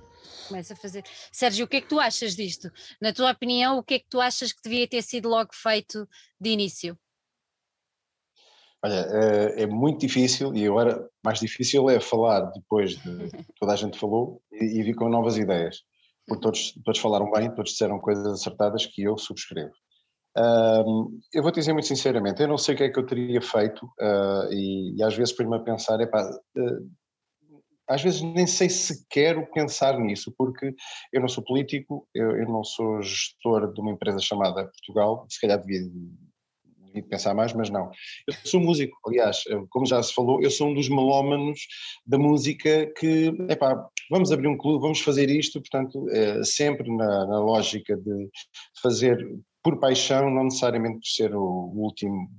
começa 0.51 0.75
a 0.75 0.77
fazer. 0.77 1.05
Sérgio, 1.33 1.65
o 1.65 1.69
que 1.69 1.79
é 1.79 1.81
que 1.81 1.89
tu 1.89 1.99
achas 1.99 2.35
disto? 2.35 2.71
Na 3.01 3.13
tua 3.13 3.31
opinião, 3.31 3.79
o 3.79 3.83
que 3.83 3.95
é 3.95 3.99
que 4.01 4.09
tu 4.09 4.21
achas 4.21 4.53
que 4.53 4.61
devia 4.63 4.87
ter 4.89 5.03
sido 5.03 5.29
logo 5.29 5.51
feito 5.55 6.09
de 6.41 6.51
início? 6.51 6.99
Olha, 8.83 9.07
é, 9.11 9.63
é 9.63 9.67
muito 9.67 10.01
difícil 10.01 10.55
e 10.55 10.67
agora 10.67 11.07
mais 11.23 11.39
difícil 11.39 11.89
é 11.91 12.01
falar 12.01 12.41
depois 12.53 12.97
de 12.97 13.31
toda 13.61 13.73
a 13.73 13.77
gente 13.77 13.99
falou 13.99 14.43
e, 14.51 14.81
e 14.81 14.83
vir 14.83 14.95
com 14.95 15.09
novas 15.09 15.37
ideias. 15.37 15.83
Porque 16.27 16.43
todos, 16.43 16.75
todos 16.85 17.01
falaram 17.01 17.31
bem, 17.31 17.55
todos 17.55 17.73
disseram 17.73 17.99
coisas 17.99 18.27
acertadas 18.27 18.87
que 18.87 19.03
eu 19.03 19.19
subscrevo. 19.19 19.73
Um, 20.37 21.21
eu 21.35 21.43
vou 21.43 21.51
dizer 21.51 21.73
muito 21.73 21.89
sinceramente, 21.89 22.41
eu 22.41 22.47
não 22.47 22.57
sei 22.57 22.75
o 22.75 22.79
que 22.79 22.85
é 22.85 22.89
que 22.89 22.99
eu 22.99 23.05
teria 23.05 23.43
feito 23.43 23.85
uh, 24.01 24.53
e, 24.53 24.97
e, 24.97 25.03
às 25.03 25.17
vezes 25.17 25.35
ponho-me 25.35 25.57
a 25.57 25.61
pensar, 25.61 26.01
epá, 26.01 26.23
uh, 26.23 26.91
às 27.91 28.03
vezes 28.03 28.23
nem 28.23 28.47
sei 28.47 28.71
se 28.71 29.05
quero 29.11 29.45
pensar 29.53 29.99
nisso, 29.99 30.33
porque 30.39 30.73
eu 31.13 31.21
não 31.21 31.29
sou 31.29 31.43
político, 31.43 32.07
eu, 32.15 32.37
eu, 32.37 32.47
não 32.47 32.63
sou 32.63 33.03
gestor 33.03 33.73
de 33.73 33.81
uma 33.81 33.91
empresa 33.91 34.21
chamada 34.21 34.65
Portugal, 34.65 35.27
se 35.29 35.41
calhar 35.41 35.59
devia, 35.61 35.81
devia 36.87 37.03
pensar 37.09 37.35
mais, 37.35 37.53
mas 37.53 37.69
não. 37.69 37.91
Eu 38.29 38.35
sou 38.45 38.61
músico, 38.61 38.97
aliás, 39.05 39.43
como 39.71 39.87
já 39.87 40.01
se 40.05 40.15
falou, 40.15 40.41
eu 40.41 40.53
sou 40.53 40.69
um 40.69 40.75
dos 40.75 40.89
melómanos 40.89 41.61
da 42.07 42.17
música 42.17 42.87
que, 42.97 43.33
epá, 43.49 43.89
vamos 44.09 44.31
abrir 44.31 44.47
um 44.47 44.57
clube, 44.57 44.83
vamos 44.83 45.01
fazer 45.01 45.29
isto, 45.29 45.61
portanto, 45.61 46.09
é, 46.11 46.45
sempre 46.45 46.89
na, 46.97 47.27
na 47.27 47.41
lógica 47.41 47.97
de 47.97 48.31
fazer 48.81 49.19
por 49.65 49.81
paixão, 49.81 50.31
não 50.31 50.45
necessariamente 50.45 51.01
por 51.01 51.07
ser 51.07 51.35
o 51.35 51.73
último, 51.75 52.31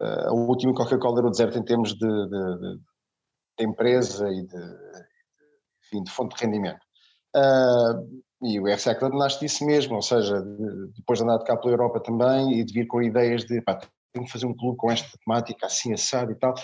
uh, 0.00 0.32
o 0.32 0.48
último 0.48 0.72
Coca-Cola 0.72 1.20
do 1.20 1.30
deserto 1.30 1.58
em 1.58 1.64
termos 1.64 1.94
de, 1.94 1.98
de, 1.98 2.58
de 2.60 2.87
de 3.58 3.64
empresa 3.64 4.28
e 4.30 4.42
de, 4.42 4.76
enfim, 5.84 6.02
de 6.02 6.10
fonte 6.10 6.36
de 6.36 6.44
rendimento. 6.44 6.80
Uh, 7.36 8.22
e 8.42 8.60
o 8.60 8.72
RCA 8.72 8.94
Club 8.94 9.14
nasce 9.14 9.40
disso 9.40 9.64
mesmo, 9.66 9.96
ou 9.96 10.02
seja, 10.02 10.40
de, 10.40 10.92
depois 10.96 11.18
de 11.18 11.24
andar 11.24 11.38
de 11.38 11.44
cá 11.44 11.56
pela 11.56 11.72
Europa 11.72 12.00
também 12.00 12.58
e 12.58 12.64
de 12.64 12.72
vir 12.72 12.86
com 12.86 13.02
ideias 13.02 13.44
de 13.44 13.60
pá, 13.62 13.80
tenho 14.12 14.24
que 14.24 14.32
fazer 14.32 14.46
um 14.46 14.54
clube 14.54 14.76
com 14.76 14.90
esta 14.90 15.18
temática 15.24 15.66
assim 15.66 15.92
assado 15.92 16.32
e 16.32 16.34
tal. 16.36 16.54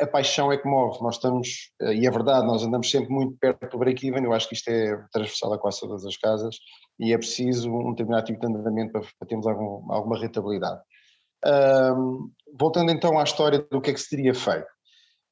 A 0.00 0.06
paixão 0.06 0.52
é 0.52 0.56
que 0.56 0.68
move, 0.68 1.02
nós 1.02 1.16
estamos, 1.16 1.70
ah, 1.80 1.92
e 1.92 2.06
é 2.06 2.10
verdade, 2.10 2.46
nós 2.46 2.62
andamos 2.62 2.90
sempre 2.90 3.10
muito 3.10 3.36
perto 3.38 3.70
do 3.70 3.78
break-even, 3.78 4.24
eu 4.24 4.32
acho 4.32 4.48
que 4.48 4.54
isto 4.54 4.68
é 4.68 4.96
transversal 5.12 5.52
a 5.52 5.58
quase 5.58 5.80
todas 5.80 6.04
as 6.04 6.16
casas 6.16 6.56
e 6.98 7.12
é 7.12 7.18
preciso 7.18 7.70
um 7.70 7.90
determinado 7.90 8.26
tipo 8.26 8.40
de 8.40 8.46
andamento 8.46 8.92
para, 8.92 9.00
para 9.00 9.28
termos 9.28 9.46
algum, 9.46 9.92
alguma 9.92 10.18
rentabilidade. 10.18 10.80
voltando 12.58 12.90
então 12.90 13.18
à 13.18 13.22
história 13.22 13.66
do 13.70 13.80
que 13.80 13.90
é 13.90 13.94
que 13.94 14.00
se 14.00 14.10
teria 14.10 14.34
feito. 14.34 14.66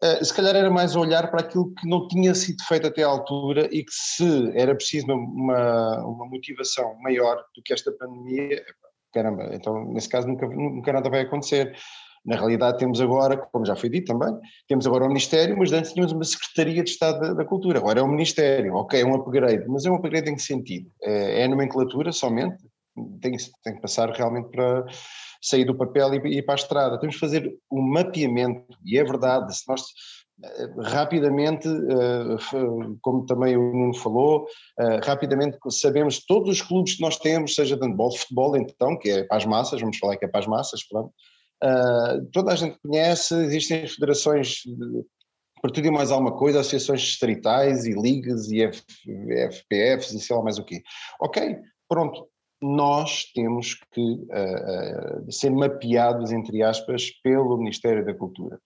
Uh, 0.02 0.24
se 0.24 0.32
calhar 0.32 0.56
era 0.56 0.70
mais 0.70 0.96
olhar 0.96 1.30
para 1.30 1.40
aquilo 1.40 1.74
que 1.74 1.86
não 1.86 2.08
tinha 2.08 2.34
sido 2.34 2.62
feito 2.64 2.86
até 2.86 3.02
à 3.02 3.06
altura 3.06 3.68
e 3.70 3.84
que 3.84 3.92
se 3.92 4.50
era 4.58 4.74
preciso 4.74 5.06
uma, 5.06 6.04
uma 6.06 6.26
motivação 6.26 6.96
maior 7.02 7.36
do 7.54 7.62
que 7.62 7.74
esta 7.74 7.92
pandemia, 7.92 8.64
caramba, 9.12 9.50
então 9.52 9.84
nesse 9.92 10.08
caso 10.08 10.26
nunca, 10.26 10.48
nunca 10.48 10.92
nada 10.92 11.10
vai 11.10 11.20
acontecer. 11.20 11.76
Na 12.24 12.36
realidade 12.36 12.78
temos 12.78 13.00
agora, 13.00 13.36
como 13.36 13.64
já 13.64 13.74
foi 13.74 13.88
dito 13.88 14.12
também, 14.12 14.38
temos 14.68 14.86
agora 14.86 15.04
o 15.04 15.08
Ministério, 15.08 15.56
mas 15.58 15.72
antes 15.72 15.92
tínhamos 15.92 16.12
uma 16.12 16.24
Secretaria 16.24 16.82
de 16.82 16.90
Estado 16.90 17.34
da, 17.34 17.44
Cultura, 17.46 17.78
agora 17.78 18.00
é 18.00 18.02
o 18.02 18.08
Ministério, 18.08 18.74
ok, 18.74 19.00
é 19.00 19.04
um 19.04 19.14
upgrade, 19.14 19.64
mas 19.68 19.86
é 19.86 19.90
um 19.90 19.94
upgrade 19.94 20.30
em 20.30 20.36
que 20.36 20.42
sentido? 20.42 20.90
É, 21.02 21.42
é 21.42 21.48
nomenclatura 21.48 22.12
somente? 22.12 22.62
Tem, 23.20 23.36
tem 23.62 23.74
que 23.74 23.80
passar 23.80 24.10
realmente 24.10 24.50
para 24.50 24.84
sair 25.42 25.64
do 25.64 25.76
papel 25.76 26.14
e 26.14 26.38
ir 26.38 26.42
para 26.42 26.54
a 26.54 26.56
estrada. 26.56 26.98
Temos 26.98 27.16
que 27.16 27.20
fazer 27.20 27.52
um 27.70 27.82
mapeamento, 27.82 28.66
e 28.84 28.98
é 28.98 29.04
verdade, 29.04 29.56
se 29.56 29.68
nós 29.68 29.82
eh, 30.42 30.68
rapidamente, 30.82 31.68
eh, 31.68 32.96
como 33.02 33.26
também 33.26 33.56
o 33.56 33.72
Nuno 33.72 33.94
falou, 33.94 34.46
eh, 34.78 35.00
rapidamente 35.04 35.58
sabemos 35.70 36.24
todos 36.24 36.48
os 36.48 36.62
clubes 36.62 36.94
que 36.96 37.02
nós 37.02 37.18
temos, 37.18 37.54
seja 37.54 37.76
de 37.76 37.86
handball, 37.86 38.16
futebol 38.16 38.56
então, 38.56 38.98
que 38.98 39.10
é 39.10 39.24
para 39.24 39.36
as 39.36 39.44
massas, 39.46 39.80
vamos 39.80 39.98
falar 39.98 40.16
que 40.16 40.24
é 40.24 40.28
para 40.28 40.40
as 40.40 40.46
massas, 40.46 40.82
pronto. 40.86 41.12
toda 42.32 42.52
a 42.52 42.56
gente 42.56 42.78
conhece, 42.82 43.34
existem 43.34 43.86
federações 43.86 44.62
por 45.60 45.70
tudo 45.70 45.86
e 45.86 45.90
mais 45.90 46.10
alguma 46.10 46.34
coisa, 46.36 46.60
associações 46.60 47.02
distritais 47.02 47.84
e 47.84 47.92
ligas 47.92 48.50
e 48.50 48.62
FPFs 48.62 50.12
e 50.12 50.20
sei 50.20 50.34
lá 50.34 50.42
mais 50.42 50.58
o 50.58 50.64
quê. 50.64 50.82
Ok, 51.20 51.58
pronto, 51.86 52.26
nós 52.62 53.24
temos 53.34 53.74
que 53.92 54.00
uh, 54.00 55.26
uh, 55.26 55.32
ser 55.32 55.50
mapeados, 55.50 56.30
entre 56.32 56.62
aspas, 56.62 57.10
pelo 57.22 57.56
Ministério 57.56 58.04
da 58.04 58.14
Cultura. 58.14 58.60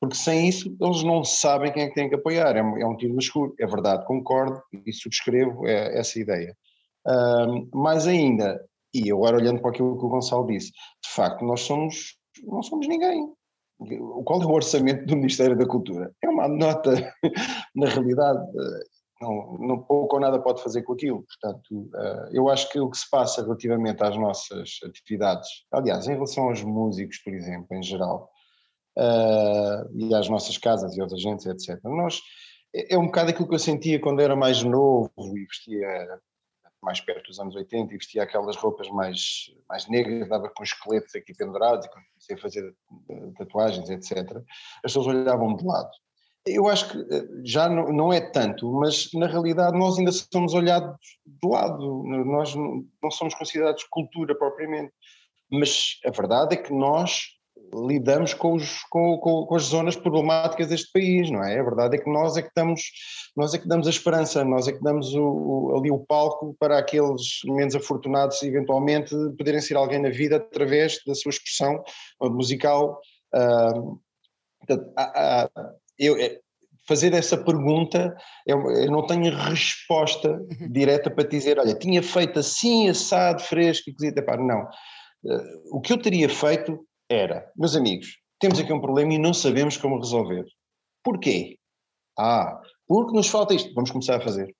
Porque 0.00 0.16
sem 0.16 0.48
isso 0.48 0.76
eles 0.80 1.02
não 1.02 1.24
sabem 1.24 1.72
quem 1.72 1.84
é 1.84 1.88
que 1.88 1.94
tem 1.94 2.08
que 2.08 2.14
apoiar, 2.14 2.56
é, 2.56 2.60
é 2.60 2.86
um 2.86 2.96
tiro 2.96 3.12
no 3.12 3.20
escuro. 3.20 3.54
É 3.58 3.66
verdade, 3.66 4.06
concordo 4.06 4.60
e 4.86 4.92
subscrevo 4.92 5.66
é, 5.66 5.98
essa 5.98 6.18
ideia. 6.18 6.56
Uh, 7.06 7.68
mais 7.76 8.06
ainda, 8.06 8.62
e 8.94 9.10
agora 9.10 9.36
olhando 9.36 9.60
para 9.60 9.70
aquilo 9.70 9.98
que 9.98 10.04
o 10.04 10.08
Gonçalo 10.08 10.46
disse, 10.46 10.70
de 10.70 11.10
facto 11.10 11.44
nós 11.44 11.60
somos, 11.60 12.16
não 12.44 12.62
somos 12.62 12.86
ninguém. 12.88 13.28
Qual 14.24 14.40
é 14.40 14.46
o 14.46 14.52
orçamento 14.52 15.04
do 15.04 15.16
Ministério 15.16 15.56
da 15.56 15.66
Cultura? 15.66 16.12
É 16.22 16.28
uma 16.28 16.48
nota, 16.48 16.92
na 17.74 17.88
realidade, 17.88 18.40
não, 19.24 19.58
não, 19.58 19.82
pouco 19.82 20.16
ou 20.16 20.20
nada 20.20 20.40
pode 20.40 20.62
fazer 20.62 20.82
com 20.82 20.92
aquilo. 20.92 21.24
Portanto, 21.24 21.90
eh, 21.94 22.30
eu 22.32 22.48
acho 22.48 22.70
que 22.70 22.78
o 22.78 22.90
que 22.90 22.98
se 22.98 23.08
passa 23.10 23.42
relativamente 23.42 24.02
às 24.02 24.16
nossas 24.16 24.78
atividades, 24.84 25.48
aliás, 25.72 26.06
em 26.06 26.14
relação 26.14 26.44
aos 26.44 26.62
músicos, 26.62 27.18
por 27.18 27.32
exemplo, 27.34 27.66
em 27.72 27.82
geral, 27.82 28.30
eh, 28.98 29.84
e 29.94 30.14
às 30.14 30.28
nossas 30.28 30.58
casas 30.58 30.96
e 30.96 31.00
aos 31.00 31.12
agentes, 31.12 31.46
etc., 31.46 31.80
nós, 31.84 32.20
é, 32.74 32.94
é 32.94 32.98
um 32.98 33.06
bocado 33.06 33.30
aquilo 33.30 33.48
que 33.48 33.54
eu 33.54 33.58
sentia 33.58 34.00
quando 34.00 34.20
era 34.20 34.36
mais 34.36 34.62
novo 34.62 35.10
e 35.18 35.44
vestia 35.46 36.20
mais 36.84 37.00
perto 37.00 37.26
dos 37.28 37.40
anos 37.40 37.56
80 37.56 37.92
e 37.92 37.96
vestia 37.96 38.22
aquelas 38.22 38.56
roupas 38.56 38.88
mais, 38.90 39.50
mais 39.68 39.88
negras, 39.88 40.28
dava 40.28 40.48
com 40.50 40.62
esqueletos 40.62 41.14
aqui 41.14 41.34
pendurados 41.34 41.86
e 41.86 41.88
comecei 41.88 42.36
a 42.36 42.38
fazer 42.38 42.76
eh, 43.10 43.30
tatuagens, 43.38 43.88
etc. 43.88 44.36
As 44.36 44.92
pessoas 44.92 45.06
olhavam 45.06 45.56
de 45.56 45.64
lado. 45.64 45.90
Eu 46.46 46.68
acho 46.68 46.90
que 46.90 46.98
eh, 46.98 47.26
já 47.42 47.68
não, 47.68 47.90
não, 47.90 48.12
é 48.12 48.20
tanto, 48.20 48.70
mas 48.72 49.08
na 49.14 49.26
realidade 49.26 49.78
nós 49.78 49.98
ainda 49.98 50.12
somos 50.12 50.52
olhados 50.52 50.96
do 51.24 51.48
lado, 51.48 52.02
nós 52.04 52.54
não 52.54 53.10
somos 53.10 53.34
considerados 53.34 53.84
cultura 53.84 54.34
propriamente. 54.34 54.92
Mas 55.50 55.98
a 56.04 56.10
verdade 56.10 56.54
é 56.54 56.56
que 56.58 56.72
nós 56.72 57.34
lidamos 57.72 58.34
com, 58.34 58.54
os, 58.54 58.82
com, 58.90 59.18
com, 59.18 59.46
com, 59.46 59.54
as 59.54 59.64
zonas 59.64 59.96
problemáticas 59.96 60.68
deste 60.68 60.92
país, 60.92 61.30
não 61.30 61.42
é? 61.42 61.58
A 61.58 61.62
verdade 61.62 61.96
é 61.96 61.98
que 61.98 62.10
nós 62.10 62.36
é 62.36 62.42
que 62.42 62.50
damos, 62.54 62.82
nós 63.36 63.54
é 63.54 63.58
que 63.58 63.66
damos 63.66 63.86
a 63.86 63.90
esperança, 63.90 64.44
nós 64.44 64.68
é 64.68 64.72
que 64.72 64.82
damos 64.82 65.14
o, 65.14 65.22
o, 65.22 65.76
ali 65.78 65.90
o 65.90 65.98
palco 65.98 66.54
para 66.58 66.78
aqueles 66.78 67.40
menos 67.44 67.74
afortunados 67.74 68.42
eventualmente 68.42 69.14
poderem 69.38 69.60
ser 69.60 69.76
alguém 69.76 70.00
na 70.00 70.10
vida 70.10 70.36
através 70.36 71.00
da 71.06 71.14
sua 71.14 71.30
expressão 71.30 71.82
musical. 72.20 73.00
Uh, 73.34 73.98
eu, 75.98 76.16
é, 76.16 76.38
fazer 76.86 77.12
essa 77.14 77.36
pergunta, 77.36 78.16
eu, 78.46 78.60
eu, 78.70 78.90
não 78.90 79.06
tenho 79.06 79.34
resposta 79.34 80.30
uhum. 80.30 80.70
direta 80.70 81.10
para 81.10 81.28
dizer, 81.28 81.58
olha, 81.58 81.74
tinha 81.74 82.02
feito 82.02 82.38
assim, 82.38 82.88
assado, 82.88 83.42
fresco 83.42 83.90
e 83.90 83.94
cozido. 83.94 84.18
Epá, 84.18 84.36
não. 84.36 84.62
Uh, 85.24 85.76
o 85.76 85.80
que 85.80 85.92
eu 85.92 86.00
teria 86.00 86.28
feito 86.28 86.86
era, 87.08 87.50
meus 87.56 87.74
amigos, 87.74 88.18
temos 88.38 88.58
aqui 88.58 88.72
um 88.72 88.80
problema 88.80 89.14
e 89.14 89.18
não 89.18 89.32
sabemos 89.32 89.76
como 89.76 89.98
resolver. 89.98 90.44
Porquê? 91.02 91.58
Ah, 92.18 92.60
porque 92.86 93.16
nos 93.16 93.28
falta 93.28 93.54
isto. 93.54 93.72
Vamos 93.74 93.90
começar 93.90 94.16
a 94.16 94.20
fazer. 94.20 94.54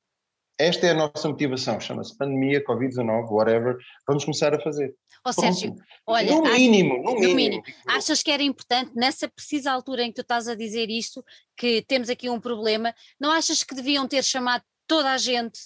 Esta 0.58 0.86
é 0.86 0.90
a 0.90 0.94
nossa 0.94 1.28
motivação, 1.28 1.80
chama-se 1.80 2.16
pandemia, 2.16 2.64
Covid-19, 2.64 3.28
whatever, 3.30 3.76
vamos 4.06 4.24
começar 4.24 4.54
a 4.54 4.60
fazer. 4.60 4.94
Ó 5.26 5.30
oh, 5.30 5.32
Sérgio, 5.32 5.74
olha, 6.06 6.30
no 6.30 6.42
mínimo, 6.42 7.02
no 7.02 7.14
mínimo, 7.14 7.28
no 7.28 7.34
mínimo. 7.34 7.62
Achas 7.88 8.22
que 8.22 8.30
era 8.30 8.42
importante, 8.42 8.92
nessa 8.94 9.28
precisa 9.28 9.72
altura 9.72 10.02
em 10.02 10.08
que 10.10 10.16
tu 10.16 10.20
estás 10.20 10.46
a 10.46 10.54
dizer 10.54 10.90
isto, 10.90 11.24
que 11.56 11.82
temos 11.82 12.08
aqui 12.08 12.30
um 12.30 12.40
problema, 12.40 12.94
não 13.18 13.32
achas 13.32 13.64
que 13.64 13.74
deviam 13.74 14.06
ter 14.06 14.22
chamado 14.22 14.62
toda 14.86 15.10
a 15.10 15.18
gente 15.18 15.58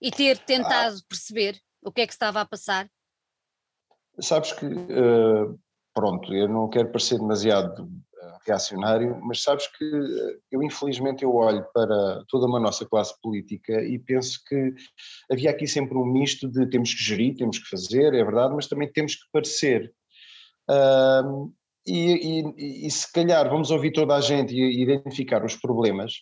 e 0.00 0.10
ter 0.10 0.38
tentado 0.38 0.96
ah. 0.96 1.04
perceber 1.08 1.58
o 1.82 1.90
que 1.90 2.02
é 2.02 2.06
que 2.06 2.12
estava 2.12 2.40
a 2.40 2.46
passar? 2.46 2.88
Sabes 4.20 4.52
que, 4.52 4.66
uh, 4.66 5.58
pronto, 5.92 6.32
eu 6.32 6.48
não 6.48 6.68
quero 6.68 6.92
parecer 6.92 7.18
demasiado 7.18 7.88
reacionário, 8.46 9.20
mas 9.22 9.42
sabes 9.42 9.66
que 9.66 9.84
eh, 9.84 10.38
eu 10.50 10.62
infelizmente 10.62 11.22
eu 11.24 11.34
olho 11.34 11.64
para 11.74 12.24
toda 12.28 12.46
uma 12.46 12.60
nossa 12.60 12.86
classe 12.86 13.14
política 13.20 13.82
e 13.82 13.98
penso 13.98 14.40
que 14.46 14.74
havia 15.30 15.50
aqui 15.50 15.66
sempre 15.66 15.96
um 15.96 16.04
misto 16.04 16.48
de 16.48 16.66
temos 16.68 16.94
que 16.94 17.02
gerir, 17.02 17.36
temos 17.36 17.58
que 17.58 17.68
fazer, 17.68 18.14
é 18.14 18.24
verdade, 18.24 18.54
mas 18.54 18.66
também 18.66 18.90
temos 18.90 19.14
que 19.14 19.24
parecer. 19.32 19.92
E, 21.86 22.42
e, 22.56 22.86
e, 22.86 22.90
se 22.90 23.10
calhar 23.12 23.48
vamos 23.48 23.70
ouvir 23.70 23.92
toda 23.92 24.16
a 24.16 24.20
gente 24.20 24.52
e 24.52 24.82
identificar 24.82 25.44
os 25.44 25.54
problemas, 25.54 26.14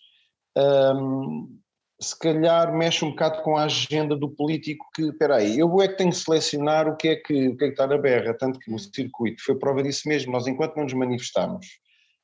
um, 0.57 1.59
se 1.99 2.19
calhar 2.19 2.77
mexe 2.77 3.05
um 3.05 3.11
bocado 3.11 3.43
com 3.43 3.57
a 3.57 3.65
agenda 3.65 4.15
do 4.15 4.29
político 4.29 4.85
que, 4.95 5.03
espera 5.05 5.37
aí, 5.37 5.59
eu 5.59 5.81
é 5.81 5.89
que 5.89 5.97
tenho 5.97 6.11
que 6.11 6.17
selecionar 6.17 6.87
o 6.87 6.97
que 6.97 7.09
é 7.09 7.17
que, 7.17 7.49
o 7.49 7.57
que, 7.57 7.65
é 7.65 7.69
que 7.69 7.73
está 7.73 7.87
na 7.87 7.97
berra, 7.97 8.35
tanto 8.35 8.59
que 8.59 8.73
o 8.73 8.79
circuito 8.79 9.43
foi 9.43 9.59
prova 9.59 9.83
disso 9.83 10.07
mesmo, 10.07 10.33
nós 10.33 10.47
enquanto 10.47 10.77
não 10.77 10.85
nos 10.85 10.93
manifestamos 10.93 11.67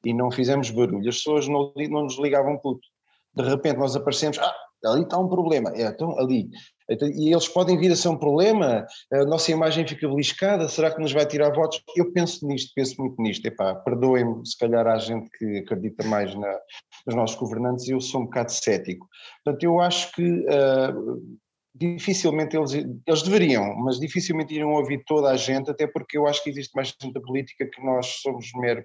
e 0.05 0.15
não 0.15 0.31
fizemos 0.31 0.71
barulho, 0.71 1.09
as 1.09 1.17
pessoas 1.17 1.49
não, 1.49 1.73
não 1.91 2.05
nos 2.05 2.19
ligavam 2.19 2.59
puto. 2.59 2.87
De 3.35 3.43
repente 3.43 3.79
nós 3.79 3.95
aparecemos, 3.95 4.39
ah, 4.39 4.55
ali 4.87 5.03
está 5.03 5.19
um 5.19 5.29
problema, 5.29 5.71
é, 5.75 5.87
então 5.87 6.19
ali. 6.19 6.49
Então, 6.89 7.09
e 7.09 7.33
eles 7.33 7.47
podem 7.47 7.79
vir 7.79 7.93
a 7.93 7.97
ser 7.97 8.09
um 8.09 8.17
problema, 8.17 8.85
a 9.13 9.25
nossa 9.25 9.53
imagem 9.53 9.87
fica 9.87 10.09
beliscada, 10.09 10.69
será 10.69 10.91
que 10.91 11.01
nos 11.01 11.13
vai 11.13 11.25
tirar 11.25 11.55
votos? 11.55 11.81
Eu 11.97 12.13
penso 12.13 12.45
nisto, 12.47 12.73
penso 12.75 13.01
muito 13.01 13.23
nisto. 13.23 13.47
Epá, 13.47 13.77
perdoem-me, 13.77 14.45
se 14.45 14.59
calhar 14.59 14.85
há 14.89 14.99
gente 14.99 15.31
que 15.39 15.59
acredita 15.59 16.05
mais 16.09 16.35
na, 16.35 16.59
nos 17.07 17.15
nossos 17.15 17.37
governantes 17.37 17.89
eu 17.89 18.01
sou 18.01 18.23
um 18.23 18.25
bocado 18.25 18.51
cético. 18.51 19.07
Portanto, 19.45 19.63
eu 19.63 19.81
acho 19.81 20.11
que 20.13 20.23
uh, 20.23 21.39
dificilmente 21.81 22.57
eles, 22.57 22.73
eles 22.75 23.23
deveriam, 23.23 23.75
mas 23.77 23.99
dificilmente 23.99 24.53
iriam 24.53 24.73
ouvir 24.73 25.03
toda 25.07 25.31
a 25.31 25.37
gente, 25.37 25.71
até 25.71 25.87
porque 25.87 26.19
eu 26.19 26.27
acho 26.27 26.45
que 26.45 26.51
existe 26.51 26.75
mais 26.75 26.89
gente 26.89 27.15
da 27.15 27.21
política 27.21 27.67
que 27.67 27.83
nós 27.83 28.21
somos 28.21 28.53
meros, 28.55 28.85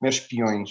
meros 0.00 0.20
peões 0.20 0.70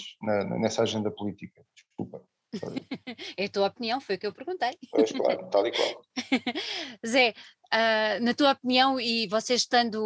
nessa 0.60 0.82
agenda 0.82 1.10
política. 1.10 1.64
Desculpa. 1.74 2.22
é 3.36 3.44
a 3.44 3.48
tua 3.48 3.66
opinião, 3.66 4.00
foi 4.00 4.14
o 4.14 4.18
que 4.18 4.26
eu 4.28 4.32
perguntei. 4.32 4.78
Pois, 4.92 5.10
claro, 5.10 5.48
tal 5.50 5.66
e 5.66 5.72
qual. 5.72 6.02
Zé, 7.04 7.34
uh, 7.66 8.22
na 8.22 8.32
tua 8.32 8.52
opinião, 8.52 9.00
e 9.00 9.26
vocês 9.26 9.62
estando, 9.62 10.00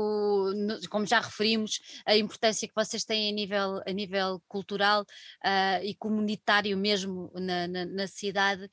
no, 0.57 0.81
como 0.89 1.05
já 1.05 1.21
referimos, 1.21 1.79
a 2.07 2.17
importância 2.17 2.67
que 2.67 2.75
vocês 2.75 3.05
têm 3.05 3.29
a 3.29 3.35
nível, 3.35 3.83
a 3.87 3.93
nível 3.93 4.43
cultural 4.49 5.03
uh, 5.03 5.85
e 5.85 5.95
comunitário 5.95 6.77
mesmo 6.79 7.31
na, 7.35 7.69
na, 7.69 7.85
na 7.85 8.07
cidade, 8.07 8.69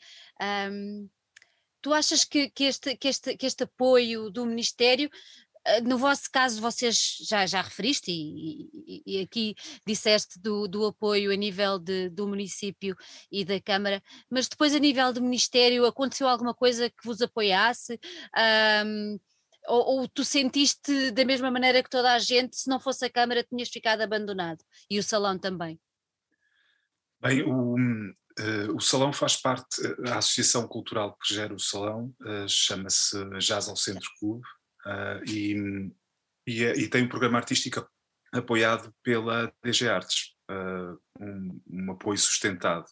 um, 0.72 1.09
Tu 1.82 1.94
achas 1.94 2.24
que, 2.24 2.49
que, 2.49 2.66
este, 2.66 2.95
que, 2.95 3.08
este, 3.08 3.38
que 3.38 3.45
este 3.45 3.64
apoio 3.64 4.30
do 4.30 4.45
Ministério 4.45 5.10
eh, 5.68 5.82
no 5.82 5.98
vosso 5.98 6.32
caso, 6.32 6.62
vocês 6.62 7.18
já, 7.28 7.45
já 7.45 7.62
referiste 7.62 8.10
e, 8.10 8.70
e, 8.74 9.04
e 9.06 9.22
aqui 9.22 9.54
disseste 9.86 10.40
do, 10.40 10.66
do, 10.66 10.86
apoio 10.86 11.32
a 11.32 11.36
nível 11.36 11.78
de, 11.78 12.10
do 12.10 12.26
município 12.26 12.95
e 13.30 13.44
da 13.44 13.60
Câmara, 13.60 14.02
mas 14.30 14.48
depois 14.48 14.74
a 14.74 14.80
nível 14.80 15.12
do 15.12 15.22
Ministério 15.22 15.86
aconteceu 15.86 16.28
alguma 16.28 16.54
coisa 16.54 16.90
que 16.90 17.06
vos 17.06 17.22
apoiasse? 17.22 17.99
Um, 18.86 19.20
ou, 19.68 19.99
ou, 19.99 20.08
tu 20.08 20.24
sentiste 20.24 21.12
da 21.12 21.26
mesma 21.26 21.52
maneira 21.52 21.84
que 21.84 21.90
toda 21.90 22.14
a 22.14 22.20
gente, 22.20 22.56
se 22.56 22.70
não 22.70 22.80
fosse 22.80 23.04
a 23.04 23.10
Câmara, 23.10 23.44
tinhas 23.44 23.68
ficado 23.68 23.99
abandonado 23.99 24.64
e 24.90 24.98
o 24.98 25.04
salão 25.04 25.38
também? 25.38 25.78
Bem, 27.20 27.44
o, 27.44 27.76
o 28.76 28.80
Salão 28.80 29.11
faz 29.11 29.35
parte, 29.35 29.81
uh, 29.81 30.09
a 30.09 30.18
associação 30.18 30.68
cultural 30.68 31.18
que 31.18 31.34
gera 31.34 31.53
o 31.53 31.59
Salão 31.59 32.14
uh, 32.22 32.47
chama-se 32.47 33.18
Jazz 33.39 33.68
ao 33.68 33.76
Centro 33.76 34.09
Clube 34.19 34.45
e, 35.27 35.53
e, 36.47 36.64
e, 36.64 36.89
tem 36.89 37.03
um 37.03 37.09
programa 37.09 37.38
artístico 37.38 37.85
apoiado 38.31 38.93
pela 39.03 39.53
DG 39.61 39.89
Artes, 39.89 40.34
um, 41.19 41.61
um, 41.69 41.91
apoio 41.91 42.18
sustentado, 42.18 42.85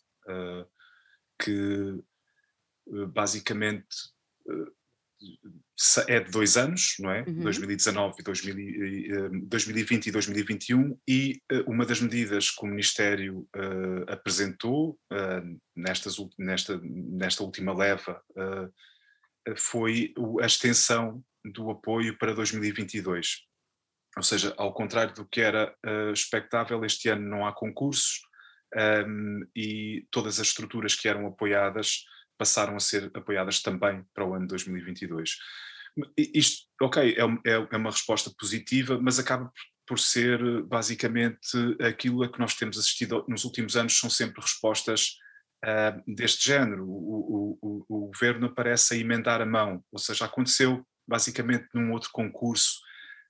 que 1.42 2.04
basicamente 3.14 3.88
é 6.08 6.22
de 6.22 6.32
dois 6.32 6.56
anos, 6.56 6.96
não 7.00 7.12
é? 7.12 7.24
Uhum. 7.28 7.42
2019 7.42 8.16
e 8.20 8.24
2020 8.24 10.08
e 10.08 10.12
2021, 10.12 10.98
e 11.08 11.42
uma 11.68 11.86
das 11.86 12.00
medidas 12.00 12.50
que 12.50 12.64
o 12.64 12.68
Ministério 12.68 13.48
uh, 13.56 14.06
apresentou 14.08 14.98
uh, 15.12 15.60
nestas, 15.76 16.16
nesta, 16.40 16.80
nesta 16.82 17.44
última 17.44 17.74
leva 17.74 18.22
uh, 18.32 18.72
foi 19.58 20.14
a 20.42 20.46
extensão 20.46 21.24
do 21.44 21.70
apoio 21.70 22.18
para 22.18 22.34
2022. 22.34 23.44
Ou 24.18 24.24
seja, 24.24 24.54
ao 24.58 24.74
contrário 24.74 25.14
do 25.14 25.26
que 25.26 25.42
era 25.42 25.76
expectável, 26.14 26.84
este 26.86 27.10
ano 27.10 27.28
não 27.28 27.46
há 27.46 27.54
concursos 27.54 28.22
um, 29.08 29.46
e 29.56 30.08
todas 30.10 30.40
as 30.40 30.48
estruturas 30.48 30.96
que 30.96 31.08
eram 31.08 31.28
apoiadas 31.28 32.06
passaram 32.38 32.76
a 32.76 32.80
ser 32.80 33.12
apoiadas 33.14 33.62
também 33.62 34.04
para 34.14 34.26
o 34.26 34.34
ano 34.34 34.48
2022. 34.48 35.38
Isto, 36.18 36.68
ok, 36.82 37.16
é, 37.18 37.52
é, 37.52 37.68
é 37.72 37.78
uma 37.78 37.92
resposta 37.92 38.32
positiva, 38.38 39.00
mas 39.02 39.18
acaba 39.18 39.52
por 39.88 40.00
ser 40.00 40.64
basicamente 40.64 41.58
aquilo 41.82 42.24
a 42.24 42.32
que 42.32 42.40
nós 42.40 42.56
temos 42.56 42.78
assistido 42.78 43.24
nos 43.28 43.46
últimos 43.46 43.78
anos, 43.78 43.98
são 43.98 44.10
sempre 44.10 44.42
respostas 44.42 45.18
uh, 45.64 46.16
deste 46.16 46.46
género. 46.46 46.84
O, 46.84 46.90
o, 46.92 47.60
o, 47.62 47.86
o, 47.88 48.08
governo 48.08 48.54
parece 48.54 48.96
a 48.96 48.98
emendar 48.98 49.42
a 49.42 49.46
mão, 49.46 49.84
ou 49.92 50.00
seja, 50.00 50.26
aconteceu 50.26 50.86
basicamente 51.08 51.68
num 51.74 51.92
outro 51.92 52.10
concurso 52.12 52.80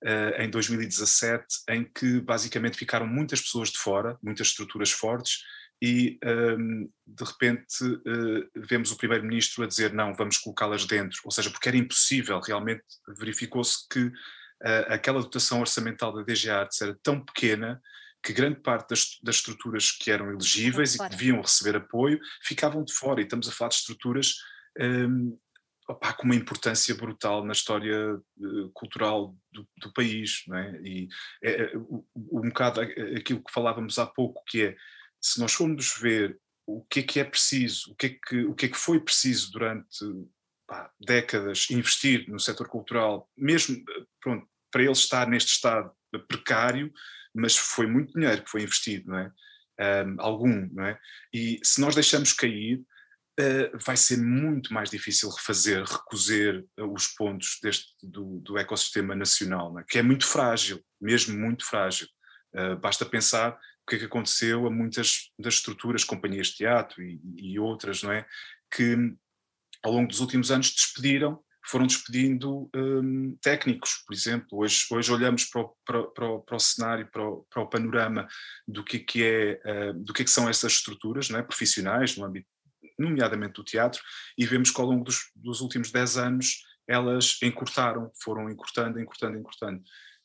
uh, 0.03 0.41
em 0.41 0.49
2017, 0.49 1.45
em 1.69 1.84
que 1.84 2.22
basicamente 2.22 2.77
ficaram 2.77 3.06
muitas 3.06 3.41
pessoas 3.41 3.69
de 3.69 3.77
fora, 3.77 4.18
muitas 4.23 4.48
estruturas 4.48 4.91
fortes, 4.91 5.40
e 5.81 6.18
um, 6.23 6.89
de 7.06 7.23
repente 7.23 7.84
uh, 7.84 8.49
vemos 8.56 8.91
o 8.91 8.97
primeiro-ministro 8.97 9.64
a 9.64 9.68
dizer 9.68 9.93
não, 9.93 10.14
vamos 10.14 10.38
colocá-las 10.38 10.85
dentro, 10.85 11.22
ou 11.26 11.31
seja, 11.31 11.49
porque 11.49 11.68
era 11.68 11.77
impossível, 11.77 12.39
realmente 12.39 12.84
verificou-se 13.19 13.88
que 13.89 14.06
uh, 14.06 14.14
aquela 14.88 15.22
dotação 15.22 15.60
orçamental 15.60 16.14
da 16.14 16.23
DG 16.23 16.49
Artes 16.49 16.81
era 16.81 16.97
tão 17.03 17.23
pequena 17.23 17.81
que 18.23 18.34
grande 18.34 18.60
parte 18.60 18.89
das, 18.89 19.19
das 19.22 19.35
estruturas 19.35 19.91
que 19.91 20.10
eram 20.10 20.31
elegíveis 20.31 20.95
e 20.95 20.97
que 20.97 21.10
deviam 21.10 21.41
receber 21.41 21.76
apoio 21.77 22.19
ficavam 22.41 22.84
de 22.84 22.93
fora, 22.93 23.22
e 23.22 23.23
estamos 23.23 23.47
a 23.47 23.52
falar 23.52 23.69
de 23.69 23.76
estruturas 23.76 24.35
um, 24.80 25.38
opa, 25.88 26.14
com 26.14 26.23
uma 26.23 26.35
importância 26.35 26.95
brutal 26.95 27.45
na 27.45 27.53
história 27.53 28.15
uh, 28.15 28.69
cultural 28.73 29.35
do, 29.52 29.68
do, 29.77 29.93
país, 29.93 30.43
não 30.47 30.57
é? 30.57 30.80
e 30.81 31.07
é, 31.43 31.77
um, 31.77 32.03
um 32.15 32.41
bocado 32.49 32.81
aquilo 32.81 33.43
que 33.43 33.53
falávamos 33.53 33.99
há 33.99 34.06
pouco, 34.06 34.43
que 34.47 34.64
é 34.64 34.76
se 35.26 35.39
nós 35.39 35.53
formos 35.53 35.97
ver 35.97 36.39
o 36.68 36.84
que 36.84 36.99
é 36.99 37.03
que 37.03 37.19
é 37.19 37.23
preciso, 37.23 37.91
o 37.91 37.95
que 37.95 38.06
é 38.06 38.10
que, 38.10 38.45
o 38.45 38.53
que, 38.53 38.68
é 38.68 38.69
que 38.69 38.77
foi 38.77 38.99
preciso 38.99 39.52
durante 39.52 40.06
pá, 40.68 40.91
décadas 40.99 41.68
investir 41.72 42.30
no 42.30 42.39
setor 42.39 42.68
cultural, 42.68 43.27
mesmo 43.35 43.84
pronto, 44.22 44.47
para 44.72 44.84
ele 44.84 44.91
estar 44.91 45.27
neste 45.27 45.53
estado 45.53 45.91
precário, 46.27 46.93
mas 47.34 47.57
foi 47.57 47.88
muito 47.88 48.14
dinheiro 48.14 48.43
que 48.43 48.52
foi 48.52 48.61
investido, 48.61 49.10
não 49.10 49.18
é? 49.18 49.31
Um, 50.06 50.15
algum, 50.19 50.69
não 50.72 50.85
é? 50.85 50.99
E 51.34 51.60
se 51.64 51.81
nós 51.81 51.95
deixamos 51.95 52.31
cair, 52.31 52.77
uh, 53.39 53.77
vai 53.84 53.97
ser 53.97 54.18
muito 54.18 54.73
mais 54.73 54.91
difícil 54.91 55.30
refazer, 55.30 55.84
recozer 55.84 56.64
uh, 56.80 56.93
os 56.93 57.07
pontos 57.07 57.60
deste, 57.64 57.88
do, 58.02 58.39
do 58.41 58.57
ecossistema 58.60 59.15
nacional, 59.15 59.77
é? 59.80 59.84
que 59.89 59.97
é 59.97 60.03
muito 60.03 60.26
frágil, 60.26 60.81
mesmo 61.02 61.38
muito 61.38 61.65
frágil. 61.65 62.07
Uh, 62.53 62.77
basta 62.77 63.06
pensar 63.06 63.60
o 63.86 63.90
que 63.90 63.95
é 63.98 63.99
que 63.99 64.06
aconteceu 64.06 64.66
a 64.66 64.72
muitas 64.72 65.32
das 65.38 65.56
estruturas, 65.56 66.03
companhias 66.03 66.48
de 66.48 66.56
teatro 66.56 67.03
e, 67.03 67.22
e 67.38 67.60
outras, 67.60 68.02
não 68.02 68.12
é? 68.12 68.26
Que 68.74 68.98
ao 69.84 69.91
longo 69.91 70.07
dos 70.07 70.20
últimos 70.20 70.49
anos 70.49 70.74
despediram, 70.74 71.40
foram 71.64 71.86
despedindo 71.86 72.70
um, 72.76 73.38
técnicos, 73.41 74.03
por 74.06 74.14
exemplo. 74.14 74.60
Hoje, 74.60 74.86
hoje 74.91 75.12
olhamos 75.12 75.45
para 75.45 75.62
o, 75.62 75.76
para, 75.86 76.40
para 76.40 76.56
o 76.56 76.60
cenário, 76.60 77.07
para 77.12 77.24
o, 77.24 77.45
para 77.49 77.62
o, 77.62 77.68
panorama 77.68 78.28
do 78.68 78.84
que, 78.84 78.98
é 78.98 78.99
que 78.99 79.24
é, 79.24 79.91
uh, 79.91 79.94
do 79.94 80.14
que, 80.14 80.24
é 80.24 80.26
que 80.26 80.32
são 80.32 80.49
essas 80.49 80.74
estruturas 80.74 81.30
não 81.30 81.40
é? 81.40 81.44
profissionais, 81.44 82.18
no 82.18 82.26
âmbito, 82.26 82.48
nomeadamente 82.98 83.53
do 83.53 83.64
teatro, 83.64 84.02
e 84.38 84.45
vemos 84.45 84.72
que 84.72 84.82
ao 84.82 84.88
longo 84.88 85.03
dos, 85.03 85.32
dos 85.36 85.62
últimos 85.62 85.91
10 85.91 86.18
anos 86.18 86.64
elas 86.88 87.38
encurtaram, 87.41 88.12
foram 88.22 88.49
encurtando, 88.49 88.99
encurtando, 88.99 89.38
encurtando. 89.38 89.84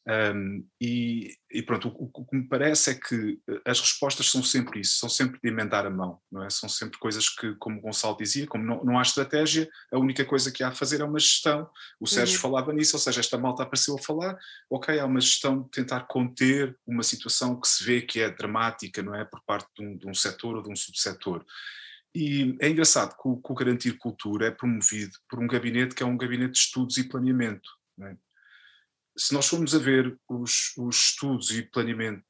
Um, 0.08 0.66
e, 0.80 1.36
e, 1.52 1.62
pronto, 1.62 1.88
o, 1.88 2.10
o, 2.12 2.24
que 2.24 2.36
me 2.36 2.48
parece 2.48 2.90
é 2.90 2.94
que 2.94 3.38
eh, 3.48 3.60
as 3.66 3.78
respostas 3.78 4.30
são 4.30 4.42
sempre 4.42 4.80
isso, 4.80 4.98
são 4.98 5.10
sempre 5.10 5.38
de 5.42 5.48
emendar 5.48 5.84
a 5.84 5.90
mão, 5.90 6.18
não 6.32 6.42
é? 6.42 6.48
São 6.48 6.68
sempre 6.68 6.98
coisas 6.98 7.28
que, 7.28 7.54
como 7.56 7.78
o 7.78 7.82
Gonçalo 7.82 8.16
dizia, 8.16 8.46
como 8.46 8.64
não, 8.64 8.82
não 8.82 8.98
há 8.98 9.02
estratégia, 9.02 9.68
a 9.92 9.98
única 9.98 10.24
coisa 10.24 10.50
que 10.50 10.64
há 10.64 10.68
a 10.68 10.74
fazer 10.74 11.02
é 11.02 11.04
uma 11.04 11.18
gestão. 11.18 11.68
O 12.00 12.06
Sérgio 12.06 12.36
uhum. 12.36 12.40
falava 12.40 12.72
nisso, 12.72 12.96
ou 12.96 13.00
seja, 13.00 13.20
esta 13.20 13.36
malta 13.36 13.62
apareceu 13.62 13.94
a 13.94 14.02
falar, 14.02 14.38
ok, 14.70 14.98
há 14.98 15.04
uma 15.04 15.20
gestão 15.20 15.62
de 15.62 15.70
tentar 15.70 16.00
conter 16.06 16.76
uma 16.86 17.02
situação 17.02 17.60
que 17.60 17.68
se 17.68 17.84
vê 17.84 18.00
que 18.00 18.20
é 18.20 18.30
dramática, 18.30 19.02
não 19.02 19.14
é? 19.14 19.24
Por 19.24 19.42
parte 19.44 19.68
de 19.76 19.84
um, 19.84 19.96
de 19.96 20.08
um 20.08 20.14
setor 20.14 20.56
ou 20.56 20.62
de 20.62 20.72
um 20.72 20.76
subsetor. 20.76 21.44
E 22.14 22.56
é 22.58 22.68
engraçado 22.68 23.16
que 23.16 23.28
o, 23.28 23.36
que 23.36 23.52
o 23.52 23.54
Garantir 23.54 23.92
Cultura 23.98 24.46
é 24.46 24.50
promovido 24.50 25.12
por 25.28 25.38
um 25.38 25.46
gabinete 25.46 25.94
que 25.94 26.02
é 26.02 26.06
um 26.06 26.16
gabinete 26.16 26.52
de 26.52 26.58
estudos 26.58 26.96
e 26.96 27.04
planeamento. 27.04 27.68
Não 27.96 28.08
é? 28.08 28.16
Se 29.20 29.34
nós 29.34 29.46
formos 29.46 29.74
a 29.74 29.78
ver 29.78 30.18
os, 30.26 30.72
os, 30.78 30.96
estudos 30.96 31.50
e 31.50 31.62
planeamento 31.62 32.24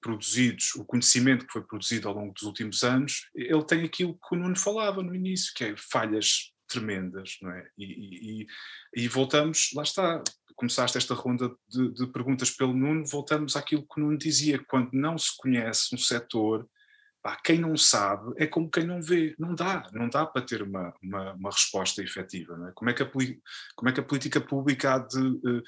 produzidos, 0.00 0.76
o 0.76 0.84
conhecimento 0.84 1.44
que 1.44 1.52
foi 1.52 1.62
produzido 1.62 2.08
ao 2.08 2.14
longo 2.14 2.32
dos 2.32 2.44
últimos 2.44 2.84
anos, 2.84 3.28
ele 3.34 3.64
tem 3.64 3.84
aquilo 3.84 4.14
que 4.14 4.36
o 4.36 4.38
Nuno 4.38 4.56
falava 4.56 5.02
no 5.02 5.12
início, 5.12 5.52
que 5.54 5.64
é 5.64 5.74
falhas 5.76 6.52
tremendas, 6.68 7.36
não 7.42 7.50
é? 7.50 7.68
E, 7.76 8.42
e, 8.42 8.46
e 8.94 9.08
voltamos, 9.08 9.70
lá 9.74 9.82
está, 9.82 10.22
começaste 10.54 10.96
esta 10.96 11.14
ronda 11.14 11.50
de, 11.68 11.92
de, 11.92 12.06
perguntas 12.12 12.50
pelo 12.50 12.72
Nuno, 12.72 13.04
voltamos 13.04 13.56
àquilo 13.56 13.82
que 13.82 14.00
o 14.00 14.04
Nuno 14.04 14.16
dizia, 14.16 14.62
quando 14.68 14.90
não 14.92 15.18
se 15.18 15.36
conhece 15.36 15.94
um 15.94 15.98
setor, 15.98 16.68
pá, 17.20 17.36
quem 17.44 17.58
não 17.58 17.76
sabe 17.76 18.34
é 18.36 18.46
como 18.46 18.70
quem 18.70 18.86
não 18.86 19.02
vê, 19.02 19.34
não 19.36 19.52
dá, 19.52 19.88
não 19.92 20.08
dá 20.08 20.24
para 20.24 20.42
ter 20.42 20.62
uma, 20.62 20.94
uma, 21.02 21.32
uma 21.32 21.50
resposta 21.50 22.02
efetiva, 22.02 22.56
não 22.56 22.68
é? 22.68 22.72
Como 22.72 22.88
é 22.88 22.94
que 22.94 23.02
a, 23.02 23.10
como 23.10 23.88
é 23.88 23.92
que 23.92 24.00
a 24.00 24.04
política 24.04 24.40
pública 24.40 24.94
há 24.94 24.98
de... 24.98 25.18
Uh, 25.18 25.62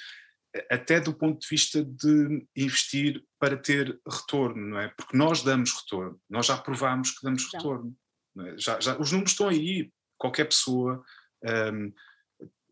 até 0.70 1.01
do 1.01 1.14
ponto 1.14 1.40
de 1.40 1.47
vista 1.48 1.85
de 1.85 2.47
investir 2.56 3.24
para 3.39 3.56
ter 3.56 3.98
retorno, 4.06 4.68
não 4.68 4.78
é? 4.78 4.89
Porque 4.89 5.16
nós 5.16 5.43
damos 5.43 5.72
retorno, 5.72 6.20
nós 6.28 6.47
já 6.47 6.56
provámos 6.56 7.10
que 7.10 7.22
damos 7.22 7.52
retorno. 7.52 7.97
É? 8.40 8.59
Já, 8.59 8.80
já, 8.80 8.98
os 8.98 9.12
números 9.12 9.32
estão 9.32 9.48
aí, 9.48 9.93
qualquer 10.16 10.44
pessoa, 10.44 11.02
um, 11.72 11.93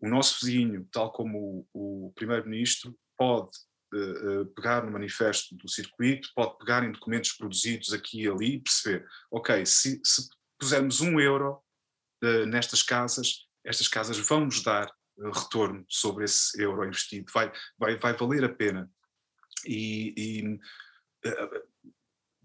o 0.01 0.09
nosso 0.09 0.45
vizinho, 0.45 0.87
tal 0.93 1.13
como 1.13 1.67
o, 1.73 2.09
o 2.09 2.13
Primeiro-Ministro, 2.15 2.97
pode 3.17 3.51
uh, 3.95 4.43
uh, 4.43 4.47
pegar 4.55 4.85
no 4.85 4.93
manifesto 4.93 5.55
do 5.57 5.69
circuito, 5.69 6.29
pode 6.35 6.59
pegar 6.59 6.85
em 6.85 6.93
documentos 6.93 7.33
produzidos 7.33 7.93
aqui 7.93 8.23
e 8.23 8.29
ali 8.29 8.55
e 8.55 8.61
perceber, 8.61 9.07
ok, 9.31 9.65
se, 9.65 10.01
se 10.05 10.29
pusermos 10.59 11.01
um 11.01 11.19
euro 11.19 11.61
uh, 12.23 12.47
nestas 12.47 12.83
casas, 12.83 13.47
estas 13.65 13.89
casas 13.89 14.19
vão 14.19 14.45
nos 14.45 14.63
dar 14.63 14.91
retorno 15.19 15.85
sobre 15.89 16.25
esse 16.25 16.61
euro 16.63 16.85
investido, 16.85 17.31
vai, 17.33 17.53
vai, 17.79 17.97
vai 17.97 18.17
valer 18.17 18.45
a 18.45 18.49
pena. 18.49 18.91
E, 19.67 20.15
e 20.17 20.59
eh, 21.25 21.63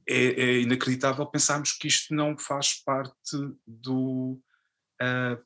é, 0.08 0.26
é, 0.26 0.60
inacreditável 0.62 1.26
pensarmos 1.26 1.74
que 1.74 1.88
isto 1.88 2.14
não 2.14 2.38
faz 2.38 2.74
parte 2.84 3.38
do, 3.66 4.42
uh, 5.02 5.46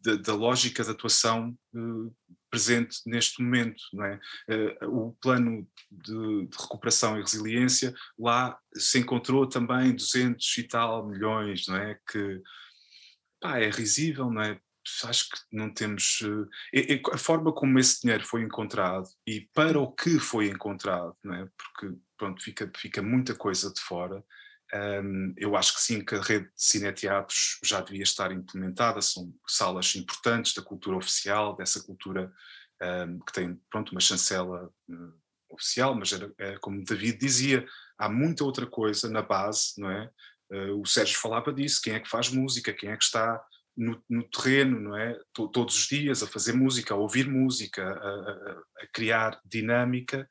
da, 0.00 0.16
da, 0.16 0.34
lógica 0.34 0.82
de 0.82 0.90
atuação 0.90 1.56
uh, 1.74 2.16
presente 2.50 2.98
neste 3.06 3.42
momento. 3.42 3.82
Não 3.92 4.04
é? 4.04 4.20
Uh, 4.82 5.06
o 5.08 5.12
plano 5.20 5.68
de, 5.90 6.46
de, 6.46 6.56
recuperação 6.56 7.18
e 7.18 7.22
resiliência, 7.22 7.94
lá 8.18 8.58
se 8.74 8.98
encontrou 8.98 9.46
também 9.46 9.94
200 9.94 10.58
e 10.58 10.62
tal 10.64 11.06
milhões, 11.06 11.66
não 11.68 11.76
é? 11.76 11.98
que 12.10 12.42
pá, 13.40 13.58
é 13.58 13.70
risível, 13.70 14.30
não 14.30 14.42
é? 14.42 14.60
Acho 15.04 15.30
que 15.30 15.38
não 15.52 15.72
temos. 15.72 16.20
Uh, 16.20 16.48
a 17.12 17.18
forma 17.18 17.52
como 17.52 17.78
esse 17.78 18.00
dinheiro 18.00 18.24
foi 18.24 18.42
encontrado 18.42 19.08
e 19.26 19.48
para 19.54 19.78
o 19.78 19.92
que 19.92 20.18
foi 20.18 20.48
encontrado, 20.48 21.16
não 21.22 21.34
é? 21.34 21.48
porque 21.56 21.96
pronto, 22.16 22.42
fica, 22.42 22.70
fica 22.76 23.02
muita 23.02 23.34
coisa 23.34 23.72
de 23.72 23.80
fora. 23.80 24.24
Um, 24.74 25.32
eu 25.38 25.56
acho 25.56 25.74
que 25.74 25.80
sim, 25.80 26.04
que 26.04 26.14
a 26.14 26.20
rede 26.20 26.44
de 26.46 26.52
cineteatros 26.56 27.58
já 27.64 27.80
devia 27.80 28.02
estar 28.02 28.30
implementada, 28.32 29.00
são 29.00 29.32
salas 29.46 29.94
importantes 29.96 30.52
da 30.52 30.60
cultura 30.60 30.96
oficial, 30.96 31.56
dessa 31.56 31.82
cultura 31.82 32.30
um, 32.82 33.18
que 33.20 33.32
tem 33.32 33.58
pronto, 33.70 33.92
uma 33.92 34.00
chancela 34.00 34.70
uh, 34.90 35.14
oficial, 35.48 35.94
mas 35.94 36.12
era, 36.12 36.32
é, 36.38 36.58
como 36.58 36.84
David 36.84 37.18
dizia, 37.18 37.66
há 37.96 38.08
muita 38.08 38.44
outra 38.44 38.66
coisa 38.66 39.08
na 39.08 39.22
base, 39.22 39.72
não 39.78 39.90
é? 39.90 40.10
Uh, 40.50 40.80
o 40.80 40.86
Sérgio 40.86 41.18
falava 41.18 41.52
disso, 41.52 41.80
quem 41.82 41.94
é 41.94 42.00
que 42.00 42.08
faz 42.08 42.30
música, 42.30 42.72
quem 42.72 42.90
é 42.90 42.96
que 42.96 43.04
está 43.04 43.42
no, 43.78 44.02
no, 44.08 44.24
terreno, 44.24 44.80
não 44.80 44.96
é? 44.96 45.18
todos 45.32 45.78
os 45.78 45.86
dias 45.86 46.22
a 46.22 46.26
fazer 46.26 46.52
música, 46.52 46.92
a 46.92 46.96
ouvir 46.96 47.28
música, 47.28 47.82
a, 47.82 47.98
a, 47.98 48.62
a 48.82 48.86
criar 48.92 49.40
dinâmica, 49.44 50.28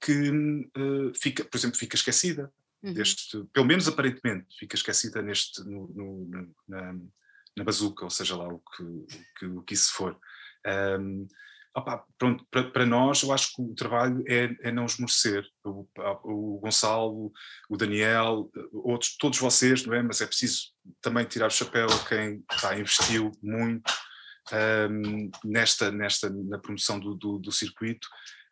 que 0.00 0.30
uh, 0.30 1.12
fica, 1.14 1.44
por 1.44 1.56
exemplo, 1.56 1.78
fica 1.78 1.94
esquecida. 1.94 2.52
Uhum. 2.82 2.94
Deste, 2.94 3.44
pelo 3.52 3.66
menos 3.66 3.86
aparentemente, 3.86 4.58
fica 4.58 4.74
esquecida 4.74 5.20
neste, 5.20 5.62
no, 5.62 5.86
no, 5.88 6.54
na, 6.66 6.94
na 7.56 7.64
bazuca, 7.64 8.04
ou 8.04 8.10
seja 8.10 8.36
lá 8.36 8.48
o 8.48 8.58
que, 8.58 8.82
o 8.82 9.06
que, 9.38 9.46
o 9.46 9.62
que 9.62 9.74
isso 9.74 9.92
for. 9.92 10.18
Um, 10.98 11.28
opa, 11.74 12.04
pronto, 12.18 12.44
para, 12.50 12.84
nós, 12.86 13.22
eu 13.22 13.32
acho 13.32 13.54
que 13.54 13.62
o 13.62 13.74
trabalho 13.74 14.22
é, 14.26 14.54
é 14.62 14.72
não 14.72 14.86
esmorecer. 14.86 15.44
O, 15.64 15.86
o, 16.24 16.58
Gonçalo, 16.60 17.32
o 17.68 17.76
Daniel, 17.76 18.50
outros, 18.72 19.16
todos 19.16 19.38
vocês, 19.38 19.84
não 19.84 19.94
é? 19.94 20.02
Mas 20.02 20.20
é 20.20 20.26
preciso 20.26 20.72
também 21.00 21.24
tirar 21.24 21.46
o 21.46 21.50
chapéu 21.50 21.86
a 21.86 22.08
quem 22.08 22.44
investiu 22.78 23.30
muito 23.42 23.92
um, 24.90 25.30
nesta, 25.44 25.90
nesta, 25.90 26.30
na 26.30 26.58
promoção 26.58 26.98
do, 26.98 27.14
do, 27.14 27.38
do 27.38 27.52
circuito. 27.52 28.08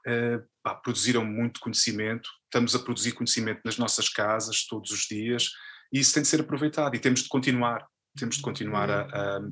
Uh, 0.06 0.42
pá, 0.62 0.74
produziram 0.74 1.24
muito 1.24 1.60
conhecimento, 1.60 2.30
estamos 2.44 2.74
a 2.74 2.78
produzir 2.78 3.12
conhecimento 3.12 3.60
nas 3.64 3.76
nossas 3.76 4.08
casas 4.08 4.64
todos 4.64 4.90
os 4.90 5.00
dias 5.00 5.50
e 5.92 5.98
isso 5.98 6.14
tem 6.14 6.22
de 6.22 6.28
ser 6.28 6.40
aproveitado 6.40 6.94
e 6.94 6.98
temos 6.98 7.22
de 7.22 7.28
continuar 7.28 7.86
temos 8.18 8.36
de 8.36 8.42
continuar 8.42 8.90
a, 8.90 9.08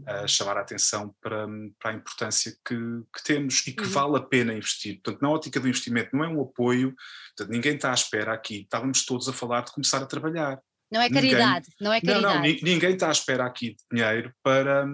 a, 0.06 0.20
a 0.22 0.26
chamar 0.26 0.56
a 0.59 0.60
atenção 0.60 1.14
para, 1.20 1.47
para 1.78 1.93
a 1.93 1.94
importância 1.94 2.52
que, 2.64 2.74
que, 3.14 3.24
temos 3.24 3.66
e 3.66 3.72
que 3.72 3.84
uhum. 3.84 3.90
vale 3.90 4.16
a 4.18 4.22
pena 4.22 4.52
investir. 4.52 5.01
Portanto, 5.02 5.22
na 5.22 5.30
ótica 5.30 5.60
do 5.60 5.68
investimento, 5.68 6.14
não 6.14 6.24
é 6.24 6.28
um 6.28 6.43
apoio, 6.43 6.94
portanto, 7.36 7.55
ninguém 7.55 7.76
está 7.76 7.90
à 7.90 7.94
espera 7.94 8.32
aqui, 8.32 8.62
estávamos 8.62 9.05
todos 9.05 9.28
a 9.28 9.32
falar 9.32 9.62
de 9.62 9.72
começar 9.72 10.02
a 10.02 10.06
trabalhar. 10.06 10.60
Não 10.90 11.01
é 11.01 11.10
caridade, 11.10 11.66
ninguém, 11.68 11.76
não 11.80 11.93
é 11.93 12.01
caridade. 12.01 12.22
Não, 12.22 12.34
não, 12.34 12.62
ninguém 12.62 12.94
está 12.94 13.09
à 13.09 13.12
espera 13.12 13.44
aqui 13.44 13.70
de 13.70 13.82
dinheiro 13.90 14.32
para, 14.43 14.86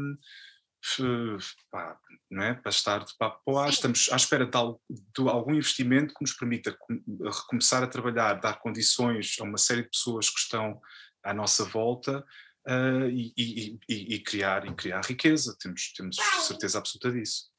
pá, 1.70 1.96
não 2.30 2.42
é? 2.42 2.54
para 2.54 2.70
estar 2.70 3.04
de 3.04 3.14
papo 3.18 3.40
para 3.44 3.68
estamos 3.68 4.08
à 4.10 4.16
espera 4.16 4.46
de, 4.46 4.50
de, 4.50 5.28
algum 5.28 5.54
investimento 5.54 6.14
que 6.14 6.22
nos 6.22 6.32
permita 6.32 6.76
recomeçar 7.22 7.82
a 7.82 7.86
trabalhar, 7.86 8.34
dar 8.34 8.58
condições 8.58 9.36
a 9.40 9.44
uma 9.44 9.58
série 9.58 9.82
de 9.82 9.90
pessoas 9.90 10.30
que 10.30 10.38
estão 10.38 10.80
à 11.22 11.32
nossa 11.32 11.64
volta 11.64 12.24
uh, 12.66 13.08
e, 13.08 13.32
e, 13.36 13.78
e, 13.88 14.20
criar, 14.20 14.66
e 14.66 14.74
criar 14.74 15.04
riqueza, 15.04 15.56
temos, 15.60 15.92
temos 15.92 16.16
certeza 16.46 16.78
absoluta 16.78 17.10
disso. 17.10 17.50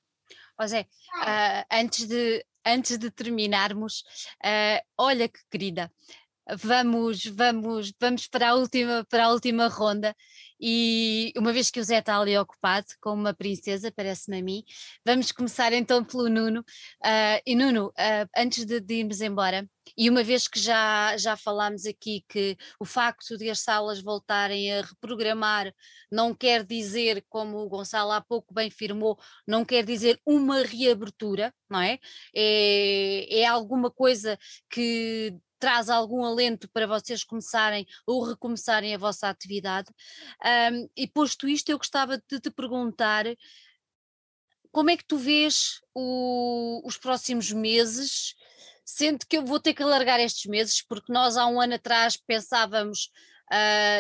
José, 0.59 0.88
uh, 1.21 1.65
antes, 1.71 2.07
de, 2.07 2.45
antes 2.65 2.97
de 2.97 3.09
terminarmos, 3.11 4.03
uh, 4.43 4.80
olha 4.97 5.27
que 5.27 5.39
querida, 5.49 5.91
vamos, 6.63 7.25
vamos, 7.25 7.93
vamos 7.99 8.27
para 8.27 8.49
a 8.49 8.55
última, 8.55 9.05
para 9.09 9.25
a 9.25 9.31
última 9.31 9.67
ronda 9.67 10.15
e 10.59 11.34
uma 11.38 11.51
vez 11.53 11.69
que 11.69 11.80
o 11.80 11.84
Zé 11.84 11.99
está 11.99 12.17
ali 12.17 12.38
ocupado 12.38 12.88
com 13.01 13.13
uma 13.13 13.34
princesa, 13.34 13.91
parece-me 13.91 14.39
a 14.39 14.43
mim, 14.43 14.63
vamos 15.05 15.31
começar 15.31 15.73
então 15.73 16.03
pelo 16.03 16.30
Nuno. 16.30 16.61
Uh, 16.61 17.41
e 17.45 17.55
Nuno, 17.55 17.88
uh, 17.88 18.30
antes 18.38 18.65
de, 18.65 18.80
de, 18.80 18.95
irmos 18.95 19.21
embora, 19.21 19.67
e 19.97 20.09
uma 20.09 20.23
vez 20.23 20.47
que 20.47 20.59
já, 20.59 21.15
já 21.17 21.35
falámos 21.35 21.85
aqui 21.85 22.23
que 22.27 22.57
o 22.80 22.85
facto 22.85 23.38
de 23.38 23.49
as 23.49 23.59
salas 23.59 24.01
voltarem 24.01 24.71
a 24.73 24.81
reprogramar 24.81 25.73
não 26.11 26.34
quer 26.34 26.63
dizer, 26.65 27.25
como 27.27 27.57
o 27.57 27.69
Gonçalo 27.69 28.11
há 28.11 28.21
pouco 28.21 28.53
bem 28.53 28.69
firmou, 28.69 29.17
não 29.47 29.65
quer 29.65 29.84
dizer 29.85 30.19
uma 30.25 30.63
reabertura, 30.63 31.53
não 31.69 31.81
é? 31.81 31.99
É, 32.35 33.41
é 33.41 33.45
alguma 33.45 33.91
coisa 33.91 34.38
que 34.69 35.38
traz 35.64 35.90
algum 35.90 36.26
alento 36.26 36.68
para 36.68 36.85
vocês 36.85 37.23
começarem 37.23 37.88
ou 38.06 38.22
recomeçarem 38.22 38.94
a 38.94 38.98
vossa 38.98 39.30
atividade. 39.30 39.90
Um, 40.73 40.90
e 40.94 41.07
posto 41.07 41.48
isto, 41.48 41.69
eu 41.69 41.77
gostava 41.77 42.18
de 42.18 42.38
te 42.41 42.52
perguntar 42.52 43.26
como 44.73 44.90
é 44.90 44.98
que 44.98 45.06
tu 45.06 45.15
vês 45.15 45.80
o, 45.95 46.85
os 46.85 46.98
próximos 46.98 47.49
meses, 47.53 48.35
sendo 48.84 49.26
que 49.26 49.38
eu 49.38 49.45
vou 49.45 49.57
ter 49.57 49.73
que 49.73 49.81
alargar 49.81 50.19
estes 50.19 50.48
meses, 50.48 50.81
porque 50.81 51.14
nós 51.14 51.38
há 51.38 51.48
um 51.48 51.61
ano 51.61 51.76
atrás 51.76 52.18
pensávamos 52.18 53.10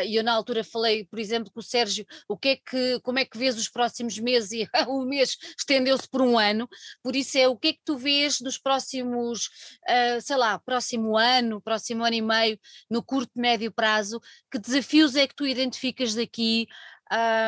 e 0.05 0.15
eu 0.15 0.23
na 0.23 0.33
altura 0.33 0.63
falei, 0.63 1.05
por 1.05 1.19
exemplo, 1.19 1.51
com 1.51 1.59
o 1.59 1.63
Sérgio, 1.63 2.05
o 2.27 2.37
que 2.37 2.49
é 2.49 2.55
que, 2.55 2.99
como 3.01 3.19
é 3.19 3.25
que 3.25 3.37
vês 3.37 3.57
os 3.57 3.69
próximos 3.69 4.17
meses 4.17 4.51
e 4.51 4.67
o 4.87 5.05
mês 5.05 5.37
estendeu-se 5.57 6.09
por 6.09 6.21
um 6.21 6.37
ano, 6.37 6.67
por 7.03 7.15
isso 7.15 7.37
é 7.37 7.47
o 7.47 7.57
que 7.57 7.67
é 7.69 7.73
que 7.73 7.81
tu 7.85 7.97
vês 7.97 8.39
nos 8.39 8.57
próximos, 8.57 9.47
uh, 9.89 10.21
sei 10.21 10.35
lá, 10.35 10.59
próximo 10.59 11.17
ano, 11.17 11.61
próximo 11.61 12.03
ano 12.03 12.15
e 12.15 12.21
meio, 12.21 12.59
no 12.89 13.03
curto, 13.03 13.31
médio 13.35 13.71
prazo, 13.71 14.19
que 14.51 14.59
desafios 14.59 15.15
é 15.15 15.27
que 15.27 15.35
tu 15.35 15.45
identificas 15.45 16.15
daqui? 16.15 16.67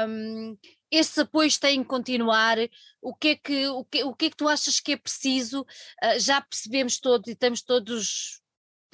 Um, 0.07 0.57
esses 0.91 1.17
apoios 1.17 1.57
têm 1.57 1.81
que 1.81 1.89
continuar, 1.89 2.57
o 3.01 3.13
que 3.15 3.29
é 3.29 3.35
que, 3.35 3.67
o 3.67 3.83
que, 3.83 4.03
o 4.03 4.15
que, 4.15 4.25
é 4.25 4.29
que 4.29 4.37
tu 4.37 4.47
achas 4.47 4.79
que 4.79 4.93
é 4.93 4.97
preciso? 4.97 5.61
Uh, 5.61 6.19
já 6.19 6.41
percebemos 6.41 6.99
todos 6.99 7.27
e 7.27 7.31
estamos 7.31 7.61
todos 7.61 8.41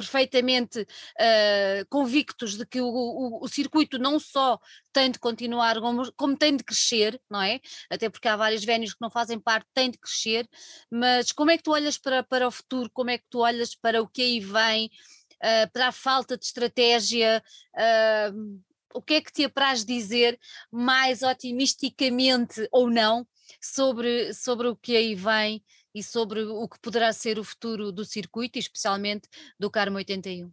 perfeitamente 0.01 0.81
uh, 0.81 1.85
convictos 1.89 2.57
de 2.57 2.65
que 2.65 2.81
o, 2.81 2.87
o, 2.87 3.43
o, 3.43 3.47
circuito 3.47 3.99
não 3.99 4.19
só 4.19 4.59
tem 4.91 5.11
de 5.11 5.19
continuar, 5.19 5.79
como, 5.79 6.11
como, 6.13 6.35
tem 6.35 6.57
de 6.57 6.63
crescer, 6.63 7.21
não 7.29 7.41
é? 7.41 7.59
Até 7.89 8.09
porque 8.09 8.27
há 8.27 8.35
vários 8.35 8.65
vénios 8.65 8.93
que 8.93 9.01
não 9.01 9.11
fazem 9.11 9.39
parte, 9.39 9.67
tem 9.73 9.91
de 9.91 9.99
crescer, 9.99 10.49
mas 10.89 11.31
como 11.31 11.51
é 11.51 11.57
que 11.57 11.63
tu 11.63 11.71
olhas 11.71 11.97
para, 11.97 12.23
para 12.23 12.47
o 12.47 12.51
futuro, 12.51 12.89
como 12.91 13.11
é 13.11 13.17
que 13.17 13.25
tu 13.29 13.39
olhas 13.39 13.75
para 13.75 14.01
o 14.01 14.07
que 14.07 14.21
aí 14.21 14.39
vem, 14.39 14.87
uh, 15.35 15.71
para 15.71 15.87
a 15.87 15.91
falta 15.91 16.35
de 16.35 16.45
estratégia? 16.45 17.43
Uh, 17.75 18.59
o 18.93 19.01
que 19.01 19.13
é 19.13 19.21
que 19.21 19.31
te 19.31 19.45
apraz 19.45 19.85
dizer 19.85 20.37
mais 20.69 21.21
otimisticamente 21.21 22.67
ou 22.73 22.89
não 22.89 23.25
sobre, 23.61 24.33
sobre 24.33 24.67
o 24.67 24.75
que 24.75 24.97
aí 24.97 25.15
vem 25.15 25.63
e 25.93 26.03
sobre 26.03 26.41
o 26.43 26.67
que 26.67 26.79
poderá 26.79 27.11
ser 27.13 27.37
o 27.39 27.43
futuro 27.43 27.91
do 27.91 28.05
circuito 28.05 28.57
e 28.57 28.59
especialmente 28.59 29.27
do 29.59 29.69
Carmo 29.69 29.97
81. 29.97 30.51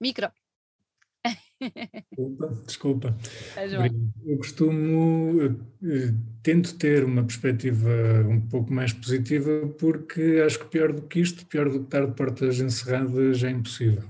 Micro. 0.00 0.30
Desculpa, 2.10 2.62
desculpa. 2.66 3.16
Eu 4.26 4.36
costumo, 4.36 5.40
eu, 5.40 6.14
tento 6.42 6.76
ter 6.76 7.04
uma 7.04 7.24
perspectiva 7.24 7.88
um 8.28 8.40
pouco 8.40 8.70
mais 8.70 8.92
positiva 8.92 9.66
porque 9.78 10.42
acho 10.44 10.58
que 10.58 10.66
pior 10.66 10.92
do 10.92 11.02
que 11.02 11.20
isto, 11.20 11.46
pior 11.46 11.70
do 11.70 11.80
que 11.80 11.84
estar 11.86 12.04
de 12.04 12.12
portas 12.12 12.60
encerradas 12.60 13.42
é 13.42 13.50
impossível. 13.50 14.04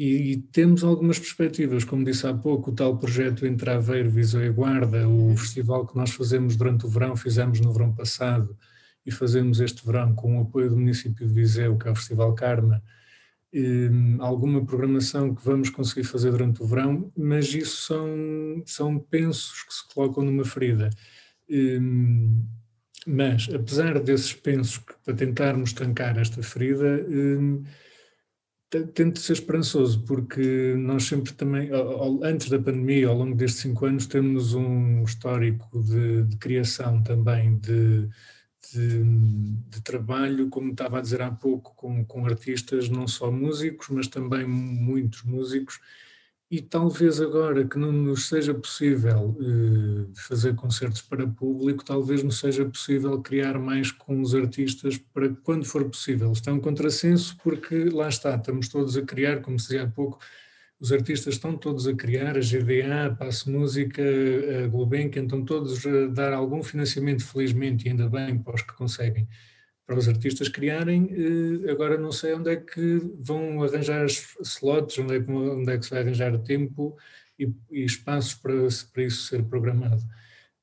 E, 0.00 0.36
temos 0.52 0.84
algumas 0.84 1.18
perspectivas, 1.18 1.82
como 1.82 2.04
disse 2.04 2.24
há 2.24 2.32
pouco, 2.32 2.70
o 2.70 2.74
tal 2.74 2.96
projeto 2.96 3.44
entre 3.44 3.68
Aveiro, 3.68 4.08
Viseu 4.08 4.44
e 4.44 4.48
Guarda, 4.48 5.08
o 5.08 5.30
uhum. 5.30 5.36
festival 5.36 5.84
que 5.84 5.96
nós 5.96 6.10
fazemos 6.12 6.54
durante 6.54 6.86
o 6.86 6.88
verão, 6.88 7.16
fizemos 7.16 7.58
no 7.58 7.72
verão 7.72 7.92
passado 7.92 8.56
e 9.04 9.10
fazemos 9.10 9.58
este 9.58 9.84
verão 9.84 10.14
com 10.14 10.38
o 10.38 10.42
apoio 10.42 10.70
do 10.70 10.76
município 10.76 11.26
de 11.26 11.34
Viseu, 11.34 11.76
que 11.76 11.88
é 11.88 11.90
o 11.90 11.96
Festival 11.96 12.32
Karma, 12.36 12.80
e, 13.52 13.88
hum, 13.90 14.18
alguma 14.20 14.64
programação 14.64 15.34
que 15.34 15.44
vamos 15.44 15.68
conseguir 15.68 16.04
fazer 16.04 16.30
durante 16.30 16.62
o 16.62 16.66
verão, 16.66 17.10
mas 17.16 17.52
isso 17.52 17.82
são, 17.82 18.62
são 18.66 19.00
pensos 19.00 19.64
que 19.64 19.74
se 19.74 19.88
colocam 19.92 20.22
numa 20.22 20.44
ferida. 20.44 20.90
E, 21.48 21.76
hum, 21.76 22.46
mas, 23.04 23.48
apesar 23.52 23.98
desses 23.98 24.32
pensos 24.32 24.78
para 25.04 25.14
tentarmos 25.14 25.72
tancar 25.72 26.16
esta 26.18 26.40
ferida, 26.40 27.04
hum, 27.08 27.64
tento 28.68 29.18
ser 29.18 29.32
esperançoso, 29.32 30.04
porque 30.04 30.74
nós 30.76 31.04
sempre 31.04 31.32
também, 31.32 31.70
antes 32.22 32.50
da 32.50 32.58
pandemia, 32.58 33.08
ao 33.08 33.16
longo 33.16 33.34
destes 33.34 33.62
cinco 33.62 33.86
anos, 33.86 34.06
temos 34.06 34.54
um 34.54 35.02
histórico 35.02 35.82
de, 35.82 36.24
de 36.24 36.36
criação 36.36 37.02
também, 37.02 37.56
de, 37.58 38.08
de, 38.72 39.04
de, 39.70 39.80
trabalho, 39.82 40.50
como 40.50 40.72
estava 40.72 40.98
a 40.98 41.00
dizer 41.00 41.22
há 41.22 41.30
pouco, 41.30 41.74
com, 41.74 42.04
com 42.04 42.26
artistas, 42.26 42.90
não 42.90 43.08
só 43.08 43.30
músicos, 43.30 43.88
mas 43.88 44.06
também 44.06 44.46
muitos 44.46 45.22
músicos, 45.22 45.80
e 46.50 46.62
talvez 46.62 47.20
agora 47.20 47.66
que 47.66 47.78
não 47.78 47.92
nos 47.92 48.28
seja 48.28 48.54
possível 48.54 49.36
eh, 49.38 50.06
fazer 50.14 50.54
concertos 50.54 51.02
para 51.02 51.26
público, 51.26 51.84
talvez 51.84 52.22
nos 52.22 52.38
seja 52.38 52.64
possível 52.64 53.20
criar 53.20 53.58
mais 53.58 53.92
com 53.92 54.20
os 54.22 54.34
artistas 54.34 54.96
para 54.96 55.28
quando 55.42 55.66
for 55.66 55.84
possível. 55.84 56.32
Está 56.32 56.50
um 56.52 56.60
contrassenso 56.60 57.36
porque 57.42 57.90
lá 57.90 58.08
está, 58.08 58.34
estamos 58.34 58.68
todos 58.68 58.96
a 58.96 59.02
criar, 59.02 59.42
como 59.42 59.58
se 59.58 59.66
dizia 59.66 59.82
há 59.82 59.86
pouco, 59.86 60.18
os 60.80 60.90
artistas 60.90 61.34
estão 61.34 61.56
todos 61.56 61.86
a 61.86 61.94
criar, 61.94 62.36
a 62.36 62.40
GDA, 62.40 63.06
a 63.06 63.14
Passo 63.14 63.50
Música, 63.50 64.02
a 64.64 64.68
Gulbenkian, 64.68 65.24
estão 65.24 65.44
todos 65.44 65.84
a 65.84 66.06
dar 66.06 66.32
algum 66.32 66.62
financiamento, 66.62 67.26
felizmente, 67.26 67.86
e 67.86 67.90
ainda 67.90 68.08
bem 68.08 68.38
para 68.38 68.54
os 68.54 68.62
que 68.62 68.72
conseguem 68.72 69.28
para 69.88 69.98
os 69.98 70.06
artistas 70.06 70.50
criarem. 70.50 71.08
Eh, 71.10 71.70
agora 71.70 71.96
não 71.96 72.12
sei 72.12 72.34
onde 72.34 72.50
é 72.50 72.56
que 72.56 73.00
vão 73.18 73.62
arranjar 73.62 74.04
slots, 74.04 74.98
onde 74.98 75.16
é 75.16 75.20
que, 75.20 75.32
onde 75.32 75.72
é 75.72 75.78
que 75.78 75.84
se 75.84 75.90
vai 75.90 76.00
arranjar 76.00 76.38
tempo 76.40 76.94
e, 77.38 77.50
e 77.72 77.84
espaços 77.84 78.34
para, 78.34 78.52
para 78.92 79.02
isso 79.02 79.22
ser 79.22 79.42
programado. 79.44 80.02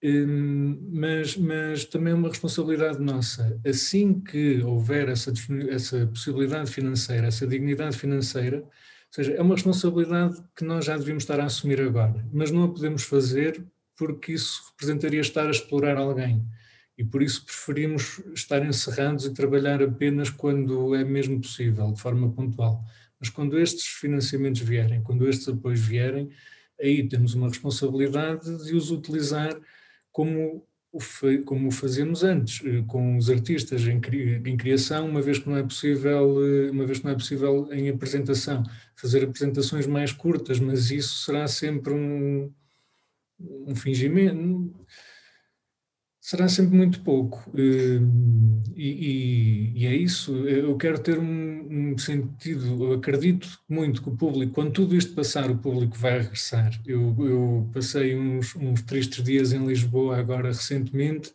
Hum, 0.04 0.78
mas, 0.92 1.36
mas 1.36 1.86
também 1.86 2.14
é 2.14 2.16
uma 2.16 2.30
responsabilidade 2.30 3.02
nossa. 3.02 3.60
Assim 3.66 4.20
que 4.20 4.62
houver 4.62 5.10
essa, 5.10 5.34
essa 5.72 6.06
possibilidade 6.06 6.70
financeira, 6.70 7.26
essa 7.26 7.48
dignidade 7.48 7.98
financeira, 7.98 8.60
ou 8.60 8.70
seja, 9.10 9.34
é 9.34 9.42
uma 9.42 9.56
responsabilidade 9.56 10.36
que 10.56 10.64
nós 10.64 10.86
já 10.86 10.96
devíamos 10.98 11.24
estar 11.24 11.40
a 11.40 11.46
assumir 11.46 11.82
agora, 11.82 12.24
mas 12.32 12.52
não 12.52 12.66
a 12.66 12.68
podemos 12.68 13.02
fazer 13.02 13.66
porque 13.98 14.34
isso 14.34 14.62
representaria 14.70 15.22
estar 15.22 15.48
a 15.48 15.52
explorar 15.52 15.98
alguém 15.98 16.46
e 16.98 17.04
por 17.04 17.22
isso 17.22 17.46
preferimos 17.46 18.22
estar 18.34 18.66
encerrados 18.66 19.26
e 19.26 19.34
trabalhar 19.34 19.84
apenas 19.84 20.30
quando 20.30 20.96
é 20.96 21.04
mesmo 21.04 21.42
possível, 21.42 21.92
de 21.92 22.02
forma 22.02 22.32
pontual. 22.32 22.84
Mas 23.20 23.30
quando 23.30 23.60
estes 23.60 23.86
financiamentos 23.86 24.62
vierem, 24.62 25.02
quando 25.04 25.28
estes 25.28 25.48
apoios 25.48 25.80
vierem, 25.80 26.30
aí 26.80 27.08
temos 27.08 27.34
uma 27.34 27.48
responsabilidade 27.48 28.64
de 28.64 28.76
os 28.76 28.92
utilizar 28.92 29.58
como 30.12 30.66
como 31.44 31.68
o 31.68 31.72
fazemos 31.72 32.24
antes, 32.24 32.66
eh, 32.66 32.82
com 32.88 33.18
os 33.18 33.30
artistas 33.30 33.82
em, 33.86 34.00
em, 34.46 34.56
criação, 34.56 35.10
uma 35.10 35.22
vez 35.22 35.38
que 35.40 35.50
não 35.50 35.58
é 35.58 35.64
possível, 35.64 36.38
eh, 36.42 36.72
uma 36.72 36.86
vez 36.86 37.00
que 37.00 37.06
não 37.06 37.12
é 37.12 37.16
possível 37.16 37.68
em 37.74 37.90
apresentação, 37.90 38.64
fazer 38.96 39.24
apresentações 39.26 39.86
mais 39.88 40.14
curtas, 40.14 40.58
mas 40.58 40.92
isso 40.92 41.26
será 41.26 41.48
sempre 41.48 41.94
um, 41.94 42.50
um 43.40 43.76
fingimento 43.76 44.74
será 46.26 46.48
sempre 46.50 46.76
muito 46.76 47.02
pouco. 47.02 47.52
Eh, 47.56 48.00
e, 48.76 49.74
e, 49.76 49.84
e, 49.84 49.88
é 49.88 49.96
isso. 49.96 50.36
Eu 50.48 50.76
quero 50.76 51.00
ter 51.00 51.20
um, 51.20 51.94
um, 51.94 51.98
sentido. 52.00 52.84
Eu 52.86 52.94
acredito 52.94 53.48
muito 53.70 54.02
que 54.02 54.10
o 54.10 54.18
público, 54.18 54.54
quando 54.54 54.72
tudo 54.74 54.96
isto 54.96 55.14
passar, 55.14 55.52
o 55.52 55.58
público 55.60 55.96
vai 55.98 56.20
regressar. 56.20 56.82
Eu, 56.86 57.16
eu 57.20 57.70
passei 57.72 58.16
uns, 58.18 58.56
uns, 58.56 58.82
tristes 58.82 59.24
dias 59.24 59.54
em 59.54 59.66
Lisboa 59.68 60.18
agora 60.18 60.48
recentemente 60.48 61.32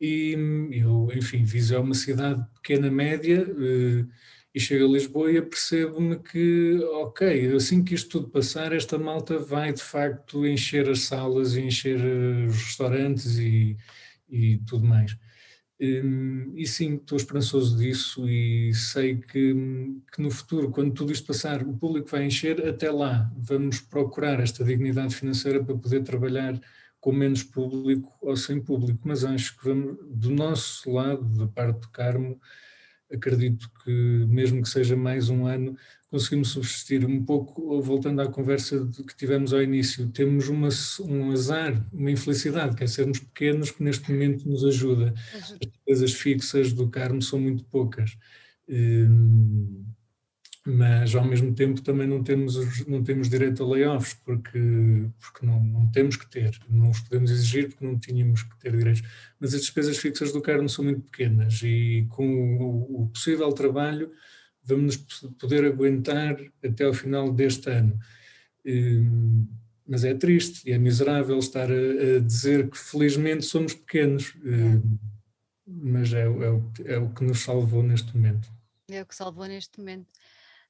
e 0.00 0.34
eu, 0.72 1.08
enfim, 1.14 1.44
Viseu 1.44 1.78
é 1.78 1.80
uma 1.82 1.94
cidade 1.94 2.44
pequena, 2.54 2.90
média. 2.90 3.44
Eh, 3.44 4.06
e 4.54 4.60
chego 4.60 4.86
a 4.86 4.92
Lisboa 4.92 5.32
e 5.32 5.38
apercebo-me 5.38 6.18
que, 6.20 6.78
ok, 7.02 7.54
assim 7.56 7.84
que 7.84 7.94
isto 7.94 8.08
tudo 8.10 8.30
passar, 8.30 8.72
esta 8.72 8.98
malta 8.98 9.38
vai 9.38 9.72
de 9.72 9.82
facto 9.82 10.46
encher 10.46 10.88
as 10.88 11.00
salas, 11.00 11.56
encher 11.56 12.00
eh, 12.00 12.46
os 12.46 12.56
restaurantes 12.62 13.38
e, 13.38 13.76
e 14.28 14.58
tudo 14.66 14.86
mais. 14.86 15.16
Hum, 15.80 16.54
e 16.56 16.66
sim, 16.66 16.96
estou 16.96 17.16
esperançoso 17.16 17.78
disso 17.78 18.28
e 18.28 18.74
sei 18.74 19.16
que, 19.16 19.54
que, 20.12 20.20
no 20.20 20.28
futuro, 20.30 20.70
quando 20.70 20.92
tudo 20.92 21.12
isto 21.12 21.26
passar, 21.26 21.62
o 21.62 21.76
público 21.76 22.08
vai 22.08 22.24
encher, 22.26 22.66
até 22.66 22.90
lá 22.90 23.32
vamos 23.36 23.80
procurar 23.80 24.40
esta 24.40 24.64
dignidade 24.64 25.14
financeira 25.14 25.62
para 25.62 25.76
poder 25.76 26.02
trabalhar 26.02 26.60
com 27.00 27.12
menos 27.12 27.44
público 27.44 28.12
ou 28.20 28.36
sem 28.36 28.60
público, 28.60 29.00
mas 29.04 29.24
acho 29.24 29.56
que 29.56 29.64
vamos, 29.64 29.98
do 30.10 30.30
nosso 30.30 30.90
lado, 30.90 31.22
da 31.38 31.46
parte 31.46 31.80
do 31.82 31.90
Carmo, 31.90 32.40
acredito 33.12 33.70
que 33.84 33.90
mesmo 34.28 34.62
que 34.62 34.68
seja 34.68 34.96
mais 34.96 35.30
um 35.30 35.46
ano, 35.46 35.76
conseguimos 36.10 36.48
subsistir 36.48 37.04
um 37.04 37.24
pouco, 37.24 37.80
voltando 37.82 38.20
à 38.20 38.28
conversa 38.28 38.88
que 39.06 39.16
tivemos 39.16 39.52
ao 39.52 39.62
início, 39.62 40.08
temos 40.08 40.48
uma, 40.48 40.68
um 41.00 41.30
azar, 41.30 41.86
uma 41.92 42.10
infelicidade, 42.10 42.74
que 42.74 42.84
é 42.84 42.86
sermos 42.86 43.18
pequenos, 43.20 43.70
que 43.70 43.82
neste 43.82 44.10
momento 44.10 44.48
nos 44.48 44.64
ajuda. 44.64 45.14
As 45.34 45.58
despesas 45.58 46.12
fixas 46.14 46.72
do 46.72 46.88
Carmo 46.88 47.20
são 47.20 47.38
muito 47.38 47.64
poucas. 47.64 48.16
Hum, 48.68 49.84
mas 50.66 51.14
ao 51.14 51.24
mesmo 51.24 51.54
tempo 51.54 51.80
também 51.80 52.06
não 52.06 52.22
temos, 52.22 52.86
não 52.86 53.02
temos 53.02 53.28
direito 53.28 53.62
a 53.62 53.66
layoffs, 53.66 54.14
porque, 54.24 54.60
porque 55.18 55.46
não, 55.46 55.62
não 55.62 55.90
temos 55.90 56.16
que 56.16 56.30
ter, 56.30 56.58
não 56.68 56.90
os 56.90 57.00
podemos 57.00 57.30
exigir 57.30 57.68
porque 57.68 57.84
não 57.84 57.98
tínhamos 57.98 58.42
que 58.42 58.58
ter 58.58 58.76
direitos. 58.76 59.02
Mas 59.40 59.54
as 59.54 59.60
despesas 59.60 59.96
fixas 59.98 60.32
do 60.32 60.42
Carmo 60.42 60.68
são 60.68 60.84
muito 60.84 61.02
pequenas 61.02 61.60
e 61.62 62.06
com 62.10 62.58
o, 62.58 63.02
o 63.02 63.08
possível 63.08 63.50
trabalho 63.52 64.10
vamos 64.68 64.96
poder 65.38 65.64
aguentar 65.64 66.36
até 66.64 66.84
ao 66.84 66.94
final 66.94 67.32
deste 67.32 67.70
ano. 67.70 67.98
Hum, 68.64 69.46
mas 69.86 70.04
é 70.04 70.14
triste 70.14 70.68
e 70.68 70.72
é 70.72 70.78
miserável 70.78 71.38
estar 71.38 71.70
a, 71.70 72.18
dizer 72.20 72.68
que 72.68 72.76
felizmente 72.76 73.44
somos 73.46 73.72
pequenos, 73.74 74.34
hum, 74.44 74.98
mas 75.66 76.12
é, 76.12 76.24
é, 76.24 76.94
é 76.94 76.98
o 76.98 77.12
que 77.12 77.24
nos 77.24 77.40
salvou 77.40 77.82
neste 77.82 78.14
momento. 78.14 78.50
É 78.90 79.02
o 79.02 79.06
que 79.06 79.14
salvou 79.14 79.46
neste 79.46 79.78
momento. 79.78 80.12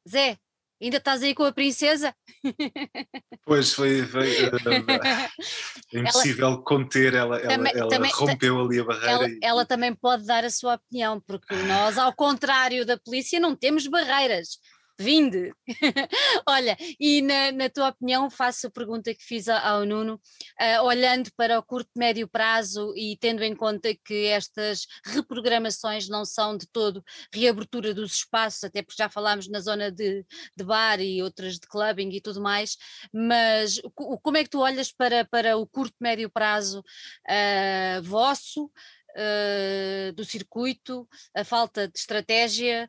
Zé, 0.08 0.38
Ainda 0.80 0.98
estás 0.98 1.22
aí 1.22 1.34
com 1.34 1.44
a 1.44 1.52
princesa? 1.52 2.14
Pois 3.44 3.72
foi, 3.72 4.02
foi 4.02 4.44
uh, 4.44 4.50
é 5.94 5.98
impossível 5.98 6.48
ela, 6.48 6.62
conter, 6.62 7.14
ela, 7.14 7.40
também, 7.40 7.72
ela, 7.74 7.94
ela 7.94 8.08
rompeu 8.08 8.60
ali 8.60 8.80
a 8.80 8.84
barreira. 8.84 9.26
E... 9.26 9.38
ela, 9.42 9.64
também 9.64 9.94
pode 9.94 10.26
dar 10.26 10.44
a 10.44 10.50
sua 10.50 10.74
opinião, 10.74 11.18
porque 11.26 11.54
nós, 11.54 11.96
ao 11.96 12.12
contrário 12.14 12.84
da 12.84 12.98
polícia, 12.98 13.40
não 13.40 13.56
temos 13.56 13.86
barreiras 13.86 14.58
vinde. 14.98 15.52
Olha, 16.46 16.76
e 16.98 17.22
na, 17.22 17.52
na, 17.52 17.68
tua 17.68 17.90
opinião, 17.90 18.28
faço 18.28 18.66
a 18.66 18.70
pergunta 18.70 19.14
que 19.14 19.22
fiz 19.22 19.48
ao 19.48 19.86
Nuno, 19.86 20.14
uh, 20.60 20.82
olhando 20.84 21.30
para 21.36 21.58
o 21.58 21.62
curto, 21.62 21.90
médio 21.96 22.26
prazo 22.28 22.92
e 22.96 23.16
tendo 23.18 23.42
em 23.44 23.54
conta 23.54 23.94
que 24.04 24.26
estas 24.26 24.86
reprogramações 25.04 26.08
não 26.08 26.24
são 26.24 26.56
de 26.56 26.66
todo 26.66 27.04
reabertura 27.32 27.94
dos 27.94 28.14
espaços, 28.14 28.64
até 28.64 28.82
porque 28.82 29.00
já 29.00 29.08
falámos 29.08 29.48
na 29.48 29.60
zona 29.60 29.90
de, 29.90 30.24
de 30.56 30.64
bar 30.64 31.00
e 31.00 31.22
outras 31.22 31.54
de 31.54 31.66
clubbing 31.68 32.10
e 32.10 32.20
tudo 32.20 32.40
mais, 32.40 32.76
mas 33.12 33.80
como 33.94 34.36
é 34.36 34.42
que 34.42 34.50
tu 34.50 34.60
olhas 34.60 34.90
para, 34.92 35.24
para 35.24 35.56
o 35.56 35.66
curto, 35.66 35.94
médio 36.00 36.28
prazo 36.28 36.80
uh, 36.80 38.02
vosso? 38.02 38.70
Uh, 39.16 40.12
do 40.12 40.24
circuito, 40.24 41.08
a 41.34 41.42
falta 41.42 41.88
de 41.88 41.98
estratégia, 41.98 42.88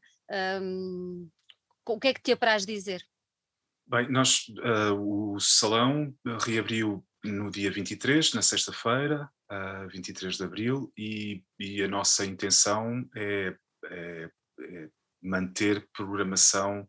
o 1.94 2.00
que 2.00 2.10
é 2.10 2.14
que 2.14 2.22
te 2.22 2.32
apraz 2.32 2.66
dizer? 2.66 3.04
Bem, 3.88 4.12
nós, 4.12 4.48
uh, 4.50 5.34
o 5.34 5.40
salão 5.40 6.14
reabriu 6.46 7.04
no 7.24 7.50
dia 7.50 7.72
23, 7.72 8.34
na 8.34 8.42
sexta-feira, 8.42 9.30
uh, 9.52 9.90
23 9.90 10.38
de 10.38 10.44
abril, 10.44 10.94
e, 10.98 11.44
e, 11.60 11.82
a 11.82 11.88
nossa 11.88 12.26
intenção 12.26 13.10
é, 13.16 13.56
é, 13.86 14.30
é 14.62 14.90
manter 15.22 15.88
programação 15.92 16.88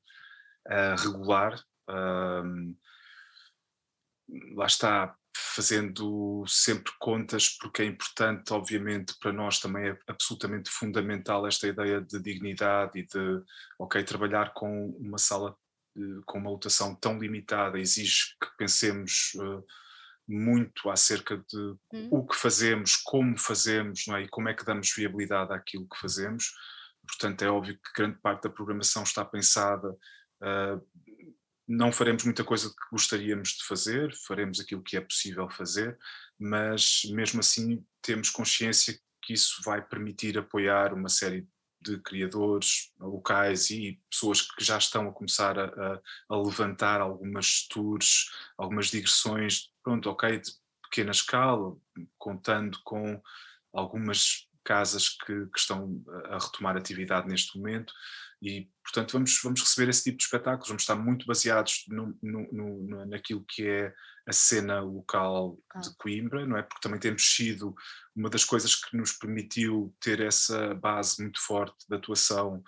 uh, 0.69 0.97
regular. 1.03 1.59
Uh, 1.89 2.77
lá 4.55 4.67
está, 4.67 5.17
fazendo 5.55 6.45
sempre 6.47 6.93
contas, 6.99 7.49
porque 7.49 7.83
é 7.83 7.85
importante, 7.87 8.53
obviamente, 8.53 9.15
para 9.21 9.33
nós 9.33 9.59
também 9.59 9.89
é 9.89 9.99
absolutamente 10.07 10.71
fundamental 10.71 11.47
esta 11.47 11.67
ideia 11.67 12.01
de 12.01 12.21
dignidade 12.21 12.99
e 12.99 13.07
de, 13.07 13.43
ok, 13.79 14.03
trabalhar 14.05 14.53
com 14.53 14.89
uma 14.99 15.19
sala 15.19 15.57
eh, 15.97 16.23
com 16.25 16.39
uma 16.39 16.51
lotação 16.51 16.95
tão 16.95 17.19
limitada 17.19 17.79
exige 17.79 18.37
que 18.41 18.57
pensemos 18.57 19.33
uh, 19.37 19.65
muito 20.27 20.89
acerca 20.89 21.37
de 21.37 21.59
hum. 21.93 22.09
o 22.11 22.27
que 22.27 22.37
fazemos, 22.37 22.97
como 22.97 23.37
fazemos, 23.37 24.07
não 24.07 24.17
é? 24.17 24.23
e 24.23 24.29
como 24.29 24.49
é 24.49 24.55
que 24.55 24.65
damos 24.65 24.93
viabilidade 24.95 25.53
àquilo 25.53 25.89
que 25.89 25.99
fazemos. 25.99 26.53
Portanto, 27.07 27.43
é 27.43 27.51
óbvio 27.51 27.75
que 27.75 27.93
grande 27.97 28.19
parte 28.21 28.45
da 28.45 28.51
programação 28.51 29.03
está 29.03 29.25
pensada 29.25 29.91
uh, 29.91 30.87
não 31.71 31.93
faremos 31.93 32.25
muita 32.25 32.43
coisa 32.43 32.69
que 32.69 32.91
gostaríamos 32.91 33.51
de 33.51 33.65
fazer, 33.65 34.13
faremos 34.27 34.59
aquilo 34.59 34.83
que 34.83 34.97
é 34.97 35.01
possível 35.01 35.49
fazer, 35.49 35.97
mas 36.37 37.03
mesmo 37.13 37.39
assim 37.39 37.87
temos 38.03 38.29
consciência 38.29 38.99
que 39.23 39.33
isso 39.35 39.63
vai 39.65 39.81
permitir 39.81 40.37
apoiar 40.37 40.93
uma 40.93 41.09
série 41.09 41.47
de 41.81 41.97
criadores 42.01 42.93
locais 42.99 43.71
e 43.71 44.01
pessoas 44.11 44.43
que 44.43 44.65
já 44.65 44.79
estão 44.79 45.09
a 45.09 45.13
começar 45.13 45.57
a, 45.61 45.67
a, 45.67 46.01
a 46.31 46.37
levantar 46.37 47.01
algumas 47.01 47.69
tours, 47.69 48.33
algumas 48.59 48.89
digressões, 48.91 49.71
pronto, 49.85 50.11
ok, 50.11 50.41
de 50.41 50.51
pequena 50.83 51.13
escala, 51.13 51.77
contando 52.19 52.81
com 52.83 53.23
algumas 53.73 54.50
casas 54.65 55.09
que, 55.09 55.47
que 55.47 55.59
estão 55.59 56.03
a 56.27 56.39
retomar 56.39 56.77
atividade 56.77 57.29
neste 57.29 57.59
momento, 57.59 57.93
e, 58.43 58.71
portanto, 58.83 59.13
vamos, 59.13 59.39
vamos 59.43 59.61
receber 59.61 59.91
esse 59.91 60.05
tipo 60.05 60.17
de 60.17 60.25
espetáculos, 60.25 60.69
vamos 60.69 60.83
estar 60.83 60.97
muito 60.97 61.27
baseados 61.27 61.85
no, 61.89 62.19
no, 62.23 62.53
no, 62.53 63.07
naquilo 63.07 63.45
que 63.47 63.67
é 63.67 63.95
a 64.27 64.33
cena 64.33 64.81
local 64.81 65.59
de 65.83 65.95
Coimbra, 65.97 66.47
não 66.47 66.57
é? 66.57 66.63
Porque 66.63 66.81
também 66.81 66.99
temos 66.99 67.23
sido 67.23 67.75
uma 68.17 68.31
das 68.31 68.45
coisas 68.45 68.75
que 68.75 68.97
nos 68.97 69.13
permitiu 69.13 69.95
ter 70.01 70.21
essa 70.21 70.75
base 70.75 71.21
muito 71.21 71.41
forte 71.41 71.87
de 71.89 71.97
atuação 71.97 72.63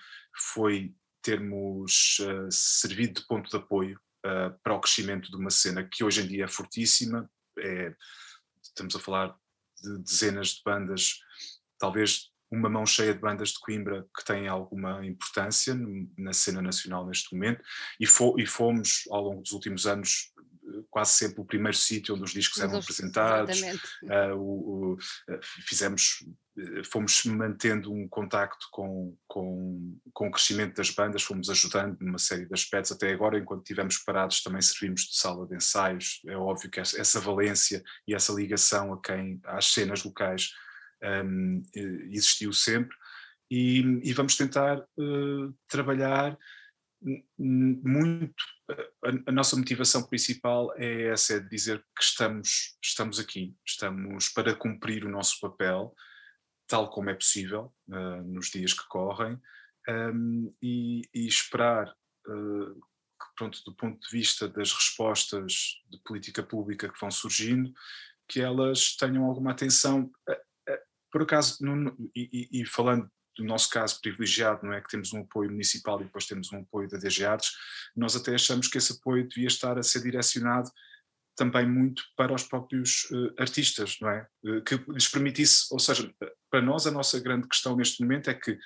foi 0.55 0.95
termos 1.23 2.19
uh, 2.21 2.51
servido 2.51 3.21
de 3.21 3.27
ponto 3.27 3.49
de 3.49 3.57
apoio 3.57 3.99
uh, 4.27 4.59
para 4.63 4.75
o 4.75 4.81
crescimento 4.81 5.31
de 5.31 5.37
uma 5.37 5.51
cena 5.51 5.89
que 5.89 6.05
hoje 6.05 6.23
em 6.23 6.27
dia 6.27 6.45
é 6.45 6.49
fortíssima. 6.49 7.31
É, 7.59 7.95
estamos 8.63 8.97
a 8.97 8.99
falar 8.99 9.35
de 9.83 9.99
dezenas 10.03 10.49
de 10.49 10.63
bandas, 10.65 11.21
talvez 11.83 12.31
uma 12.49 12.69
mão 12.69 12.87
cheia 12.87 13.13
de 13.13 13.19
bandas 13.19 13.49
de 13.49 13.59
Coimbra 13.59 14.07
que 14.17 14.25
têm 14.25 14.47
alguma 14.47 15.05
importância 15.05 15.75
na 16.17 16.33
cena 16.33 16.63
nacional 16.63 17.05
neste 17.05 17.35
momento 17.35 17.61
e, 17.99 18.07
fo 18.07 18.39
e 18.39 18.47
fomos 18.47 19.03
ao 19.11 19.23
longo 19.23 19.43
dos 19.43 19.51
últimos 19.51 19.85
anos 19.85 20.31
quase 20.91 21.13
sempre 21.13 21.41
o 21.41 21.45
primeiro 21.45 21.77
sítio 21.77 22.15
onde 22.15 22.23
os 22.23 22.31
discos 22.31 22.63
eram 22.63 22.79
apresentados, 22.79 23.61
uh, 23.61 24.37
o, 24.37 24.39
o, 24.39 24.95
uh, 24.95 25.41
fizemos, 25.67 26.25
fomos 26.91 27.25
mantendo 27.25 27.93
um 27.93 28.07
contacto 28.09 28.69
com, 28.71 29.17
com, 29.27 29.99
com 30.13 30.29
o 30.29 30.31
crescimento 30.31 30.77
das 30.77 30.91
bandas, 30.91 31.25
fomos 31.25 31.51
ajudando 31.51 31.99
numa 32.01 32.19
série 32.19 32.47
de 32.47 32.55
aspectos, 32.55 32.93
até 32.93 33.13
agora 33.13 33.39
enquanto 33.39 33.63
estivemos 33.63 33.99
parados 33.99 34.43
também 34.43 34.63
servimos 34.63 35.03
de 35.03 35.17
sala 35.17 35.47
de 35.49 35.57
ensaios, 35.57 36.21
é 36.29 36.37
óbvio 36.37 36.71
que 36.71 36.81
essa 36.81 37.21
valência 37.21 37.83
e 38.07 38.15
essa 38.15 38.33
ligação 38.33 38.93
a 38.93 39.03
quem, 39.03 39.41
às 39.45 39.67
cenas 39.67 40.05
locais 40.05 40.53
um, 41.03 41.63
existiu 41.75 42.53
sempre, 42.53 42.97
e, 43.51 43.81
e 44.03 44.13
vamos 44.13 44.37
tentar 44.37 44.79
uh, 44.81 45.55
trabalhar 45.69 46.39
muito. 47.39 48.45
A, 49.05 49.31
a, 49.31 49.33
nossa 49.33 49.57
motivação 49.57 50.05
principal 50.05 50.73
é 50.77 51.09
essa, 51.09 51.35
é 51.35 51.41
dizer 51.41 51.85
que 51.97 52.03
estamos, 52.03 52.79
estamos 52.83 53.19
aqui, 53.19 53.55
estamos 53.67 54.29
para 54.29 54.55
cumprir 54.55 55.05
o 55.05 55.11
nosso 55.11 55.41
papel, 55.41 55.95
tal 56.67 56.89
como 56.91 57.11
é 57.11 57.15
possível 57.15 57.75
uh, 57.89 58.23
nos 58.23 58.51
dias 58.51 58.73
que 58.73 58.87
correm, 58.89 59.39
um, 59.89 60.55
e, 60.63 61.03
e, 61.13 61.27
esperar 61.27 61.93
uh, 62.29 62.75
que, 62.75 63.27
pronto, 63.37 63.63
do 63.65 63.75
ponto 63.75 64.01
de 64.01 64.11
vista 64.11 64.49
das 64.49 64.73
respostas 64.73 65.83
de 65.91 65.99
política 66.05 66.43
pública 66.43 66.89
que 66.89 67.01
vão 67.01 67.11
surgindo, 67.11 67.73
que 68.29 68.41
elas 68.41 68.97
tenham 68.97 69.25
alguma 69.25 69.51
atenção. 69.51 70.11
Por 71.13 71.23
acaso, 71.23 71.59
no, 71.61 71.95
e, 72.17 72.49
e, 72.51 72.65
falando 72.65 73.09
do 73.37 73.45
nosso 73.45 73.69
caso 73.69 74.01
privilegiado, 74.01 74.65
não 74.65 74.73
é 74.73 74.81
que 74.81 74.89
temos 74.89 75.13
um 75.13 75.21
apoio 75.21 75.51
municipal 75.51 76.01
e 76.01 76.05
depois 76.05 76.27
temos 76.27 76.53
um 76.53 76.61
apoio 76.61 76.89
da 76.89 76.99
DG 76.99 77.25
Artes, 77.25 77.53
nós 77.95 78.17
até 78.17 78.35
achamos 78.35 78.67
que 78.67 78.79
esse 78.79 78.93
apoio 78.93 79.29
devia 79.29 79.47
estar 79.47 79.79
a 79.79 79.83
ser 79.83 80.03
direcionado 80.03 80.71
também 81.37 81.67
muito 81.67 82.03
para 82.17 82.35
os 82.35 82.45
próprios 82.45 83.05
uh, 83.11 83.35
artistas, 83.39 83.99
não 84.01 84.11
é? 84.11 84.27
Uh, 84.45 84.63
que 84.63 84.75
lhes 84.89 85.09
permitisse, 85.09 85.67
ou 85.71 85.79
seja, 85.79 86.13
para 86.51 86.61
nós 86.61 86.87
a 86.87 86.91
nossa 86.91 87.19
grande 87.21 87.49
questão 87.49 87.77
neste 87.77 88.03
momento 88.03 88.29
é 88.29 88.35
que 88.35 88.59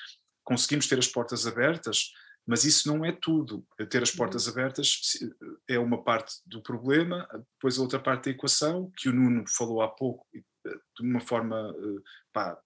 conseguimos 0.44 0.86
ter 0.89 0.98
as 0.98 1.09
portas 1.09 1.47
abertas, 1.47 2.12
mas 2.47 2.64
isso 2.64 2.89
não 2.89 3.05
é 3.05 3.12
tudo. 3.12 3.66
Ter 3.90 4.02
as 4.02 4.10
portas 4.10 4.47
uhum. 4.47 4.52
abertas 4.52 5.01
eh, 5.20 5.74
é 5.74 5.78
uma 5.78 6.02
parte 6.02 6.36
do 6.47 6.62
problema, 6.62 7.27
depois 7.55 7.77
a 7.77 7.82
outra 7.82 7.98
parte 7.98 8.27
da 8.27 8.31
equação, 8.31 8.90
que 8.97 9.09
o 9.09 9.12
Nuno 9.12 9.44
falou 9.48 9.82
há 9.82 9.89
pouco, 9.89 10.24
de 10.97 11.02
uma 11.02 11.20
forma 11.20 11.74
pá, 12.32 12.59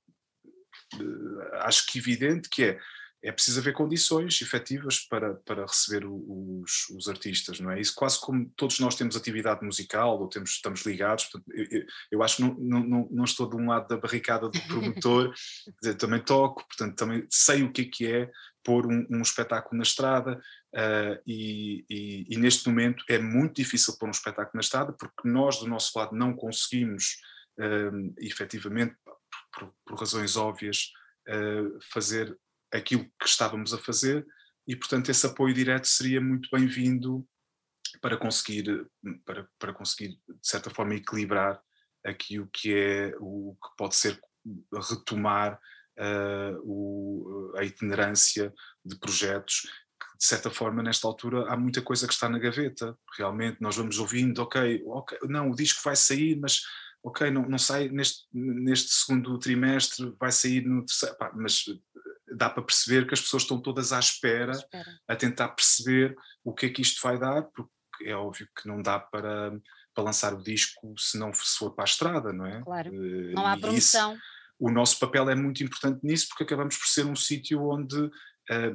acho 1.63 1.87
que 1.87 1.99
evidente, 1.99 2.49
que 2.49 2.65
é 2.65 2.81
é 3.23 3.31
preciso 3.31 3.61
haver 3.61 3.75
condições 3.75 4.41
efetivas 4.41 5.01
para, 5.01 5.35
para 5.35 5.67
receber 5.67 6.07
os, 6.07 6.89
os 6.89 7.07
artistas, 7.07 7.61
não 7.61 7.71
é? 7.71 7.79
Isso 7.81 7.95
quase 7.95 8.19
como 8.19 8.51
todos 8.57 8.81
nós 8.81 8.95
temos 8.95 9.15
atividade 9.15 9.65
musical 9.65 10.19
ou 10.19 10.29
temos, 10.29 10.53
estamos 10.53 10.87
ligados, 10.87 11.25
portanto, 11.27 11.53
eu, 11.55 11.85
eu, 12.13 12.23
acho 12.23 12.37
que 12.37 12.43
não, 12.43 12.55
não, 12.59 13.09
não 13.11 13.25
estou 13.25 13.49
de 13.49 13.57
um 13.57 13.69
lado 13.69 13.89
da 13.89 13.99
barricada 13.99 14.49
do 14.49 14.61
promotor, 14.63 15.35
dizer, 15.83 15.97
também 15.97 16.23
toco, 16.23 16.67
portanto 16.67 16.97
também 16.97 17.27
sei 17.29 17.63
o 17.63 17.71
que 17.71 17.83
é 17.83 17.85
que 17.85 18.07
é 18.07 18.31
pôr 18.65 18.87
um, 18.87 19.07
um 19.11 19.21
espetáculo 19.21 19.77
na 19.77 19.83
estrada 19.83 20.41
uh, 20.75 21.23
e, 21.27 21.85
e, 21.91 22.27
e, 22.31 22.39
neste 22.39 22.69
momento 22.69 23.05
é 23.09 23.19
muito 23.19 23.57
difícil 23.57 23.97
pôr 23.99 24.07
um 24.07 24.13
espetáculo 24.13 24.53
na 24.55 24.61
estrada 24.61 24.93
porque 24.93 25.29
nós 25.29 25.59
do 25.59 25.67
nosso 25.67 25.99
lado 25.99 26.15
não 26.15 26.35
conseguimos 26.35 27.17
uh, 27.59 28.15
efetivamente 28.19 28.97
por, 29.53 29.75
por 29.85 29.99
razões 29.99 30.37
óbvias, 30.37 30.93
uh, 31.29 31.79
fazer 31.93 32.37
aquilo 32.73 33.05
que 33.19 33.27
estávamos 33.27 33.75
a 33.75 33.79
fazer 33.79 34.27
e, 34.67 34.77
portanto, 34.77 35.11
esse 35.11 35.27
apoio 35.27 35.55
direto 35.55 35.87
seria 35.87 36.21
muito 36.21 36.49
bem-vindo 36.53 37.27
para 38.01 38.17
conseguir, 38.17 38.87
para, 39.25 39.49
para 39.59 39.73
conseguir, 39.73 40.11
de 40.29 40.39
certa 40.49 40.71
forma, 40.71 40.95
equilibrar 40.95 41.61
aqui 42.05 42.39
o 42.39 42.49
que 42.53 42.75
é, 42.75 43.15
o 43.19 43.57
que 43.63 43.77
pode 43.77 43.97
ser 43.97 44.19
retomar 44.73 45.61
uh, 45.99 46.61
o, 46.63 47.53
a 47.57 47.65
itinerância 47.65 48.53
de 48.85 48.99
projetos 48.99 49.63
de 50.21 50.27
certa 50.27 50.51
forma, 50.51 50.83
nesta 50.83 51.07
altura 51.07 51.51
há 51.51 51.57
muita 51.57 51.81
coisa 51.81 52.07
que 52.07 52.13
está 52.13 52.29
na 52.29 52.39
gaveta, 52.39 52.95
realmente 53.17 53.57
nós 53.59 53.77
vamos 53.77 53.99
ouvindo, 53.99 54.43
ok, 54.43 54.83
ok, 54.87 55.19
não, 55.23 55.51
o 55.51 55.57
disco 55.57 55.81
vai 55.83 55.97
sair, 55.97 56.39
mas 56.39 56.61
ok, 57.03 57.31
não, 57.31 57.49
não 57.49 57.59
sai 57.59 57.89
neste, 57.89 58.27
neste 58.33 58.93
segundo 58.93 59.39
trimestre, 59.39 60.15
vai 60.19 60.31
sair 60.31 60.65
no 60.67 60.85
terceiro, 60.85 61.17
pá, 61.17 61.33
mas 61.35 61.65
eh, 61.69 62.35
dá 62.37 62.51
para 62.51 62.63
perceber 62.63 63.07
que 63.07 63.15
as 63.15 63.21
pessoas 63.21 63.43
estão 63.43 63.61
todas 63.61 63.93
à 63.93 63.99
espera, 63.99 64.53
espera, 64.53 65.01
a 65.09 65.17
tentar 65.17 65.49
perceber 65.49 66.17
o 66.45 66.55
que 66.55 66.67
é 66.67 66.71
que 66.71 66.83
isto 66.83 67.01
vai 67.03 67.19
dar, 67.19 67.43
porque 67.43 67.71
é 68.05 68.15
óbvio 68.15 68.49
que 68.57 68.69
não 68.69 68.83
dá 68.83 68.99
para, 68.99 69.53
para 69.95 70.05
lançar 70.05 70.35
o 70.35 70.43
disco 70.43 70.95
se 70.99 71.19
não 71.19 71.33
se 71.33 71.59
for 71.59 71.75
para 71.75 71.85
a 71.85 71.87
estrada, 71.87 72.33
não 72.33 72.47
é? 72.47 72.63
Claro, 72.63 72.95
eh, 72.95 73.33
não 73.33 73.47
há 73.47 73.57
promoção. 73.57 74.13
Isso, 74.13 74.23
o 74.59 74.71
nosso 74.71 74.99
papel 74.99 75.31
é 75.31 75.35
muito 75.35 75.65
importante 75.65 76.01
nisso 76.03 76.29
porque 76.29 76.45
acabamos 76.45 76.77
por 76.77 76.87
ser 76.87 77.07
um 77.07 77.17
sítio 77.17 77.67
onde 77.67 78.11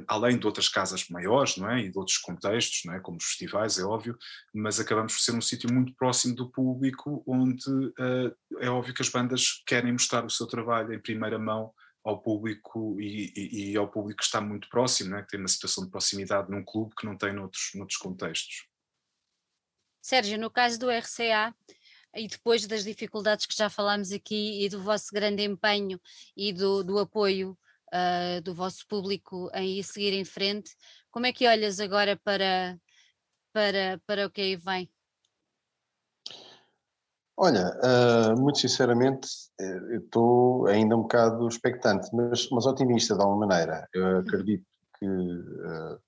além 0.08 0.38
de 0.38 0.46
outras 0.46 0.68
casas 0.68 1.08
maiores, 1.08 1.56
não 1.56 1.70
é? 1.70 1.80
E 1.80 1.90
de 1.90 1.98
outros 1.98 2.18
contextos, 2.18 2.82
não 2.84 2.94
é? 2.94 3.00
Como 3.00 3.18
os 3.18 3.24
festivais, 3.24 3.78
é 3.78 3.84
óbvio, 3.84 4.16
mas 4.54 4.80
acabamos 4.80 5.14
por 5.14 5.20
ser 5.20 5.32
um 5.32 5.40
sítio 5.40 5.72
muito 5.72 5.94
próximo 5.94 6.34
do 6.34 6.50
público, 6.50 7.22
onde 7.26 7.68
uh, 7.70 8.36
é 8.58 8.70
óbvio 8.70 8.94
que 8.94 9.02
as 9.02 9.08
bandas 9.08 9.62
querem 9.66 9.92
mostrar 9.92 10.24
o 10.24 10.30
seu 10.30 10.46
trabalho 10.46 10.94
em 10.94 11.00
primeira 11.00 11.38
mão 11.38 11.72
ao 12.02 12.22
público 12.22 13.00
e, 13.00 13.32
e, 13.36 13.72
e 13.72 13.76
ao 13.76 13.90
público 13.90 14.18
que 14.18 14.24
está 14.24 14.40
muito 14.40 14.68
próximo, 14.68 15.10
não 15.10 15.18
é? 15.18 15.22
Que 15.22 15.30
tem 15.30 15.40
uma 15.40 15.48
situação 15.48 15.84
de 15.84 15.90
proximidade 15.90 16.50
num 16.50 16.64
clube 16.64 16.94
que 16.94 17.04
não 17.04 17.18
tem 17.18 17.32
noutros, 17.32 17.70
noutros 17.74 17.98
contextos. 17.98 18.66
Sérgio, 20.00 20.38
no 20.38 20.48
caso 20.48 20.78
do 20.78 20.88
RCA, 20.88 21.52
e 22.14 22.28
depois 22.28 22.66
das 22.66 22.84
dificuldades 22.84 23.44
que 23.44 23.56
já 23.56 23.68
falámos 23.68 24.12
aqui 24.12 24.64
e 24.64 24.68
do 24.68 24.80
vosso 24.82 25.12
grande 25.12 25.42
empenho 25.42 26.00
e 26.36 26.52
do, 26.52 26.82
do 26.82 26.98
apoio 26.98 27.58
uh, 27.92 28.40
do 28.42 28.54
vosso 28.54 28.86
público 28.86 29.50
em 29.54 29.82
seguir 29.82 30.12
em 30.12 30.24
frente. 30.24 30.70
Como 31.10 31.26
é 31.26 31.32
que 31.32 31.46
olhas 31.46 31.80
agora 31.80 32.16
para, 32.16 32.78
para, 33.52 34.00
para 34.06 34.26
o 34.26 34.30
que 34.30 34.40
aí 34.40 34.56
vem? 34.56 34.90
Olha, 37.38 37.78
uh, 37.84 38.40
muito 38.40 38.58
sinceramente, 38.58 39.28
eh, 39.60 39.96
estou 39.96 40.66
ainda 40.68 40.96
um 40.96 41.02
bocado 41.02 41.46
expectante, 41.46 42.08
mas, 42.14 42.48
mas 42.48 42.64
otimista 42.64 43.14
de 43.14 43.20
alguma 43.20 43.46
maneira. 43.46 43.86
Eu 43.92 44.04
uhum. 44.04 44.18
acredito 44.20 44.64
que, 44.98 45.06
uh, 45.06 46.00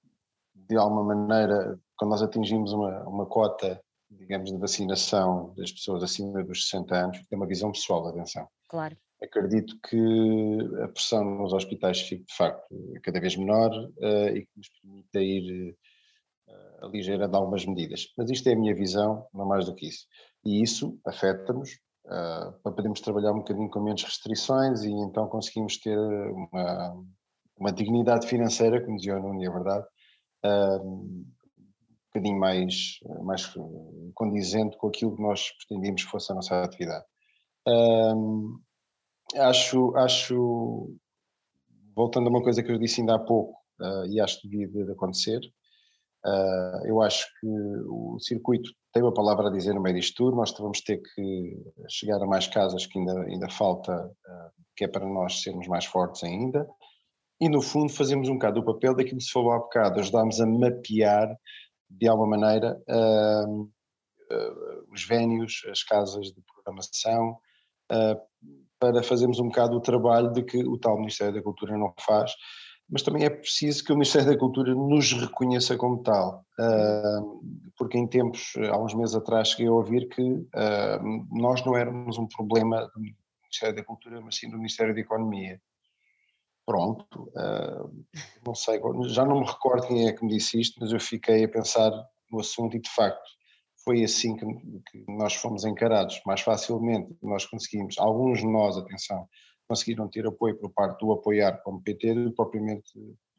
de 0.55 0.77
alguma 0.79 1.15
maneira, 1.15 1.79
quando 1.99 2.13
nós 2.13 2.23
atingimos 2.23 2.73
uma, 2.73 3.03
uma 3.07 3.27
cota, 3.27 3.79
digamos, 4.11 4.51
de 4.51 4.57
vacinação 4.57 5.53
das 5.55 5.71
pessoas 5.71 6.03
acima 6.03 6.43
dos 6.43 6.65
60 6.65 6.97
anos, 6.97 7.19
tem 7.29 7.39
uma 7.39 7.47
visão 7.47 7.73
pessoal, 7.73 8.09
atenção. 8.09 8.49
Claro 8.67 8.97
acredito 9.29 9.79
que 9.89 10.59
a 10.83 10.89
pressão 10.89 11.25
nos 11.25 11.53
hospitais 11.53 12.01
fique 12.01 12.25
de 12.25 12.35
facto 12.35 12.67
cada 13.03 13.21
vez 13.21 13.37
menor 13.37 13.71
uh, 13.71 14.29
e 14.37 14.43
que 14.43 14.57
nos 14.57 14.69
permita 14.81 15.21
ir 15.21 15.77
uh, 16.49 16.87
aligeirando 16.87 17.37
algumas 17.37 17.65
medidas. 17.65 18.13
Mas 18.17 18.31
isto 18.31 18.49
é 18.49 18.55
a 18.55 18.57
minha 18.57 18.75
visão, 18.75 19.27
não 19.33 19.47
mais 19.47 19.67
do 19.67 19.75
que 19.75 19.87
isso. 19.89 20.07
E 20.45 20.63
isso 20.63 20.99
afeta-nos 21.07 21.71
uh, 22.07 22.53
para 22.63 22.73
podermos 22.73 23.01
trabalhar 23.01 23.33
um 23.33 23.39
bocadinho 23.39 23.71
com 23.71 23.81
menos 23.81 24.03
restrições 24.03 24.83
e 24.83 24.91
então 24.91 25.29
conseguimos 25.29 25.79
ter 25.79 25.99
uma, 25.99 27.05
uma 27.57 27.73
dignidade 27.73 28.27
financeira, 28.27 28.83
como 28.85 28.97
dizia 28.97 29.17
o 29.17 29.21
Nuno, 29.21 29.45
é 29.45 29.51
verdade, 29.51 29.87
um 30.83 31.25
bocadinho 32.15 32.39
mais, 32.39 32.99
mais 33.23 33.53
condizente 34.15 34.77
com 34.79 34.89
aquilo 34.89 35.15
que 35.15 35.23
nós 35.23 35.51
pretendíamos 35.59 36.05
que 36.05 36.11
fosse 36.11 36.33
a 36.33 36.35
nossa 36.35 36.63
atividade. 36.63 37.05
Um, 37.67 38.61
acho, 39.37 39.97
acho, 39.97 40.91
voltando 41.95 42.29
a 42.29 42.31
uma 42.31 42.43
coisa 42.43 42.63
que 42.63 42.71
eu 42.71 42.79
disse 42.79 43.01
ainda 43.01 43.15
há 43.15 43.19
pouco, 43.19 43.59
uh, 43.81 44.07
e 44.07 44.21
acho 44.21 44.41
que 44.41 44.49
devia 44.49 44.85
de 44.85 44.93
acontecer, 44.93 45.41
uh, 46.25 46.87
eu 46.87 47.03
acho 47.03 47.27
que 47.41 47.47
o 47.47 48.19
circuito 48.21 48.71
tem 48.93 49.03
uma 49.03 49.13
palavra 49.13 49.49
a 49.49 49.53
dizer 49.53 49.75
no 49.75 49.83
meio 49.83 49.97
disto 49.97 50.17
tudo, 50.17 50.37
nós 50.37 50.53
vamos 50.59 50.81
ter 50.81 50.99
que 50.99 51.63
chegar 51.89 52.23
a 52.23 52.27
mais 52.27 52.47
casas 52.47 52.87
que 52.87 52.99
ainda, 52.99 53.21
ainda 53.23 53.51
falta, 53.51 53.93
uh, 54.07 54.63
que 54.77 54.85
é 54.85 54.89
para 54.89 55.07
nós 55.07 55.43
sermos 55.43 55.67
mais 55.69 55.85
fortes 55.85 56.25
ainda, 56.25 56.67
e 57.41 57.49
no 57.49 57.63
fundo 57.63 57.93
fazemos 57.93 58.29
um 58.29 58.35
bocado 58.35 58.61
o 58.61 58.65
papel 58.65 58.97
daquilo 58.97 59.19
que 59.19 59.25
se 59.25 59.33
falou 59.33 59.53
há 59.53 59.59
bocado, 59.59 60.01
ajudámos 60.01 60.41
a 60.41 60.47
mapear 60.47 61.37
de 61.91 62.09
alguma 62.09 62.37
maneira 62.37 62.77
os 64.91 65.07
vénios, 65.07 65.63
as 65.71 65.83
casas 65.83 66.27
de 66.27 66.43
programação, 66.53 67.39
para 68.79 69.03
fazermos 69.03 69.39
um 69.39 69.49
bocado 69.49 69.77
o 69.77 69.81
trabalho 69.81 70.33
de 70.33 70.43
que 70.43 70.65
o 70.65 70.79
tal 70.79 70.97
Ministério 70.99 71.35
da 71.35 71.43
Cultura 71.43 71.77
não 71.77 71.93
faz, 71.99 72.33
mas 72.91 73.03
também 73.03 73.25
é 73.25 73.31
preciso 73.31 73.85
que 73.85 73.93
o 73.93 73.97
Ministério 73.97 74.29
da 74.29 74.39
Cultura 74.39 74.75
nos 74.75 75.13
reconheça 75.13 75.77
como 75.77 76.03
tal, 76.03 76.45
ah, 76.59 77.21
porque 77.77 77.99
em 77.99 78.07
tempos, 78.07 78.55
há 78.71 78.79
uns 78.79 78.95
meses 78.95 79.15
atrás, 79.15 79.49
cheguei 79.49 79.67
a 79.67 79.73
ouvir 79.73 80.09
que 80.09 80.47
ah, 80.55 81.01
nós 81.31 81.65
não 81.65 81.77
éramos 81.77 82.17
um 82.19 82.27
problema 82.27 82.91
do 82.95 83.01
Ministério 83.01 83.77
da 83.77 83.85
Cultura, 83.85 84.21
mas 84.21 84.37
sim 84.37 84.49
do 84.49 84.57
Ministério 84.57 84.95
da 84.95 85.01
Economia. 85.01 85.61
Pronto, 86.65 87.31
ah, 87.37 87.89
não 88.47 88.55
sei, 88.55 88.81
já 89.09 89.25
não 89.25 89.41
me 89.41 89.47
recordo 89.47 89.87
quem 89.87 90.09
é 90.09 90.13
que 90.13 90.25
me 90.25 90.31
disse 90.31 90.61
isto, 90.61 90.79
mas 90.81 90.93
eu 90.93 91.01
fiquei 91.01 91.45
a 91.45 91.49
pensar 91.49 91.91
no 92.31 92.41
assunto 92.41 92.77
e 92.77 92.81
de 92.81 92.91
facto 92.91 93.38
foi 93.85 94.03
assim 94.03 94.37
que, 94.37 94.47
que, 94.91 95.05
nós 95.09 95.35
fomos 95.35 95.65
encarados 95.65 96.21
mais 96.27 96.41
facilmente, 96.41 97.17
nós 97.23 97.47
conseguimos, 97.47 97.99
alguns 97.99 98.41
de 98.41 98.47
nós, 98.47 98.77
atenção, 98.77 99.29
conseguiram 99.69 100.09
ter 100.09 100.27
apoio 100.27 100.59
por 100.59 100.71
parte 100.71 100.99
do 101.01 101.13
apoiar 101.13 101.63
como 101.63 101.83
PT 101.83 102.15
do 102.15 102.33
propriamente 102.33 102.91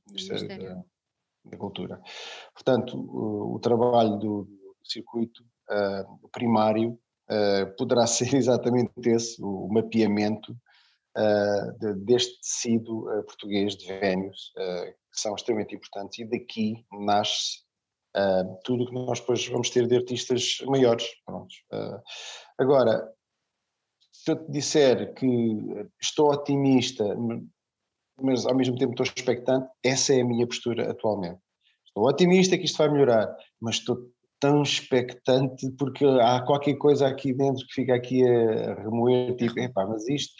Ministério, 0.07 0.47
Ministério. 0.47 0.75
Da, 0.75 1.51
da, 1.51 1.57
Cultura. 1.57 2.01
Portanto, 2.53 2.97
o, 2.97 3.55
o 3.55 3.59
trabalho 3.59 4.17
do, 4.17 4.43
do 4.43 4.75
circuito 4.83 5.43
uh, 5.69 6.29
primário 6.29 6.99
uh, 7.29 7.75
poderá 7.77 8.05
ser 8.07 8.33
exatamente 8.35 8.91
esse, 9.05 9.41
o 9.41 9.67
mapeamento 9.67 10.51
uh, 11.17 11.79
de, 11.79 11.93
deste 12.05 12.39
tecido 12.41 13.05
português 13.25 13.75
de 13.75 13.87
vénios, 13.87 14.53
que 15.11 15.19
são 15.19 15.35
extremamente 15.35 15.75
importantes, 15.75 16.19
e 16.19 16.25
daqui 16.25 16.85
nasce 16.91 17.68
tudo 18.63 18.83
o 18.83 18.87
que 18.87 18.93
nós 18.93 19.19
depois 19.19 19.47
vamos 19.47 19.69
ter 19.69 19.87
de 19.87 19.95
artistas 19.95 20.57
maiores. 20.65 21.05
agora, 22.57 23.11
se 24.11 24.31
eu 24.31 24.35
te 24.35 24.51
disser 24.51 25.13
que 25.13 25.27
estou 26.01 26.31
otimista, 26.31 27.03
mas 28.21 28.45
ao 28.45 28.55
mesmo 28.55 28.77
tempo 28.77 28.91
estou 28.91 29.05
expectante, 29.05 29.69
essa 29.83 30.13
é 30.13 30.21
a 30.21 30.25
minha 30.25 30.45
postura 30.45 30.91
atualmente. 30.91 31.39
Estou 31.85 32.07
otimista 32.07 32.57
que 32.57 32.65
isto 32.65 32.77
vai 32.77 32.89
melhorar, 32.89 33.35
mas 33.61 33.75
estou 33.75 33.97
tão 34.39 34.63
expectante 34.63 35.69
porque 35.77 36.05
há 36.05 36.41
qualquer 36.41 36.75
coisa 36.75 37.07
aqui 37.07 37.33
dentro 37.33 37.65
que 37.67 37.73
fica 37.73 37.95
aqui 37.95 38.23
a 38.25 38.75
remoer, 38.75 39.35
tipo, 39.35 39.59
epá, 39.59 39.85
mas 39.85 40.07
isto 40.07 40.33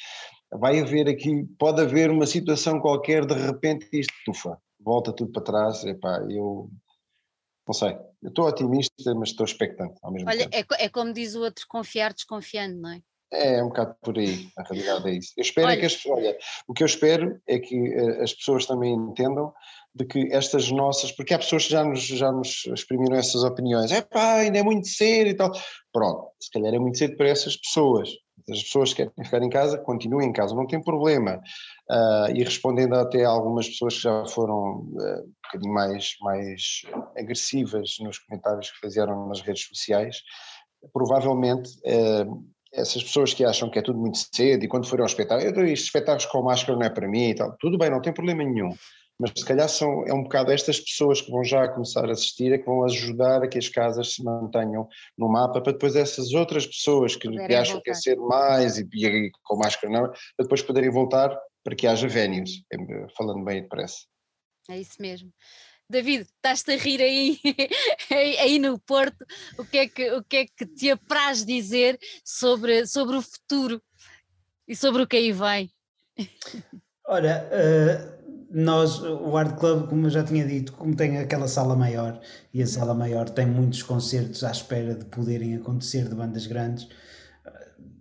vai 0.54 0.80
haver 0.80 1.08
aqui, 1.08 1.46
pode 1.58 1.82
haver 1.82 2.10
uma 2.10 2.26
situação 2.26 2.80
qualquer, 2.80 3.26
de 3.26 3.34
repente 3.34 3.88
isto 3.94 4.14
tufa, 4.26 4.58
volta 4.80 5.14
tudo 5.14 5.32
para 5.32 5.44
trás, 5.44 5.84
epá, 5.84 6.26
eu 6.30 6.70
não 7.70 7.74
sei, 7.74 7.96
eu 8.24 8.30
estou 8.30 8.48
otimista, 8.48 9.14
mas 9.14 9.30
estou 9.30 9.46
expectante 9.46 9.94
ao 10.02 10.12
mesmo 10.12 10.28
Olha, 10.28 10.50
tempo. 10.50 10.74
É, 10.74 10.86
é 10.86 10.90
como 10.90 11.14
diz 11.14 11.36
o 11.36 11.42
outro, 11.42 11.68
confiar 11.68 12.14
desconfiando, 12.14 12.82
não 12.82 12.90
é? 12.90 13.02
É, 13.32 13.60
é 13.60 13.64
um 13.64 13.68
bocado 13.68 13.96
por 14.02 14.18
aí, 14.18 14.50
na 14.58 14.64
realidade 14.64 15.08
é 15.08 15.14
isso. 15.14 15.34
Eu 15.38 15.44
espero 15.44 15.68
olha, 15.68 15.76
é 15.76 15.80
que 15.80 15.86
as 15.86 16.06
olha, 16.08 16.38
o 16.68 16.74
que 16.74 16.82
eu 16.82 16.88
espero 16.88 17.40
é 17.46 17.60
que 17.60 17.76
uh, 17.78 18.24
as 18.24 18.34
pessoas 18.34 18.66
também 18.66 18.92
entendam 18.92 19.54
de 19.94 20.04
que 20.04 20.30
estas 20.32 20.72
nossas, 20.72 21.12
porque 21.12 21.32
há 21.32 21.38
pessoas 21.38 21.66
que 21.66 21.72
já 21.72 21.84
nos, 21.84 22.02
já 22.02 22.32
nos 22.32 22.66
exprimiram 22.74 23.16
essas 23.16 23.44
opiniões, 23.44 23.92
é 23.92 24.02
pá, 24.02 24.38
ainda 24.38 24.58
é 24.58 24.64
muito 24.64 24.88
cedo 24.88 25.30
e 25.30 25.36
tal. 25.36 25.52
Pronto, 25.94 26.32
se 26.42 26.50
calhar 26.50 26.74
é 26.74 26.80
muito 26.80 26.98
cedo 26.98 27.16
para 27.18 27.30
essas 27.30 27.56
pessoas. 27.56 28.10
As 28.50 28.64
pessoas 28.64 28.94
que 28.94 29.06
querem 29.06 29.26
ficar 29.26 29.42
em 29.44 29.50
casa, 29.50 29.78
continuem 29.78 30.30
em 30.30 30.34
casa, 30.34 30.56
não 30.56 30.68
tem 30.68 30.82
problema. 30.82 31.42
Uh, 31.90 32.36
e 32.36 32.44
respondendo 32.44 32.96
até 32.96 33.26
a 33.26 33.30
algumas 33.30 33.68
pessoas 33.68 33.96
que 33.96 34.02
já 34.02 34.26
foram 34.28 34.56
uh, 34.56 35.24
um 35.24 35.34
bocadinho 35.44 35.74
mais, 35.74 36.16
mais 36.22 36.82
agressivas 37.18 37.98
nos 38.00 38.20
comentários 38.20 38.72
que 38.72 38.80
fizeram 38.80 39.28
nas 39.28 39.42
redes 39.42 39.66
sociais, 39.68 40.22
provavelmente 40.94 41.70
uh, 41.86 42.44
essas 42.72 43.04
pessoas 43.04 43.34
que 43.34 43.44
acham 43.44 43.70
que 43.70 43.80
é 43.80 43.82
tudo 43.82 44.00
muito 44.00 44.20
cedo 44.34 44.64
e 44.64 44.68
quando 44.68 44.88
forem 44.88 45.02
ao 45.02 45.08
espetáculo, 45.08 45.50
eu 45.50 45.54
dou 45.54 45.64
estes 45.64 45.86
espetáculos 45.86 46.28
com 46.28 46.44
máscara 46.44 46.78
não 46.78 46.86
é 46.86 46.90
para 46.90 47.08
mim 47.08 47.30
e 47.30 47.36
tal, 47.36 47.56
tudo 47.60 47.80
bem, 47.80 47.90
não 47.90 48.02
tem 48.02 48.14
problema 48.14 48.44
nenhum 48.44 48.72
mas 49.20 49.32
se 49.36 49.46
calhar 49.46 49.68
são, 49.68 50.06
é 50.08 50.14
um 50.14 50.24
bocado 50.24 50.50
estas 50.50 50.80
pessoas 50.80 51.20
que 51.20 51.30
vão 51.30 51.44
já 51.44 51.68
começar 51.68 52.08
a 52.08 52.14
assistir, 52.14 52.54
é 52.54 52.58
que 52.58 52.66
vão 52.66 52.86
ajudar 52.86 53.44
a 53.44 53.48
que 53.50 53.58
as 53.58 53.68
casas 53.68 54.14
se 54.14 54.24
mantenham 54.24 54.88
no 55.18 55.28
mapa, 55.28 55.60
para 55.60 55.74
depois 55.74 55.98
essas 55.98 56.32
outras 56.34 56.66
pessoas 56.66 57.18
que, 57.18 57.28
que 57.30 57.54
acham 57.54 57.74
voltar. 57.74 57.82
que 57.84 57.90
é 57.90 57.94
ser 57.94 58.16
mais 58.16 58.78
e, 58.78 58.88
e, 58.94 59.30
com 59.44 59.58
máscara 59.58 59.92
não, 59.92 60.04
para 60.04 60.44
depois 60.44 60.62
poderem 60.62 60.90
voltar 60.90 61.38
para 61.66 61.76
que 61.76 61.86
haja 61.86 62.08
vénios, 62.08 62.64
é, 62.72 62.78
falando 63.18 63.44
bem 63.44 63.62
depressa. 63.62 63.98
É 64.70 64.80
isso 64.80 65.02
mesmo. 65.02 65.34
David, 65.90 66.22
estás-te 66.22 66.72
a 66.72 66.78
rir 66.78 67.02
aí, 68.10 68.38
aí 68.38 68.58
no 68.58 68.80
Porto, 68.80 69.26
o 69.58 69.66
que, 69.66 69.80
é 69.80 69.90
que, 69.90 70.12
o 70.14 70.24
que 70.24 70.38
é 70.38 70.46
que 70.46 70.66
te 70.66 70.92
apraz 70.92 71.44
dizer 71.46 72.00
sobre, 72.24 72.88
sobre 72.88 73.18
o 73.18 73.22
futuro 73.22 73.82
e 74.66 74.76
sobre 74.78 75.02
o 75.02 75.08
que 75.08 75.18
aí 75.18 75.34
vem? 75.34 75.70
Olha, 77.06 77.50
uh 77.52 78.19
nós, 78.52 79.02
o 79.02 79.38
Art 79.38 79.58
Club, 79.58 79.88
como 79.88 80.08
eu 80.08 80.10
já 80.10 80.24
tinha 80.24 80.46
dito, 80.46 80.74
como 80.74 80.96
tem 80.96 81.18
aquela 81.18 81.48
sala 81.48 81.76
maior 81.76 82.20
e 82.54 82.62
a 82.62 82.68
sala 82.68 82.94
maior 82.94 83.30
tem 83.30 83.46
muitos 83.46 83.84
concertos 83.84 84.44
à 84.44 84.52
espera 84.52 84.96
de 84.96 85.06
poderem 85.06 85.56
acontecer 85.56 86.08
de 86.08 86.16
bandas 86.16 86.48
grandes, 86.48 86.88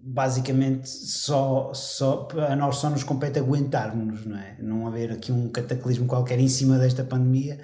basicamente 0.01 0.89
só, 0.89 1.73
só 1.75 2.27
a 2.49 2.57
nós 2.57 2.77
só 2.77 2.89
nos 2.89 3.05
compete 3.05 3.39
aguentarmos, 3.39 4.25
não 4.25 4.39
é? 4.39 4.57
Não 4.59 4.87
haver 4.87 5.13
aqui 5.13 5.31
um 5.31 5.51
cataclismo 5.51 6.07
qualquer 6.07 6.39
em 6.39 6.49
cima 6.49 6.79
desta 6.79 7.05
pandemia 7.05 7.59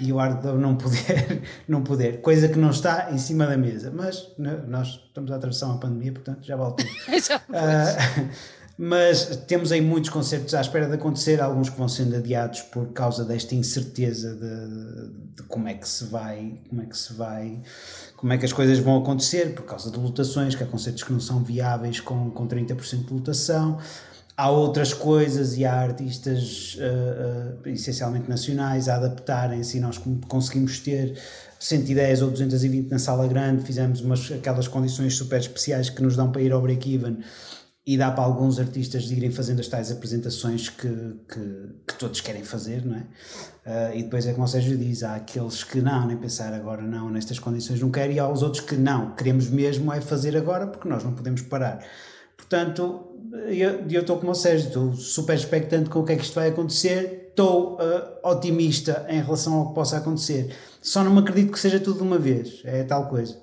e 0.00 0.12
o 0.12 0.18
Art 0.18 0.40
Club 0.40 0.58
não 0.58 0.76
poder, 0.76 1.42
não 1.68 1.84
poder, 1.84 2.20
coisa 2.20 2.48
que 2.48 2.58
não 2.58 2.70
está 2.70 3.12
em 3.12 3.18
cima 3.18 3.46
da 3.46 3.56
mesa, 3.56 3.92
mas 3.94 4.32
nós 4.66 5.00
estamos 5.06 5.30
a 5.30 5.36
atravessar 5.36 5.66
uma 5.66 5.78
pandemia, 5.78 6.12
portanto 6.12 6.44
já 6.44 6.56
volto. 6.56 6.84
já 7.24 7.36
uh, 7.36 8.30
mas 8.76 9.36
temos 9.46 9.70
aí 9.70 9.80
muitos 9.80 10.10
concertos 10.10 10.52
à 10.52 10.60
espera 10.60 10.88
de 10.88 10.94
acontecer, 10.94 11.40
alguns 11.40 11.70
que 11.70 11.78
vão 11.78 11.88
sendo 11.88 12.16
adiados 12.16 12.60
por 12.62 12.88
causa 12.88 13.24
desta 13.24 13.54
incerteza 13.54 14.34
de, 14.34 15.36
de, 15.36 15.42
como 15.44 15.68
é 15.68 15.74
que 15.74 15.88
se 15.88 16.04
vai, 16.06 16.58
como 16.68 16.82
é 16.82 16.86
que 16.86 16.98
se 16.98 17.12
vai, 17.12 17.60
como 18.16 18.32
é 18.32 18.38
que 18.38 18.44
as 18.44 18.52
coisas 18.52 18.78
vão 18.80 18.98
acontecer, 18.98 19.54
por 19.54 19.64
causa 19.64 19.90
de 19.92 19.98
lotações, 19.98 20.56
que 20.56 20.64
há 20.64 20.66
concertos 20.66 21.04
que 21.04 21.12
não 21.12 21.20
são 21.20 21.42
viáveis 21.44 22.00
com, 22.00 22.30
com 22.30 22.48
30% 22.48 23.06
de 23.06 23.14
lotação. 23.14 23.78
Há 24.36 24.50
outras 24.50 24.92
coisas 24.92 25.56
e 25.56 25.64
há 25.64 25.74
artistas 25.74 26.76
uh, 26.80 27.60
uh, 27.64 27.68
essencialmente 27.68 28.28
nacionais 28.28 28.88
a 28.88 28.96
adaptarem-se 28.96 29.76
e 29.76 29.80
nós 29.80 30.00
conseguimos 30.26 30.80
ter 30.80 31.16
110 31.60 32.22
ou 32.22 32.30
220 32.32 32.90
na 32.90 32.98
sala 32.98 33.28
grande, 33.28 33.62
fizemos 33.62 34.00
umas, 34.00 34.32
aquelas 34.32 34.66
condições 34.66 35.14
super 35.14 35.38
especiais 35.38 35.88
que 35.88 36.02
nos 36.02 36.16
dão 36.16 36.32
para 36.32 36.42
ir 36.42 36.50
ao 36.50 36.60
break-even 36.60 37.18
e 37.86 37.98
dá 37.98 38.10
para 38.10 38.24
alguns 38.24 38.58
artistas 38.58 39.10
irem 39.10 39.30
fazendo 39.30 39.60
as 39.60 39.68
tais 39.68 39.90
apresentações 39.90 40.70
que, 40.70 40.88
que, 41.28 41.66
que 41.86 41.94
todos 41.98 42.20
querem 42.22 42.42
fazer, 42.42 42.84
não 42.84 42.96
é? 42.96 43.00
Uh, 43.66 43.98
e 43.98 44.02
depois 44.04 44.26
é 44.26 44.32
como 44.32 44.44
o 44.44 44.48
Sérgio 44.48 44.76
diz, 44.78 45.02
há 45.02 45.16
aqueles 45.16 45.62
que 45.62 45.82
não, 45.82 46.06
nem 46.06 46.16
pensar 46.16 46.54
agora 46.54 46.80
não, 46.82 47.10
nestas 47.10 47.38
condições 47.38 47.80
não 47.80 47.90
quero, 47.90 48.12
e 48.12 48.18
há 48.18 48.26
os 48.26 48.42
outros 48.42 48.64
que 48.64 48.74
não, 48.74 49.14
queremos 49.14 49.50
mesmo 49.50 49.92
é 49.92 50.00
fazer 50.00 50.34
agora 50.34 50.66
porque 50.66 50.88
nós 50.88 51.04
não 51.04 51.12
podemos 51.12 51.42
parar. 51.42 51.84
Portanto, 52.38 53.06
eu, 53.48 53.84
eu 53.90 54.00
estou 54.00 54.18
como 54.18 54.32
o 54.32 54.34
Sérgio, 54.34 54.68
estou 54.68 54.94
super 54.94 55.36
expectante 55.36 55.90
com 55.90 56.00
o 56.00 56.04
que 56.04 56.12
é 56.12 56.16
que 56.16 56.24
isto 56.24 56.34
vai 56.34 56.48
acontecer, 56.48 57.28
estou 57.28 57.74
uh, 57.74 58.28
otimista 58.30 59.04
em 59.10 59.20
relação 59.20 59.54
ao 59.54 59.68
que 59.68 59.74
possa 59.74 59.98
acontecer, 59.98 60.54
só 60.80 61.04
não 61.04 61.12
me 61.12 61.20
acredito 61.20 61.52
que 61.52 61.60
seja 61.60 61.78
tudo 61.78 61.98
de 61.98 62.02
uma 62.02 62.18
vez, 62.18 62.62
é 62.64 62.82
tal 62.82 63.08
coisa. 63.08 63.36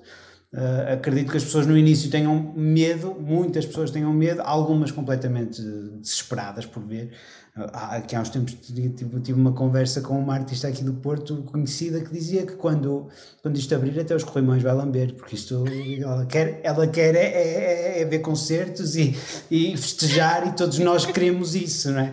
Uh, 0.52 0.92
acredito 0.92 1.30
que 1.30 1.38
as 1.38 1.44
pessoas 1.44 1.66
no 1.66 1.74
início 1.74 2.10
tenham 2.10 2.52
medo, 2.54 3.16
muitas 3.18 3.64
pessoas 3.64 3.90
tenham 3.90 4.12
medo, 4.12 4.42
algumas 4.42 4.90
completamente 4.90 5.62
desesperadas 5.62 6.66
por 6.66 6.82
ver. 6.82 7.10
Uh, 7.56 7.70
aqui 7.72 8.14
há 8.14 8.20
uns 8.20 8.28
tempos 8.28 8.52
tive, 8.60 8.90
tive, 8.90 9.32
uma 9.32 9.52
conversa 9.52 10.02
com 10.02 10.18
uma 10.18 10.34
artista 10.34 10.68
aqui 10.68 10.84
do 10.84 10.92
Porto, 10.92 11.42
conhecida, 11.44 12.02
que 12.02 12.12
dizia 12.12 12.44
que 12.44 12.52
quando, 12.52 13.08
quando 13.40 13.56
isto 13.56 13.74
abrir, 13.74 13.98
até 13.98 14.14
os 14.14 14.24
corrimões 14.24 14.62
vai 14.62 14.74
lamber, 14.74 15.14
porque 15.14 15.36
isto 15.36 15.64
ela 15.98 16.26
quer, 16.26 16.60
ela 16.62 16.86
quer 16.86 17.14
é, 17.14 17.24
é, 17.24 17.98
é, 17.98 18.02
é 18.02 18.04
ver 18.04 18.18
concertos 18.18 18.94
e, 18.94 19.16
e 19.50 19.74
festejar, 19.74 20.46
e 20.46 20.52
todos 20.52 20.78
nós 20.80 21.06
queremos 21.06 21.54
isso, 21.54 21.90
não 21.90 22.00
é? 22.00 22.12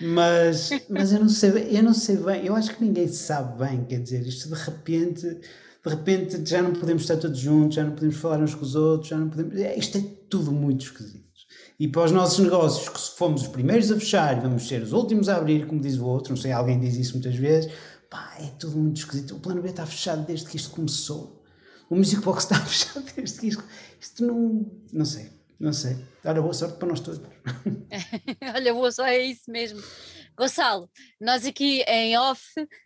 Mas, 0.00 0.70
mas 0.88 1.12
eu 1.12 1.20
não 1.20 1.28
sei, 1.28 1.68
eu 1.70 1.82
não 1.82 1.94
sei 1.94 2.16
bem, 2.16 2.46
eu 2.46 2.56
acho 2.56 2.74
que 2.74 2.82
ninguém 2.82 3.08
sabe 3.08 3.62
bem, 3.62 3.84
quer 3.84 4.00
dizer, 4.00 4.26
isto 4.26 4.48
de 4.48 4.54
repente 4.54 5.38
de 5.84 5.90
repente 5.90 6.48
já 6.48 6.62
não 6.62 6.72
podemos 6.72 7.02
estar 7.02 7.16
todos 7.16 7.38
juntos, 7.38 7.76
já 7.76 7.84
não 7.84 7.92
podemos 7.92 8.16
falar 8.16 8.40
uns 8.40 8.54
com 8.54 8.62
os 8.62 8.74
outros, 8.74 9.10
já 9.10 9.18
não 9.18 9.28
podemos. 9.28 9.54
É, 9.56 9.78
isto 9.78 9.98
é 9.98 10.00
tudo 10.30 10.50
muito 10.50 10.86
esquisito. 10.86 11.24
E 11.78 11.88
para 11.88 12.04
os 12.04 12.12
nossos 12.12 12.38
negócios, 12.38 12.88
que 12.88 13.18
fomos 13.18 13.42
os 13.42 13.48
primeiros 13.48 13.90
a 13.92 13.96
fechar 13.96 14.40
vamos 14.40 14.66
ser 14.66 14.82
os 14.82 14.92
últimos 14.92 15.28
a 15.28 15.36
abrir, 15.36 15.66
como 15.66 15.80
diz 15.80 15.98
o 15.98 16.06
outro, 16.06 16.30
não 16.30 16.40
sei, 16.40 16.52
alguém 16.52 16.80
diz 16.80 16.94
isso 16.94 17.12
muitas 17.14 17.34
vezes, 17.34 17.70
pá, 18.08 18.34
é 18.40 18.46
tudo 18.58 18.78
muito 18.78 18.98
esquisito. 18.98 19.36
O 19.36 19.40
plano 19.40 19.60
B 19.60 19.68
está 19.68 19.84
fechado 19.84 20.24
desde 20.24 20.46
que 20.46 20.56
isto 20.56 20.70
começou. 20.70 21.44
O 21.90 21.96
Music 21.96 22.22
Box 22.22 22.44
está 22.44 22.56
fechado 22.64 23.04
desde 23.14 23.38
que 23.40 23.48
isto. 23.48 23.64
Isto 24.00 24.24
não. 24.24 24.70
Não 24.92 25.04
sei, 25.04 25.30
não 25.60 25.72
sei. 25.72 25.96
Olha, 26.24 26.40
boa 26.40 26.54
sorte 26.54 26.78
para 26.78 26.88
nós 26.88 27.00
todos. 27.00 27.20
Olha, 28.54 28.72
boa 28.72 28.90
sorte, 28.90 29.10
é 29.10 29.26
isso 29.26 29.50
mesmo. 29.50 29.82
Gonçalo, 30.36 30.90
nós 31.20 31.46
aqui 31.46 31.82
em 31.86 32.18
off 32.18 32.42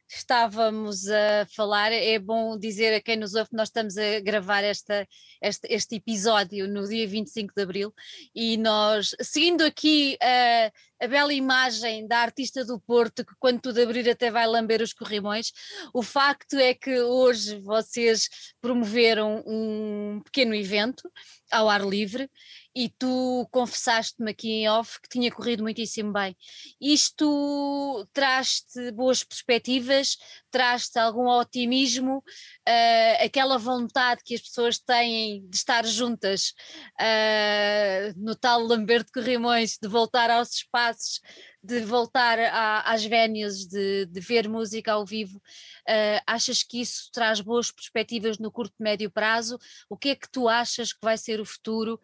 estávamos 0.06 1.08
a 1.08 1.46
falar, 1.54 1.90
é 1.92 2.18
bom 2.18 2.58
dizer 2.58 2.94
a 2.94 3.00
quem 3.00 3.16
nos 3.16 3.34
ouve 3.34 3.48
que 3.48 3.56
nós 3.56 3.68
estamos 3.68 3.96
a 3.96 4.20
gravar 4.20 4.62
esta, 4.62 5.06
este, 5.40 5.66
este 5.70 5.96
episódio 5.96 6.68
no 6.68 6.86
dia 6.86 7.08
25 7.08 7.54
de 7.54 7.62
Abril 7.62 7.94
e 8.34 8.58
nós, 8.58 9.14
seguindo 9.22 9.62
aqui 9.62 10.18
a, 10.22 10.70
a 11.04 11.08
bela 11.08 11.32
imagem 11.32 12.06
da 12.06 12.18
artista 12.18 12.64
do 12.66 12.78
Porto, 12.80 13.24
que 13.24 13.34
quando 13.38 13.62
tudo 13.62 13.80
abrir 13.80 14.08
até 14.10 14.30
vai 14.30 14.46
lamber 14.46 14.82
os 14.82 14.92
corrimões, 14.92 15.50
o 15.94 16.02
facto 16.02 16.54
é 16.54 16.74
que 16.74 17.00
hoje 17.00 17.58
vocês 17.60 18.28
promoveram 18.60 19.42
um 19.46 20.20
pequeno 20.22 20.54
evento 20.54 21.10
ao 21.50 21.68
ar 21.68 21.82
livre 21.82 22.30
e 22.78 22.88
tu 22.90 23.44
confessaste-me 23.50 24.30
aqui 24.30 24.48
em 24.52 24.68
off 24.68 25.00
que 25.00 25.08
tinha 25.08 25.32
corrido 25.32 25.64
muitíssimo 25.64 26.12
bem. 26.12 26.36
Isto 26.80 28.06
traz-te 28.12 28.92
boas 28.92 29.24
perspectivas 29.24 30.16
traz-te 30.50 30.98
algum 30.98 31.28
otimismo, 31.28 32.18
uh, 32.18 33.24
aquela 33.24 33.58
vontade 33.58 34.22
que 34.24 34.34
as 34.34 34.40
pessoas 34.40 34.78
têm 34.78 35.46
de 35.48 35.56
estar 35.56 35.84
juntas 35.84 36.54
uh, 37.00 38.14
no 38.16 38.34
tal 38.34 38.62
Lamberto 38.62 39.12
Corrimões, 39.12 39.78
de 39.80 39.88
voltar 39.88 40.30
aos 40.30 40.52
espaços, 40.52 41.20
de 41.62 41.80
voltar 41.80 42.38
a, 42.38 42.92
às 42.92 43.04
vénias, 43.04 43.66
de, 43.66 44.06
de, 44.06 44.20
ver 44.20 44.48
música 44.48 44.92
ao 44.92 45.04
vivo. 45.04 45.38
Uh, 45.38 46.22
achas 46.26 46.62
que 46.62 46.80
isso 46.80 47.10
traz 47.12 47.40
boas 47.40 47.70
perspectivas 47.70 48.38
no 48.38 48.50
curto 48.50 48.74
e 48.78 48.82
médio 48.82 49.10
prazo? 49.10 49.58
O 49.88 49.96
que 49.96 50.10
é 50.10 50.14
que 50.14 50.30
tu 50.30 50.48
achas 50.48 50.92
que 50.92 51.00
vai 51.02 51.18
ser 51.18 51.40
o 51.40 51.44
futuro? 51.44 52.00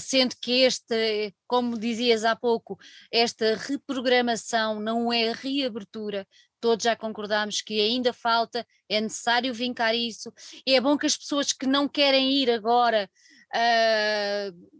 sendo 0.00 0.34
que 0.40 0.62
este, 0.62 1.34
como 1.46 1.78
dizias 1.78 2.24
há 2.24 2.34
pouco, 2.34 2.78
esta 3.12 3.56
reprogramação 3.56 4.80
não 4.80 5.12
é 5.12 5.32
reabertura, 5.32 6.26
todos 6.60 6.84
já 6.84 6.94
concordámos 6.94 7.60
que 7.60 7.80
ainda 7.80 8.12
falta, 8.12 8.66
é 8.88 9.00
necessário 9.00 9.52
vincar 9.54 9.94
isso. 9.94 10.32
É 10.66 10.80
bom 10.80 10.96
que 10.96 11.06
as 11.06 11.16
pessoas 11.16 11.52
que 11.52 11.66
não 11.66 11.88
querem 11.88 12.32
ir 12.32 12.50
agora 12.50 13.10
uh, 13.54 14.70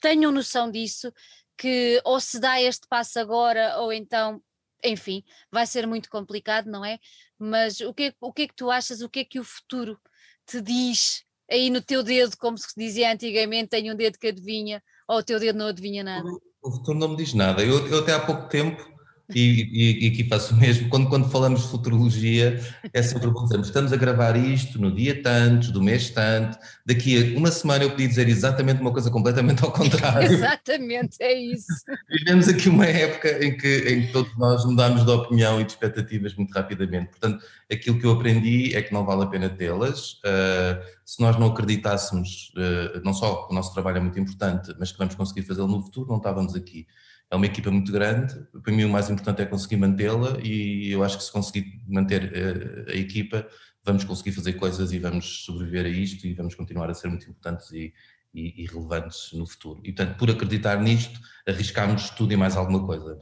tenham 0.00 0.32
noção 0.32 0.70
disso, 0.70 1.12
que 1.56 2.00
ou 2.04 2.20
se 2.20 2.38
dá 2.38 2.60
este 2.60 2.86
passo 2.88 3.18
agora, 3.18 3.78
ou 3.78 3.92
então, 3.92 4.42
enfim, 4.84 5.22
vai 5.50 5.66
ser 5.66 5.86
muito 5.86 6.10
complicado, 6.10 6.66
não 6.70 6.84
é? 6.84 6.98
Mas 7.38 7.80
o 7.80 7.94
que, 7.94 8.14
o 8.20 8.32
que 8.32 8.42
é 8.42 8.48
que 8.48 8.54
tu 8.54 8.70
achas? 8.70 9.00
O 9.00 9.08
que 9.08 9.20
é 9.20 9.24
que 9.24 9.40
o 9.40 9.44
futuro 9.44 9.98
te 10.46 10.60
diz 10.60 11.24
aí 11.50 11.70
no 11.70 11.80
teu 11.80 12.02
dedo, 12.02 12.36
como 12.36 12.58
se 12.58 12.68
dizia 12.76 13.12
antigamente, 13.12 13.70
tem 13.70 13.90
um 13.90 13.96
dedo 13.96 14.18
que 14.18 14.28
adivinha, 14.28 14.82
ou 15.06 15.18
o 15.18 15.22
teu 15.22 15.40
dedo 15.40 15.58
não 15.58 15.68
adivinha 15.68 16.04
nada? 16.04 16.28
O 16.62 16.70
futuro 16.70 16.98
não 16.98 17.08
me 17.08 17.16
diz 17.16 17.32
nada. 17.34 17.64
Eu, 17.64 17.86
eu 17.88 18.00
até 18.00 18.12
há 18.12 18.20
pouco 18.20 18.48
tempo 18.48 18.97
e, 19.34 19.68
e, 19.72 20.06
e, 20.06 20.08
aqui 20.08 20.24
faço 20.24 20.54
o 20.54 20.56
mesmo, 20.56 20.88
quando, 20.88 21.08
quando 21.08 21.28
falamos 21.28 21.62
de 21.62 21.68
futurologia, 21.68 22.60
é 22.94 23.02
sempre 23.02 23.28
bom 23.30 23.42
dizermos, 23.42 23.68
estamos 23.68 23.92
a 23.92 23.96
gravar 23.96 24.36
isto 24.36 24.80
no 24.80 24.90
dia 24.90 25.22
tanto, 25.22 25.70
do 25.70 25.82
mês 25.82 26.08
tanto, 26.08 26.58
daqui 26.86 27.34
a 27.34 27.38
uma 27.38 27.50
semana 27.50 27.84
eu 27.84 27.90
podia 27.90 28.08
dizer 28.08 28.26
exatamente 28.26 28.80
uma 28.80 28.90
coisa 28.90 29.10
completamente 29.10 29.62
ao 29.62 29.70
contrário. 29.72 30.32
exatamente, 30.32 31.16
é 31.20 31.34
isso. 31.34 31.66
Vivemos 32.08 32.48
aqui 32.48 32.70
uma 32.70 32.86
época 32.86 33.44
em 33.44 33.54
que, 33.54 33.78
em 33.88 34.06
que 34.06 34.12
todos 34.12 34.34
nós 34.38 34.64
mudamos 34.64 35.04
de 35.04 35.10
opinião 35.10 35.60
e 35.60 35.64
de 35.64 35.72
expectativas 35.72 36.34
muito 36.34 36.52
rapidamente, 36.52 37.10
portanto, 37.10 37.44
aquilo 37.70 37.98
que 37.98 38.06
eu 38.06 38.12
aprendi 38.12 38.74
é 38.74 38.80
que 38.80 38.94
não 38.94 39.04
vale 39.04 39.24
a 39.24 39.26
pena 39.26 39.50
tê-las, 39.50 40.12
uh, 40.24 40.82
se 41.04 41.20
nós 41.20 41.38
não 41.38 41.48
acreditássemos, 41.48 42.50
uh, 42.56 43.00
não 43.04 43.12
só 43.12 43.46
que 43.46 43.52
o 43.52 43.54
nosso 43.54 43.74
trabalho 43.74 43.98
é 43.98 44.00
muito 44.00 44.18
importante, 44.18 44.74
mas 44.78 44.90
que 44.90 44.96
vamos 44.96 45.14
conseguir 45.14 45.42
fazê-lo 45.42 45.68
no 45.68 45.82
futuro, 45.82 46.08
não 46.08 46.16
estávamos 46.16 46.54
aqui 46.54 46.86
é 47.30 47.36
uma 47.36 47.46
equipa 47.46 47.70
muito 47.70 47.92
grande. 47.92 48.34
Para 48.62 48.72
mim, 48.72 48.84
o 48.84 48.88
mais 48.88 49.10
importante 49.10 49.42
é 49.42 49.46
conseguir 49.46 49.76
mantê-la, 49.76 50.38
e 50.42 50.90
eu 50.90 51.02
acho 51.04 51.18
que 51.18 51.24
se 51.24 51.32
conseguir 51.32 51.82
manter 51.86 52.24
a, 52.24 52.90
eh, 52.90 52.92
a, 52.92 52.96
equipa, 52.96 53.46
vamos 53.84 54.04
conseguir 54.04 54.32
fazer 54.32 54.54
coisas 54.54 54.92
e 54.92 54.98
vamos 54.98 55.44
sobreviver 55.44 55.86
a 55.86 55.88
isto 55.88 56.26
e 56.26 56.34
vamos 56.34 56.54
continuar 56.54 56.90
a 56.90 56.94
ser 56.94 57.08
muito 57.08 57.28
importantes 57.28 57.70
e, 57.72 57.92
e, 58.34 58.62
e 58.62 58.66
relevantes 58.66 59.30
no 59.32 59.46
futuro. 59.46 59.80
E, 59.84 59.92
portanto, 59.92 60.16
por 60.16 60.30
acreditar 60.30 60.80
nisto, 60.80 61.20
arriscámos 61.46 62.10
tudo 62.10 62.32
e 62.32 62.36
mais 62.36 62.56
alguma 62.56 62.84
coisa. 62.84 63.18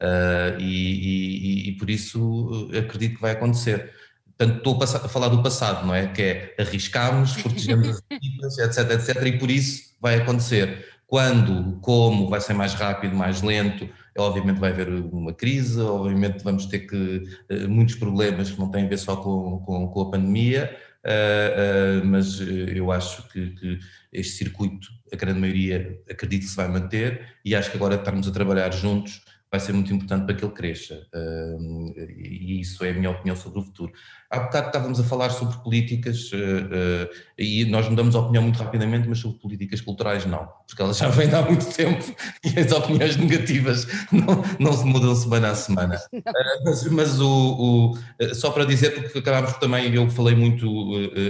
É? 0.00 0.56
Uh, 0.56 0.60
e, 0.60 1.68
e, 1.70 1.72
por 1.78 1.90
isso 1.90 2.70
eh, 2.72 2.78
acredito 2.78 3.16
que 3.16 3.20
vai 3.20 3.32
acontecer. 3.32 3.92
Portanto, 4.36 4.58
estou 4.58 4.82
a 4.82 5.08
falar 5.08 5.28
do 5.28 5.42
passado, 5.42 5.84
não 5.84 5.94
é? 5.94 6.06
Que 6.06 6.22
é 6.22 6.54
arriscámos, 6.60 7.42
protegemos 7.42 7.88
as 7.88 8.02
equipas, 8.10 8.56
etc, 8.58 8.90
etc, 8.92 9.26
e 9.26 9.38
por 9.38 9.50
isso 9.50 9.96
vai 10.00 10.16
acontecer. 10.16 10.86
Quando, 11.08 11.80
como, 11.80 12.28
vai 12.28 12.38
ser 12.38 12.52
mais 12.52 12.74
rápido, 12.74 13.16
mais 13.16 13.40
lento, 13.40 13.88
obviamente 14.18 14.60
vai 14.60 14.70
haver 14.70 14.90
uma 14.90 15.32
crise, 15.32 15.80
obviamente 15.80 16.44
vamos 16.44 16.66
ter 16.66 16.80
que 16.80 17.22
eh, 17.48 17.66
muitos 17.66 17.94
problemas 17.94 18.50
que 18.50 18.58
não 18.58 18.70
têm 18.70 18.84
a 18.84 18.88
ver 18.88 18.98
só 18.98 19.16
com, 19.16 19.58
com, 19.60 19.88
com 19.88 20.00
a 20.02 20.10
pandemia, 20.10 20.76
uh, 21.06 22.02
uh, 22.02 22.06
mas 22.06 22.38
eu 22.40 22.92
acho 22.92 23.26
que, 23.30 23.52
que, 23.52 23.78
este 24.12 24.34
circuito, 24.34 24.86
a 25.10 25.16
grande 25.16 25.40
maioria, 25.40 25.98
acredito 26.10 26.42
que 26.42 26.48
se 26.48 26.56
vai 26.56 26.68
manter 26.68 27.36
e 27.42 27.54
acho 27.54 27.70
que 27.70 27.78
agora 27.78 27.94
estarmos 27.94 28.28
a 28.28 28.30
trabalhar 28.30 28.70
juntos 28.70 29.22
vai 29.50 29.60
ser 29.60 29.72
muito 29.72 29.92
importante 29.92 30.26
para 30.26 30.34
que 30.34 30.44
ele 30.44 30.52
cresça. 30.52 31.06
e 32.18 32.60
isso 32.60 32.84
é 32.84 32.90
a 32.90 32.94
minha 32.94 33.10
opinião 33.10 33.34
sobre 33.34 33.60
o 33.60 33.62
futuro. 33.62 33.92
Há 34.30 34.40
bocado 34.40 34.66
estávamos 34.66 35.00
a 35.00 35.04
falar 35.04 35.30
sobre 35.30 35.56
políticas 35.62 36.30
eh, 36.34 37.08
eh, 37.38 37.42
e 37.42 37.64
nós 37.64 37.88
mudamos 37.88 38.14
a 38.14 38.20
opinião 38.20 38.42
muito 38.42 38.58
rapidamente, 38.58 39.08
mas 39.08 39.20
sobre 39.20 39.38
políticas 39.38 39.80
culturais 39.80 40.26
não, 40.26 40.46
porque 40.66 40.82
elas 40.82 40.98
já 40.98 41.08
vêm 41.10 41.32
há 41.32 41.40
muito 41.40 41.64
tempo 41.74 42.04
e 42.44 42.60
as 42.60 42.70
opiniões 42.70 43.16
negativas 43.16 43.86
não, 44.12 44.44
não 44.60 44.72
se 44.74 44.84
mudam 44.84 45.14
semana 45.14 45.50
a 45.50 45.54
semana. 45.54 45.98
Eh, 46.28 46.62
mas, 46.64 46.84
mas 46.88 47.20
o, 47.20 47.94
o, 48.20 48.34
só 48.34 48.50
para 48.50 48.64
dizer, 48.64 48.90
porque 48.90 49.18
acabámos 49.18 49.54
também, 49.54 49.94
eu 49.94 50.10
falei 50.10 50.34
muito 50.34 50.66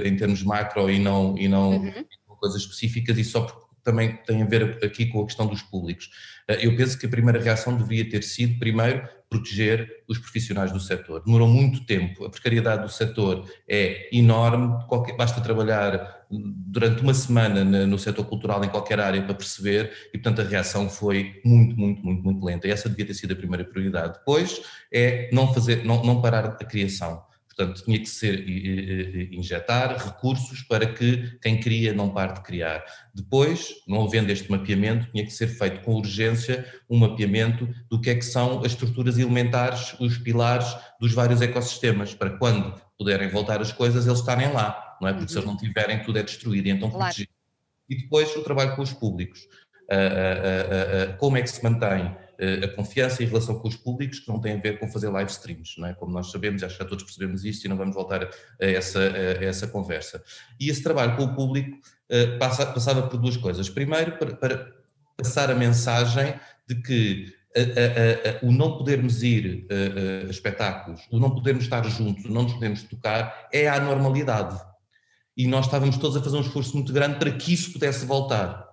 em 0.05 0.17
termos 0.17 0.43
macro 0.43 0.91
e 0.91 0.99
não, 0.99 1.37
e 1.39 1.47
não 1.47 1.77
uhum. 1.77 2.05
coisas 2.41 2.63
específicas, 2.63 3.17
e 3.17 3.25
só 3.25 3.43
porque 3.43 3.68
também 3.89 4.19
tem 4.27 4.43
a 4.43 4.47
ver 4.47 4.79
aqui 4.85 5.07
com 5.07 5.23
a 5.23 5.25
questão 5.25 5.47
dos 5.47 5.63
públicos. 5.63 6.11
Eh, 6.47 6.67
eu 6.67 6.77
penso 6.77 6.99
que 6.99 7.07
a 7.07 7.09
primeira 7.09 7.41
reação 7.41 7.75
devia 7.75 8.09
ter 8.09 8.23
sido, 8.23 8.59
primeiro, 8.59 9.09
proteger 9.31 10.05
os 10.07 10.19
profissionais 10.19 10.71
do 10.71 10.79
setor. 10.79 11.23
Demorou 11.25 11.49
muito 11.49 11.87
tempo, 11.87 12.27
a 12.27 12.31
precariedade 12.31 12.83
do 12.83 12.89
setor 12.91 13.51
é 13.67 14.15
enorme, 14.15 14.85
qualquer, 14.87 15.17
basta 15.17 15.41
trabalhar 15.41 16.27
durante 16.31 17.03
uma 17.03 17.15
semana 17.15 17.65
no 17.87 17.99
setor 17.99 18.25
cultural 18.27 18.63
em 18.63 18.69
qualquer 18.69 19.01
área 19.01 19.23
para 19.23 19.35
perceber 19.35 19.91
e, 20.13 20.19
portanto, 20.19 20.41
a 20.41 20.49
reação 20.49 20.89
foi 20.91 21.41
muito, 21.45 21.75
muito, 21.79 22.05
muito, 22.05 22.23
muito 22.23 22.45
lenta. 22.45 22.69
E 22.69 22.71
essa 22.71 22.89
devia 22.89 23.07
ter 23.07 23.15
sido 23.15 23.33
a 23.33 23.37
primeira 23.37 23.65
prioridade. 23.65 24.19
Depois 24.19 24.61
é 24.93 25.31
não 25.33 25.53
fazer, 25.55 25.85
não, 25.85 26.05
não 26.05 26.21
parar 26.21 26.45
a 26.45 26.65
criação. 26.65 27.23
Portanto, 27.59 27.83
tinha 27.83 27.99
que 27.99 28.07
ser 28.07 28.49
injetar 29.33 29.97
recursos 29.99 30.63
para 30.63 30.87
que 30.87 31.37
quem 31.43 31.59
cria 31.59 31.93
não 31.93 32.09
pare 32.09 32.35
de 32.35 32.43
criar. 32.43 32.85
Depois, 33.13 33.75
não 33.89 34.05
havendo 34.05 34.31
este 34.31 34.49
mapeamento, 34.49 35.11
tinha 35.11 35.25
que 35.25 35.33
ser 35.33 35.49
feito 35.49 35.81
com 35.81 35.97
urgência 35.97 36.65
um 36.89 36.97
mapeamento 36.97 37.69
do 37.91 38.01
que 38.01 38.11
é 38.11 38.15
que 38.15 38.25
são 38.25 38.61
as 38.61 38.67
estruturas 38.67 39.19
elementares, 39.19 39.97
os 39.99 40.17
pilares 40.19 40.73
dos 41.01 41.13
vários 41.13 41.43
ecossistemas, 41.43 42.15
para 42.15 42.39
quando 42.39 42.81
puderem 42.97 43.29
voltar 43.29 43.61
as 43.61 43.73
coisas, 43.73 44.07
eles 44.07 44.21
estarem 44.21 44.53
lá, 44.53 44.97
não 45.01 45.09
é? 45.09 45.13
Porque 45.13 45.25
uhum. 45.25 45.29
se 45.29 45.35
eles 45.35 45.45
uhum. 45.47 45.51
não 45.51 45.59
tiverem, 45.59 46.03
tudo 46.05 46.17
é 46.21 46.23
destruído, 46.23 46.69
e 46.69 46.71
então 46.71 46.89
claro. 46.89 47.07
proteger. 47.07 47.29
E 47.89 47.97
depois 47.97 48.37
o 48.37 48.45
trabalho 48.45 48.77
com 48.77 48.83
os 48.83 48.93
públicos. 48.93 49.41
Uh, 49.91 51.11
uh, 51.11 51.13
uh, 51.13 51.17
como 51.17 51.39
é 51.39 51.43
que 51.43 51.51
se 51.51 51.65
mantém 51.65 52.15
a 52.39 52.69
confiança 52.69 53.23
em 53.23 53.27
relação 53.27 53.59
com 53.59 53.67
os 53.67 53.77
públicos, 53.77 54.21
que 54.21 54.29
não 54.29 54.41
tem 54.41 54.55
a 54.55 54.61
ver 54.61 54.79
com 54.79 54.87
fazer 54.89 55.09
live 55.09 55.31
streams, 55.31 55.75
é? 55.85 55.93
como 55.95 56.13
nós 56.13 56.31
sabemos, 56.31 56.63
acho 56.63 56.77
que 56.77 56.83
já 56.83 56.89
todos 56.89 57.03
percebemos 57.03 57.45
isto 57.45 57.65
e 57.65 57.69
não 57.69 57.77
vamos 57.77 57.95
voltar 57.95 58.25
a 58.25 58.31
essa, 58.61 59.01
a 59.01 59.45
essa 59.45 59.67
conversa. 59.67 60.23
E 60.61 60.71
esse 60.71 60.83
trabalho 60.83 61.17
com 61.17 61.25
o 61.25 61.35
público 61.35 61.79
passa, 62.39 62.65
passava 62.67 63.03
por 63.03 63.19
duas 63.19 63.37
coisas. 63.37 63.69
Primeiro, 63.69 64.19
para, 64.19 64.37
para 64.37 64.73
passar 65.17 65.51
a 65.51 65.55
mensagem 65.55 66.35
de 66.69 66.77
que 66.77 67.35
a, 67.57 67.61
a, 67.61 68.31
a, 68.31 68.47
o 68.47 68.53
não 68.53 68.79
podermos 68.79 69.23
ir 69.23 69.67
a, 69.71 70.31
espetáculos, 70.31 71.03
o 71.11 71.19
não 71.19 71.31
podermos 71.31 71.65
estar 71.65 71.85
juntos, 71.87 72.25
o 72.25 72.33
não 72.33 72.45
nos 72.45 72.53
podermos 72.53 72.83
tocar, 72.85 73.49
é 73.53 73.69
a 73.69 73.81
normalidade. 73.81 74.57
E 75.37 75.47
nós 75.47 75.67
estávamos 75.67 75.97
todos 75.97 76.17
a 76.17 76.23
fazer 76.23 76.37
um 76.37 76.43
esforço 76.43 76.75
muito 76.75 76.93
grande 76.93 77.19
para 77.19 77.33
que 77.33 77.53
isso 77.53 77.73
pudesse 77.73 78.07
voltar 78.07 78.68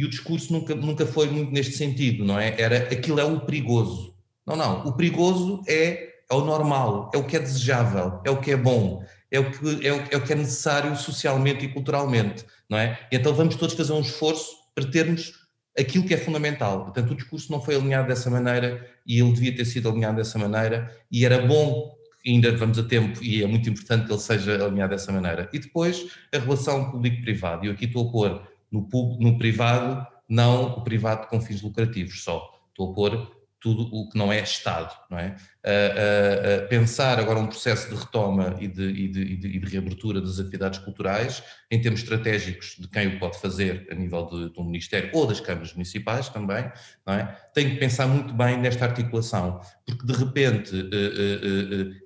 e 0.00 0.04
o 0.04 0.08
discurso 0.08 0.50
nunca, 0.50 0.74
nunca 0.74 1.04
foi 1.04 1.28
muito 1.28 1.52
neste 1.52 1.74
sentido, 1.74 2.24
não 2.24 2.38
é? 2.38 2.58
Era 2.58 2.78
aquilo 2.90 3.20
é 3.20 3.24
o 3.24 3.38
perigoso. 3.40 4.14
Não, 4.46 4.56
não. 4.56 4.86
O 4.86 4.94
perigoso 4.94 5.62
é, 5.68 6.14
é 6.30 6.34
o 6.34 6.42
normal, 6.42 7.10
é 7.12 7.18
o 7.18 7.24
que 7.24 7.36
é 7.36 7.38
desejável, 7.38 8.18
é 8.24 8.30
o 8.30 8.40
que 8.40 8.50
é 8.50 8.56
bom, 8.56 9.04
é 9.30 9.38
o 9.38 9.50
que 9.50 9.86
é, 9.86 9.92
o, 9.92 9.96
é 10.10 10.16
o 10.16 10.24
que 10.24 10.32
é 10.32 10.36
necessário 10.36 10.96
socialmente 10.96 11.66
e 11.66 11.68
culturalmente, 11.68 12.46
não 12.66 12.78
é? 12.78 12.98
E 13.12 13.16
então 13.16 13.34
vamos 13.34 13.56
todos 13.56 13.74
fazer 13.74 13.92
um 13.92 14.00
esforço 14.00 14.56
para 14.74 14.90
termos 14.90 15.34
aquilo 15.78 16.06
que 16.06 16.14
é 16.14 16.16
fundamental. 16.16 16.84
Portanto, 16.84 17.10
o 17.10 17.14
discurso 17.14 17.52
não 17.52 17.60
foi 17.60 17.76
alinhado 17.76 18.08
dessa 18.08 18.30
maneira 18.30 18.88
e 19.06 19.20
ele 19.20 19.32
devia 19.34 19.54
ter 19.54 19.66
sido 19.66 19.90
alinhado 19.90 20.16
dessa 20.16 20.38
maneira 20.38 20.96
e 21.12 21.26
era 21.26 21.46
bom 21.46 21.94
ainda 22.26 22.56
vamos 22.56 22.78
a 22.78 22.82
tempo 22.82 23.22
e 23.22 23.42
é 23.42 23.46
muito 23.46 23.68
importante 23.68 24.06
que 24.06 24.12
ele 24.12 24.20
seja 24.20 24.64
alinhado 24.64 24.92
dessa 24.92 25.12
maneira. 25.12 25.46
E 25.52 25.58
depois 25.58 26.06
a 26.34 26.38
relação 26.38 26.90
público-privado. 26.90 27.66
E 27.66 27.68
eu 27.68 27.74
aqui 27.74 27.84
estou 27.84 28.08
a 28.08 28.10
pôr 28.10 28.50
no, 28.70 28.88
no 29.18 29.38
privado, 29.38 30.06
não 30.28 30.78
o 30.78 30.84
privado 30.84 31.26
com 31.28 31.40
fins 31.40 31.62
lucrativos 31.62 32.22
só. 32.22 32.50
Estou 32.70 32.90
a 32.90 32.94
pôr 32.94 33.40
tudo 33.60 33.94
o 33.94 34.08
que 34.08 34.16
não 34.16 34.32
é 34.32 34.40
Estado, 34.40 34.90
não 35.10 35.18
é? 35.18 35.36
Uh, 35.62 36.62
uh, 36.62 36.64
uh, 36.64 36.68
pensar 36.68 37.18
agora 37.18 37.38
um 37.38 37.46
processo 37.46 37.90
de 37.90 37.94
retoma 37.94 38.56
e 38.58 38.66
de, 38.66 38.82
e, 38.82 39.08
de, 39.08 39.20
e, 39.20 39.36
de, 39.36 39.48
e 39.48 39.58
de, 39.58 39.66
reabertura 39.66 40.18
das 40.18 40.40
atividades 40.40 40.78
culturais, 40.78 41.42
em 41.70 41.78
termos 41.78 42.00
estratégicos 42.00 42.76
de 42.78 42.88
quem 42.88 43.08
o 43.08 43.18
pode 43.18 43.38
fazer 43.38 43.86
a 43.90 43.94
nível 43.94 44.24
de, 44.26 44.58
um 44.58 44.64
Ministério 44.64 45.10
ou 45.12 45.26
das 45.26 45.40
câmaras 45.40 45.74
municipais 45.74 46.30
também, 46.30 46.72
não 47.06 47.12
é? 47.12 47.36
Tem 47.52 47.68
que 47.68 47.76
pensar 47.76 48.06
muito 48.06 48.32
bem 48.32 48.56
nesta 48.56 48.86
articulação, 48.86 49.60
porque 49.84 50.06
de 50.06 50.12
repente 50.14 50.74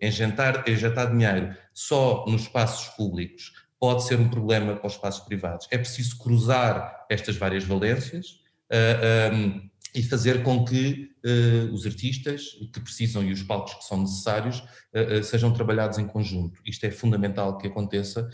injetar, 0.03 0.65
injetar 0.67 1.13
dinheiro 1.13 1.55
só 1.73 2.25
nos 2.27 2.43
espaços 2.43 2.89
públicos 2.97 3.53
pode 3.85 4.05
ser 4.05 4.19
um 4.19 4.29
problema 4.29 4.77
para 4.77 4.87
os 4.87 4.95
espaços 4.95 5.25
privados. 5.27 5.69
É 5.71 5.77
preciso 5.77 6.17
cruzar 6.17 7.07
estas 7.11 7.37
várias 7.37 7.65
valências, 7.65 8.41
uh, 8.73 9.35
um, 9.35 9.71
e 9.95 10.03
fazer 10.03 10.43
com 10.43 10.65
que 10.65 11.11
uh, 11.25 11.73
os 11.73 11.87
artistas 11.87 12.59
que 12.73 12.81
precisam 12.81 13.23
e 13.23 13.33
os 13.33 13.43
palcos 13.43 13.75
que 13.75 13.85
são 13.85 14.01
necessários 14.01 14.59
uh, 14.59 15.21
uh, 15.21 15.25
sejam 15.25 15.53
trabalhados 15.53 15.99
em 15.99 16.07
conjunto. 16.07 16.61
Isto 16.67 16.87
é 16.87 16.91
fundamental 16.91 17.59
que 17.59 17.69
aconteça, 17.69 18.29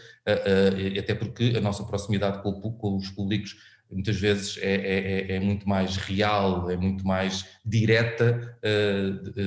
até 0.99 1.15
porque 1.15 1.55
a 1.57 1.61
nossa 1.61 1.85
proximidade 1.85 2.43
com, 2.43 2.53
com 2.53 2.97
os 2.97 3.11
públicos 3.11 3.57
muitas 3.91 4.17
vezes 4.17 4.57
é, 4.59 4.75
é, 4.75 5.37
é, 5.37 5.41
muito 5.41 5.69
mais 5.69 5.97
real, 5.97 6.71
é 6.71 6.77
muito 6.77 7.05
mais 7.05 7.45
direta 7.65 8.57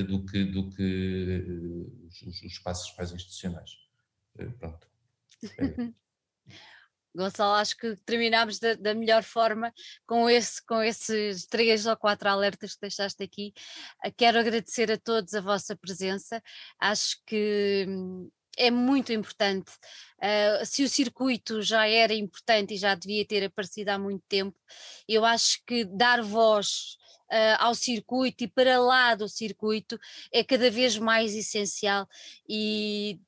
do 0.05 0.25
que, 0.25 0.43
do 0.43 0.69
que 0.69 1.87
os, 2.05 2.21
os 2.21 2.43
espaços 2.43 2.93
mais 2.97 3.13
institucionais. 3.13 3.71
pronto. 4.59 4.92
É. 5.43 5.93
Gonçalo, 7.15 7.53
acho 7.53 7.77
que 7.77 7.95
terminámos 8.05 8.59
da, 8.59 8.73
da, 8.73 8.93
melhor 8.95 9.21
forma 9.23 9.71
com, 10.07 10.27
esse, 10.27 10.65
com 10.65 10.81
esses 10.81 11.45
três 11.45 11.85
ou 11.85 11.95
quatro 11.95 12.27
alertas 12.27 12.73
que 12.73 12.81
deixaste 12.81 13.21
aqui. 13.21 13.53
Ah, 14.03 14.09
quero 14.09 14.39
agradecer 14.39 14.91
a 14.91 14.97
todos 14.97 15.33
a 15.35 15.41
vossa 15.41 15.75
presença. 15.75 16.41
Acho 16.79 17.17
que 17.25 17.85
hum, 17.87 18.31
é 18.57 18.71
muito 18.71 19.13
importante. 19.13 19.71
Uh, 20.17 20.65
se 20.65 20.83
o 20.83 20.89
circuito 20.89 21.61
já 21.61 21.87
era 21.87 22.13
importante 22.13 22.73
e 22.73 22.77
já 22.77 22.95
devia 22.95 23.25
ter 23.25 23.43
aparecido 23.43 23.89
há 23.89 23.99
muito 23.99 24.23
tempo, 24.27 24.57
eu 25.07 25.23
acho 25.23 25.63
que 25.67 25.85
dar 25.85 26.21
voz 26.23 26.97
uh, 27.31 27.57
ao 27.59 27.75
circuito 27.75 28.43
e 28.43 28.47
para 28.47 28.79
lá 28.79 29.13
do 29.13 29.29
circuito 29.29 29.99
é 30.31 30.43
cada 30.43 30.69
vez 30.71 30.97
mais 30.97 31.35
essencial 31.35 32.07
e 32.47 33.19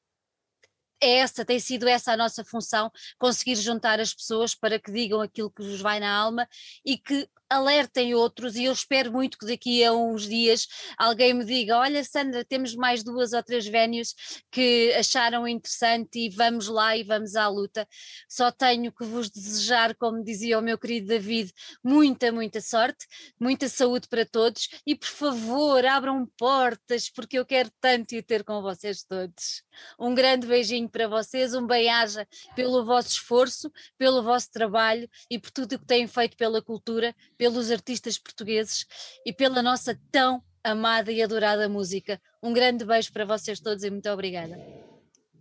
é 1.01 1.17
essa, 1.17 1.45
tem 1.45 1.59
sido 1.59 1.87
essa 1.87 2.13
a 2.13 2.17
nossa 2.17 2.43
função, 2.43 2.91
conseguir 3.17 3.55
juntar 3.55 3.99
as 3.99 4.13
pessoas 4.13 4.55
para 4.55 4.79
que 4.79 4.91
digam 4.91 5.21
aquilo 5.21 5.51
que 5.51 5.63
vos 5.63 5.81
vai 5.81 5.99
na 5.99 6.11
alma 6.11 6.47
e 6.85 6.97
que 6.97 7.27
alertem 7.49 8.15
outros 8.15 8.55
e 8.55 8.65
eu 8.65 8.73
espero 8.73 9.11
muito 9.11 9.37
que 9.37 9.45
daqui 9.45 9.83
a 9.83 9.93
uns 9.93 10.27
dias 10.27 10.67
alguém 10.97 11.33
me 11.33 11.45
diga, 11.45 11.77
olha 11.77 12.03
Sandra, 12.03 12.43
temos 12.43 12.75
mais 12.75 13.03
duas 13.03 13.33
ou 13.33 13.43
três 13.43 13.67
vénios 13.67 14.15
que 14.51 14.93
acharam 14.97 15.47
interessante 15.47 16.19
e 16.19 16.29
vamos 16.29 16.67
lá 16.67 16.97
e 16.97 17.03
vamos 17.03 17.35
à 17.35 17.47
luta. 17.47 17.87
Só 18.27 18.51
tenho 18.51 18.91
que 18.91 19.05
vos 19.05 19.29
desejar, 19.29 19.95
como 19.95 20.23
dizia 20.23 20.57
o 20.57 20.61
meu 20.61 20.77
querido 20.77 21.07
David, 21.07 21.51
muita, 21.83 22.31
muita 22.31 22.61
sorte, 22.61 23.05
muita 23.39 23.69
saúde 23.69 24.07
para 24.07 24.25
todos 24.25 24.67
e 24.85 24.95
por 24.95 25.07
favor 25.07 25.85
abram 25.85 26.25
portas 26.37 27.09
porque 27.09 27.37
eu 27.37 27.45
quero 27.45 27.69
tanto 27.79 28.15
ir 28.15 28.23
ter 28.23 28.43
com 28.43 28.61
vocês 28.61 29.03
todos. 29.03 29.64
Um 29.99 30.13
grande 30.13 30.47
beijinho 30.47 30.89
para 30.89 31.07
vocês, 31.07 31.53
um 31.53 31.65
bem-aja 31.65 32.27
pelo 32.55 32.85
vosso 32.85 33.09
esforço, 33.09 33.71
pelo 33.97 34.23
vosso 34.23 34.51
trabalho 34.51 35.09
e 35.29 35.39
por 35.39 35.51
tudo 35.51 35.73
o 35.73 35.79
que 35.79 35.85
têm 35.85 36.07
feito 36.07 36.37
pela 36.37 36.61
cultura, 36.61 37.15
pelos 37.37 37.71
artistas 37.71 38.17
portugueses 38.17 38.85
e 39.25 39.33
pela 39.33 39.61
nossa 39.61 39.99
tão 40.11 40.43
amada 40.63 41.11
e 41.11 41.21
adorada 41.21 41.69
música. 41.69 42.19
Um 42.41 42.51
grande 42.51 42.83
beijo 42.83 43.13
para 43.13 43.25
vocês 43.25 43.59
todos 43.59 43.83
e 43.83 43.89
muito 43.89 44.09
obrigada. 44.09 44.57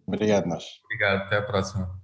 Obrigado, 0.06 0.46
nós. 0.46 0.64
Obrigado, 0.84 1.22
até 1.22 1.38
a 1.38 1.42
próxima. 1.42 2.03